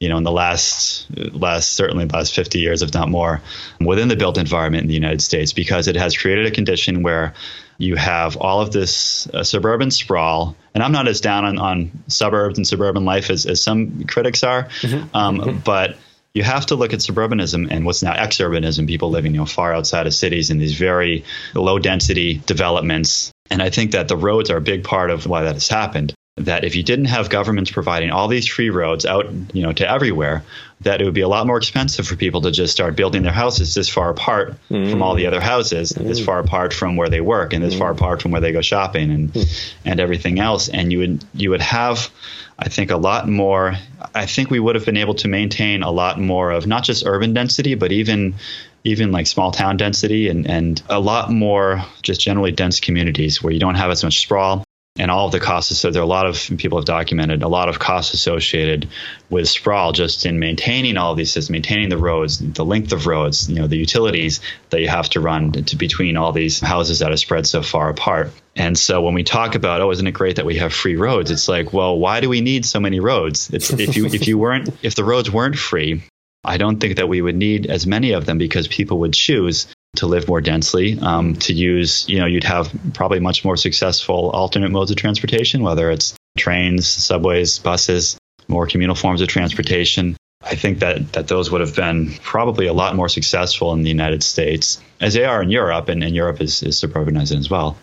you 0.00 0.08
know, 0.08 0.16
in 0.16 0.24
the 0.24 0.32
last 0.32 1.06
last 1.16 1.74
certainly 1.74 2.06
the 2.06 2.16
last 2.16 2.34
50 2.34 2.58
years, 2.58 2.80
if 2.80 2.94
not 2.94 3.10
more, 3.10 3.42
within 3.80 4.08
the 4.08 4.16
built 4.16 4.38
environment 4.38 4.82
in 4.82 4.88
the 4.88 4.94
United 4.94 5.20
States, 5.20 5.52
because 5.52 5.88
it 5.88 5.96
has 5.96 6.16
created 6.16 6.46
a 6.46 6.50
condition 6.50 7.02
where 7.02 7.34
you 7.76 7.96
have 7.96 8.36
all 8.38 8.62
of 8.62 8.72
this 8.72 9.28
uh, 9.28 9.44
suburban 9.44 9.90
sprawl. 9.90 10.56
And 10.74 10.82
I'm 10.82 10.92
not 10.92 11.06
as 11.06 11.20
down 11.20 11.44
on, 11.44 11.58
on 11.58 11.90
suburbs 12.08 12.58
and 12.58 12.66
suburban 12.66 13.04
life 13.04 13.30
as, 13.30 13.44
as 13.44 13.62
some 13.62 14.04
critics 14.04 14.42
are, 14.42 14.64
mm-hmm. 14.64 15.14
Um, 15.14 15.38
mm-hmm. 15.38 15.58
but 15.58 15.96
you 16.32 16.44
have 16.44 16.66
to 16.66 16.76
look 16.76 16.92
at 16.94 17.00
suburbanism 17.00 17.70
and 17.70 17.84
what's 17.84 18.02
now 18.02 18.14
exurbanism, 18.14 18.86
people 18.86 19.10
living 19.10 19.32
you 19.32 19.40
know 19.40 19.46
far 19.46 19.74
outside 19.74 20.06
of 20.06 20.14
cities 20.14 20.48
in 20.48 20.58
these 20.58 20.78
very 20.78 21.24
low 21.54 21.78
density 21.78 22.40
developments. 22.46 23.32
And 23.50 23.60
I 23.60 23.68
think 23.68 23.92
that 23.92 24.08
the 24.08 24.16
roads 24.16 24.48
are 24.48 24.56
a 24.56 24.62
big 24.62 24.84
part 24.84 25.10
of 25.10 25.26
why 25.26 25.42
that 25.42 25.54
has 25.54 25.68
happened 25.68 26.14
that 26.44 26.64
if 26.64 26.76
you 26.76 26.82
didn't 26.82 27.06
have 27.06 27.28
governments 27.28 27.70
providing 27.70 28.10
all 28.10 28.28
these 28.28 28.46
free 28.46 28.70
roads 28.70 29.04
out, 29.04 29.26
you 29.52 29.62
know, 29.62 29.72
to 29.72 29.88
everywhere, 29.88 30.44
that 30.82 31.00
it 31.00 31.04
would 31.04 31.14
be 31.14 31.20
a 31.20 31.28
lot 31.28 31.46
more 31.46 31.58
expensive 31.58 32.06
for 32.06 32.16
people 32.16 32.40
to 32.42 32.50
just 32.50 32.72
start 32.72 32.96
building 32.96 33.22
their 33.22 33.32
houses 33.32 33.74
this 33.74 33.88
far 33.88 34.10
apart 34.10 34.54
mm. 34.70 34.90
from 34.90 35.02
all 35.02 35.14
the 35.14 35.26
other 35.26 35.40
houses, 35.40 35.92
mm. 35.92 36.06
this 36.06 36.24
far 36.24 36.38
apart 36.38 36.72
from 36.72 36.96
where 36.96 37.10
they 37.10 37.20
work, 37.20 37.52
and 37.52 37.62
this 37.62 37.74
mm. 37.74 37.78
far 37.78 37.90
apart 37.90 38.22
from 38.22 38.30
where 38.30 38.40
they 38.40 38.52
go 38.52 38.62
shopping, 38.62 39.10
and 39.10 39.32
mm. 39.32 39.72
and 39.84 40.00
everything 40.00 40.40
else. 40.40 40.68
And 40.68 40.90
you 40.90 40.98
would 41.00 41.24
you 41.34 41.50
would 41.50 41.62
have, 41.62 42.10
I 42.58 42.68
think, 42.68 42.90
a 42.90 42.96
lot 42.96 43.28
more. 43.28 43.74
I 44.14 44.26
think 44.26 44.50
we 44.50 44.58
would 44.58 44.74
have 44.74 44.86
been 44.86 44.96
able 44.96 45.14
to 45.16 45.28
maintain 45.28 45.82
a 45.82 45.90
lot 45.90 46.18
more 46.18 46.50
of 46.50 46.66
not 46.66 46.84
just 46.84 47.04
urban 47.06 47.34
density, 47.34 47.74
but 47.74 47.92
even 47.92 48.34
even 48.82 49.12
like 49.12 49.26
small 49.26 49.50
town 49.50 49.76
density 49.76 50.30
and, 50.30 50.48
and 50.48 50.82
a 50.88 50.98
lot 50.98 51.30
more 51.30 51.84
just 52.00 52.18
generally 52.18 52.50
dense 52.50 52.80
communities 52.80 53.42
where 53.42 53.52
you 53.52 53.60
don't 53.60 53.74
have 53.74 53.90
as 53.90 54.02
much 54.02 54.20
sprawl 54.20 54.64
and 54.96 55.10
all 55.10 55.26
of 55.26 55.32
the 55.32 55.40
costs. 55.40 55.76
So 55.78 55.90
there 55.90 56.02
are 56.02 56.04
a 56.04 56.08
lot 56.08 56.26
of 56.26 56.50
people 56.58 56.78
have 56.78 56.84
documented 56.84 57.42
a 57.42 57.48
lot 57.48 57.68
of 57.68 57.78
costs 57.78 58.12
associated 58.12 58.88
with 59.30 59.48
sprawl 59.48 59.92
just 59.92 60.26
in 60.26 60.38
maintaining 60.38 60.96
all 60.96 61.12
of 61.12 61.16
these 61.16 61.30
systems, 61.30 61.50
maintaining 61.50 61.88
the 61.88 61.96
roads, 61.96 62.38
the 62.38 62.64
length 62.64 62.92
of 62.92 63.06
roads, 63.06 63.48
you 63.48 63.54
know, 63.54 63.66
the 63.66 63.76
utilities 63.76 64.40
that 64.70 64.80
you 64.80 64.88
have 64.88 65.08
to 65.10 65.20
run 65.20 65.52
to 65.52 65.76
between 65.76 66.16
all 66.16 66.32
these 66.32 66.60
houses 66.60 66.98
that 66.98 67.12
are 67.12 67.16
spread 67.16 67.46
so 67.46 67.62
far 67.62 67.88
apart. 67.88 68.32
And 68.56 68.76
so 68.76 69.00
when 69.00 69.14
we 69.14 69.22
talk 69.22 69.54
about, 69.54 69.80
oh, 69.80 69.90
isn't 69.90 70.06
it 70.06 70.12
great 70.12 70.36
that 70.36 70.44
we 70.44 70.56
have 70.56 70.72
free 70.72 70.96
roads? 70.96 71.30
It's 71.30 71.48
like, 71.48 71.72
well, 71.72 71.96
why 71.96 72.20
do 72.20 72.28
we 72.28 72.40
need 72.40 72.66
so 72.66 72.80
many 72.80 72.98
roads? 72.98 73.48
It's, 73.50 73.70
if 73.70 73.96
you 73.96 74.06
if 74.06 74.26
you 74.26 74.38
weren't 74.38 74.70
if 74.82 74.96
the 74.96 75.04
roads 75.04 75.30
weren't 75.30 75.56
free, 75.56 76.02
I 76.44 76.56
don't 76.56 76.80
think 76.80 76.96
that 76.96 77.08
we 77.08 77.22
would 77.22 77.36
need 77.36 77.66
as 77.66 77.86
many 77.86 78.12
of 78.12 78.26
them 78.26 78.38
because 78.38 78.66
people 78.66 78.98
would 79.00 79.12
choose 79.12 79.68
to 79.96 80.06
live 80.06 80.28
more 80.28 80.40
densely, 80.40 80.98
um, 81.00 81.34
to 81.34 81.52
use, 81.52 82.08
you 82.08 82.18
know, 82.18 82.26
you'd 82.26 82.44
have 82.44 82.72
probably 82.94 83.20
much 83.20 83.44
more 83.44 83.56
successful 83.56 84.30
alternate 84.30 84.70
modes 84.70 84.90
of 84.90 84.96
transportation, 84.96 85.62
whether 85.62 85.90
it's 85.90 86.14
trains, 86.38 86.86
subways, 86.86 87.58
buses, 87.58 88.16
more 88.48 88.66
communal 88.66 88.94
forms 88.94 89.20
of 89.20 89.28
transportation. 89.28 90.16
I 90.42 90.54
think 90.54 90.78
that, 90.78 91.12
that 91.12 91.28
those 91.28 91.50
would 91.50 91.60
have 91.60 91.76
been 91.76 92.12
probably 92.22 92.66
a 92.66 92.72
lot 92.72 92.96
more 92.96 93.08
successful 93.08 93.72
in 93.72 93.82
the 93.82 93.90
United 93.90 94.22
States, 94.22 94.80
as 95.00 95.14
they 95.14 95.24
are 95.24 95.42
in 95.42 95.50
Europe, 95.50 95.88
and, 95.88 96.02
and 96.02 96.14
Europe 96.14 96.40
is, 96.40 96.62
is 96.62 96.80
suburbanizing 96.80 97.38
as 97.38 97.50
well. 97.50 97.76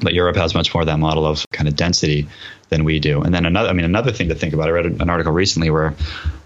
But 0.00 0.14
Europe 0.14 0.36
has 0.36 0.54
much 0.54 0.72
more 0.72 0.82
of 0.82 0.86
that 0.86 0.98
model 0.98 1.26
of 1.26 1.44
kind 1.52 1.68
of 1.68 1.74
density 1.74 2.28
than 2.68 2.84
we 2.84 3.00
do. 3.00 3.22
And 3.22 3.34
then 3.34 3.44
another, 3.44 3.68
I 3.68 3.72
mean, 3.72 3.84
another 3.84 4.12
thing 4.12 4.28
to 4.28 4.34
think 4.36 4.54
about. 4.54 4.68
I 4.68 4.70
read 4.70 4.86
an 4.86 5.10
article 5.10 5.32
recently 5.32 5.70
where 5.70 5.94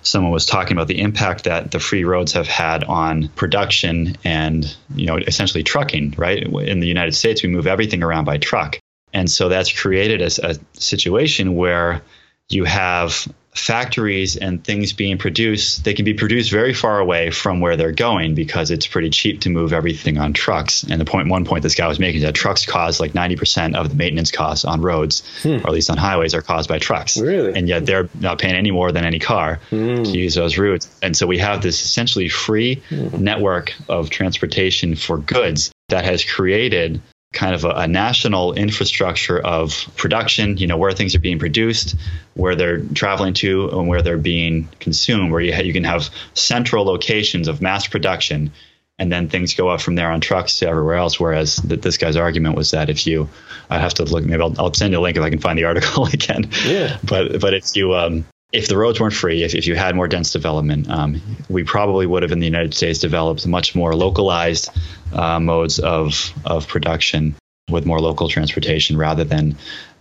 someone 0.02 0.32
was 0.32 0.46
talking 0.46 0.76
about 0.76 0.88
the 0.88 1.00
impact 1.00 1.44
that 1.44 1.70
the 1.70 1.80
free 1.80 2.04
roads 2.04 2.32
have 2.32 2.46
had 2.46 2.84
on 2.84 3.28
production 3.28 4.16
and, 4.24 4.76
you 4.94 5.06
know, 5.06 5.16
essentially 5.16 5.62
trucking. 5.62 6.14
Right 6.16 6.42
in 6.42 6.80
the 6.80 6.88
United 6.88 7.14
States, 7.14 7.42
we 7.42 7.48
move 7.48 7.66
everything 7.66 8.02
around 8.02 8.24
by 8.24 8.38
truck, 8.38 8.78
and 9.12 9.30
so 9.30 9.48
that's 9.48 9.72
created 9.72 10.20
a, 10.22 10.50
a 10.50 10.56
situation 10.74 11.56
where 11.56 12.02
you 12.48 12.64
have 12.64 13.26
factories 13.54 14.36
and 14.36 14.64
things 14.64 14.92
being 14.92 15.18
produced, 15.18 15.84
they 15.84 15.92
can 15.92 16.04
be 16.04 16.14
produced 16.14 16.50
very 16.50 16.72
far 16.72 16.98
away 16.98 17.30
from 17.30 17.60
where 17.60 17.76
they're 17.76 17.92
going 17.92 18.34
because 18.34 18.70
it's 18.70 18.86
pretty 18.86 19.10
cheap 19.10 19.42
to 19.42 19.50
move 19.50 19.72
everything 19.74 20.16
on 20.18 20.32
trucks. 20.32 20.84
And 20.84 21.00
the 21.00 21.04
point, 21.04 21.28
one 21.28 21.44
point 21.44 21.62
this 21.62 21.74
guy 21.74 21.86
was 21.86 21.98
making 21.98 22.18
is 22.18 22.22
that 22.22 22.34
trucks 22.34 22.64
cause 22.64 22.98
like 22.98 23.12
90% 23.12 23.74
of 23.74 23.90
the 23.90 23.94
maintenance 23.94 24.30
costs 24.30 24.64
on 24.64 24.80
roads, 24.80 25.22
hmm. 25.42 25.56
or 25.56 25.66
at 25.66 25.72
least 25.72 25.90
on 25.90 25.98
highways, 25.98 26.34
are 26.34 26.40
caused 26.40 26.68
by 26.68 26.78
trucks. 26.78 27.18
Really? 27.18 27.52
And 27.54 27.68
yet 27.68 27.84
they're 27.84 28.08
not 28.18 28.38
paying 28.38 28.54
any 28.54 28.70
more 28.70 28.90
than 28.90 29.04
any 29.04 29.18
car 29.18 29.60
hmm. 29.68 30.02
to 30.02 30.10
use 30.10 30.34
those 30.34 30.56
routes. 30.56 30.88
And 31.02 31.14
so 31.14 31.26
we 31.26 31.38
have 31.38 31.62
this 31.62 31.84
essentially 31.84 32.30
free 32.30 32.76
hmm. 32.88 33.22
network 33.22 33.74
of 33.88 34.08
transportation 34.08 34.96
for 34.96 35.18
goods 35.18 35.72
that 35.90 36.04
has 36.06 36.24
created 36.24 37.02
kind 37.32 37.54
of 37.54 37.64
a, 37.64 37.70
a, 37.70 37.88
national 37.88 38.52
infrastructure 38.52 39.38
of 39.38 39.88
production, 39.96 40.58
you 40.58 40.66
know, 40.66 40.76
where 40.76 40.92
things 40.92 41.14
are 41.14 41.20
being 41.20 41.38
produced, 41.38 41.96
where 42.34 42.54
they're 42.54 42.80
traveling 42.80 43.34
to, 43.34 43.70
and 43.70 43.88
where 43.88 44.02
they're 44.02 44.18
being 44.18 44.68
consumed, 44.80 45.32
where 45.32 45.40
you, 45.40 45.54
ha- 45.54 45.62
you 45.62 45.72
can 45.72 45.84
have 45.84 46.10
central 46.34 46.84
locations 46.84 47.48
of 47.48 47.62
mass 47.62 47.86
production, 47.86 48.52
and 48.98 49.10
then 49.10 49.28
things 49.28 49.54
go 49.54 49.68
up 49.68 49.80
from 49.80 49.94
there 49.94 50.10
on 50.10 50.20
trucks 50.20 50.58
to 50.58 50.68
everywhere 50.68 50.96
else. 50.96 51.18
Whereas 51.18 51.56
th- 51.56 51.80
this 51.80 51.96
guy's 51.96 52.16
argument 52.16 52.54
was 52.54 52.72
that 52.72 52.90
if 52.90 53.06
you, 53.06 53.28
I 53.70 53.78
have 53.78 53.94
to 53.94 54.04
look, 54.04 54.24
maybe 54.24 54.42
I'll, 54.42 54.54
I'll, 54.60 54.74
send 54.74 54.92
you 54.92 54.98
a 54.98 55.00
link 55.00 55.16
if 55.16 55.22
I 55.22 55.30
can 55.30 55.40
find 55.40 55.58
the 55.58 55.64
article 55.72 56.06
again. 56.06 56.50
Yeah. 56.64 56.98
But 57.02 57.40
but 57.40 57.54
if 57.54 57.74
you 57.74 57.94
um, 57.94 58.26
if 58.52 58.68
the 58.68 58.76
roads 58.76 59.00
weren't 59.00 59.14
free, 59.14 59.42
if, 59.42 59.54
if 59.54 59.66
you 59.66 59.74
had 59.74 59.96
more 59.96 60.06
dense 60.06 60.30
development, 60.30 60.88
um, 60.90 61.20
we 61.48 61.64
probably 61.64 62.06
would 62.06 62.22
have 62.22 62.32
in 62.32 62.38
the 62.38 62.46
United 62.46 62.74
States 62.74 62.98
developed 62.98 63.46
much 63.46 63.74
more 63.74 63.94
localized 63.94 64.70
uh, 65.12 65.40
modes 65.40 65.78
of, 65.78 66.32
of 66.44 66.68
production 66.68 67.34
with 67.70 67.86
more 67.86 68.00
local 68.00 68.28
transportation 68.28 68.98
rather 68.98 69.24
than 69.24 69.56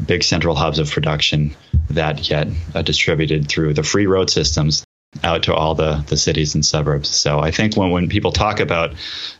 big 0.05 0.23
central 0.23 0.55
hubs 0.55 0.79
of 0.79 0.91
production 0.91 1.55
that 1.89 2.21
get 2.21 2.47
uh, 2.75 2.81
distributed 2.81 3.47
through 3.47 3.73
the 3.73 3.83
free 3.83 4.07
road 4.07 4.29
systems 4.29 4.83
out 5.23 5.43
to 5.43 5.53
all 5.53 5.75
the, 5.75 6.03
the 6.07 6.17
cities 6.17 6.55
and 6.55 6.65
suburbs. 6.65 7.09
So 7.09 7.39
I 7.39 7.51
think 7.51 7.75
when, 7.75 7.91
when 7.91 8.09
people 8.09 8.31
talk 8.31 8.59
about, 8.59 8.93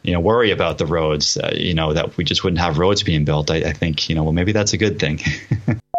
you 0.04 0.14
know, 0.14 0.20
worry 0.20 0.52
about 0.52 0.78
the 0.78 0.86
roads, 0.86 1.38
uh, 1.38 1.52
you 1.56 1.74
know, 1.74 1.94
that 1.94 2.16
we 2.18 2.24
just 2.24 2.44
wouldn't 2.44 2.60
have 2.60 2.78
roads 2.78 3.04
being 3.04 3.26
built, 3.26 3.52
I, 3.52 3.58
I 3.58 3.74
think, 3.74 4.10
you 4.10 4.16
know, 4.16 4.24
well, 4.24 4.34
maybe 4.34 4.52
that's 4.52 4.74
a 4.74 4.78
good 4.78 5.00
thing. 5.00 5.20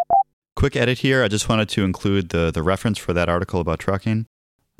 Quick 0.62 0.76
edit 0.76 0.98
here. 0.98 1.24
I 1.24 1.26
just 1.26 1.48
wanted 1.48 1.68
to 1.70 1.82
include 1.82 2.28
the, 2.28 2.52
the 2.52 2.62
reference 2.62 2.96
for 2.96 3.12
that 3.12 3.28
article 3.28 3.58
about 3.58 3.80
trucking. 3.80 4.26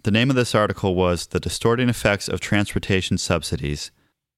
The 0.05 0.13
name 0.13 0.31
of 0.31 0.37
this 0.37 0.55
article 0.55 0.95
was 0.95 1.27
The 1.27 1.41
Distorting 1.41 1.89
Effects 1.89 2.29
of 2.29 2.39
Transportation 2.39 3.19
Subsidies. 3.19 3.91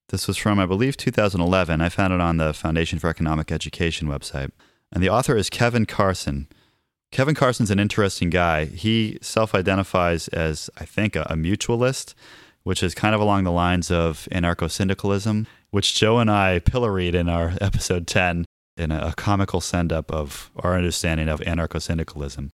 This 0.08 0.26
was 0.26 0.38
from, 0.38 0.58
I 0.58 0.64
believe, 0.64 0.96
2011. 0.96 1.82
I 1.82 1.90
found 1.90 2.14
it 2.14 2.20
on 2.22 2.38
the 2.38 2.54
Foundation 2.54 2.98
for 2.98 3.10
Economic 3.10 3.52
Education 3.52 4.08
website. 4.08 4.52
And 4.90 5.02
the 5.02 5.10
author 5.10 5.36
is 5.36 5.50
Kevin 5.50 5.84
Carson. 5.84 6.48
Kevin 7.12 7.34
Carson's 7.34 7.70
an 7.70 7.78
interesting 7.78 8.30
guy. 8.30 8.64
He 8.64 9.18
self 9.20 9.54
identifies 9.54 10.28
as, 10.28 10.70
I 10.78 10.86
think, 10.86 11.14
a, 11.14 11.26
a 11.28 11.34
mutualist, 11.34 12.14
which 12.62 12.82
is 12.82 12.94
kind 12.94 13.14
of 13.14 13.20
along 13.20 13.44
the 13.44 13.52
lines 13.52 13.90
of 13.90 14.26
anarcho 14.32 14.70
syndicalism, 14.70 15.46
which 15.72 15.94
Joe 15.94 16.20
and 16.20 16.30
I 16.30 16.60
pilloried 16.60 17.14
in 17.14 17.28
our 17.28 17.52
episode 17.60 18.06
10 18.06 18.46
in 18.76 18.90
a, 18.90 19.08
a 19.08 19.12
comical 19.14 19.60
send 19.60 19.92
up 19.92 20.10
of 20.10 20.50
our 20.56 20.76
understanding 20.76 21.28
of 21.28 21.40
anarcho 21.40 21.80
syndicalism. 21.80 22.50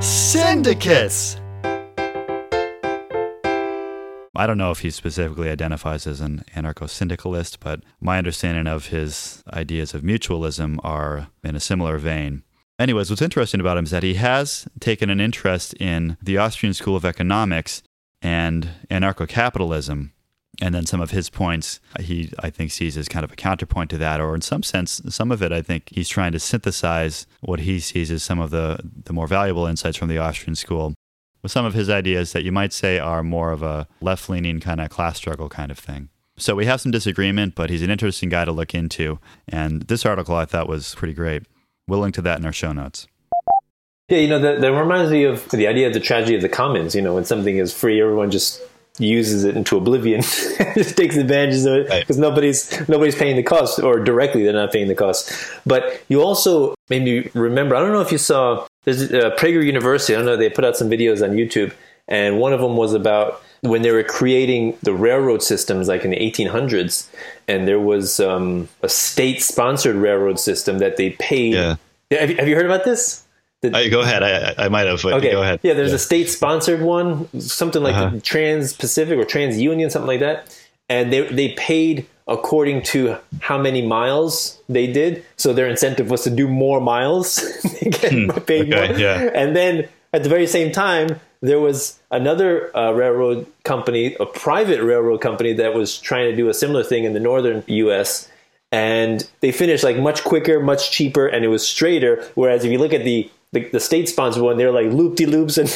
Syndicates! 0.00 1.40
I 4.36 4.46
don't 4.46 4.58
know 4.58 4.70
if 4.70 4.80
he 4.80 4.90
specifically 4.90 5.50
identifies 5.50 6.06
as 6.06 6.20
an 6.20 6.44
anarcho 6.54 6.88
syndicalist, 6.88 7.58
but 7.58 7.82
my 8.00 8.18
understanding 8.18 8.68
of 8.68 8.86
his 8.86 9.42
ideas 9.52 9.94
of 9.94 10.02
mutualism 10.02 10.78
are 10.84 11.28
in 11.42 11.56
a 11.56 11.60
similar 11.60 11.98
vein. 11.98 12.44
Anyways, 12.78 13.10
what's 13.10 13.22
interesting 13.22 13.58
about 13.58 13.76
him 13.76 13.84
is 13.84 13.90
that 13.90 14.04
he 14.04 14.14
has 14.14 14.68
taken 14.78 15.10
an 15.10 15.20
interest 15.20 15.74
in 15.80 16.16
the 16.22 16.38
Austrian 16.38 16.72
School 16.72 16.94
of 16.94 17.04
Economics 17.04 17.82
and 18.22 18.68
anarcho 18.88 19.28
capitalism, 19.28 20.12
and 20.60 20.74
then 20.74 20.86
some 20.86 21.00
of 21.00 21.10
his 21.10 21.30
points 21.30 21.80
he 22.00 22.32
i 22.40 22.50
think 22.50 22.70
sees 22.70 22.96
as 22.96 23.08
kind 23.08 23.24
of 23.24 23.32
a 23.32 23.36
counterpoint 23.36 23.90
to 23.90 23.98
that 23.98 24.20
or 24.20 24.34
in 24.34 24.40
some 24.40 24.62
sense 24.62 25.00
some 25.08 25.30
of 25.30 25.42
it 25.42 25.52
i 25.52 25.62
think 25.62 25.88
he's 25.90 26.08
trying 26.08 26.32
to 26.32 26.40
synthesize 26.40 27.26
what 27.40 27.60
he 27.60 27.80
sees 27.80 28.10
as 28.10 28.22
some 28.22 28.38
of 28.38 28.50
the 28.50 28.78
the 29.04 29.12
more 29.12 29.26
valuable 29.26 29.66
insights 29.66 29.96
from 29.96 30.08
the 30.08 30.18
austrian 30.18 30.54
school 30.54 30.94
with 31.42 31.52
some 31.52 31.64
of 31.64 31.74
his 31.74 31.88
ideas 31.88 32.32
that 32.32 32.44
you 32.44 32.50
might 32.50 32.72
say 32.72 32.98
are 32.98 33.22
more 33.22 33.52
of 33.52 33.62
a 33.62 33.86
left-leaning 34.00 34.60
kind 34.60 34.80
of 34.80 34.90
class 34.90 35.16
struggle 35.16 35.48
kind 35.48 35.70
of 35.70 35.78
thing 35.78 36.08
so 36.36 36.54
we 36.54 36.66
have 36.66 36.80
some 36.80 36.92
disagreement 36.92 37.54
but 37.54 37.70
he's 37.70 37.82
an 37.82 37.90
interesting 37.90 38.28
guy 38.28 38.44
to 38.44 38.52
look 38.52 38.74
into 38.74 39.18
and 39.48 39.82
this 39.82 40.04
article 40.04 40.34
i 40.34 40.44
thought 40.44 40.68
was 40.68 40.94
pretty 40.94 41.14
great 41.14 41.44
We'll 41.88 42.00
link 42.00 42.14
to 42.16 42.22
that 42.22 42.38
in 42.38 42.44
our 42.44 42.52
show 42.52 42.72
notes. 42.72 43.08
Yeah, 44.08 44.18
you 44.18 44.28
know, 44.28 44.38
that, 44.38 44.60
that 44.60 44.72
reminds 44.72 45.10
me 45.10 45.24
of 45.24 45.48
the 45.50 45.66
idea 45.66 45.86
of 45.86 45.94
the 45.94 46.00
tragedy 46.00 46.36
of 46.36 46.42
the 46.42 46.48
commons. 46.48 46.94
You 46.94 47.02
know, 47.02 47.14
when 47.14 47.24
something 47.24 47.56
is 47.56 47.72
free, 47.72 48.00
everyone 48.00 48.30
just 48.30 48.60
uses 48.98 49.44
it 49.44 49.56
into 49.56 49.76
oblivion, 49.76 50.22
just 50.74 50.96
takes 50.96 51.16
advantage 51.16 51.64
of 51.64 51.74
it 51.74 51.84
because 51.86 52.18
right. 52.18 52.28
nobody's 52.28 52.88
nobody's 52.88 53.14
paying 53.14 53.36
the 53.36 53.42
cost, 53.42 53.78
or 53.78 54.00
directly 54.00 54.42
they're 54.44 54.52
not 54.52 54.72
paying 54.72 54.88
the 54.88 54.94
cost. 54.94 55.32
But 55.66 56.02
you 56.08 56.22
also 56.22 56.74
made 56.88 57.02
me 57.02 57.30
remember. 57.34 57.76
I 57.76 57.80
don't 57.80 57.92
know 57.92 58.00
if 58.00 58.12
you 58.12 58.18
saw 58.18 58.66
there's 58.84 59.12
uh, 59.12 59.34
Prager 59.36 59.64
University. 59.64 60.14
I 60.14 60.18
don't 60.18 60.26
know. 60.26 60.36
They 60.36 60.50
put 60.50 60.64
out 60.64 60.76
some 60.76 60.88
videos 60.88 61.22
on 61.22 61.36
YouTube, 61.36 61.72
and 62.06 62.38
one 62.38 62.52
of 62.52 62.60
them 62.60 62.76
was 62.76 62.94
about 62.94 63.42
when 63.60 63.82
they 63.82 63.90
were 63.90 64.04
creating 64.04 64.76
the 64.82 64.92
railroad 64.92 65.42
systems, 65.42 65.88
like 65.88 66.04
in 66.04 66.10
the 66.10 66.16
1800s, 66.16 67.08
and 67.48 67.66
there 67.66 67.80
was 67.80 68.20
um, 68.20 68.68
a 68.82 68.88
state-sponsored 68.88 69.96
railroad 69.96 70.38
system 70.38 70.78
that 70.78 70.96
they 70.96 71.10
paid. 71.10 71.54
Yeah. 71.54 71.76
Have 72.10 72.30
you, 72.30 72.36
have 72.36 72.48
you 72.48 72.54
heard 72.54 72.66
about 72.66 72.84
this? 72.84 73.24
The, 73.60 73.88
go 73.90 74.02
ahead. 74.02 74.22
I, 74.22 74.66
I 74.66 74.68
might 74.68 74.86
have. 74.86 75.04
Okay. 75.04 75.32
Go 75.32 75.42
ahead. 75.42 75.60
Yeah, 75.62 75.74
there's 75.74 75.90
yeah. 75.90 75.96
a 75.96 75.98
state-sponsored 75.98 76.80
one, 76.80 77.28
something 77.40 77.82
like 77.82 77.96
uh-huh. 77.96 78.20
Trans-Pacific 78.22 79.18
or 79.18 79.24
Trans-Union, 79.24 79.90
something 79.90 80.06
like 80.06 80.20
that, 80.20 80.56
and 80.88 81.12
they 81.12 81.22
they 81.22 81.52
paid 81.54 82.06
according 82.28 82.82
to 82.82 83.16
how 83.40 83.58
many 83.58 83.84
miles 83.84 84.60
they 84.68 84.86
did. 84.86 85.24
So 85.36 85.52
their 85.52 85.66
incentive 85.66 86.10
was 86.10 86.22
to 86.24 86.30
do 86.30 86.46
more 86.46 86.80
miles, 86.80 87.38
get 87.82 88.12
hmm. 88.12 88.30
paid 88.46 88.72
okay, 88.72 88.88
more. 88.88 88.98
Yeah. 88.98 89.30
And 89.34 89.56
then 89.56 89.88
at 90.12 90.22
the 90.22 90.28
very 90.28 90.46
same 90.46 90.70
time, 90.70 91.18
there 91.40 91.60
was 91.60 91.98
another 92.10 92.76
uh, 92.76 92.92
railroad 92.92 93.46
company, 93.64 94.14
a 94.20 94.26
private 94.26 94.82
railroad 94.82 95.18
company 95.20 95.52
that 95.54 95.74
was 95.74 95.98
trying 95.98 96.30
to 96.30 96.36
do 96.36 96.48
a 96.48 96.54
similar 96.54 96.84
thing 96.84 97.04
in 97.04 97.12
the 97.12 97.20
northern 97.20 97.64
U.S. 97.66 98.30
And 98.70 99.28
they 99.40 99.52
finished 99.52 99.84
like 99.84 99.96
much 99.96 100.24
quicker, 100.24 100.60
much 100.60 100.90
cheaper, 100.90 101.26
and 101.26 101.44
it 101.44 101.48
was 101.48 101.66
straighter. 101.66 102.24
Whereas 102.34 102.64
if 102.64 102.72
you 102.72 102.78
look 102.78 102.92
at 102.92 103.04
the 103.04 103.30
the, 103.52 103.66
the 103.70 103.80
state 103.80 104.08
sponsored 104.08 104.42
one, 104.42 104.58
they're 104.58 104.72
like 104.72 104.92
loop 104.92 105.16
de 105.16 105.24
loops 105.24 105.56
and 105.56 105.74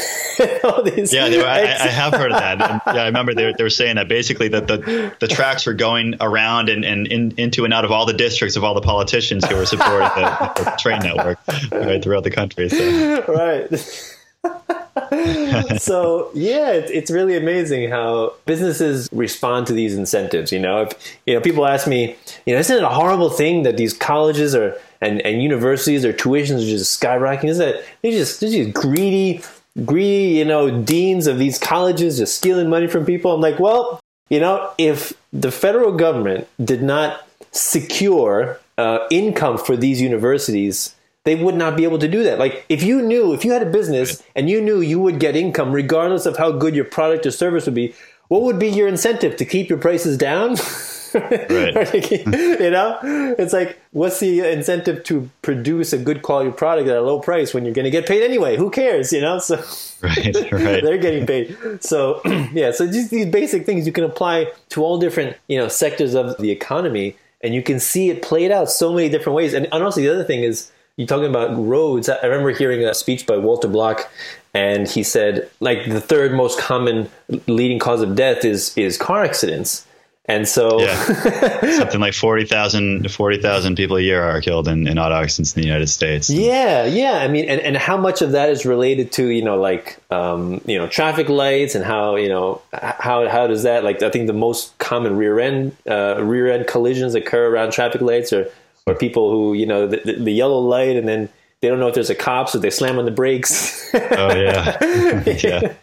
all 0.65 0.83
these. 0.83 1.13
Yeah, 1.13 1.29
were, 1.31 1.47
I, 1.47 1.61
I, 1.61 1.89
have 1.89 2.13
heard 2.13 2.31
of 2.31 2.39
that. 2.39 2.61
And, 2.61 2.83
yeah, 2.87 3.03
I 3.03 3.07
remember 3.07 3.33
they 3.33 3.47
were, 3.47 3.55
they 3.57 3.65
were 3.65 3.71
saying 3.71 3.97
that 3.97 4.09
basically 4.09 4.49
that 4.49 4.69
the, 4.69 5.15
the 5.21 5.29
tracks 5.29 5.65
were 5.65 5.73
going 5.73 6.15
around 6.21 6.69
and, 6.69 6.85
and 6.85 7.07
in, 7.07 7.33
into 7.39 7.65
and 7.65 7.73
out 7.73 7.87
of 7.87 7.91
all 7.91 8.05
the 8.05 8.13
districts 8.13 8.57
of 8.57 8.65
all 8.65 8.75
the 8.75 8.83
politicians 8.83 9.47
who 9.47 9.57
were 9.57 9.65
supporting 9.65 10.09
the, 10.09 10.53
the 10.57 10.77
train 10.79 11.01
network 11.01 11.39
right 11.71 12.03
throughout 12.03 12.25
the 12.25 12.31
country. 12.31 12.69
So. 12.69 13.25
Right. 13.27 14.21
so 15.81 16.31
yeah, 16.35 16.73
it's, 16.73 16.91
it's 16.91 17.11
really 17.11 17.37
amazing 17.37 17.89
how 17.89 18.35
businesses 18.45 19.09
respond 19.13 19.67
to 19.69 19.73
these 19.73 19.95
incentives. 19.95 20.53
You 20.53 20.59
know, 20.59 20.83
if 20.83 21.17
you 21.27 21.35
know 21.35 21.41
people 21.41 21.67
ask 21.67 21.87
me, 21.87 22.17
you 22.45 22.53
know, 22.53 22.59
isn't 22.61 22.77
it 22.77 22.83
a 22.83 22.89
horrible 22.89 23.31
thing 23.31 23.63
that 23.63 23.77
these 23.77 23.93
colleges 23.95 24.55
are 24.55 24.77
and, 25.03 25.21
and 25.23 25.43
universities 25.43 26.03
their 26.03 26.13
tuitions 26.13 26.63
are 26.63 26.71
just 26.71 27.01
skyrocketing? 27.01 27.51
Is 27.51 27.59
that 27.59 27.85
they 28.03 28.11
just 28.11 28.41
they're 28.41 28.51
just 28.51 28.73
greedy, 28.73 29.43
greedy, 29.85 30.39
you 30.39 30.45
know, 30.45 30.83
deans 30.83 31.27
of 31.27 31.39
these 31.39 31.59
colleges 31.59 32.19
just 32.19 32.37
stealing 32.37 32.71
money 32.71 32.87
from 32.87 33.05
people? 33.05 33.33
I'm 33.33 33.41
like, 33.41 33.59
well, 33.59 34.01
you 34.31 34.41
know, 34.41 34.71
if 34.79 35.13
the 35.33 35.53
federal 35.53 35.93
government 35.93 36.49
did 36.65 36.83
not 36.83 37.27
secure 37.51 38.59
uh, 38.79 39.07
income 39.11 39.59
for 39.59 39.77
these 39.77 40.01
universities 40.01 40.95
they 41.25 41.37
would 41.37 41.55
not 41.55 41.77
be 41.77 41.85
able 41.85 41.99
to 41.99 42.09
do 42.09 42.25
that. 42.25 42.39
Like 42.39 42.65
if 42.69 42.83
you 42.83 43.01
knew, 43.01 43.33
if 43.33 43.45
you 43.45 43.53
had 43.53 43.63
a 43.63 43.71
business 43.71 44.23
and 44.35 44.51
you 44.51 44.61
knew 44.61 44.81
you 44.81 44.99
would 45.01 45.21
get 45.21 45.37
income 45.37 45.73
regardless 45.73 46.27
of 46.27 46.37
how 46.37 46.51
good 46.53 46.75
your 46.75 46.85
product 46.85 47.27
or 47.27 47.31
service 47.31 47.65
would 47.67 47.75
be, 47.75 47.95
what 48.29 48.43
would 48.43 48.59
be 48.59 48.69
your 48.69 48.89
incentive 48.89 49.37
to 49.37 49.45
keep 49.45 49.69
your 49.69 49.79
prices 49.79 50.19
down? 50.19 50.57
right. 51.15 52.11
you 52.11 52.71
know, 52.71 52.99
it's 53.39 53.53
like, 53.53 53.79
what's 53.93 54.21
the 54.21 54.41
incentive 54.41 55.05
to 55.05 55.31
produce 55.43 55.93
a 55.93 55.99
good 55.99 56.23
quality 56.23 56.51
product 56.51 56.89
at 56.89 56.97
a 56.97 57.01
low 57.01 57.21
price 57.21 57.55
when 57.55 57.65
you're 57.65 57.75
going 57.75 57.85
to 57.85 57.91
get 57.91 58.07
paid 58.07 58.23
anyway? 58.23 58.57
Who 58.57 58.71
cares? 58.71 59.13
You 59.13 59.21
know, 59.21 59.39
so 59.39 59.57
right, 60.03 60.35
right. 60.53 60.83
they're 60.83 60.99
getting 60.99 61.27
paid. 61.27 61.57
So 61.81 62.21
yeah, 62.53 62.73
so 62.73 62.87
just 62.87 63.11
these 63.11 63.27
basic 63.27 63.67
things 63.67 63.87
you 63.87 63.93
can 63.93 64.05
apply 64.05 64.53
to 64.71 64.83
all 64.83 64.99
different 64.99 65.37
you 65.49 65.59
know 65.59 65.69
sectors 65.69 66.15
of 66.15 66.37
the 66.39 66.51
economy, 66.51 67.17
and 67.41 67.55
you 67.55 67.63
can 67.63 67.81
see 67.81 68.11
it 68.11 68.23
played 68.23 68.51
out 68.51 68.71
so 68.71 68.93
many 68.93 69.09
different 69.09 69.37
ways. 69.37 69.55
And, 69.55 69.67
and 69.73 69.83
also 69.83 70.01
the 70.01 70.09
other 70.09 70.25
thing 70.25 70.43
is 70.43 70.71
you're 70.97 71.07
talking 71.07 71.29
about 71.29 71.51
roads. 71.57 72.09
I 72.09 72.21
remember 72.23 72.51
hearing 72.51 72.85
a 72.85 72.95
speech 72.95 73.27
by 73.27 73.37
Walter 73.37 73.69
Block, 73.69 74.11
and 74.55 74.89
he 74.89 75.03
said 75.03 75.51
like 75.61 75.89
the 75.89 76.01
third 76.01 76.33
most 76.33 76.59
common 76.59 77.11
leading 77.47 77.79
cause 77.79 78.03
of 78.03 78.15
death 78.15 78.45
is 78.45 78.77
is 78.77 78.99
car 78.99 79.25
accidents. 79.25 79.87
And 80.27 80.47
so, 80.47 80.81
yeah. 80.81 81.05
something 81.79 82.01
like 82.01 82.15
40,000 82.15 83.11
40, 83.11 83.75
people 83.75 83.97
a 83.97 84.01
year 84.01 84.23
are 84.23 84.41
killed 84.41 84.69
in, 84.69 84.87
in 84.87 84.97
auto 84.97 85.17
accidents 85.17 85.57
in 85.57 85.63
the 85.63 85.67
United 85.67 85.89
States. 85.89 86.31
Yeah, 86.31 86.85
yeah. 86.85 87.15
I 87.15 87.29
mean, 87.29 87.49
and, 87.49 87.61
and 87.61 87.77
how 87.77 87.97
much 87.97 88.23
of 88.23 88.31
that 88.33 88.49
is 88.49 88.65
related 88.65 89.11
to, 89.13 89.27
you 89.27 89.43
know, 89.43 89.61
like, 89.61 89.99
um, 90.11 90.61
you 90.65 90.79
know, 90.79 90.87
traffic 90.87 91.29
lights 91.29 91.75
and 91.75 91.85
how, 91.85 92.15
you 92.15 92.29
know, 92.29 92.63
how, 92.73 93.29
how 93.29 93.49
does 93.49 93.65
that, 93.65 93.83
like, 93.83 94.01
I 94.01 94.11
think 94.11 94.29
the 94.29 94.33
most 94.33 94.79
common 94.79 95.17
rear 95.17 95.41
end, 95.41 95.77
uh, 95.91 96.23
rear 96.23 96.53
end 96.53 96.69
collisions 96.69 97.17
occur 97.17 97.49
around 97.49 97.73
traffic 97.73 98.01
lights 98.01 98.33
or 98.33 98.49
or 98.87 98.95
people 98.95 99.31
who 99.31 99.55
you 99.55 99.67
know 99.67 99.87
the, 99.87 100.01
the, 100.05 100.15
the, 100.15 100.33
yellow 100.33 100.59
light 100.59 100.97
and 100.97 101.07
then 101.07 101.29
they 101.63 101.69
don't 101.69 101.79
know 101.79 101.87
if 101.87 101.95
there's 101.95 102.11
a 102.11 102.15
cop 102.15 102.49
so 102.49 102.59
they 102.59 102.71
slam 102.71 102.99
on 102.99 103.05
the 103.05 103.13
brakes. 103.13 103.89
Oh 103.95 104.35
yeah. 104.35 105.23
Yeah. 105.25 105.75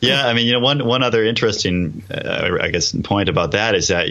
Yeah 0.00 0.26
i 0.26 0.32
mean 0.34 0.46
you 0.46 0.52
know 0.52 0.60
one 0.60 0.84
one 0.84 1.02
other 1.02 1.22
interesting 1.24 2.02
uh, 2.10 2.58
i 2.60 2.70
guess 2.70 2.92
point 2.92 3.28
about 3.28 3.52
that 3.52 3.74
is 3.74 3.88
that 3.88 4.08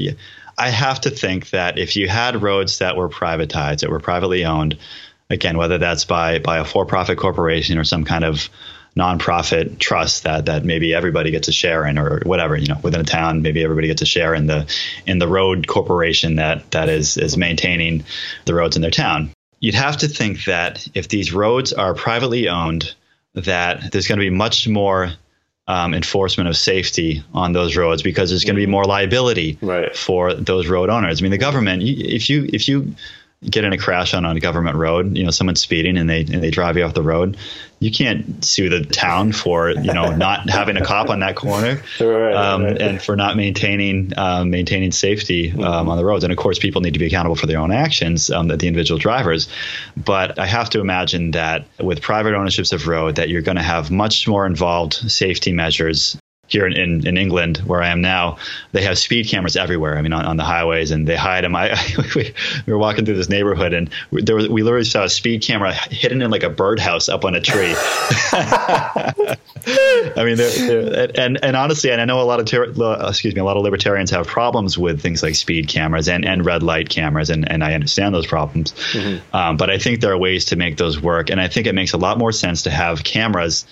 i 0.58 0.70
have 0.70 1.02
to 1.02 1.10
think 1.10 1.50
that 1.50 1.78
if 1.78 1.96
you 1.96 2.08
had 2.08 2.42
roads 2.42 2.80
that 2.80 2.96
were 2.96 3.10
privatized 3.10 3.80
that 3.80 3.90
were 3.90 4.00
privately 4.00 4.46
owned 4.46 4.78
again 5.30 5.58
whether 5.58 5.78
that's 5.80 6.06
by 6.06 6.40
by 6.40 6.60
a 6.60 6.66
for-profit 6.66 7.18
corporation 7.18 7.78
or 7.78 7.84
some 7.84 8.06
kind 8.06 8.24
of 8.24 8.50
nonprofit 8.96 9.80
trust 9.80 10.24
that 10.24 10.46
that 10.46 10.64
maybe 10.64 10.94
everybody 10.94 11.32
gets 11.32 11.48
a 11.48 11.52
share 11.52 11.86
in 11.86 11.98
or 11.98 12.22
whatever 12.26 12.56
you 12.56 12.68
know 12.68 12.80
within 12.84 13.02
a 13.02 13.06
town 13.06 13.42
maybe 13.42 13.64
everybody 13.64 13.88
gets 13.88 14.04
a 14.04 14.06
share 14.06 14.36
in 14.36 14.46
the 14.46 14.72
in 15.08 15.18
the 15.18 15.28
road 15.28 15.68
corporation 15.68 16.36
that 16.36 16.70
that 16.72 16.90
is 16.90 17.18
is 17.18 17.36
maintaining 17.36 18.04
the 18.46 18.54
roads 18.54 18.76
in 18.76 18.82
their 18.84 18.92
town 18.92 19.32
you'd 19.64 19.76
have 19.76 19.96
to 19.96 20.10
think 20.10 20.44
that 20.44 20.86
if 20.94 21.08
these 21.08 21.32
roads 21.32 21.72
are 21.72 21.94
privately 21.94 22.50
owned 22.50 22.94
that 23.34 23.94
there's 23.94 24.10
going 24.10 24.20
to 24.20 24.26
be 24.26 24.30
much 24.30 24.68
more 24.68 25.14
um, 25.70 25.94
enforcement 25.94 26.50
of 26.50 26.58
safety 26.58 27.24
on 27.34 27.54
those 27.54 27.78
roads 27.78 28.04
because 28.04 28.30
there's 28.30 28.44
going 28.44 28.58
to 28.58 28.62
be 28.62 28.68
more 28.68 28.84
liability 28.84 29.58
right. 29.62 29.96
for 29.96 30.34
those 30.34 30.68
road 30.68 30.90
owners. 30.90 31.22
I 31.22 31.24
mean, 31.24 31.32
the 31.32 31.38
government, 31.38 31.82
if 31.82 32.30
you 32.30 32.50
if 32.52 32.68
you 32.68 32.94
get 33.50 33.64
in 33.64 33.72
a 33.72 33.78
crash 33.78 34.14
on 34.14 34.26
a 34.26 34.38
government 34.42 34.76
road, 34.76 35.16
you 35.16 35.24
know, 35.24 35.32
someone's 35.32 35.62
speeding 35.62 35.98
and 35.98 36.10
they 36.10 36.20
and 36.20 36.44
they 36.44 36.52
drive 36.52 36.76
you 36.76 36.84
off 36.84 36.94
the 36.94 37.02
road, 37.02 37.38
you 37.84 37.92
can't 37.92 38.44
sue 38.44 38.70
the 38.70 38.86
town 38.86 39.34
for 39.34 39.72
you 39.72 39.94
know 39.94 40.16
not 40.16 40.50
having 40.50 40.78
a 40.78 40.86
cop 40.86 41.10
on 41.10 41.20
that 41.20 41.36
corner 41.36 41.82
right, 42.00 42.34
um, 42.34 42.64
right. 42.64 42.82
and 42.82 43.02
for 43.02 43.16
not 43.16 43.36
maintaining 43.36 44.12
um, 44.18 44.50
maintaining 44.50 44.92
safety 44.92 45.52
um, 45.52 45.58
mm-hmm. 45.58 45.90
on 45.90 45.98
the 45.98 46.06
roads. 46.06 46.24
And 46.24 46.32
of 46.32 46.38
course, 46.38 46.60
people 46.60 46.82
need 46.82 46.94
to 46.94 47.00
be 47.00 47.08
accountable 47.08 47.36
for 47.36 47.48
their 47.48 47.60
own 47.60 47.72
actions, 47.72 48.30
um, 48.32 48.48
that 48.48 48.60
the 48.60 48.68
individual 48.68 48.98
drivers. 48.98 49.50
But 49.98 50.40
I 50.40 50.46
have 50.46 50.70
to 50.72 50.80
imagine 50.80 51.32
that 51.32 51.66
with 51.80 52.02
private 52.02 52.34
ownerships 52.34 52.72
of 52.72 52.88
road, 52.88 53.16
that 53.16 53.30
you're 53.30 53.42
going 53.42 53.58
to 53.58 53.64
have 53.64 53.92
much 53.92 54.28
more 54.28 54.46
involved 54.46 54.94
safety 54.94 55.52
measures 55.52 56.18
here 56.54 56.66
in, 56.66 56.74
in, 56.74 57.08
in, 57.08 57.18
England, 57.18 57.58
where 57.66 57.82
I 57.82 57.90
am 57.90 58.00
now, 58.00 58.38
they 58.72 58.84
have 58.84 58.98
speed 58.98 59.28
cameras 59.28 59.58
everywhere. 59.58 59.98
I 59.98 60.02
mean, 60.02 60.14
on, 60.14 60.24
on 60.24 60.38
the 60.38 60.44
highways, 60.44 60.92
and 60.92 61.08
they 61.08 61.18
hide 61.18 61.44
them. 61.44 61.56
I, 61.56 61.72
I 61.76 61.96
we, 62.16 62.34
were 62.68 62.78
walking 62.78 63.06
through 63.06 63.18
this 63.18 63.30
neighborhood, 63.30 63.74
and 63.74 63.90
there 64.12 64.36
was, 64.36 64.48
we 64.48 64.64
literally 64.64 64.86
saw 64.86 65.04
a 65.04 65.10
speed 65.10 65.42
camera 65.42 65.74
hidden 65.74 66.22
in 66.22 66.32
like 66.32 66.44
a 66.44 66.50
birdhouse 66.50 67.10
up 67.10 67.26
on 67.26 67.36
a 67.36 67.42
tree. 67.42 67.74
I 69.66 70.24
mean, 70.24 70.38
they're, 70.38 70.50
they're, 70.50 71.12
and 71.16 71.44
and 71.44 71.56
honestly, 71.56 71.92
and 71.92 72.00
I 72.02 72.06
know 72.06 72.22
a 72.22 72.24
lot 72.24 72.40
of 72.40 72.46
ter- 72.46 72.70
excuse 73.08 73.34
me, 73.34 73.42
a 73.42 73.44
lot 73.44 73.58
of 73.58 73.64
libertarians 73.64 74.12
have 74.12 74.28
problems 74.28 74.78
with 74.78 75.02
things 75.02 75.24
like 75.24 75.36
speed 75.36 75.68
cameras 75.68 76.08
and, 76.08 76.24
and 76.26 76.46
red 76.46 76.64
light 76.64 76.90
cameras, 76.90 77.30
and, 77.30 77.50
and 77.52 77.64
I 77.64 77.74
understand 77.74 78.14
those 78.14 78.28
problems. 78.28 78.74
Mm-hmm. 78.92 79.36
Um, 79.36 79.58
but 79.58 79.70
I 79.70 79.78
think 79.78 80.02
there 80.02 80.12
are 80.12 80.18
ways 80.18 80.46
to 80.46 80.56
make 80.56 80.78
those 80.78 81.02
work, 81.02 81.30
and 81.30 81.42
I 81.42 81.48
think 81.48 81.68
it 81.68 81.74
makes 81.74 81.94
a 81.94 81.98
lot 81.98 82.18
more 82.18 82.32
sense 82.32 82.64
to 82.64 82.70
have 82.70 83.04
cameras 83.04 83.66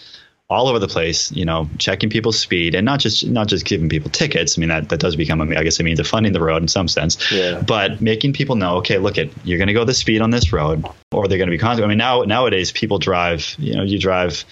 all 0.52 0.68
over 0.68 0.80
the 0.80 0.88
place, 0.88 1.32
you 1.32 1.46
know, 1.46 1.70
checking 1.78 2.10
people's 2.10 2.38
speed 2.38 2.76
and 2.76 2.86
not 2.86 3.00
just 3.00 3.26
not 3.26 3.48
just 3.48 3.64
giving 3.64 3.88
people 3.88 4.12
tickets. 4.12 4.58
I 4.58 4.60
mean, 4.60 4.68
that, 4.68 4.90
that 4.90 5.00
does 5.00 5.16
become, 5.16 5.40
I 5.42 5.64
guess, 5.64 5.80
a 5.80 5.84
means 5.84 6.02
of 6.02 6.08
funding 6.08 6.34
the 6.34 6.42
road 6.42 6.62
in 6.62 6.68
some 6.68 6.90
sense. 6.90 7.32
Yeah. 7.32 7.62
But 7.62 8.02
making 8.02 8.34
people 8.34 8.58
know, 8.58 8.76
okay, 8.78 8.98
look 8.98 9.18
at 9.18 9.30
you're 9.46 9.58
going 9.58 9.70
to 9.70 9.74
go 9.74 9.86
the 9.86 9.94
speed 9.94 10.22
on 10.22 10.30
this 10.30 10.52
road, 10.52 10.86
or 11.14 11.30
they're 11.30 11.38
going 11.38 11.50
to 11.50 11.58
be. 11.58 11.64
I 11.64 11.88
mean, 11.88 11.98
now 11.98 12.24
nowadays 12.24 12.74
people 12.74 13.00
drive, 13.00 13.56
you 13.58 13.76
know, 13.76 13.84
you 13.84 13.98
drive 13.98 14.44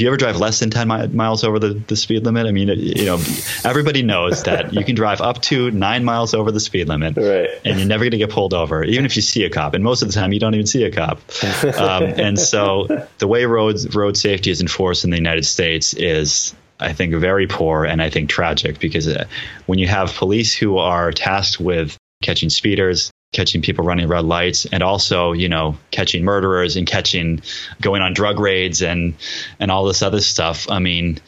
do 0.00 0.04
you 0.04 0.08
ever 0.08 0.16
drive 0.16 0.38
less 0.38 0.60
than 0.60 0.70
10 0.70 0.88
mi- 0.88 1.06
miles 1.08 1.44
over 1.44 1.58
the, 1.58 1.74
the 1.74 1.94
speed 1.94 2.24
limit? 2.24 2.46
I 2.46 2.52
mean, 2.52 2.68
you 2.68 3.04
know, 3.04 3.22
everybody 3.66 4.02
knows 4.02 4.44
that 4.44 4.72
you 4.72 4.82
can 4.82 4.94
drive 4.94 5.20
up 5.20 5.42
to 5.42 5.70
nine 5.72 6.04
miles 6.04 6.32
over 6.32 6.50
the 6.50 6.58
speed 6.58 6.88
limit 6.88 7.18
right. 7.18 7.50
and 7.66 7.78
you're 7.78 7.86
never 7.86 8.04
going 8.04 8.12
to 8.12 8.16
get 8.16 8.30
pulled 8.30 8.54
over, 8.54 8.82
even 8.82 9.04
if 9.04 9.14
you 9.14 9.20
see 9.20 9.44
a 9.44 9.50
cop. 9.50 9.74
And 9.74 9.84
most 9.84 10.00
of 10.00 10.08
the 10.08 10.14
time, 10.14 10.32
you 10.32 10.40
don't 10.40 10.54
even 10.54 10.66
see 10.66 10.84
a 10.84 10.90
cop. 10.90 11.20
Um, 11.80 12.04
and 12.04 12.38
so 12.38 13.06
the 13.18 13.26
way 13.26 13.44
roads, 13.44 13.94
road 13.94 14.16
safety 14.16 14.50
is 14.50 14.60
enforced 14.60 15.04
in 15.04 15.10
the 15.10 15.16
United 15.16 15.44
States 15.44 15.92
is 15.94 16.54
I 16.78 16.92
think 16.92 17.14
very 17.14 17.46
poor 17.46 17.84
and 17.84 18.00
I 18.02 18.08
think 18.10 18.30
tragic 18.30 18.78
because 18.78 19.06
uh, 19.06 19.26
when 19.66 19.78
you 19.78 19.86
have 19.86 20.14
police 20.14 20.54
who 20.54 20.78
are 20.78 21.12
tasked 21.12 21.60
with 21.60 21.96
catching 22.22 22.48
speeders, 22.50 23.10
catching 23.32 23.62
people 23.62 23.84
running 23.84 24.08
red 24.08 24.24
lights 24.24 24.66
and 24.66 24.82
also 24.82 25.32
you 25.32 25.48
know 25.48 25.76
catching 25.92 26.24
murderers 26.24 26.76
and 26.76 26.86
catching 26.86 27.40
going 27.80 28.02
on 28.02 28.12
drug 28.12 28.40
raids 28.40 28.82
and 28.82 29.14
and 29.60 29.70
all 29.70 29.84
this 29.84 30.02
other 30.02 30.20
stuff. 30.20 30.68
I 30.68 30.80
mean 30.80 31.18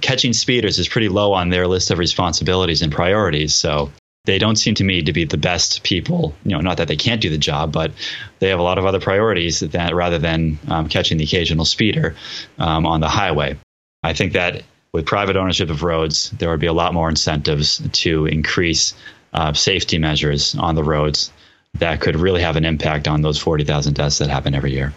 catching 0.00 0.32
speeders 0.32 0.78
is 0.78 0.88
pretty 0.88 1.08
low 1.08 1.32
on 1.32 1.48
their 1.48 1.66
list 1.66 1.90
of 1.90 1.98
responsibilities 1.98 2.82
and 2.82 2.92
priorities. 2.92 3.54
So 3.54 3.90
they 4.24 4.38
don't 4.38 4.56
seem 4.56 4.74
to 4.76 4.84
me 4.84 5.02
to 5.02 5.12
be 5.12 5.24
the 5.24 5.36
best 5.36 5.82
people 5.82 6.32
you 6.44 6.52
know 6.52 6.60
not 6.60 6.76
that 6.76 6.86
they 6.86 6.96
can't 6.96 7.20
do 7.20 7.30
the 7.30 7.38
job 7.38 7.72
but 7.72 7.90
they 8.38 8.50
have 8.50 8.60
a 8.60 8.62
lot 8.62 8.78
of 8.78 8.86
other 8.86 9.00
priorities 9.00 9.58
that 9.60 9.94
rather 9.94 10.18
than 10.18 10.58
um, 10.68 10.88
catching 10.88 11.18
the 11.18 11.24
occasional 11.24 11.64
speeder 11.64 12.14
um, 12.58 12.86
on 12.86 13.00
the 13.00 13.08
highway. 13.08 13.58
I 14.04 14.12
think 14.12 14.34
that 14.34 14.62
with 14.92 15.06
private 15.06 15.36
ownership 15.36 15.70
of 15.70 15.82
roads 15.82 16.30
there 16.30 16.50
would 16.50 16.60
be 16.60 16.68
a 16.68 16.72
lot 16.72 16.94
more 16.94 17.08
incentives 17.08 17.82
to 17.94 18.26
increase 18.26 18.94
uh, 19.32 19.52
safety 19.52 19.98
measures 19.98 20.54
on 20.54 20.76
the 20.76 20.84
roads 20.84 21.32
that 21.74 22.00
could 22.00 22.16
really 22.16 22.42
have 22.42 22.56
an 22.56 22.64
impact 22.64 23.08
on 23.08 23.22
those 23.22 23.38
40,000 23.38 23.94
deaths 23.94 24.18
that 24.18 24.30
happen 24.30 24.54
every 24.54 24.72
year. 24.72 24.92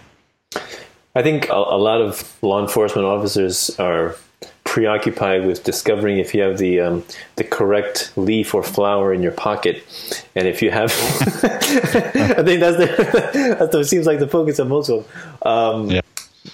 I 1.15 1.21
think 1.21 1.49
a, 1.49 1.53
a, 1.53 1.77
lot 1.77 2.01
of 2.01 2.37
law 2.41 2.61
enforcement 2.61 3.05
officers 3.05 3.77
are 3.79 4.15
preoccupied 4.63 5.45
with 5.45 5.63
discovering 5.63 6.17
if 6.19 6.33
you 6.33 6.41
have 6.41 6.57
the 6.57 6.79
um, 6.79 7.03
the 7.35 7.43
correct 7.43 8.13
leaf 8.15 8.53
or 8.55 8.63
flower 8.63 9.13
in 9.13 9.21
your 9.21 9.33
pocket, 9.33 9.83
and 10.35 10.47
if 10.47 10.61
you 10.61 10.71
have, 10.71 10.91
I 10.91 12.43
think 12.43 12.61
that's 12.61 12.77
the 12.77 13.55
that 13.59 13.71
the, 13.71 13.83
seems 13.83 14.05
like 14.07 14.19
the 14.19 14.27
focus 14.27 14.59
of 14.59 14.69
most 14.69 14.89
of 14.89 15.03
them. 15.03 15.51
Um, 15.51 15.91
yeah. 15.91 16.01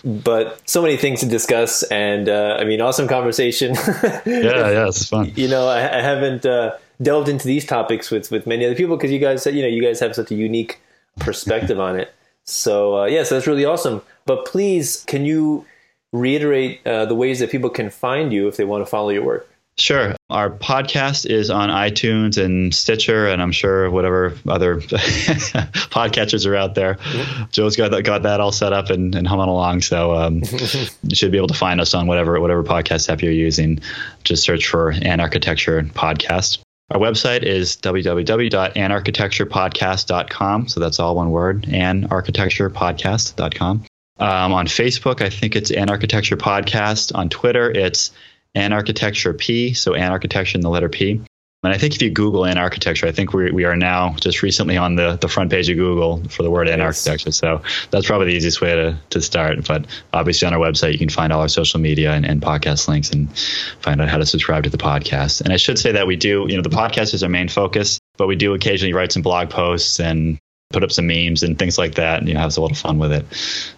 But 0.04 0.62
so 0.68 0.82
many 0.82 0.98
things 0.98 1.22
to 1.22 1.28
discuss, 1.28 1.84
and 1.84 2.28
uh, 2.28 2.58
I 2.60 2.66
mean, 2.66 2.82
awesome 2.82 3.08
conversation. 3.08 3.76
yeah, 3.96 4.22
yeah, 4.26 4.88
it's 4.88 5.08
fun. 5.08 5.32
You 5.36 5.48
know, 5.48 5.68
I, 5.68 6.00
I 6.00 6.02
haven't. 6.02 6.46
Uh, 6.46 6.76
delved 7.02 7.30
into 7.30 7.48
these 7.48 7.66
topics 7.66 8.10
with 8.12 8.32
with 8.32 8.48
many 8.48 8.66
other 8.66 8.76
people 8.76 8.98
because 8.98 9.12
you 9.12 9.20
guys 9.20 9.46
you 9.46 9.62
know 9.62 9.68
you 9.68 9.82
guys 9.82 10.00
have 10.00 10.16
such 10.16 10.32
a 10.32 10.36
unique 10.36 10.80
perspective 11.20 11.80
on 11.80 12.00
it. 12.00 12.14
So 12.44 13.00
uh, 13.00 13.06
yeah, 13.06 13.24
so 13.24 13.36
that's 13.36 13.48
really 13.48 13.66
awesome. 13.66 14.02
But 14.26 14.46
please, 14.46 15.04
can 15.08 15.26
you 15.26 15.66
reiterate 16.14 16.86
uh, 16.86 17.06
the 17.06 17.16
ways 17.16 17.40
that 17.40 17.52
people 17.52 17.70
can 17.70 17.90
find 17.90 18.32
you 18.32 18.48
if 18.48 18.58
they 18.58 18.66
want 18.66 18.82
to 18.82 18.90
follow 18.90 19.10
your 19.10 19.24
work? 19.24 19.50
Sure. 19.80 20.16
Our 20.32 20.50
podcast 20.50 21.30
is 21.30 21.52
on 21.52 21.70
iTunes 21.70 22.44
and 22.44 22.74
Stitcher, 22.74 23.28
and 23.28 23.40
I'm 23.40 23.52
sure 23.52 23.92
whatever 23.92 24.34
other 24.48 24.78
podcatchers 24.82 26.48
are 26.48 26.56
out 26.56 26.74
there. 26.74 26.96
Mm-hmm. 26.96 27.44
Joe's 27.52 27.76
got 27.76 27.92
that, 27.92 28.02
got 28.02 28.24
that 28.24 28.40
all 28.40 28.52
set 28.52 28.74
up 28.74 28.90
and, 28.90 29.14
and 29.14 29.28
humming 29.28 29.50
along. 29.50 29.82
So 29.82 30.16
um, 30.16 30.38
you 31.04 31.16
should 31.16 31.32
be 31.32 31.38
able 31.38 31.48
to 31.50 31.54
find 31.54 31.80
us 31.80 31.94
on 31.94 32.08
whatever 32.08 32.40
whatever 32.42 32.64
podcast 32.64 33.08
app 33.08 33.22
you're 33.22 33.32
using. 33.32 33.80
Just 34.24 34.44
search 34.44 34.68
for 34.68 34.94
Anarchitecture 34.94 35.92
Podcast. 35.92 36.58
Our 36.90 37.00
website 37.00 37.44
is 37.44 37.76
www.anarchitecturepodcast.com. 37.78 40.68
So 40.70 40.80
that's 40.80 41.00
all 41.00 41.16
one 41.16 41.32
word, 41.32 41.64
anarchitecturepodcast.com. 41.64 43.86
Um, 44.20 44.54
on 44.54 44.68
Facebook, 44.68 45.22
I 45.22 45.30
think 45.30 45.56
it's 45.56 45.70
Anarchitecture 45.70 46.38
Podcast. 46.38 47.14
On 47.14 47.30
Twitter, 47.30 47.70
it's 47.70 48.12
Anarchitecture 48.56 49.38
P, 49.38 49.74
so 49.74 49.92
Anarchitecture 49.92 50.56
in 50.56 50.62
the 50.62 50.70
letter 50.70 50.90
P. 50.90 51.22
And 51.68 51.76
I 51.76 51.78
think 51.78 51.96
if 51.96 52.02
you 52.02 52.10
Google 52.10 52.44
Anarchitecture, 52.44 53.10
I 53.10 53.12
think 53.12 53.34
we, 53.34 53.52
we 53.52 53.66
are 53.66 53.76
now 53.76 54.16
just 54.22 54.42
recently 54.42 54.78
on 54.78 54.96
the, 54.96 55.18
the 55.18 55.28
front 55.28 55.52
page 55.52 55.70
of 55.70 55.76
Google 55.76 56.24
for 56.30 56.42
the 56.42 56.50
word 56.50 56.70
Anarchitecture. 56.70 57.34
So 57.34 57.62
that's 57.92 58.08
probably 58.08 58.28
the 58.28 58.36
easiest 58.36 58.62
way 58.62 58.74
to, 58.74 58.98
to 59.10 59.22
start. 59.22 59.68
But 59.68 59.86
obviously 60.14 60.46
on 60.46 60.54
our 60.54 60.62
website, 60.62 60.94
you 60.94 60.98
can 60.98 61.10
find 61.10 61.34
all 61.34 61.42
our 61.42 61.50
social 61.50 61.82
media 61.82 62.14
and, 62.14 62.26
and 62.26 62.42
podcast 62.42 62.88
links 62.88 63.12
and 63.12 63.38
find 63.82 64.00
out 64.00 64.08
how 64.08 64.18
to 64.18 64.26
subscribe 64.26 64.64
to 64.64 64.70
the 64.70 64.78
podcast. 64.78 65.42
And 65.42 65.52
I 65.52 65.58
should 65.58 65.78
say 65.78 65.92
that 65.92 66.08
we 66.08 66.16
do, 66.16 66.46
you 66.48 66.56
know, 66.56 66.62
the 66.62 66.70
podcast 66.70 67.14
is 67.14 67.22
our 67.22 67.30
main 67.30 67.50
focus, 67.50 68.00
but 68.16 68.28
we 68.28 68.38
do 68.38 68.54
occasionally 68.54 68.94
write 68.94 69.12
some 69.12 69.22
blog 69.22 69.50
posts 69.50 70.00
and 70.00 70.40
put 70.70 70.84
up 70.84 70.92
some 70.92 71.08
memes 71.08 71.44
and 71.44 71.58
things 71.58 71.78
like 71.78 71.96
that 71.96 72.20
and 72.20 72.28
you 72.28 72.34
know 72.34 72.42
have 72.42 72.58
a 72.58 72.62
little 72.62 72.76
fun 72.76 73.00
with 73.00 73.12
it. 73.12 73.26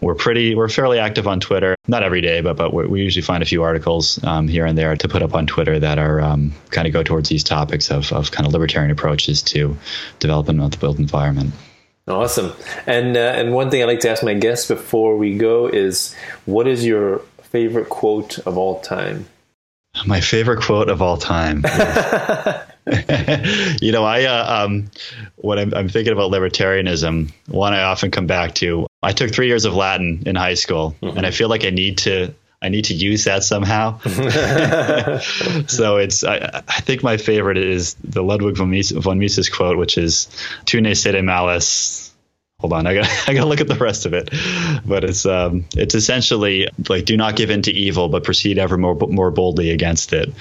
We're 0.02 0.16
pretty 0.16 0.56
we're 0.56 0.70
fairly 0.70 0.98
active 0.98 1.28
on 1.28 1.40
twitter. 1.40 1.76
Not 1.88 2.04
every 2.04 2.22
day 2.22 2.42
but 2.42 2.58
but 2.58 2.74
we 2.74 3.02
usually 3.02 3.22
find 3.22 3.44
a 3.44 3.46
few 3.46 3.62
articles 3.62 4.22
um, 4.24 4.48
here 4.48 4.66
and 4.66 4.78
there 4.78 4.96
to 4.96 5.08
put 5.08 5.22
up 5.22 5.36
on 5.36 5.46
twitter 5.46 5.80
that 5.80 6.00
are 6.00 6.20
um, 6.20 6.54
kind 6.72 6.88
of 6.88 6.94
go 6.94 7.04
towards 7.04 7.30
these 7.30 7.44
topics 7.44 7.92
of, 7.92 8.12
of 8.12 8.32
kind 8.32 8.48
of 8.48 8.54
libertarian 8.54 8.92
approaches 8.92 9.42
to 9.44 9.78
development 10.20 10.62
of 10.62 10.72
the 10.72 10.78
built 10.78 10.98
environment. 10.98 11.54
Awesome. 12.08 12.54
And 12.88 13.16
uh, 13.16 13.34
and 13.36 13.54
one 13.54 13.70
thing 13.70 13.84
i 13.84 13.86
like 13.86 14.00
to 14.02 14.10
ask 14.10 14.24
my 14.24 14.34
guests 14.34 14.68
before 14.68 15.16
we 15.16 15.38
go 15.38 15.68
is 15.68 16.16
what 16.46 16.68
is 16.68 16.86
your 16.86 17.20
favorite 17.44 17.90
quote 17.90 18.40
of 18.40 18.58
all 18.58 18.80
time 18.82 19.28
my 20.06 20.22
favorite 20.22 20.62
quote 20.62 20.90
of 20.90 21.02
all 21.02 21.18
time 21.18 21.64
you 23.82 23.92
know, 23.92 24.04
I 24.04 24.24
uh, 24.24 24.66
um, 24.66 24.90
when 25.36 25.60
I'm, 25.60 25.74
I'm, 25.74 25.90
thinking 25.90 26.14
about 26.14 26.32
libertarianism, 26.32 27.32
one 27.48 27.74
I 27.74 27.84
often 27.84 28.10
come 28.10 28.26
back 28.26 28.56
to. 28.56 28.88
I 29.04 29.12
took 29.12 29.32
three 29.32 29.48
years 29.48 29.66
of 29.66 29.76
Latin 29.76 30.24
in 30.26 30.36
high 30.36 30.56
school, 30.56 30.96
mm-hmm. 31.02 31.18
and 31.18 31.26
I 31.26 31.32
feel 31.32 31.50
like 31.50 31.66
I 31.66 31.70
need 31.70 32.00
to 32.00 32.34
I 32.62 32.70
need 32.70 32.86
to 32.86 32.94
use 32.94 33.26
that 33.26 33.44
somehow. 33.44 34.00
so 35.68 35.98
it's 35.98 36.24
I, 36.24 36.64
I, 36.68 36.82
think 36.82 37.04
my 37.04 37.18
favorite 37.18 37.58
is 37.58 37.96
the 38.04 38.22
Ludwig 38.22 38.58
von 38.58 38.70
Mises, 38.70 38.98
von 38.98 39.20
Mises 39.20 39.50
quote, 39.50 39.78
which 39.78 39.98
is 39.98 40.28
"Tu 40.66 40.82
ne 40.82 40.94
cede 40.94 41.24
malis." 41.24 42.09
Hold 42.60 42.74
on, 42.74 42.88
I 42.88 42.94
got 42.94 43.08
I 43.28 43.34
got 43.34 43.42
to 43.42 43.48
look 43.48 43.62
at 43.62 43.68
the 43.68 43.76
rest 43.76 44.06
of 44.06 44.14
it, 44.14 44.30
but 44.86 45.04
it's 45.04 45.26
um 45.26 45.66
it's 45.76 45.96
essentially 45.96 46.68
like 46.88 47.06
do 47.06 47.18
not 47.18 47.36
give 47.36 47.50
in 47.50 47.62
to 47.64 47.72
evil, 47.72 48.10
but 48.10 48.24
proceed 48.24 48.58
ever 48.58 48.78
more 48.78 48.96
more 48.96 49.32
boldly 49.32 49.72
against 49.72 50.14
it 50.14 50.34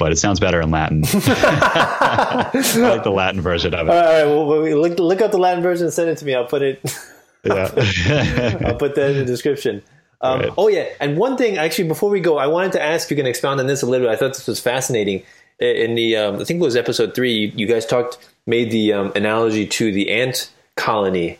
but 0.00 0.12
it 0.12 0.16
sounds 0.16 0.40
better 0.40 0.62
in 0.62 0.70
Latin. 0.70 1.02
I 1.12 2.50
like 2.76 3.04
the 3.04 3.12
Latin 3.14 3.42
version 3.42 3.74
of 3.74 3.86
it. 3.86 3.90
All 3.90 4.02
right, 4.02 4.24
well, 4.24 4.80
look, 4.80 4.98
look 4.98 5.20
up 5.20 5.30
the 5.30 5.38
Latin 5.38 5.62
version 5.62 5.84
and 5.84 5.92
send 5.92 6.08
it 6.08 6.16
to 6.16 6.24
me. 6.24 6.34
I'll 6.34 6.46
put 6.46 6.62
it. 6.62 6.80
yeah, 7.44 8.58
I'll 8.64 8.76
put 8.76 8.94
that 8.94 9.10
in 9.10 9.18
the 9.18 9.24
description. 9.26 9.82
Um, 10.22 10.40
right. 10.40 10.50
Oh 10.56 10.68
yeah, 10.68 10.88
and 11.00 11.18
one 11.18 11.36
thing 11.36 11.58
actually 11.58 11.86
before 11.86 12.08
we 12.08 12.20
go, 12.20 12.38
I 12.38 12.46
wanted 12.46 12.72
to 12.72 12.82
ask 12.82 13.06
if 13.06 13.10
you 13.10 13.16
can 13.18 13.26
expound 13.26 13.60
on 13.60 13.66
this 13.66 13.82
a 13.82 13.86
little 13.86 14.06
bit. 14.06 14.14
I 14.14 14.16
thought 14.16 14.32
this 14.32 14.46
was 14.46 14.58
fascinating. 14.58 15.22
In 15.58 15.94
the 15.94 16.16
um, 16.16 16.36
I 16.36 16.44
think 16.44 16.60
it 16.60 16.64
was 16.64 16.76
episode 16.76 17.14
three, 17.14 17.52
you 17.54 17.66
guys 17.66 17.84
talked 17.84 18.16
made 18.46 18.70
the 18.70 18.94
um, 18.94 19.12
analogy 19.14 19.66
to 19.66 19.92
the 19.92 20.10
ant 20.10 20.50
colony, 20.76 21.38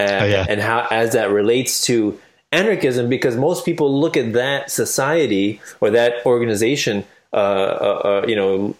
and, 0.00 0.24
oh, 0.24 0.26
yeah. 0.26 0.46
and 0.48 0.60
how 0.60 0.86
as 0.90 1.12
that 1.12 1.30
relates 1.30 1.82
to 1.86 2.18
anarchism, 2.52 3.08
because 3.08 3.36
most 3.36 3.64
people 3.64 4.00
look 4.00 4.16
at 4.16 4.32
that 4.32 4.70
society 4.70 5.60
or 5.80 5.90
that 5.90 6.24
organization 6.26 7.04
uh, 7.32 7.36
uh, 7.36 8.00
uh, 8.04 8.26
you 8.26 8.34
know 8.34 8.74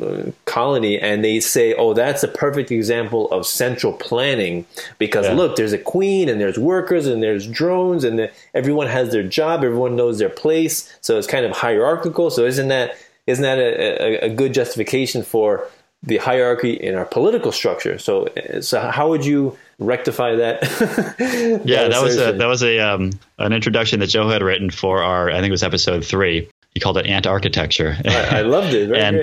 colony 0.44 0.98
and 0.98 1.24
they 1.24 1.38
say 1.38 1.72
oh 1.74 1.94
that's 1.94 2.24
a 2.24 2.26
perfect 2.26 2.72
example 2.72 3.30
of 3.30 3.46
central 3.46 3.92
planning 3.92 4.66
because 4.98 5.24
yeah. 5.26 5.34
look 5.34 5.54
there's 5.54 5.72
a 5.72 5.78
queen 5.78 6.28
and 6.28 6.40
there's 6.40 6.58
workers 6.58 7.06
and 7.06 7.22
there's 7.22 7.46
drones 7.46 8.02
and 8.02 8.18
the, 8.18 8.28
everyone 8.52 8.88
has 8.88 9.12
their 9.12 9.22
job 9.22 9.62
everyone 9.62 9.94
knows 9.94 10.18
their 10.18 10.28
place 10.28 10.92
so 11.00 11.16
it's 11.16 11.28
kind 11.28 11.46
of 11.46 11.52
hierarchical 11.52 12.28
so 12.28 12.44
isn't 12.44 12.66
that 12.66 12.96
isn't 13.28 13.44
that 13.44 13.58
a, 13.58 14.24
a, 14.24 14.26
a 14.26 14.34
good 14.34 14.52
justification 14.52 15.22
for 15.22 15.68
the 16.02 16.16
hierarchy 16.16 16.72
in 16.72 16.96
our 16.96 17.04
political 17.04 17.52
structure 17.52 18.00
so 18.00 18.26
so 18.60 18.80
how 18.80 19.08
would 19.08 19.24
you 19.24 19.56
rectify 19.80 20.36
that. 20.36 20.62
yeah, 21.64 21.88
that 21.88 22.02
was 22.02 22.18
a, 22.18 22.32
that 22.32 22.46
was 22.46 22.62
a 22.62 22.78
um, 22.78 23.10
an 23.38 23.52
introduction 23.52 23.98
that 24.00 24.08
Joe 24.08 24.28
had 24.28 24.42
written 24.42 24.70
for 24.70 25.02
our 25.02 25.30
I 25.30 25.40
think 25.40 25.46
it 25.46 25.50
was 25.50 25.64
episode 25.64 26.04
three, 26.04 26.48
he 26.74 26.78
called 26.80 26.98
it 26.98 27.06
ant 27.06 27.26
architecture. 27.26 27.96
I, 28.04 28.38
I 28.38 28.42
loved 28.42 28.74
it. 28.74 28.92
and, 28.94 29.16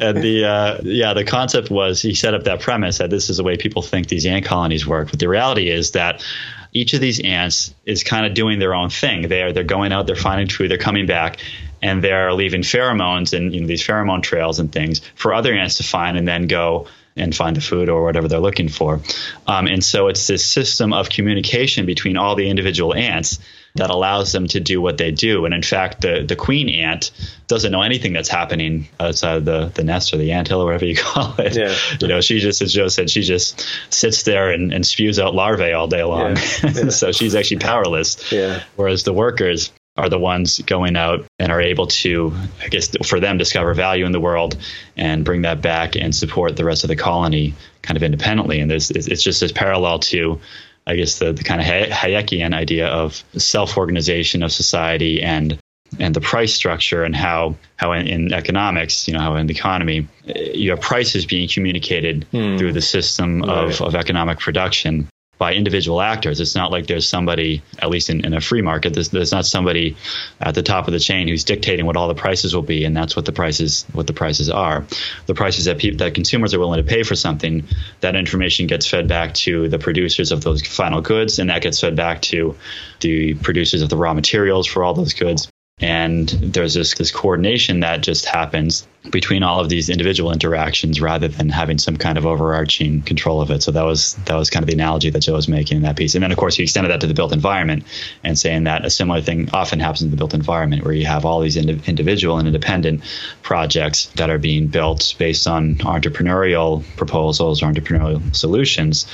and 0.00 0.22
the 0.22 0.44
uh, 0.48 0.80
yeah, 0.84 1.14
the 1.14 1.24
concept 1.24 1.70
was 1.70 2.00
he 2.00 2.14
set 2.14 2.34
up 2.34 2.44
that 2.44 2.60
premise 2.60 2.98
that 2.98 3.10
this 3.10 3.28
is 3.28 3.38
the 3.38 3.44
way 3.44 3.56
people 3.56 3.82
think 3.82 4.08
these 4.08 4.26
ant 4.26 4.44
colonies 4.44 4.86
work. 4.86 5.10
But 5.10 5.18
the 5.18 5.28
reality 5.28 5.68
is 5.68 5.92
that 5.92 6.24
each 6.72 6.92
of 6.92 7.00
these 7.00 7.20
ants 7.20 7.74
is 7.86 8.04
kind 8.04 8.26
of 8.26 8.34
doing 8.34 8.58
their 8.58 8.74
own 8.74 8.90
thing. 8.90 9.28
They're 9.28 9.52
they're 9.52 9.64
going 9.64 9.92
out, 9.92 10.06
they're 10.06 10.14
finding 10.14 10.48
food, 10.48 10.70
they're 10.70 10.78
coming 10.78 11.06
back, 11.06 11.38
and 11.82 12.04
they're 12.04 12.32
leaving 12.32 12.62
pheromones 12.62 13.36
and 13.36 13.54
you 13.54 13.62
know, 13.62 13.66
these 13.66 13.82
pheromone 13.82 14.22
trails 14.22 14.58
and 14.58 14.70
things 14.70 15.00
for 15.14 15.34
other 15.34 15.54
ants 15.54 15.76
to 15.76 15.82
find 15.82 16.16
and 16.16 16.28
then 16.28 16.46
go 16.46 16.86
and 17.16 17.34
find 17.34 17.56
the 17.56 17.60
food 17.60 17.88
or 17.88 18.02
whatever 18.02 18.28
they're 18.28 18.38
looking 18.38 18.68
for. 18.68 19.00
Um, 19.46 19.66
and 19.66 19.82
so 19.82 20.08
it's 20.08 20.26
this 20.26 20.44
system 20.44 20.92
of 20.92 21.08
communication 21.08 21.86
between 21.86 22.16
all 22.16 22.36
the 22.36 22.48
individual 22.48 22.94
ants 22.94 23.38
that 23.76 23.90
allows 23.90 24.32
them 24.32 24.46
to 24.48 24.60
do 24.60 24.80
what 24.80 24.98
they 24.98 25.10
do. 25.10 25.44
And 25.44 25.54
in 25.54 25.62
fact, 25.62 26.00
the, 26.00 26.24
the 26.26 26.36
queen 26.36 26.68
ant 26.68 27.10
doesn't 27.46 27.72
know 27.72 27.82
anything 27.82 28.12
that's 28.12 28.28
happening 28.28 28.88
outside 28.98 29.36
of 29.36 29.44
the, 29.44 29.66
the 29.74 29.84
nest 29.84 30.12
or 30.12 30.16
the 30.16 30.32
ant 30.32 30.48
hill 30.48 30.62
or 30.62 30.66
whatever 30.66 30.86
you 30.86 30.96
call 30.96 31.34
it. 31.38 31.56
Yeah. 31.56 31.74
You 32.00 32.08
know, 32.08 32.20
she 32.20 32.38
just, 32.38 32.62
as 32.62 32.72
Joe 32.72 32.88
said, 32.88 33.10
she 33.10 33.22
just 33.22 33.66
sits 33.90 34.22
there 34.22 34.50
and, 34.50 34.72
and 34.72 34.86
spews 34.86 35.18
out 35.18 35.34
larvae 35.34 35.72
all 35.72 35.88
day 35.88 36.02
long. 36.02 36.36
Yeah. 36.36 36.70
Yeah. 36.74 36.88
so 36.90 37.12
she's 37.12 37.34
actually 37.34 37.58
powerless. 37.58 38.32
Yeah. 38.32 38.62
Whereas 38.76 39.04
the 39.04 39.12
workers 39.12 39.70
are 39.96 40.08
the 40.08 40.18
ones 40.18 40.58
going 40.60 40.96
out 40.96 41.24
and 41.38 41.50
are 41.50 41.60
able 41.60 41.86
to, 41.86 42.34
I 42.62 42.68
guess, 42.68 42.94
for 43.06 43.18
them, 43.18 43.38
discover 43.38 43.72
value 43.74 44.04
in 44.04 44.12
the 44.12 44.20
world 44.20 44.56
and 44.96 45.24
bring 45.24 45.42
that 45.42 45.62
back 45.62 45.96
and 45.96 46.14
support 46.14 46.56
the 46.56 46.64
rest 46.64 46.84
of 46.84 46.88
the 46.88 46.96
colony 46.96 47.54
kind 47.82 47.96
of 47.96 48.02
independently. 48.02 48.60
And 48.60 48.70
there's, 48.70 48.90
it's 48.90 49.22
just 49.22 49.42
as 49.42 49.52
parallel 49.52 50.00
to 50.00 50.40
I 50.86 50.94
guess 50.96 51.18
the, 51.18 51.32
the 51.32 51.42
kind 51.42 51.60
of 51.60 51.66
Hayekian 51.66 52.54
idea 52.54 52.86
of 52.86 53.24
self-organization 53.36 54.42
of 54.42 54.52
society 54.52 55.22
and 55.22 55.58
and 56.00 56.14
the 56.14 56.20
price 56.20 56.52
structure 56.52 57.04
and 57.04 57.14
how 57.14 57.56
how 57.76 57.92
in, 57.92 58.06
in, 58.06 58.32
economics, 58.32 59.06
you 59.06 59.14
know, 59.14 59.20
how 59.20 59.36
in 59.36 59.46
the 59.46 59.54
economy, 59.54 60.06
you 60.24 60.70
have 60.70 60.80
prices 60.80 61.26
being 61.26 61.48
communicated 61.48 62.24
hmm. 62.30 62.56
through 62.56 62.72
the 62.72 62.80
system 62.80 63.42
right. 63.42 63.50
of, 63.58 63.80
of 63.80 63.94
economic 63.94 64.38
production 64.38 65.08
by 65.38 65.52
individual 65.52 66.00
actors. 66.00 66.40
It's 66.40 66.54
not 66.54 66.70
like 66.70 66.86
there's 66.86 67.08
somebody, 67.08 67.62
at 67.78 67.90
least 67.90 68.08
in, 68.08 68.24
in 68.24 68.32
a 68.32 68.40
free 68.40 68.62
market, 68.62 68.94
there's, 68.94 69.10
there's 69.10 69.32
not 69.32 69.44
somebody 69.44 69.96
at 70.40 70.54
the 70.54 70.62
top 70.62 70.86
of 70.86 70.92
the 70.92 70.98
chain 70.98 71.28
who's 71.28 71.44
dictating 71.44 71.84
what 71.84 71.96
all 71.96 72.08
the 72.08 72.14
prices 72.14 72.54
will 72.54 72.62
be, 72.62 72.84
and 72.84 72.96
that's 72.96 73.16
what 73.16 73.24
the 73.24 73.32
prices 73.32 73.84
what 73.92 74.06
the 74.06 74.12
prices 74.12 74.48
are. 74.48 74.84
The 75.26 75.34
prices 75.34 75.66
that 75.66 75.78
people 75.78 75.98
that 75.98 76.14
consumers 76.14 76.54
are 76.54 76.58
willing 76.58 76.82
to 76.82 76.88
pay 76.88 77.02
for 77.02 77.14
something, 77.14 77.64
that 78.00 78.16
information 78.16 78.66
gets 78.66 78.86
fed 78.86 79.08
back 79.08 79.34
to 79.34 79.68
the 79.68 79.78
producers 79.78 80.32
of 80.32 80.42
those 80.42 80.66
final 80.66 81.00
goods, 81.00 81.38
and 81.38 81.50
that 81.50 81.62
gets 81.62 81.80
fed 81.80 81.96
back 81.96 82.22
to 82.22 82.56
the 83.00 83.34
producers 83.34 83.82
of 83.82 83.88
the 83.88 83.96
raw 83.96 84.14
materials 84.14 84.66
for 84.66 84.82
all 84.82 84.94
those 84.94 85.12
goods. 85.12 85.48
And 85.82 86.30
there's 86.30 86.72
this, 86.72 86.94
this 86.94 87.10
coordination 87.10 87.80
that 87.80 88.00
just 88.00 88.24
happens 88.24 88.88
between 89.10 89.42
all 89.42 89.60
of 89.60 89.68
these 89.68 89.90
individual 89.90 90.32
interactions 90.32 91.02
rather 91.02 91.28
than 91.28 91.50
having 91.50 91.76
some 91.76 91.98
kind 91.98 92.16
of 92.16 92.24
overarching 92.24 93.02
control 93.02 93.42
of 93.42 93.50
it. 93.50 93.62
So 93.62 93.72
that 93.72 93.82
was 93.82 94.14
that 94.24 94.36
was 94.36 94.48
kind 94.48 94.62
of 94.62 94.68
the 94.68 94.72
analogy 94.72 95.10
that 95.10 95.20
Joe 95.20 95.34
was 95.34 95.48
making 95.48 95.76
in 95.76 95.82
that 95.82 95.96
piece. 95.96 96.14
And 96.14 96.24
then 96.24 96.32
of 96.32 96.38
course 96.38 96.56
he 96.56 96.62
extended 96.62 96.88
that 96.92 97.02
to 97.02 97.06
the 97.06 97.12
built 97.12 97.30
environment 97.30 97.84
and 98.24 98.38
saying 98.38 98.64
that 98.64 98.86
a 98.86 98.90
similar 98.90 99.20
thing 99.20 99.50
often 99.52 99.78
happens 99.78 100.00
in 100.00 100.10
the 100.10 100.16
built 100.16 100.32
environment 100.32 100.82
where 100.82 100.94
you 100.94 101.04
have 101.04 101.26
all 101.26 101.40
these 101.40 101.56
ind- 101.58 101.86
individual 101.86 102.38
and 102.38 102.46
independent 102.46 103.04
projects 103.42 104.06
that 104.16 104.30
are 104.30 104.38
being 104.38 104.68
built 104.68 105.14
based 105.18 105.46
on 105.46 105.74
entrepreneurial 105.76 106.84
proposals 106.96 107.62
or 107.62 107.70
entrepreneurial 107.70 108.34
solutions 108.34 109.06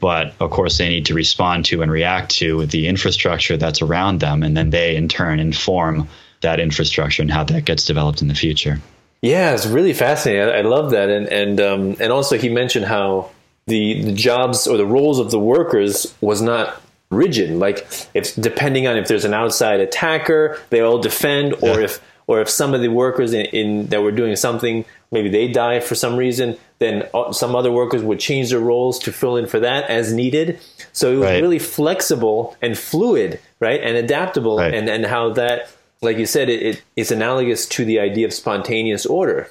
but 0.00 0.34
of 0.40 0.50
course, 0.50 0.78
they 0.78 0.88
need 0.88 1.06
to 1.06 1.14
respond 1.14 1.64
to 1.66 1.82
and 1.82 1.90
react 1.90 2.30
to 2.38 2.66
the 2.66 2.86
infrastructure 2.88 3.56
that's 3.56 3.82
around 3.82 4.20
them. 4.20 4.42
And 4.42 4.56
then 4.56 4.70
they, 4.70 4.96
in 4.96 5.08
turn, 5.08 5.40
inform 5.40 6.08
that 6.40 6.60
infrastructure 6.60 7.22
and 7.22 7.30
how 7.30 7.44
that 7.44 7.64
gets 7.64 7.84
developed 7.84 8.22
in 8.22 8.28
the 8.28 8.34
future. 8.34 8.80
Yeah, 9.22 9.52
it's 9.52 9.66
really 9.66 9.92
fascinating. 9.92 10.42
I, 10.42 10.58
I 10.58 10.62
love 10.62 10.92
that. 10.92 11.08
And, 11.08 11.26
and, 11.26 11.60
um, 11.60 11.96
and 12.00 12.12
also, 12.12 12.38
he 12.38 12.48
mentioned 12.48 12.86
how 12.86 13.30
the, 13.66 14.02
the 14.04 14.12
jobs 14.12 14.66
or 14.66 14.76
the 14.76 14.86
roles 14.86 15.18
of 15.18 15.30
the 15.30 15.38
workers 15.40 16.14
was 16.20 16.40
not 16.40 16.80
rigid. 17.10 17.50
Like, 17.50 17.88
it's 18.14 18.34
depending 18.34 18.86
on 18.86 18.96
if 18.96 19.08
there's 19.08 19.24
an 19.24 19.34
outside 19.34 19.80
attacker, 19.80 20.60
they 20.70 20.80
all 20.80 21.00
defend, 21.00 21.54
or 21.54 21.78
yeah. 21.78 21.86
if 21.86 22.00
or 22.28 22.40
if 22.40 22.48
some 22.48 22.74
of 22.74 22.82
the 22.82 22.88
workers 22.88 23.32
in, 23.32 23.46
in, 23.46 23.86
that 23.88 24.02
were 24.02 24.12
doing 24.12 24.36
something 24.36 24.84
maybe 25.10 25.28
they 25.28 25.48
die 25.48 25.80
for 25.80 25.96
some 25.96 26.16
reason 26.16 26.56
then 26.78 27.08
uh, 27.12 27.32
some 27.32 27.56
other 27.56 27.72
workers 27.72 28.02
would 28.02 28.20
change 28.20 28.50
their 28.50 28.60
roles 28.60 28.98
to 29.00 29.10
fill 29.10 29.36
in 29.36 29.46
for 29.46 29.58
that 29.58 29.90
as 29.90 30.12
needed 30.12 30.60
so 30.92 31.12
it 31.12 31.16
was 31.16 31.24
right. 31.24 31.42
really 31.42 31.58
flexible 31.58 32.56
and 32.62 32.78
fluid 32.78 33.40
right 33.58 33.82
and 33.82 33.96
adaptable 33.96 34.58
right. 34.58 34.72
and 34.72 34.88
and 34.88 35.06
how 35.06 35.32
that 35.32 35.68
like 36.00 36.16
you 36.16 36.26
said 36.26 36.48
it, 36.48 36.62
it, 36.62 36.82
it's 36.94 37.10
analogous 37.10 37.66
to 37.66 37.84
the 37.84 37.98
idea 37.98 38.26
of 38.26 38.32
spontaneous 38.32 39.04
order 39.04 39.50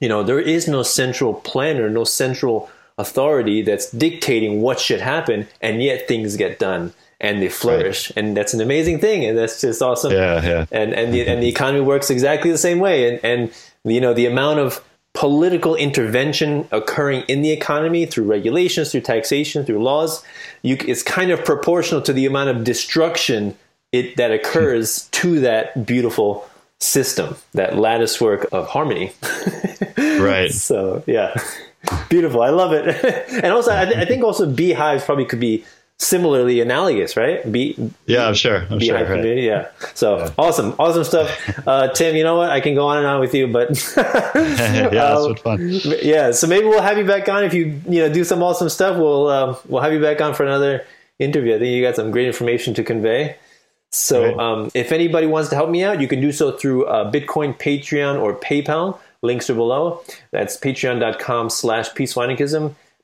you 0.00 0.08
know 0.08 0.22
there 0.22 0.40
is 0.40 0.68
no 0.68 0.82
central 0.82 1.34
planner 1.34 1.90
no 1.90 2.04
central 2.04 2.70
authority 2.98 3.62
that's 3.62 3.90
dictating 3.92 4.60
what 4.60 4.78
should 4.78 5.00
happen 5.00 5.46
and 5.60 5.82
yet 5.82 6.06
things 6.08 6.36
get 6.36 6.58
done 6.58 6.92
and 7.20 7.42
they 7.42 7.48
flourish, 7.48 8.10
right. 8.10 8.24
and 8.24 8.36
that's 8.36 8.54
an 8.54 8.60
amazing 8.60 9.00
thing, 9.00 9.24
and 9.24 9.36
that's 9.36 9.60
just 9.60 9.82
awesome. 9.82 10.12
Yeah, 10.12 10.44
yeah. 10.44 10.66
And 10.70 10.92
and 10.92 11.12
the 11.12 11.26
and 11.26 11.42
the 11.42 11.48
economy 11.48 11.80
works 11.80 12.10
exactly 12.10 12.50
the 12.50 12.58
same 12.58 12.78
way, 12.78 13.08
and 13.08 13.24
and 13.24 13.52
you 13.84 14.00
know 14.00 14.14
the 14.14 14.26
amount 14.26 14.60
of 14.60 14.84
political 15.14 15.74
intervention 15.74 16.68
occurring 16.70 17.24
in 17.26 17.42
the 17.42 17.50
economy 17.50 18.06
through 18.06 18.24
regulations, 18.24 18.92
through 18.92 19.00
taxation, 19.00 19.64
through 19.64 19.82
laws, 19.82 20.22
you, 20.62 20.76
it's 20.86 21.02
kind 21.02 21.32
of 21.32 21.44
proportional 21.44 22.00
to 22.00 22.12
the 22.12 22.24
amount 22.24 22.50
of 22.50 22.62
destruction 22.62 23.56
it, 23.90 24.16
that 24.16 24.30
occurs 24.30 25.06
hmm. 25.06 25.10
to 25.12 25.40
that 25.40 25.86
beautiful 25.86 26.48
system, 26.78 27.34
that 27.52 27.76
lattice 27.76 28.20
work 28.20 28.46
of 28.52 28.68
harmony. 28.68 29.12
right. 29.98 30.52
So 30.52 31.02
yeah, 31.06 31.34
beautiful. 32.08 32.42
I 32.42 32.50
love 32.50 32.72
it. 32.72 32.86
and 33.32 33.46
also, 33.46 33.76
I, 33.76 33.86
th- 33.86 33.96
I 33.96 34.04
think 34.04 34.22
also 34.22 34.48
beehives 34.48 35.04
probably 35.04 35.24
could 35.24 35.40
be 35.40 35.64
similarly 35.98 36.60
analogous, 36.60 37.16
right? 37.16 37.50
Be, 37.50 37.76
yeah, 38.06 38.26
I'm 38.26 38.34
sure. 38.34 38.66
I'm 38.70 38.78
sure. 38.78 38.94
Right. 38.94 39.38
Yeah. 39.38 39.68
So 39.94 40.18
yeah. 40.18 40.30
awesome, 40.38 40.74
awesome 40.78 41.04
stuff. 41.04 41.28
Uh, 41.68 41.88
Tim, 41.88 42.16
you 42.16 42.24
know 42.24 42.36
what? 42.36 42.48
I 42.48 42.60
can 42.60 42.74
go 42.74 42.86
on 42.86 42.96
and 42.98 43.06
on 43.06 43.20
with 43.20 43.34
you, 43.34 43.46
but 43.46 43.68
yeah, 43.96 44.88
that's 44.88 45.20
um, 45.20 45.36
fun. 45.36 45.58
Yeah. 46.02 46.30
So 46.30 46.46
maybe 46.46 46.66
we'll 46.66 46.80
have 46.80 46.96
you 46.96 47.04
back 47.04 47.28
on 47.28 47.44
if 47.44 47.52
you 47.52 47.80
you 47.86 48.00
know 48.00 48.12
do 48.12 48.24
some 48.24 48.42
awesome 48.42 48.70
stuff. 48.70 48.96
We'll 48.96 49.28
um, 49.28 49.56
we'll 49.66 49.82
have 49.82 49.92
you 49.92 50.00
back 50.00 50.20
on 50.22 50.32
for 50.34 50.44
another 50.44 50.86
interview. 51.18 51.54
I 51.54 51.58
think 51.58 51.70
you 51.72 51.82
got 51.82 51.96
some 51.96 52.10
great 52.10 52.26
information 52.26 52.72
to 52.74 52.84
convey. 52.84 53.36
So 53.90 54.24
right. 54.24 54.38
um, 54.38 54.70
if 54.72 54.92
anybody 54.92 55.26
wants 55.26 55.50
to 55.50 55.56
help 55.56 55.68
me 55.68 55.84
out, 55.84 56.00
you 56.00 56.08
can 56.08 56.22
do 56.22 56.32
so 56.32 56.52
through 56.52 56.86
uh, 56.86 57.10
Bitcoin, 57.10 57.58
Patreon, 57.58 58.18
or 58.20 58.34
PayPal. 58.34 58.98
Links 59.20 59.50
are 59.50 59.54
below. 59.54 60.02
That's 60.30 60.56
patreon.com 60.56 61.50
slash 61.50 61.92
peaceful 61.94 62.26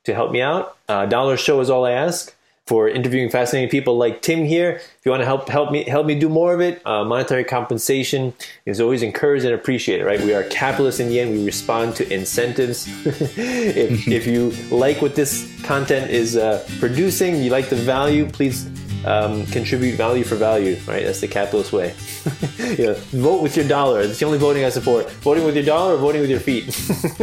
to 0.04 0.14
help 0.14 0.32
me 0.32 0.40
out. 0.40 0.76
Uh, 0.88 1.04
dollar 1.04 1.36
show 1.36 1.60
is 1.60 1.68
all 1.68 1.84
I 1.84 1.90
ask 1.90 2.34
for 2.66 2.88
interviewing 2.88 3.28
fascinating 3.28 3.68
people 3.68 3.98
like 3.98 4.22
Tim 4.22 4.44
here. 4.44 4.72
If 4.72 5.00
you 5.04 5.10
want 5.10 5.20
to 5.20 5.26
help 5.26 5.48
help 5.48 5.70
me 5.70 5.84
help 5.84 6.06
me 6.06 6.18
do 6.18 6.28
more 6.28 6.54
of 6.54 6.60
it, 6.60 6.80
uh, 6.86 7.04
monetary 7.04 7.44
compensation 7.44 8.32
is 8.64 8.80
always 8.80 9.02
encouraged 9.02 9.44
and 9.44 9.54
appreciated. 9.54 10.04
Right? 10.04 10.20
We 10.20 10.32
are 10.32 10.44
capitalists 10.44 11.00
in 11.00 11.08
the 11.08 11.20
end. 11.20 11.32
We 11.32 11.44
respond 11.44 11.94
to 11.96 12.12
incentives. 12.12 12.86
if, 13.06 14.08
if 14.08 14.26
you 14.26 14.50
like 14.70 15.02
what 15.02 15.14
this 15.14 15.50
content 15.62 16.10
is 16.10 16.36
uh, 16.36 16.66
producing, 16.78 17.42
you 17.42 17.50
like 17.50 17.68
the 17.68 17.76
value, 17.76 18.26
please 18.30 18.66
um, 19.04 19.46
contribute 19.46 19.96
value 19.96 20.24
for 20.24 20.36
value, 20.36 20.78
right? 20.86 21.04
That's 21.04 21.20
the 21.20 21.28
capitalist 21.28 21.72
way. 21.72 21.94
you 22.78 22.86
know, 22.86 22.94
vote 23.12 23.42
with 23.42 23.56
your 23.56 23.66
dollar. 23.66 24.00
It's 24.00 24.18
the 24.18 24.26
only 24.26 24.38
voting 24.38 24.64
I 24.64 24.70
support. 24.70 25.10
Voting 25.10 25.44
with 25.44 25.54
your 25.54 25.64
dollar 25.64 25.94
or 25.94 25.96
voting 25.98 26.20
with 26.20 26.30
your 26.30 26.40
feet. 26.40 26.66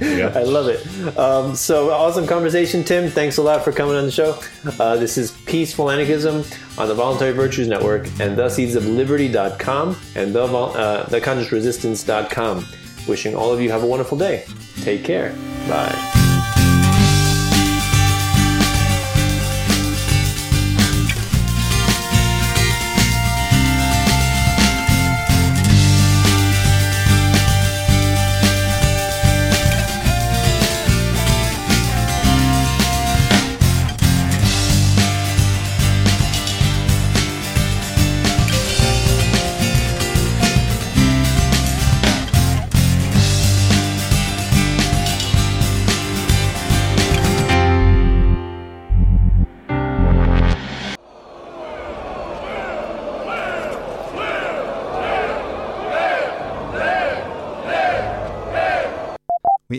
yeah. 0.00 0.32
I 0.36 0.42
love 0.42 0.68
it. 0.68 1.18
Um, 1.18 1.54
so 1.54 1.90
awesome 1.90 2.26
conversation, 2.26 2.84
Tim. 2.84 3.10
Thanks 3.10 3.36
a 3.38 3.42
lot 3.42 3.64
for 3.64 3.72
coming 3.72 3.96
on 3.96 4.04
the 4.04 4.10
show. 4.10 4.38
Uh, 4.78 4.96
this 4.96 5.18
is 5.18 5.32
Peaceful 5.46 5.90
Anarchism 5.90 6.44
on 6.78 6.88
the 6.88 6.94
Voluntary 6.94 7.32
Virtues 7.32 7.68
Network 7.68 8.06
and 8.20 8.36
the 8.36 8.48
seeds 8.48 8.74
of 8.74 8.86
liberty.com 8.86 9.96
and 10.14 10.34
the, 10.34 10.44
uh, 10.44 11.08
the 11.08 11.20
conscious 11.20 11.52
resistance.com. 11.52 12.64
Wishing 13.08 13.36
all 13.36 13.52
of 13.52 13.60
you 13.60 13.70
have 13.70 13.82
a 13.82 13.86
wonderful 13.86 14.18
day. 14.18 14.44
Take 14.82 15.04
care. 15.04 15.32
Bye. 15.68 16.25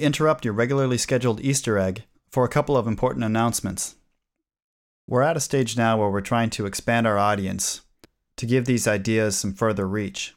Interrupt 0.07 0.45
your 0.45 0.53
regularly 0.53 0.97
scheduled 0.97 1.41
Easter 1.41 1.77
egg 1.77 2.05
for 2.31 2.45
a 2.45 2.49
couple 2.49 2.77
of 2.77 2.88
important 2.88 3.25
announcements. 3.25 3.97
We're 5.05 5.21
at 5.21 5.35
a 5.35 5.41
stage 5.41 5.75
now 5.75 5.97
where 5.97 6.09
we're 6.09 6.21
trying 6.21 6.49
to 6.51 6.65
expand 6.65 7.05
our 7.05 7.17
audience 7.17 7.81
to 8.38 8.45
give 8.45 8.63
these 8.63 8.88
ideas 8.88 9.35
some 9.35 9.53
further 9.53 9.85
reach. 9.85 10.34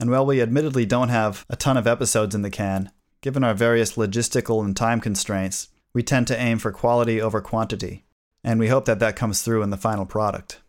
And 0.00 0.10
while 0.10 0.26
we 0.26 0.42
admittedly 0.42 0.84
don't 0.84 1.10
have 1.10 1.46
a 1.48 1.54
ton 1.54 1.76
of 1.76 1.86
episodes 1.86 2.34
in 2.34 2.42
the 2.42 2.50
can, 2.50 2.90
given 3.20 3.44
our 3.44 3.54
various 3.54 3.94
logistical 3.94 4.64
and 4.64 4.76
time 4.76 5.00
constraints, 5.00 5.68
we 5.94 6.02
tend 6.02 6.26
to 6.26 6.40
aim 6.40 6.58
for 6.58 6.72
quality 6.72 7.20
over 7.20 7.40
quantity, 7.40 8.04
and 8.42 8.58
we 8.58 8.66
hope 8.66 8.84
that 8.86 8.98
that 8.98 9.16
comes 9.16 9.42
through 9.42 9.62
in 9.62 9.70
the 9.70 9.76
final 9.76 10.06
product. 10.06 10.60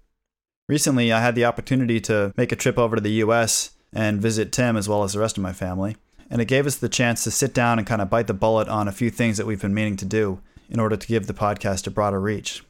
Recently, 0.68 1.11
I 1.11 1.19
had 1.19 1.34
the 1.34 1.45
opportunity 1.45 1.99
to 2.01 2.31
make 2.38 2.51
a 2.51 2.56
trip 2.56 2.77
over 2.77 2.95
to 2.95 3.01
the 3.01 3.23
US 3.23 3.72
and 3.91 4.22
visit 4.22 4.51
Tim 4.51 4.77
as 4.77 4.88
well 4.88 5.03
as 5.03 5.14
the 5.14 5.19
rest 5.19 5.35
of 5.35 5.41
my 5.41 5.53
family 5.53 5.97
and 6.30 6.41
it 6.41 6.45
gave 6.45 6.68
us 6.68 6.76
the 6.76 6.89
chance 6.89 7.23
to 7.23 7.31
sit 7.31 7.53
down 7.53 7.80
and 7.80 7.88
kind 7.88 8.01
of 8.01 8.10
bite 8.10 8.27
the 8.27 8.34
bullet 8.34 8.68
on 8.68 8.88
a 8.88 8.93
few 8.93 9.10
things 9.10 9.38
that 9.38 9.45
we've 9.45 9.61
been 9.61 9.73
meaning 9.73 9.97
to 9.97 10.06
do 10.06 10.41
in 10.69 10.80
order 10.80 10.95
to 10.95 11.07
give 11.07 11.27
the 11.27 11.34
podcast 11.34 11.88
a 11.88 11.91
broader 11.91 12.19
reach. 12.19 12.64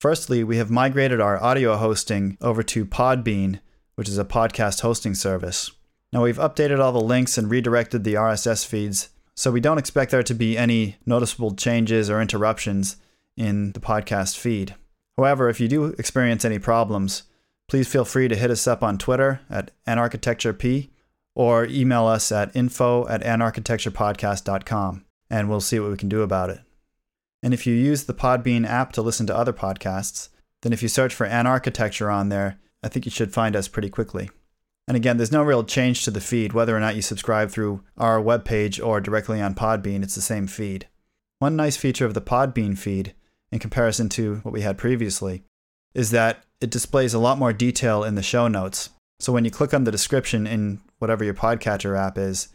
Firstly, 0.00 0.44
we 0.44 0.56
have 0.56 0.70
migrated 0.70 1.20
our 1.20 1.42
audio 1.42 1.76
hosting 1.76 2.36
over 2.40 2.62
to 2.62 2.84
Podbean, 2.84 3.60
which 3.94 4.08
is 4.08 4.18
a 4.18 4.24
podcast 4.24 4.80
hosting 4.80 5.14
service. 5.14 5.70
Now, 6.12 6.22
we've 6.22 6.38
updated 6.38 6.78
all 6.78 6.92
the 6.92 7.00
links 7.00 7.38
and 7.38 7.50
redirected 7.50 8.04
the 8.04 8.14
RSS 8.14 8.66
feeds, 8.66 9.08
so 9.34 9.50
we 9.50 9.60
don't 9.60 9.78
expect 9.78 10.10
there 10.10 10.22
to 10.22 10.34
be 10.34 10.56
any 10.56 10.96
noticeable 11.06 11.54
changes 11.54 12.08
or 12.08 12.20
interruptions 12.20 12.96
in 13.36 13.72
the 13.72 13.80
podcast 13.80 14.36
feed. 14.38 14.74
However, 15.16 15.48
if 15.48 15.60
you 15.60 15.68
do 15.68 15.86
experience 15.98 16.44
any 16.44 16.58
problems, 16.58 17.24
please 17.68 17.88
feel 17.88 18.04
free 18.04 18.28
to 18.28 18.36
hit 18.36 18.50
us 18.50 18.66
up 18.66 18.82
on 18.82 18.98
Twitter 18.98 19.40
at 19.50 19.70
anarchitecturep 19.86 20.88
or 21.34 21.66
email 21.66 22.06
us 22.06 22.30
at 22.30 22.54
info 22.54 23.06
at 23.08 23.22
anarchitecturepodcast.com 23.22 25.04
and 25.30 25.48
we'll 25.48 25.60
see 25.60 25.80
what 25.80 25.90
we 25.90 25.96
can 25.96 26.08
do 26.08 26.22
about 26.22 26.50
it. 26.50 26.60
And 27.42 27.52
if 27.52 27.66
you 27.66 27.74
use 27.74 28.04
the 28.04 28.14
Podbean 28.14 28.66
app 28.66 28.92
to 28.92 29.02
listen 29.02 29.26
to 29.26 29.36
other 29.36 29.52
podcasts, 29.52 30.28
then 30.62 30.72
if 30.72 30.82
you 30.82 30.88
search 30.88 31.14
for 31.14 31.26
Anarchitecture 31.26 32.12
on 32.12 32.30
there, 32.30 32.58
I 32.82 32.88
think 32.88 33.04
you 33.04 33.10
should 33.10 33.32
find 33.32 33.54
us 33.54 33.68
pretty 33.68 33.90
quickly. 33.90 34.30
And 34.86 34.96
again, 34.96 35.16
there's 35.16 35.32
no 35.32 35.42
real 35.42 35.64
change 35.64 36.04
to 36.04 36.10
the 36.10 36.20
feed, 36.20 36.52
whether 36.52 36.76
or 36.76 36.80
not 36.80 36.96
you 36.96 37.02
subscribe 37.02 37.50
through 37.50 37.82
our 37.96 38.20
webpage 38.20 38.84
or 38.84 39.00
directly 39.00 39.40
on 39.40 39.54
Podbean, 39.54 40.02
it's 40.02 40.14
the 40.14 40.20
same 40.20 40.46
feed. 40.46 40.88
One 41.38 41.56
nice 41.56 41.76
feature 41.76 42.06
of 42.06 42.14
the 42.14 42.20
Podbean 42.20 42.76
feed, 42.76 43.14
in 43.50 43.58
comparison 43.58 44.08
to 44.10 44.36
what 44.36 44.52
we 44.52 44.62
had 44.62 44.78
previously, 44.78 45.42
is 45.94 46.10
that 46.10 46.44
it 46.60 46.70
displays 46.70 47.14
a 47.14 47.18
lot 47.18 47.38
more 47.38 47.52
detail 47.52 48.04
in 48.04 48.14
the 48.14 48.22
show 48.22 48.48
notes. 48.48 48.90
So 49.20 49.32
when 49.32 49.44
you 49.44 49.50
click 49.50 49.72
on 49.72 49.84
the 49.84 49.92
description 49.92 50.46
in 50.46 50.80
whatever 51.04 51.22
your 51.22 51.34
podcatcher 51.34 51.98
app 51.98 52.16
is, 52.16 52.48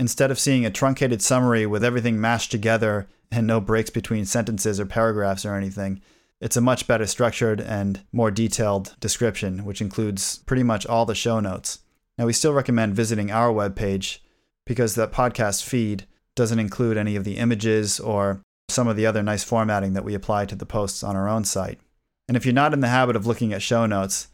instead 0.00 0.32
of 0.32 0.38
seeing 0.40 0.66
a 0.66 0.70
truncated 0.70 1.22
summary 1.22 1.64
with 1.64 1.84
everything 1.84 2.20
mashed 2.20 2.50
together 2.50 3.06
and 3.30 3.46
no 3.46 3.60
breaks 3.60 3.88
between 3.88 4.24
sentences 4.24 4.80
or 4.80 4.84
paragraphs 4.84 5.46
or 5.46 5.54
anything, 5.54 6.02
it's 6.40 6.56
a 6.56 6.60
much 6.60 6.88
better 6.88 7.06
structured 7.06 7.60
and 7.60 8.00
more 8.10 8.32
detailed 8.32 8.96
description, 8.98 9.64
which 9.64 9.80
includes 9.80 10.38
pretty 10.38 10.64
much 10.64 10.84
all 10.86 11.06
the 11.06 11.14
show 11.14 11.38
notes. 11.38 11.78
Now, 12.18 12.26
we 12.26 12.32
still 12.32 12.52
recommend 12.52 12.96
visiting 12.96 13.30
our 13.30 13.52
webpage 13.52 14.18
because 14.66 14.96
the 14.96 15.06
podcast 15.06 15.62
feed 15.62 16.04
doesn't 16.34 16.58
include 16.58 16.96
any 16.96 17.14
of 17.14 17.22
the 17.22 17.36
images 17.36 18.00
or 18.00 18.40
some 18.68 18.88
of 18.88 18.96
the 18.96 19.06
other 19.06 19.22
nice 19.22 19.44
formatting 19.44 19.92
that 19.92 20.04
we 20.04 20.14
apply 20.14 20.46
to 20.46 20.56
the 20.56 20.66
posts 20.66 21.04
on 21.04 21.14
our 21.14 21.28
own 21.28 21.44
site. 21.44 21.78
And 22.26 22.36
if 22.36 22.44
you're 22.44 22.52
not 22.52 22.72
in 22.72 22.80
the 22.80 22.88
habit 22.88 23.14
of 23.14 23.24
looking 23.24 23.52
at 23.52 23.62
show 23.62 23.86
notes, 23.86 24.26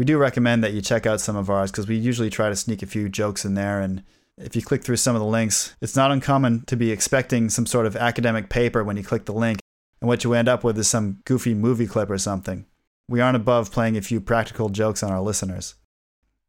we 0.00 0.06
do 0.06 0.16
recommend 0.16 0.64
that 0.64 0.72
you 0.72 0.80
check 0.80 1.04
out 1.04 1.20
some 1.20 1.36
of 1.36 1.50
ours 1.50 1.70
because 1.70 1.86
we 1.86 1.94
usually 1.94 2.30
try 2.30 2.48
to 2.48 2.56
sneak 2.56 2.82
a 2.82 2.86
few 2.86 3.06
jokes 3.06 3.44
in 3.44 3.52
there. 3.52 3.82
And 3.82 4.02
if 4.38 4.56
you 4.56 4.62
click 4.62 4.82
through 4.82 4.96
some 4.96 5.14
of 5.14 5.20
the 5.20 5.26
links, 5.26 5.76
it's 5.82 5.94
not 5.94 6.10
uncommon 6.10 6.64
to 6.68 6.74
be 6.74 6.90
expecting 6.90 7.50
some 7.50 7.66
sort 7.66 7.84
of 7.84 7.96
academic 7.96 8.48
paper 8.48 8.82
when 8.82 8.96
you 8.96 9.02
click 9.02 9.26
the 9.26 9.34
link 9.34 9.60
and 10.00 10.08
what 10.08 10.24
you 10.24 10.32
end 10.32 10.48
up 10.48 10.64
with 10.64 10.78
is 10.78 10.88
some 10.88 11.20
goofy 11.26 11.52
movie 11.52 11.86
clip 11.86 12.08
or 12.08 12.16
something. 12.16 12.64
We 13.10 13.20
aren't 13.20 13.36
above 13.36 13.72
playing 13.72 13.98
a 13.98 14.00
few 14.00 14.22
practical 14.22 14.70
jokes 14.70 15.02
on 15.02 15.12
our 15.12 15.20
listeners. 15.20 15.74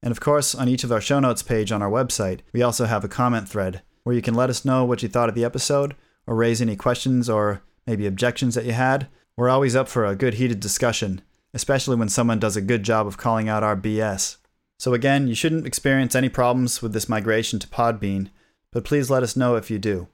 And 0.02 0.14
of 0.14 0.22
course, 0.22 0.56
on 0.56 0.70
each 0.70 0.86
of 0.86 0.92
our 0.94 1.02
show 1.02 1.20
notes 1.20 1.44
page 1.44 1.74
on 1.74 1.82
our 1.82 1.92
website, 1.92 2.40
we 2.54 2.62
also 2.62 2.86
have 2.86 3.04
a 3.04 3.10
comment 3.10 3.50
thread 3.50 3.82
where 4.06 4.16
you 4.16 4.22
can 4.22 4.34
let 4.34 4.50
us 4.50 4.64
know 4.64 4.86
what 4.86 5.04
you 5.04 5.10
thought 5.10 5.28
of 5.28 5.36
the 5.36 5.44
episode 5.44 5.94
or 6.26 6.38
raise 6.38 6.62
any 6.62 6.78
questions 6.78 7.30
or 7.30 7.64
maybe 7.86 8.08
objections 8.08 8.56
that 8.56 8.64
you 8.64 8.72
had. 8.72 9.10
We're 9.36 9.50
always 9.50 9.76
up 9.76 9.90
for 9.90 10.06
a 10.06 10.16
good 10.16 10.36
heated 10.36 10.62
discussion, 10.62 11.22
especially 11.54 11.96
when 11.96 12.10
someone 12.10 12.40
does 12.40 12.56
a 12.56 12.62
good 12.62 12.84
job 12.84 13.08
of 13.08 13.18
calling 13.18 13.50
out 13.50 13.64
our 13.64 13.76
BS. 13.76 14.38
So 14.80 14.94
again, 14.94 15.28
you 15.28 15.36
shouldn't 15.36 15.68
experience 15.68 16.16
any 16.16 16.30
problems 16.30 16.82
with 16.82 16.94
this 16.94 17.10
migration 17.10 17.60
to 17.60 17.68
Podbean, 17.68 18.30
but 18.72 18.84
please 18.84 19.10
let 19.10 19.24
us 19.24 19.36
know 19.36 19.56
if 19.56 19.70
you 19.70 19.78
do. 19.78 20.08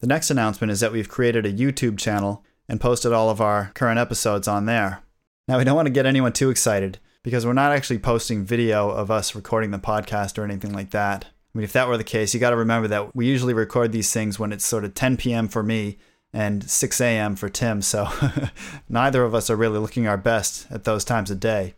The 0.00 0.06
next 0.06 0.30
announcement 0.30 0.70
is 0.70 0.80
that 0.80 0.92
we've 0.92 1.08
created 1.08 1.44
a 1.46 1.52
YouTube 1.52 1.98
channel 1.98 2.44
and 2.68 2.80
posted 2.80 3.12
all 3.12 3.30
of 3.30 3.40
our 3.40 3.72
current 3.74 3.98
episodes 3.98 4.48
on 4.48 4.66
there. 4.66 5.02
Now, 5.46 5.58
we 5.58 5.64
don't 5.64 5.76
want 5.76 5.86
to 5.86 5.92
get 5.92 6.06
anyone 6.06 6.32
too 6.32 6.50
excited 6.50 6.98
because 7.22 7.44
we're 7.44 7.52
not 7.52 7.72
actually 7.72 7.98
posting 7.98 8.44
video 8.44 8.90
of 8.90 9.10
us 9.10 9.34
recording 9.34 9.70
the 9.70 9.78
podcast 9.78 10.38
or 10.38 10.44
anything 10.44 10.72
like 10.72 10.90
that. 10.90 11.24
I 11.24 11.58
mean, 11.58 11.64
if 11.64 11.72
that 11.72 11.88
were 11.88 11.96
the 11.96 12.04
case, 12.04 12.32
you 12.32 12.40
got 12.40 12.50
to 12.50 12.56
remember 12.56 12.88
that 12.88 13.14
we 13.14 13.26
usually 13.26 13.54
record 13.54 13.92
these 13.92 14.12
things 14.12 14.38
when 14.38 14.52
it's 14.52 14.64
sort 14.64 14.84
of 14.84 14.94
10 14.94 15.16
p.m. 15.16 15.48
for 15.48 15.62
me 15.62 15.98
and 16.34 16.68
6 16.68 17.00
a.m. 17.00 17.36
for 17.36 17.48
Tim, 17.48 17.80
so 17.80 18.08
neither 18.88 19.22
of 19.22 19.36
us 19.36 19.48
are 19.48 19.56
really 19.56 19.78
looking 19.78 20.08
our 20.08 20.16
best 20.16 20.66
at 20.68 20.82
those 20.82 21.04
times 21.04 21.30
of 21.30 21.38
day. 21.38 21.74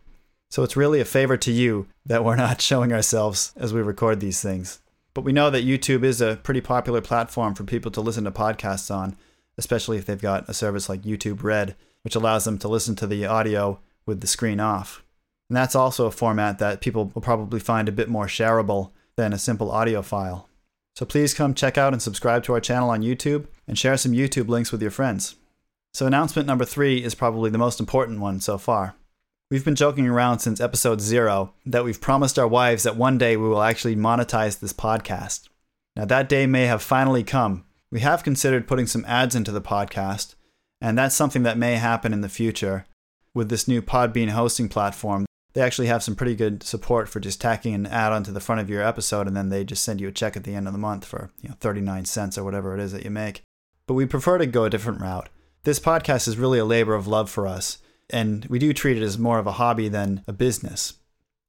So 0.49 0.63
it's 0.63 0.75
really 0.75 0.99
a 0.99 1.05
favor 1.05 1.37
to 1.37 1.51
you 1.51 1.87
that 2.05 2.25
we're 2.25 2.35
not 2.35 2.59
showing 2.69 2.91
ourselves 2.91 3.53
as 3.55 3.71
we 3.71 3.81
record 3.81 4.19
these 4.19 4.41
things. 4.41 4.79
But 5.13 5.23
we 5.23 5.31
know 5.31 5.51
that 5.51 5.65
YouTube 5.65 6.03
is 6.03 6.21
a 6.21 6.39
pretty 6.41 6.61
popular 6.61 7.01
platform 7.01 7.53
for 7.53 7.63
people 7.63 7.91
to 7.91 8.01
listen 8.01 8.23
to 8.23 8.31
podcasts 8.31 8.93
on, 8.93 9.15
especially 9.59 9.97
if 9.97 10.05
they've 10.05 10.19
got 10.19 10.49
a 10.49 10.55
service 10.55 10.89
like 10.89 11.03
YouTube 11.03 11.43
Red, 11.43 11.75
which 12.03 12.15
allows 12.15 12.45
them 12.45 12.57
to 12.59 12.67
listen 12.67 12.95
to 12.95 13.07
the 13.07 13.27
audio 13.27 13.79
with 14.07 14.21
the 14.21 14.27
screen 14.27 14.59
off. 14.59 15.03
And 15.49 15.57
that's 15.57 15.75
also 15.75 16.07
a 16.07 16.11
format 16.11 16.57
that 16.59 16.81
people 16.81 17.11
will 17.13 17.21
probably 17.21 17.59
find 17.59 17.87
a 17.87 17.91
bit 17.93 18.09
more 18.09 18.25
shareable 18.25 18.91
than 19.17 19.33
a 19.33 19.39
simple 19.39 19.69
audio 19.69 20.01
file. 20.01 20.46
So 20.97 21.05
please 21.05 21.35
come 21.35 21.53
check 21.53 21.77
out 21.77 21.93
and 21.93 22.01
subscribe 22.01 22.43
to 22.45 22.53
our 22.53 22.59
channel 22.59 22.89
on 22.89 23.03
YouTube 23.03 23.45
and 23.67 23.77
share 23.77 23.97
some 23.97 24.13
YouTube 24.13 24.47
links 24.47 24.71
with 24.71 24.81
your 24.81 24.89
friends. 24.89 25.35
So, 25.93 26.07
announcement 26.07 26.47
number 26.47 26.65
three 26.65 27.03
is 27.03 27.13
probably 27.13 27.51
the 27.51 27.59
most 27.59 27.79
important 27.79 28.19
one 28.19 28.39
so 28.39 28.57
far. 28.57 28.95
We've 29.51 29.63
been 29.63 29.75
joking 29.75 30.07
around 30.07 30.39
since 30.39 30.59
episode 30.59 30.99
zero 30.99 31.53
that 31.67 31.85
we've 31.85 32.01
promised 32.01 32.39
our 32.39 32.47
wives 32.47 32.81
that 32.81 32.95
one 32.95 33.19
day 33.19 33.37
we 33.37 33.47
will 33.47 33.61
actually 33.61 33.95
monetize 33.95 34.59
this 34.59 34.73
podcast. 34.73 35.49
Now, 35.95 36.05
that 36.05 36.29
day 36.29 36.47
may 36.47 36.65
have 36.65 36.81
finally 36.81 37.23
come. 37.23 37.65
We 37.91 37.99
have 37.99 38.23
considered 38.23 38.67
putting 38.67 38.87
some 38.87 39.05
ads 39.05 39.35
into 39.35 39.51
the 39.51 39.61
podcast, 39.61 40.33
and 40.81 40.97
that's 40.97 41.13
something 41.13 41.43
that 41.43 41.59
may 41.59 41.75
happen 41.75 42.11
in 42.11 42.21
the 42.21 42.27
future. 42.27 42.87
With 43.35 43.49
this 43.49 43.67
new 43.67 43.83
Podbean 43.83 44.29
hosting 44.29 44.67
platform, 44.67 45.26
they 45.57 45.63
actually 45.63 45.87
have 45.87 46.03
some 46.03 46.15
pretty 46.15 46.35
good 46.35 46.61
support 46.61 47.09
for 47.09 47.19
just 47.19 47.41
tacking 47.41 47.73
an 47.73 47.87
ad 47.87 48.13
onto 48.13 48.31
the 48.31 48.39
front 48.39 48.61
of 48.61 48.69
your 48.69 48.83
episode, 48.83 49.27
and 49.27 49.35
then 49.35 49.49
they 49.49 49.63
just 49.63 49.83
send 49.83 49.99
you 49.99 50.07
a 50.07 50.11
check 50.11 50.37
at 50.37 50.43
the 50.43 50.53
end 50.53 50.67
of 50.67 50.73
the 50.73 50.79
month 50.79 51.03
for 51.03 51.31
you 51.41 51.49
know 51.49 51.55
39 51.59 52.05
cents 52.05 52.37
or 52.37 52.43
whatever 52.43 52.75
it 52.75 52.79
is 52.79 52.91
that 52.91 53.03
you 53.03 53.09
make. 53.09 53.41
But 53.87 53.95
we 53.95 54.05
prefer 54.05 54.37
to 54.37 54.45
go 54.45 54.65
a 54.65 54.69
different 54.69 55.01
route. 55.01 55.29
This 55.63 55.79
podcast 55.79 56.27
is 56.27 56.37
really 56.37 56.59
a 56.59 56.65
labor 56.65 56.93
of 56.93 57.07
love 57.07 57.29
for 57.29 57.47
us 57.47 57.79
and 58.09 58.45
we 58.45 58.59
do 58.59 58.73
treat 58.73 58.97
it 58.97 59.03
as 59.03 59.17
more 59.17 59.39
of 59.39 59.47
a 59.47 59.53
hobby 59.53 59.89
than 59.89 60.23
a 60.27 60.33
business. 60.33 60.93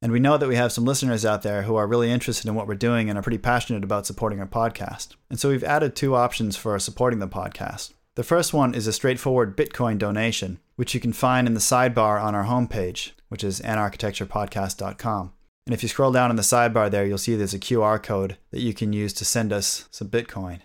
And 0.00 0.12
we 0.12 0.20
know 0.20 0.38
that 0.38 0.48
we 0.48 0.56
have 0.56 0.72
some 0.72 0.84
listeners 0.84 1.24
out 1.24 1.42
there 1.42 1.62
who 1.62 1.76
are 1.76 1.86
really 1.86 2.10
interested 2.10 2.46
in 2.48 2.54
what 2.54 2.68
we're 2.68 2.74
doing 2.74 3.08
and 3.08 3.18
are 3.18 3.22
pretty 3.22 3.38
passionate 3.38 3.82
about 3.82 4.06
supporting 4.06 4.38
our 4.38 4.46
podcast. 4.46 5.16
And 5.28 5.40
so 5.40 5.48
we've 5.48 5.64
added 5.64 5.96
two 5.96 6.14
options 6.14 6.56
for 6.56 6.78
supporting 6.78 7.18
the 7.18 7.28
podcast. 7.28 7.92
The 8.14 8.22
first 8.22 8.52
one 8.52 8.74
is 8.74 8.86
a 8.86 8.92
straightforward 8.92 9.56
Bitcoin 9.56 9.98
donation, 9.98 10.58
which 10.76 10.94
you 10.94 11.00
can 11.00 11.12
find 11.12 11.46
in 11.46 11.54
the 11.54 11.60
sidebar 11.60 12.22
on 12.22 12.34
our 12.34 12.44
homepage, 12.44 13.12
which 13.28 13.44
is 13.44 13.60
anarchitecturepodcast.com. 13.60 15.32
And 15.66 15.74
if 15.74 15.82
you 15.82 15.88
scroll 15.88 16.12
down 16.12 16.30
in 16.30 16.36
the 16.36 16.42
sidebar 16.42 16.90
there, 16.90 17.04
you'll 17.04 17.18
see 17.18 17.36
there's 17.36 17.54
a 17.54 17.58
QR 17.58 18.02
code 18.02 18.38
that 18.50 18.60
you 18.60 18.72
can 18.72 18.92
use 18.92 19.12
to 19.14 19.24
send 19.24 19.52
us 19.52 19.86
some 19.90 20.08
Bitcoin. 20.08 20.60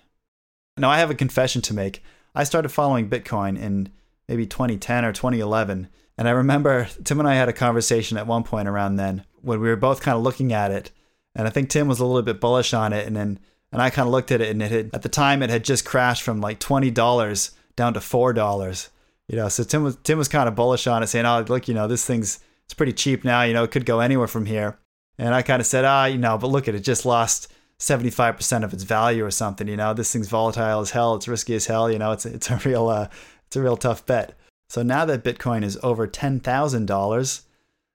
Now, 0.77 0.89
I 0.89 0.99
have 0.99 1.11
a 1.11 1.15
confession 1.15 1.61
to 1.63 1.73
make. 1.73 2.01
I 2.33 2.45
started 2.45 2.69
following 2.69 3.09
Bitcoin 3.09 3.59
in 3.59 3.89
maybe 4.27 4.45
2010 4.45 5.05
or 5.05 5.11
2011. 5.11 5.89
And 6.17 6.27
I 6.27 6.31
remember 6.31 6.87
Tim 7.03 7.19
and 7.19 7.27
I 7.27 7.35
had 7.35 7.49
a 7.49 7.53
conversation 7.53 8.17
at 8.17 8.27
one 8.27 8.43
point 8.43 8.67
around 8.67 8.95
then 8.95 9.25
when 9.41 9.59
we 9.59 9.67
were 9.67 9.75
both 9.75 10.01
kind 10.01 10.15
of 10.15 10.23
looking 10.23 10.53
at 10.53 10.71
it. 10.71 10.91
And 11.35 11.47
I 11.47 11.49
think 11.49 11.69
Tim 11.69 11.87
was 11.87 11.99
a 11.99 12.05
little 12.05 12.21
bit 12.21 12.39
bullish 12.39 12.73
on 12.73 12.93
it. 12.93 13.05
And 13.05 13.15
then 13.15 13.39
and 13.73 13.81
I 13.81 13.89
kind 13.89 14.07
of 14.07 14.11
looked 14.11 14.31
at 14.31 14.39
it 14.39 14.51
and 14.51 14.61
it 14.61 14.71
had, 14.71 14.89
at 14.93 15.01
the 15.01 15.09
time 15.09 15.41
it 15.41 15.49
had 15.49 15.65
just 15.65 15.83
crashed 15.83 16.21
from 16.21 16.39
like 16.39 16.59
$20 16.59 17.51
down 17.75 17.93
to 17.95 17.99
$4. 17.99 18.89
You 19.27 19.37
know, 19.37 19.49
so 19.49 19.63
Tim 19.63 19.83
was 19.83 19.97
Tim 20.03 20.17
was 20.17 20.27
kind 20.27 20.47
of 20.47 20.55
bullish 20.55 20.85
on 20.85 21.01
it, 21.01 21.07
saying, 21.07 21.25
"Oh, 21.25 21.45
look, 21.47 21.67
you 21.67 21.73
know, 21.73 21.87
this 21.87 22.05
thing's 22.05 22.39
it's 22.73 22.77
pretty 22.77 22.93
cheap 22.93 23.23
now. 23.23 23.43
You 23.43 23.53
know, 23.53 23.63
it 23.63 23.71
could 23.71 23.85
go 23.85 23.99
anywhere 23.99 24.27
from 24.27 24.47
here." 24.47 24.79
And 25.17 25.35
I 25.35 25.43
kind 25.43 25.59
of 25.59 25.67
said, 25.67 25.85
"Ah, 25.85 26.05
you 26.05 26.17
know, 26.17 26.37
but 26.37 26.47
look 26.47 26.67
at 26.67 26.75
it, 26.75 26.79
just 26.79 27.05
lost 27.05 27.53
75% 27.79 28.63
of 28.63 28.73
its 28.73 28.83
value 28.83 29.25
or 29.25 29.31
something. 29.31 29.67
You 29.67 29.77
know, 29.77 29.93
this 29.93 30.11
thing's 30.11 30.27
volatile 30.27 30.79
as 30.79 30.91
hell. 30.91 31.15
It's 31.15 31.27
risky 31.27 31.53
as 31.55 31.67
hell. 31.67 31.91
You 31.91 31.99
know, 31.99 32.11
it's 32.11 32.25
it's 32.25 32.49
a 32.49 32.57
real 32.65 32.87
uh, 32.87 33.09
it's 33.47 33.55
a 33.55 33.61
real 33.61 33.77
tough 33.77 34.05
bet. 34.05 34.37
So 34.69 34.81
now 34.81 35.05
that 35.05 35.23
Bitcoin 35.23 35.63
is 35.63 35.77
over 35.83 36.07
$10,000, 36.07 37.41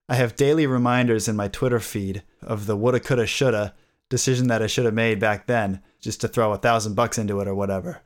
I 0.08 0.14
have 0.14 0.36
daily 0.36 0.64
reminders 0.64 1.26
in 1.26 1.34
my 1.34 1.48
Twitter 1.48 1.80
feed 1.80 2.22
of 2.40 2.66
the 2.66 2.76
woulda, 2.76 3.00
coulda, 3.00 3.26
shoulda 3.26 3.74
decision 4.08 4.46
that 4.46 4.62
I 4.62 4.68
should 4.68 4.84
have 4.84 4.94
made 4.94 5.18
back 5.18 5.46
then 5.46 5.82
just 6.00 6.20
to 6.20 6.28
throw 6.28 6.52
a 6.52 6.58
thousand 6.58 6.94
bucks 6.94 7.18
into 7.18 7.40
it 7.40 7.48
or 7.48 7.54
whatever. 7.54 8.02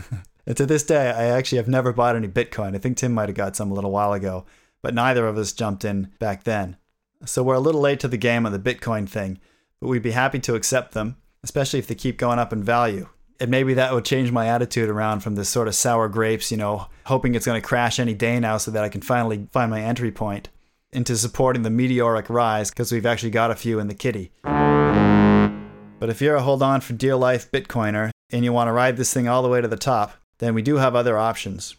and 0.46 0.56
to 0.56 0.66
this 0.66 0.82
day, 0.82 1.10
I 1.10 1.26
actually 1.26 1.58
have 1.58 1.68
never 1.68 1.92
bought 1.92 2.16
any 2.16 2.26
Bitcoin. 2.26 2.74
I 2.74 2.78
think 2.78 2.96
Tim 2.96 3.12
might 3.12 3.28
have 3.28 3.36
got 3.36 3.54
some 3.54 3.70
a 3.70 3.74
little 3.74 3.92
while 3.92 4.12
ago, 4.12 4.44
but 4.86 4.94
neither 4.94 5.26
of 5.26 5.36
us 5.36 5.52
jumped 5.52 5.84
in 5.84 6.12
back 6.20 6.44
then. 6.44 6.76
So 7.24 7.42
we're 7.42 7.54
a 7.56 7.58
little 7.58 7.80
late 7.80 7.98
to 7.98 8.06
the 8.06 8.16
game 8.16 8.46
on 8.46 8.52
the 8.52 8.58
Bitcoin 8.60 9.08
thing, 9.08 9.40
but 9.80 9.88
we'd 9.88 10.00
be 10.00 10.12
happy 10.12 10.38
to 10.38 10.54
accept 10.54 10.94
them, 10.94 11.16
especially 11.42 11.80
if 11.80 11.88
they 11.88 11.96
keep 11.96 12.18
going 12.18 12.38
up 12.38 12.52
in 12.52 12.62
value 12.62 13.08
and 13.40 13.50
maybe 13.50 13.74
that 13.74 13.92
would 13.92 14.04
change 14.04 14.30
my 14.30 14.46
attitude 14.46 14.88
around 14.88 15.24
from 15.24 15.34
this 15.34 15.48
sort 15.48 15.66
of 15.66 15.74
sour 15.74 16.08
grapes, 16.08 16.52
you 16.52 16.56
know, 16.56 16.86
hoping 17.06 17.34
it's 17.34 17.46
going 17.46 17.60
to 17.60 17.66
crash 17.66 17.98
any 17.98 18.14
day 18.14 18.38
now 18.38 18.58
so 18.58 18.70
that 18.70 18.84
I 18.84 18.88
can 18.88 19.00
finally 19.00 19.48
find 19.50 19.72
my 19.72 19.82
entry 19.82 20.12
point 20.12 20.50
into 20.92 21.16
supporting 21.16 21.64
the 21.64 21.70
meteoric 21.70 22.30
rise 22.30 22.70
because 22.70 22.92
we've 22.92 23.04
actually 23.04 23.30
got 23.30 23.50
a 23.50 23.56
few 23.56 23.80
in 23.80 23.88
the 23.88 23.94
kitty. 23.94 24.30
But 24.44 26.10
if 26.10 26.20
you're 26.20 26.36
a 26.36 26.42
hold 26.42 26.62
on 26.62 26.80
for 26.80 26.92
dear 26.92 27.16
life 27.16 27.50
Bitcoiner 27.50 28.12
and 28.30 28.44
you 28.44 28.52
want 28.52 28.68
to 28.68 28.72
ride 28.72 28.96
this 28.98 29.12
thing 29.12 29.26
all 29.26 29.42
the 29.42 29.48
way 29.48 29.60
to 29.60 29.66
the 29.66 29.76
top, 29.76 30.12
then 30.38 30.54
we 30.54 30.62
do 30.62 30.76
have 30.76 30.94
other 30.94 31.18
options. 31.18 31.74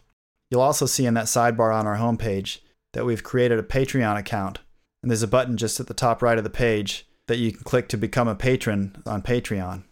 You'll 0.49 0.59
also 0.59 0.85
see 0.85 1.05
in 1.05 1.13
that 1.13 1.27
sidebar 1.27 1.73
on 1.73 1.87
our 1.87 1.97
homepage 1.97 2.59
that 2.97 3.05
we've 3.05 3.23
created 3.23 3.59
a 3.59 3.63
Patreon 3.63 4.17
account, 4.17 4.57
and 5.03 5.11
there's 5.11 5.21
a 5.21 5.27
button 5.27 5.55
just 5.55 5.79
at 5.79 5.85
the 5.85 5.93
top 5.93 6.23
right 6.23 6.39
of 6.39 6.43
the 6.43 6.49
page 6.49 7.07
that 7.27 7.37
you 7.37 7.51
can 7.51 7.61
click 7.61 7.87
to 7.89 7.95
become 7.95 8.27
a 8.27 8.33
patron 8.33 9.03
on 9.05 9.21
Patreon. 9.21 9.83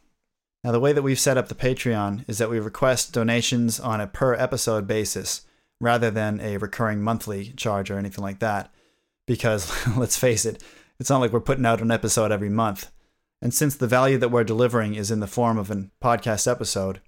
Now, 0.64 0.72
the 0.72 0.80
way 0.80 0.92
that 0.92 1.04
we've 1.04 1.20
set 1.20 1.38
up 1.38 1.48
the 1.48 1.54
Patreon 1.54 2.26
is 2.28 2.40
that 2.40 2.50
we 2.50 2.60
request 2.60 3.14
donations 3.14 3.80
on 3.80 4.02
a 4.02 4.08
per 4.08 4.34
episode 4.34 4.88
basis 4.88 5.46
rather 5.80 6.10
than 6.10 6.40
a 6.40 6.58
recurring 6.58 7.04
monthly 7.04 7.54
charge 7.56 7.92
or 7.92 8.00
anything 8.00 8.24
like 8.24 8.40
that. 8.40 8.74
because 9.28 9.72
let's 9.96 10.18
face 10.18 10.44
it, 10.44 10.64
it's 11.00 11.12
not 11.12 11.20
like 11.20 11.32
we're 11.32 11.42
putting 11.42 11.66
out 11.68 11.82
an 11.82 11.92
episode 11.92 12.32
every 12.32 12.50
month. 12.50 12.90
And 13.40 13.54
since 13.54 13.76
the 13.76 13.86
value 13.86 14.18
that 14.18 14.32
we're 14.32 14.44
delivering 14.44 14.96
is 14.96 15.12
in 15.12 15.20
the 15.20 15.28
form 15.28 15.60
of 15.60 15.70
a 15.70 15.90
podcast 16.02 16.52
episode, 16.52 17.02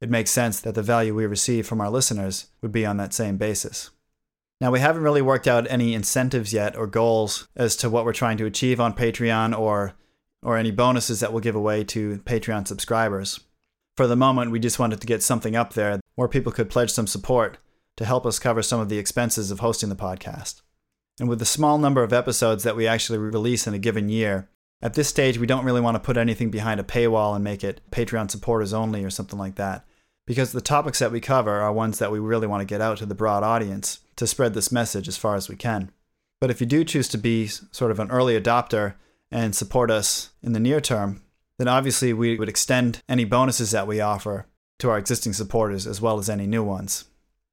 it 0.00 0.10
makes 0.10 0.30
sense 0.30 0.60
that 0.60 0.76
the 0.76 0.82
value 0.82 1.12
we 1.12 1.26
receive 1.26 1.66
from 1.66 1.80
our 1.80 1.90
listeners 1.90 2.50
would 2.62 2.70
be 2.70 2.86
on 2.86 2.98
that 2.98 3.12
same 3.12 3.36
basis. 3.36 3.90
Now, 4.60 4.70
we 4.70 4.80
haven't 4.80 5.02
really 5.02 5.22
worked 5.22 5.48
out 5.48 5.70
any 5.70 5.94
incentives 5.94 6.52
yet 6.52 6.76
or 6.76 6.86
goals 6.86 7.48
as 7.56 7.76
to 7.76 7.88
what 7.88 8.04
we're 8.04 8.12
trying 8.12 8.36
to 8.38 8.46
achieve 8.46 8.78
on 8.78 8.92
Patreon 8.92 9.58
or, 9.58 9.94
or 10.42 10.58
any 10.58 10.70
bonuses 10.70 11.20
that 11.20 11.32
we'll 11.32 11.40
give 11.40 11.54
away 11.54 11.82
to 11.84 12.18
Patreon 12.26 12.68
subscribers. 12.68 13.40
For 13.96 14.06
the 14.06 14.16
moment, 14.16 14.50
we 14.50 14.60
just 14.60 14.78
wanted 14.78 15.00
to 15.00 15.06
get 15.06 15.22
something 15.22 15.56
up 15.56 15.72
there 15.72 16.00
where 16.14 16.28
people 16.28 16.52
could 16.52 16.68
pledge 16.68 16.90
some 16.90 17.06
support 17.06 17.58
to 17.96 18.04
help 18.04 18.26
us 18.26 18.38
cover 18.38 18.62
some 18.62 18.80
of 18.80 18.90
the 18.90 18.98
expenses 18.98 19.50
of 19.50 19.60
hosting 19.60 19.88
the 19.88 19.96
podcast. 19.96 20.60
And 21.18 21.28
with 21.28 21.38
the 21.38 21.44
small 21.46 21.78
number 21.78 22.02
of 22.02 22.12
episodes 22.12 22.62
that 22.62 22.76
we 22.76 22.86
actually 22.86 23.18
release 23.18 23.66
in 23.66 23.74
a 23.74 23.78
given 23.78 24.08
year, 24.08 24.48
at 24.82 24.94
this 24.94 25.08
stage, 25.08 25.38
we 25.38 25.46
don't 25.46 25.64
really 25.64 25.82
want 25.82 25.96
to 25.96 26.00
put 26.00 26.16
anything 26.16 26.50
behind 26.50 26.80
a 26.80 26.84
paywall 26.84 27.34
and 27.34 27.44
make 27.44 27.62
it 27.62 27.80
Patreon 27.90 28.30
supporters 28.30 28.72
only 28.72 29.04
or 29.04 29.10
something 29.10 29.38
like 29.38 29.56
that. 29.56 29.84
Because 30.26 30.52
the 30.52 30.60
topics 30.60 30.98
that 31.00 31.12
we 31.12 31.20
cover 31.20 31.60
are 31.60 31.72
ones 31.72 31.98
that 31.98 32.12
we 32.12 32.18
really 32.18 32.46
want 32.46 32.60
to 32.60 32.72
get 32.72 32.80
out 32.80 32.98
to 32.98 33.06
the 33.06 33.14
broad 33.14 33.42
audience 33.42 34.00
to 34.16 34.26
spread 34.26 34.54
this 34.54 34.70
message 34.70 35.08
as 35.08 35.16
far 35.16 35.34
as 35.34 35.48
we 35.48 35.56
can. 35.56 35.90
But 36.40 36.50
if 36.50 36.60
you 36.60 36.66
do 36.66 36.84
choose 36.84 37.08
to 37.08 37.18
be 37.18 37.46
sort 37.46 37.90
of 37.90 37.98
an 37.98 38.10
early 38.10 38.40
adopter 38.40 38.94
and 39.30 39.54
support 39.54 39.90
us 39.90 40.30
in 40.42 40.52
the 40.52 40.60
near 40.60 40.80
term, 40.80 41.22
then 41.58 41.68
obviously 41.68 42.12
we 42.12 42.38
would 42.38 42.48
extend 42.48 43.02
any 43.08 43.24
bonuses 43.24 43.70
that 43.72 43.86
we 43.86 44.00
offer 44.00 44.46
to 44.78 44.88
our 44.88 44.98
existing 44.98 45.34
supporters 45.34 45.86
as 45.86 46.00
well 46.00 46.18
as 46.18 46.30
any 46.30 46.46
new 46.46 46.64
ones. 46.64 47.04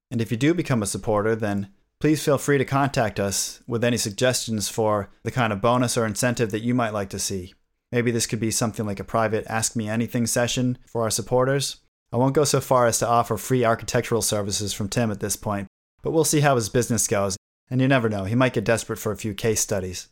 And 0.10 0.22
if 0.22 0.32
you 0.32 0.38
do 0.38 0.54
become 0.54 0.82
a 0.82 0.88
supporter, 0.88 1.36
then 1.36 1.70
please 2.00 2.24
feel 2.24 2.38
free 2.38 2.58
to 2.58 2.66
contact 2.66 3.20
us 3.20 3.62
with 3.68 3.84
any 3.84 3.98
suggestions 3.98 4.70
for 4.70 5.10
the 5.24 5.32
kind 5.32 5.52
of 5.52 5.62
bonus 5.62 5.98
or 5.98 6.06
incentive 6.06 6.52
that 6.52 6.64
you 6.64 6.74
might 6.74 6.94
like 6.94 7.10
to 7.10 7.20
see. 7.20 7.54
Maybe 7.92 8.12
this 8.12 8.28
could 8.28 8.40
be 8.40 8.52
something 8.52 8.86
like 8.86 9.00
a 9.00 9.06
private 9.06 9.46
Ask 9.48 9.76
Me 9.76 9.90
Anything 9.90 10.26
session 10.28 10.78
for 10.86 11.04
our 11.04 11.10
supporters. 11.10 11.78
I 12.18 12.20
won't 12.20 12.34
go 12.34 12.46
so 12.46 12.60
far 12.60 12.88
as 12.88 12.98
to 12.98 13.08
offer 13.08 13.38
free 13.38 13.64
architectural 13.64 14.24
services 14.24 14.74
from 14.74 14.90
Tim 14.90 15.12
at 15.12 15.20
this 15.20 15.36
point, 15.36 15.68
but 16.02 16.10
we'll 16.10 16.24
see 16.24 16.40
how 16.40 16.56
his 16.56 16.68
business 16.68 17.08
goes, 17.08 17.38
and 17.70 17.80
you 17.80 17.88
never 17.88 18.10
know, 18.10 18.24
he 18.24 18.34
might 18.34 18.54
get 18.54 18.64
desperate 18.64 18.98
for 18.98 19.12
a 19.12 19.18
few 19.18 19.36
case 19.36 19.60
studies. 19.60 20.08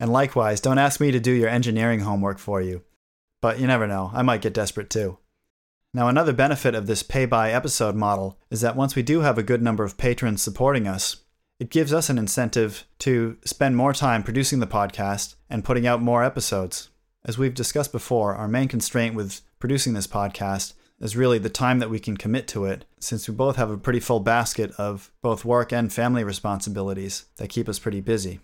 And 0.00 0.10
likewise, 0.10 0.58
don't 0.58 0.78
ask 0.78 1.00
me 1.00 1.10
to 1.10 1.20
do 1.20 1.32
your 1.32 1.50
engineering 1.50 2.00
homework 2.00 2.38
for 2.38 2.62
you, 2.62 2.80
but 3.42 3.60
you 3.60 3.66
never 3.66 3.86
know, 3.86 4.10
I 4.14 4.22
might 4.22 4.40
get 4.40 4.54
desperate 4.54 4.88
too. 4.88 5.18
Now, 5.92 6.08
another 6.08 6.32
benefit 6.32 6.74
of 6.74 6.86
this 6.86 7.02
pay 7.02 7.26
by 7.26 7.52
episode 7.52 7.94
model 7.94 8.38
is 8.50 8.62
that 8.62 8.74
once 8.74 8.96
we 8.96 9.02
do 9.02 9.20
have 9.20 9.36
a 9.36 9.42
good 9.42 9.60
number 9.60 9.84
of 9.84 9.98
patrons 9.98 10.40
supporting 10.40 10.88
us, 10.88 11.24
it 11.60 11.68
gives 11.68 11.92
us 11.92 12.08
an 12.08 12.16
incentive 12.16 12.86
to 13.00 13.36
spend 13.44 13.76
more 13.76 13.92
time 13.92 14.22
producing 14.22 14.60
the 14.60 14.66
podcast 14.66 15.34
and 15.50 15.62
putting 15.62 15.86
out 15.86 16.00
more 16.00 16.24
episodes. 16.24 16.88
As 17.22 17.36
we've 17.36 17.52
discussed 17.52 17.92
before, 17.92 18.34
our 18.34 18.48
main 18.48 18.68
constraint 18.68 19.14
with 19.14 19.42
producing 19.58 19.92
this 19.92 20.06
podcast 20.06 20.72
is 21.00 21.16
really 21.16 21.38
the 21.38 21.48
time 21.48 21.78
that 21.78 21.90
we 21.90 21.98
can 21.98 22.16
commit 22.16 22.48
to 22.48 22.64
it, 22.64 22.84
since 22.98 23.28
we 23.28 23.34
both 23.34 23.56
have 23.56 23.70
a 23.70 23.78
pretty 23.78 24.00
full 24.00 24.20
basket 24.20 24.72
of 24.78 25.10
both 25.22 25.44
work 25.44 25.72
and 25.72 25.92
family 25.92 26.24
responsibilities 26.24 27.26
that 27.36 27.50
keep 27.50 27.68
us 27.68 27.78
pretty 27.78 28.00
busy. 28.00 28.40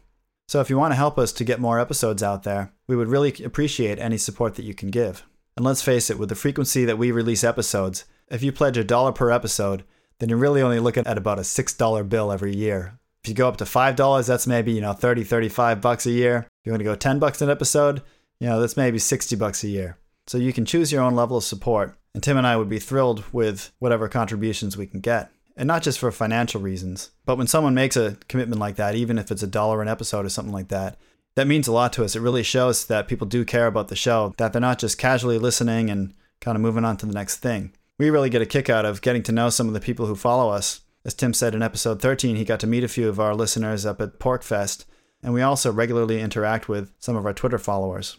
So, 0.47 0.61
if 0.61 0.69
you 0.69 0.79
want 0.79 0.93
to 0.93 0.97
help 0.97 1.19
us 1.19 1.33
to 1.33 1.45
get 1.45 1.61
more 1.61 1.81
episodes 1.81 2.23
out 2.23 2.43
there, 2.43 2.73
we 2.87 2.97
would 2.97 3.09
really 3.09 3.35
appreciate 3.43 3.99
any 3.99 4.19
support 4.19 4.55
that 4.57 4.65
you 4.65 4.75
can 4.75 4.91
give. 4.91 5.25
And 5.57 5.65
let's 5.65 5.83
face 5.83 6.11
it, 6.11 6.19
with 6.19 6.29
the 6.29 6.35
frequency 6.35 6.85
that 6.85 6.99
we 6.99 7.11
release 7.11 7.45
episodes, 7.45 8.05
if 8.29 8.43
you 8.43 8.53
pledge 8.53 8.77
a 8.77 8.85
dollar 8.85 9.13
per 9.13 9.31
episode, 9.31 9.85
then 10.19 10.29
you're 10.29 10.39
really 10.39 10.63
only 10.63 10.81
looking 10.81 11.07
at 11.07 11.19
about 11.19 11.39
a 11.39 11.43
$6 11.43 12.09
bill 12.09 12.33
every 12.33 12.55
year. 12.55 12.99
If 13.23 13.29
you 13.29 13.35
go 13.35 13.49
up 13.49 13.57
to 13.59 13.65
$5, 13.65 14.27
that's 14.27 14.47
maybe, 14.47 14.73
you 14.73 14.81
know, 14.81 14.93
30, 14.93 15.25
35 15.25 15.81
bucks 15.81 16.07
a 16.07 16.11
year. 16.11 16.47
If 16.61 16.67
you 16.67 16.73
want 16.73 16.81
to 16.81 16.85
go 16.85 16.95
10 16.95 17.19
bucks 17.19 17.41
an 17.41 17.51
episode, 17.51 18.03
you 18.39 18.49
know, 18.49 18.61
that's 18.61 18.77
maybe 18.77 18.99
60 18.99 19.37
bucks 19.37 19.65
a 19.65 19.69
year. 19.69 19.97
So 20.27 20.39
you 20.39 20.53
can 20.53 20.65
choose 20.65 20.93
your 20.93 21.03
own 21.03 21.15
level 21.15 21.37
of 21.37 21.45
support, 21.45 21.97
and 22.15 22.23
Tim 22.23 22.37
and 22.37 22.47
I 22.47 22.57
would 22.57 22.69
be 22.69 22.79
thrilled 22.79 23.25
with 23.33 23.73
whatever 23.81 24.09
contributions 24.09 24.77
we 24.77 24.87
can 24.87 25.01
get. 25.01 25.31
And 25.57 25.67
not 25.67 25.83
just 25.83 25.99
for 25.99 26.11
financial 26.11 26.61
reasons, 26.61 27.11
but 27.25 27.39
when 27.39 27.47
someone 27.47 27.75
makes 27.75 27.97
a 27.97 28.17
commitment 28.29 28.61
like 28.61 28.77
that, 28.77 28.95
even 28.95 29.19
if 29.19 29.31
it's 29.31 29.43
a 29.43 29.49
dollar 29.49 29.83
an 29.83 29.89
episode 29.89 30.27
or 30.27 30.29
something 30.29 30.53
like 30.53 30.69
that, 30.69 30.99
that 31.37 31.47
means 31.47 31.69
a 31.69 31.73
lot 31.73 31.93
to 31.93 32.05
us. 32.05 32.17
It 32.17 32.21
really 32.21 32.43
shows 32.43 32.87
that 32.87 33.09
people 33.09 33.27
do 33.27 33.45
care 33.45 33.67
about 33.67 33.89
the 33.89 33.97
show, 33.97 34.35
that 34.39 34.53
they're 34.53 34.61
not 34.61 34.79
just 34.79 34.99
casually 34.99 35.39
listening 35.39 35.91
and 35.91 36.15
kind 36.41 36.57
of 36.57 36.63
moving 36.63 36.85
on 36.85 36.97
to 36.99 37.07
the 37.07 37.15
next 37.15 37.37
thing. 37.39 37.73
We 37.99 38.11
really 38.11 38.31
get 38.31 38.43
a 38.43 38.47
kick 38.47 38.69
out 38.69 38.85
of 38.85 39.01
getting 39.01 39.23
to 39.25 39.33
know 39.33 39.51
some 39.51 39.69
of 39.69 39.75
the 39.75 39.81
people 39.81 40.07
who 40.07 40.17
follow 40.17 40.51
us. 40.51 40.81
As 41.05 41.15
Tim 41.15 41.35
said 41.35 41.55
in 41.55 41.63
episode 41.63 42.01
13, 42.01 42.37
he 42.37 42.45
got 42.45 42.61
to 42.61 42.67
meet 42.67 42.83
a 42.83 42.89
few 42.89 43.09
of 43.09 43.21
our 43.21 43.35
listeners 43.35 43.87
up 43.87 44.01
at 44.01 44.19
PorcFest, 44.19 44.85
and 45.23 45.33
we 45.33 45.43
also 45.43 45.73
regularly 45.73 46.21
interact 46.21 46.69
with 46.69 46.93
some 46.99 47.15
of 47.15 47.27
our 47.27 47.35
Twitter 47.35 47.59
followers. 47.59 48.17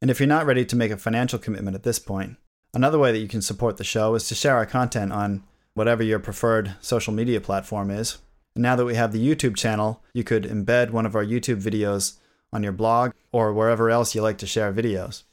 And 0.00 0.10
if 0.10 0.18
you're 0.18 0.26
not 0.26 0.46
ready 0.46 0.64
to 0.64 0.76
make 0.76 0.90
a 0.90 0.96
financial 0.96 1.38
commitment 1.38 1.74
at 1.74 1.82
this 1.82 1.98
point, 1.98 2.36
another 2.74 2.98
way 2.98 3.12
that 3.12 3.18
you 3.18 3.28
can 3.28 3.42
support 3.42 3.76
the 3.76 3.84
show 3.84 4.14
is 4.14 4.28
to 4.28 4.34
share 4.34 4.56
our 4.56 4.66
content 4.66 5.12
on 5.12 5.42
whatever 5.74 6.02
your 6.02 6.18
preferred 6.18 6.74
social 6.80 7.12
media 7.12 7.40
platform 7.40 7.90
is. 7.90 8.18
And 8.54 8.62
now 8.62 8.76
that 8.76 8.84
we 8.84 8.94
have 8.94 9.12
the 9.12 9.24
YouTube 9.24 9.56
channel, 9.56 10.02
you 10.12 10.24
could 10.24 10.44
embed 10.44 10.90
one 10.90 11.06
of 11.06 11.14
our 11.14 11.24
YouTube 11.24 11.62
videos 11.62 12.18
on 12.52 12.62
your 12.62 12.72
blog, 12.72 13.12
or 13.30 13.52
wherever 13.52 13.90
else 13.90 14.14
you 14.14 14.22
like 14.22 14.38
to 14.38 14.46
share 14.46 14.72
videos. 14.72 15.24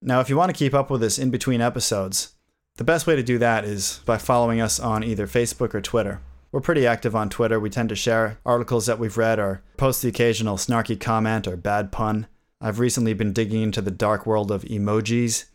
Now, 0.00 0.20
if 0.20 0.28
you 0.28 0.36
want 0.36 0.50
to 0.50 0.58
keep 0.58 0.74
up 0.74 0.90
with 0.90 1.02
us 1.02 1.18
in 1.18 1.30
between 1.30 1.60
episodes, 1.60 2.34
the 2.76 2.84
best 2.84 3.06
way 3.06 3.16
to 3.16 3.22
do 3.22 3.38
that 3.38 3.64
is 3.64 4.00
by 4.04 4.18
following 4.18 4.60
us 4.60 4.78
on 4.78 5.02
either 5.02 5.26
Facebook 5.26 5.74
or 5.74 5.80
Twitter. 5.80 6.20
We're 6.52 6.60
pretty 6.60 6.86
active 6.86 7.16
on 7.16 7.30
Twitter. 7.30 7.58
We 7.58 7.70
tend 7.70 7.88
to 7.88 7.96
share 7.96 8.38
articles 8.46 8.86
that 8.86 8.98
we've 8.98 9.16
read 9.16 9.40
or 9.40 9.62
post 9.76 10.02
the 10.02 10.08
occasional 10.08 10.56
snarky 10.56 10.98
comment 10.98 11.48
or 11.48 11.56
bad 11.56 11.90
pun. 11.90 12.28
I've 12.60 12.78
recently 12.78 13.14
been 13.14 13.32
digging 13.32 13.62
into 13.62 13.82
the 13.82 13.90
dark 13.90 14.24
world 14.24 14.52
of 14.52 14.62
emojis. 14.62 15.46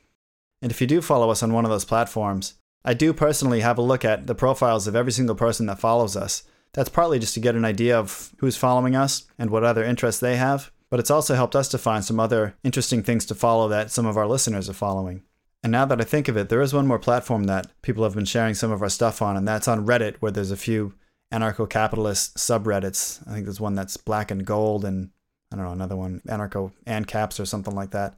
And 0.62 0.72
if 0.72 0.82
you 0.82 0.88
do 0.88 1.02
follow 1.02 1.30
us 1.30 1.42
on 1.44 1.54
one 1.54 1.66
of 1.66 1.72
those 1.72 1.86
platforms, 1.86 2.56
I 2.84 2.94
do 2.94 3.14
personally 3.14 3.62
have 3.62 3.78
a 3.78 3.84
look 3.84 4.06
at 4.06 4.28
the 4.28 4.36
profiles 4.36 4.88
of 4.88 4.96
every 4.96 5.12
single 5.12 5.36
person 5.36 5.66
that 5.68 5.80
follows 5.80 6.16
us. 6.16 6.44
That's 6.74 6.90
partly 6.90 7.20
just 7.20 7.34
to 7.34 7.40
get 7.40 7.56
an 7.56 7.66
idea 7.66 7.98
of 7.98 8.34
who's 8.38 8.56
following 8.56 8.96
us 8.96 9.28
and 9.38 9.50
what 9.50 9.64
other 9.64 9.84
interests 9.84 10.22
they 10.22 10.38
have 10.38 10.72
but 10.90 11.00
it's 11.00 11.12
also 11.12 11.36
helped 11.36 11.56
us 11.56 11.70
to 11.70 11.78
find 11.78 12.04
some 12.04 12.20
other 12.20 12.56
interesting 12.64 13.04
things 13.04 13.26
to 13.28 13.36
follow 13.36 13.68
that 13.68 13.92
some 13.92 14.06
of 14.06 14.18
our 14.18 14.28
listeners 14.28 14.70
are 14.70 14.74
following. 14.74 15.24
And 15.62 15.72
now 15.72 15.86
that 15.86 16.02
I 16.02 16.04
think 16.04 16.28
of 16.28 16.38
it, 16.38 16.50
there 16.50 16.62
is 16.62 16.74
one 16.74 16.88
more 16.88 17.00
platform 17.00 17.44
that 17.46 17.70
people 17.82 18.04
have 18.04 18.16
been 18.16 18.26
sharing 18.26 18.56
some 18.56 18.72
of 18.72 18.82
our 18.82 18.90
stuff 18.90 19.22
on, 19.22 19.38
and 19.38 19.48
that's 19.48 19.68
on 19.68 19.86
Reddit, 19.86 20.16
where 20.20 20.32
there's 20.32 20.52
a 20.52 20.58
few 20.58 20.94
anarcho 21.32 21.70
capitalist 21.70 22.38
subreddits. 22.38 23.22
I 23.28 23.34
think 23.34 23.46
there's 23.46 23.60
one 23.60 23.76
that's 23.76 23.98
black 23.98 24.32
and 24.32 24.46
gold, 24.46 24.86
and 24.86 25.10
I 25.52 25.56
don't 25.56 25.66
know, 25.66 25.72
another 25.72 25.96
one, 25.96 26.22
anarcho 26.28 26.72
ANCAPs 26.86 27.40
or 27.40 27.46
something 27.46 27.74
like 27.74 27.92
that. 27.92 28.16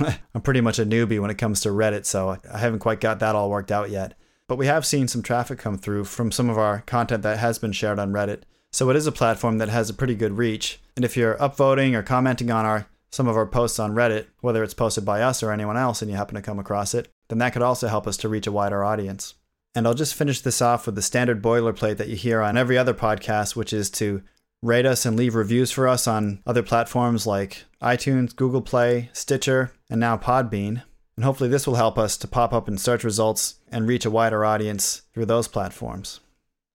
I'm 0.34 0.40
pretty 0.40 0.62
much 0.62 0.78
a 0.78 0.86
newbie 0.86 1.20
when 1.20 1.30
it 1.30 1.38
comes 1.38 1.60
to 1.60 1.68
Reddit, 1.68 2.06
so 2.06 2.38
I 2.50 2.58
haven't 2.58 2.78
quite 2.78 3.00
got 3.00 3.18
that 3.20 3.34
all 3.34 3.50
worked 3.50 3.70
out 3.70 3.90
yet. 3.90 4.14
But 4.46 4.56
we 4.56 4.66
have 4.66 4.86
seen 4.86 5.08
some 5.08 5.22
traffic 5.22 5.58
come 5.58 5.76
through 5.76 6.04
from 6.04 6.32
some 6.32 6.48
of 6.48 6.58
our 6.58 6.80
content 6.82 7.22
that 7.22 7.38
has 7.38 7.58
been 7.58 7.72
shared 7.72 7.98
on 7.98 8.12
Reddit. 8.12 8.42
So 8.72 8.90
it 8.90 8.96
is 8.96 9.06
a 9.06 9.12
platform 9.12 9.58
that 9.58 9.68
has 9.68 9.88
a 9.88 9.94
pretty 9.94 10.14
good 10.14 10.36
reach. 10.38 10.80
And 10.96 11.04
if 11.04 11.16
you're 11.16 11.36
upvoting 11.36 11.94
or 11.94 12.02
commenting 12.02 12.50
on 12.50 12.64
our 12.64 12.86
some 13.10 13.28
of 13.28 13.36
our 13.36 13.46
posts 13.46 13.78
on 13.78 13.94
Reddit, 13.94 14.26
whether 14.40 14.64
it's 14.64 14.74
posted 14.74 15.04
by 15.04 15.22
us 15.22 15.40
or 15.40 15.52
anyone 15.52 15.76
else 15.76 16.02
and 16.02 16.10
you 16.10 16.16
happen 16.16 16.34
to 16.34 16.42
come 16.42 16.58
across 16.58 16.94
it, 16.94 17.08
then 17.28 17.38
that 17.38 17.52
could 17.52 17.62
also 17.62 17.86
help 17.86 18.08
us 18.08 18.16
to 18.16 18.28
reach 18.28 18.48
a 18.48 18.52
wider 18.52 18.82
audience. 18.82 19.34
And 19.76 19.86
I'll 19.86 19.94
just 19.94 20.14
finish 20.14 20.40
this 20.40 20.60
off 20.60 20.86
with 20.86 20.96
the 20.96 21.02
standard 21.02 21.40
boilerplate 21.40 21.96
that 21.98 22.08
you 22.08 22.16
hear 22.16 22.40
on 22.40 22.56
every 22.56 22.76
other 22.76 22.94
podcast, 22.94 23.54
which 23.54 23.72
is 23.72 23.88
to 23.90 24.22
rate 24.64 24.86
us 24.86 25.04
and 25.04 25.16
leave 25.16 25.34
reviews 25.34 25.70
for 25.70 25.86
us 25.86 26.08
on 26.08 26.40
other 26.46 26.62
platforms 26.62 27.26
like 27.26 27.64
iTunes, 27.82 28.34
Google 28.34 28.62
Play, 28.62 29.10
Stitcher, 29.12 29.72
and 29.90 30.00
now 30.00 30.16
Podbean. 30.16 30.82
And 31.16 31.24
hopefully, 31.24 31.50
this 31.50 31.66
will 31.66 31.74
help 31.74 31.98
us 31.98 32.16
to 32.16 32.26
pop 32.26 32.52
up 32.52 32.66
in 32.66 32.78
search 32.78 33.04
results 33.04 33.56
and 33.70 33.86
reach 33.86 34.04
a 34.04 34.10
wider 34.10 34.44
audience 34.44 35.02
through 35.12 35.26
those 35.26 35.46
platforms. 35.46 36.20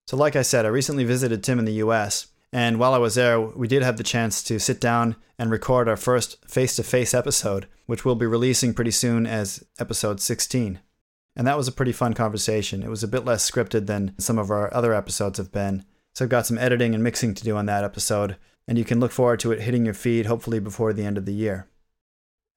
So, 0.07 0.15
like 0.15 0.35
I 0.35 0.43
said, 0.43 0.65
I 0.65 0.69
recently 0.69 1.03
visited 1.03 1.43
Tim 1.43 1.59
in 1.59 1.65
the 1.65 1.81
US, 1.85 2.27
and 2.53 2.79
while 2.79 2.93
I 2.93 2.99
was 2.99 3.15
there, 3.15 3.41
we 3.41 3.67
did 3.67 3.83
have 3.83 3.97
the 3.97 4.03
chance 4.03 4.43
to 4.43 4.59
sit 4.59 4.79
down 4.79 5.15
and 5.37 5.51
record 5.51 5.89
our 5.89 5.97
first 5.97 6.37
face 6.47 6.75
to 6.75 6.83
face 6.83 7.13
episode, 7.13 7.67
which 7.85 8.05
we'll 8.05 8.15
be 8.15 8.25
releasing 8.25 8.73
pretty 8.73 8.91
soon 8.91 9.25
as 9.25 9.63
episode 9.79 10.21
16. 10.21 10.79
And 11.35 11.47
that 11.47 11.57
was 11.57 11.67
a 11.67 11.71
pretty 11.71 11.91
fun 11.91 12.13
conversation. 12.13 12.83
It 12.83 12.89
was 12.89 13.03
a 13.03 13.07
bit 13.07 13.25
less 13.25 13.49
scripted 13.49 13.87
than 13.87 14.13
some 14.19 14.37
of 14.37 14.51
our 14.51 14.73
other 14.73 14.93
episodes 14.93 15.37
have 15.37 15.51
been. 15.51 15.85
So 16.15 16.25
I've 16.25 16.29
got 16.29 16.45
some 16.45 16.57
editing 16.57 16.93
and 16.93 17.03
mixing 17.03 17.33
to 17.33 17.43
do 17.43 17.55
on 17.55 17.65
that 17.67 17.83
episode, 17.83 18.35
and 18.67 18.77
you 18.77 18.85
can 18.85 18.99
look 18.99 19.11
forward 19.11 19.39
to 19.41 19.51
it 19.51 19.61
hitting 19.61 19.85
your 19.85 19.93
feed 19.93 20.25
hopefully 20.25 20.59
before 20.59 20.93
the 20.93 21.05
end 21.05 21.17
of 21.17 21.25
the 21.25 21.33
year. 21.33 21.67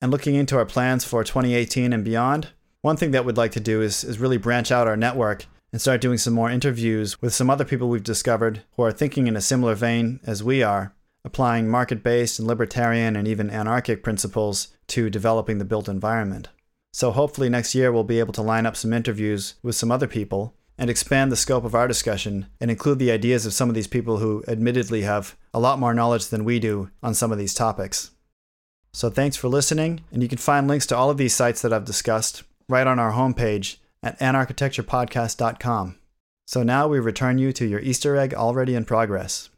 And 0.00 0.10
looking 0.10 0.34
into 0.34 0.56
our 0.56 0.66
plans 0.66 1.04
for 1.04 1.22
2018 1.22 1.92
and 1.92 2.04
beyond, 2.04 2.48
one 2.80 2.96
thing 2.96 3.12
that 3.12 3.24
we'd 3.24 3.36
like 3.36 3.52
to 3.52 3.60
do 3.60 3.80
is, 3.80 4.02
is 4.02 4.18
really 4.18 4.36
branch 4.36 4.72
out 4.72 4.88
our 4.88 4.96
network 4.96 5.46
and 5.72 5.80
start 5.80 6.00
doing 6.00 6.18
some 6.18 6.34
more 6.34 6.50
interviews 6.50 7.22
with 7.22 7.32
some 7.32 7.48
other 7.48 7.64
people 7.64 7.88
we've 7.88 8.02
discovered 8.02 8.62
who 8.72 8.82
are 8.82 8.92
thinking 8.92 9.26
in 9.26 9.36
a 9.36 9.40
similar 9.40 9.74
vein 9.74 10.18
as 10.24 10.42
we 10.42 10.62
are, 10.62 10.94
applying 11.24 11.68
market 11.68 12.02
based 12.02 12.38
and 12.38 12.48
libertarian 12.48 13.16
and 13.16 13.28
even 13.28 13.48
anarchic 13.48 14.02
principles 14.02 14.68
to 14.88 15.08
developing 15.08 15.58
the 15.58 15.64
built 15.64 15.88
environment. 15.88 16.48
So 16.92 17.12
hopefully 17.12 17.48
next 17.48 17.74
year 17.74 17.90
we'll 17.90 18.04
be 18.04 18.18
able 18.18 18.34
to 18.34 18.42
line 18.42 18.66
up 18.66 18.76
some 18.76 18.92
interviews 18.92 19.54
with 19.62 19.76
some 19.76 19.90
other 19.90 20.08
people 20.08 20.54
and 20.78 20.90
expand 20.90 21.31
the 21.31 21.36
scope 21.36 21.65
of 21.65 21.74
our 21.74 21.86
discussion 21.86 22.47
and 22.61 22.70
include 22.70 22.99
the 22.99 23.11
ideas 23.11 23.47
of 23.47 23.53
some 23.53 23.69
of 23.69 23.74
these 23.74 23.86
people 23.86 24.19
who 24.19 24.43
admittedly 24.49 25.03
have 25.03 25.36
a 25.55 25.61
lot 25.61 25.78
more 25.78 25.94
knowledge 25.94 26.28
than 26.28 26.44
we 26.44 26.59
do 26.59 26.90
on 27.03 27.15
some 27.15 27.31
of 27.32 27.39
these 27.39 27.55
topics. 27.55 28.11
So 28.93 29.09
thanks 29.09 29.36
for 29.36 29.49
listening, 29.49 30.03
and 30.12 30.23
you 30.23 30.28
can 30.28 30.39
find 30.39 30.69
links 30.69 30.86
to 30.86 30.97
all 30.97 31.09
of 31.09 31.16
these 31.16 31.35
sites 31.35 31.62
that 31.62 31.73
I've 31.73 31.85
discussed 31.85 32.43
right 32.69 32.86
on 32.86 32.99
our 32.99 33.12
homepage 33.12 33.77
at 34.03 34.19
anarchitecturepodcast.com. 34.19 35.97
So 36.47 36.62
now 36.62 36.89
we 36.89 36.99
return 36.99 37.39
you 37.39 37.53
to 37.53 37.66
your 37.66 37.81
Easter 37.81 38.16
egg 38.16 38.35
already 38.35 38.74
in 38.74 38.85
progress. 38.85 39.49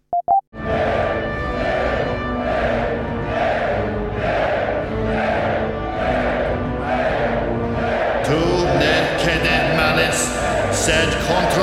Ne 10.86 10.92
cede 10.92 11.53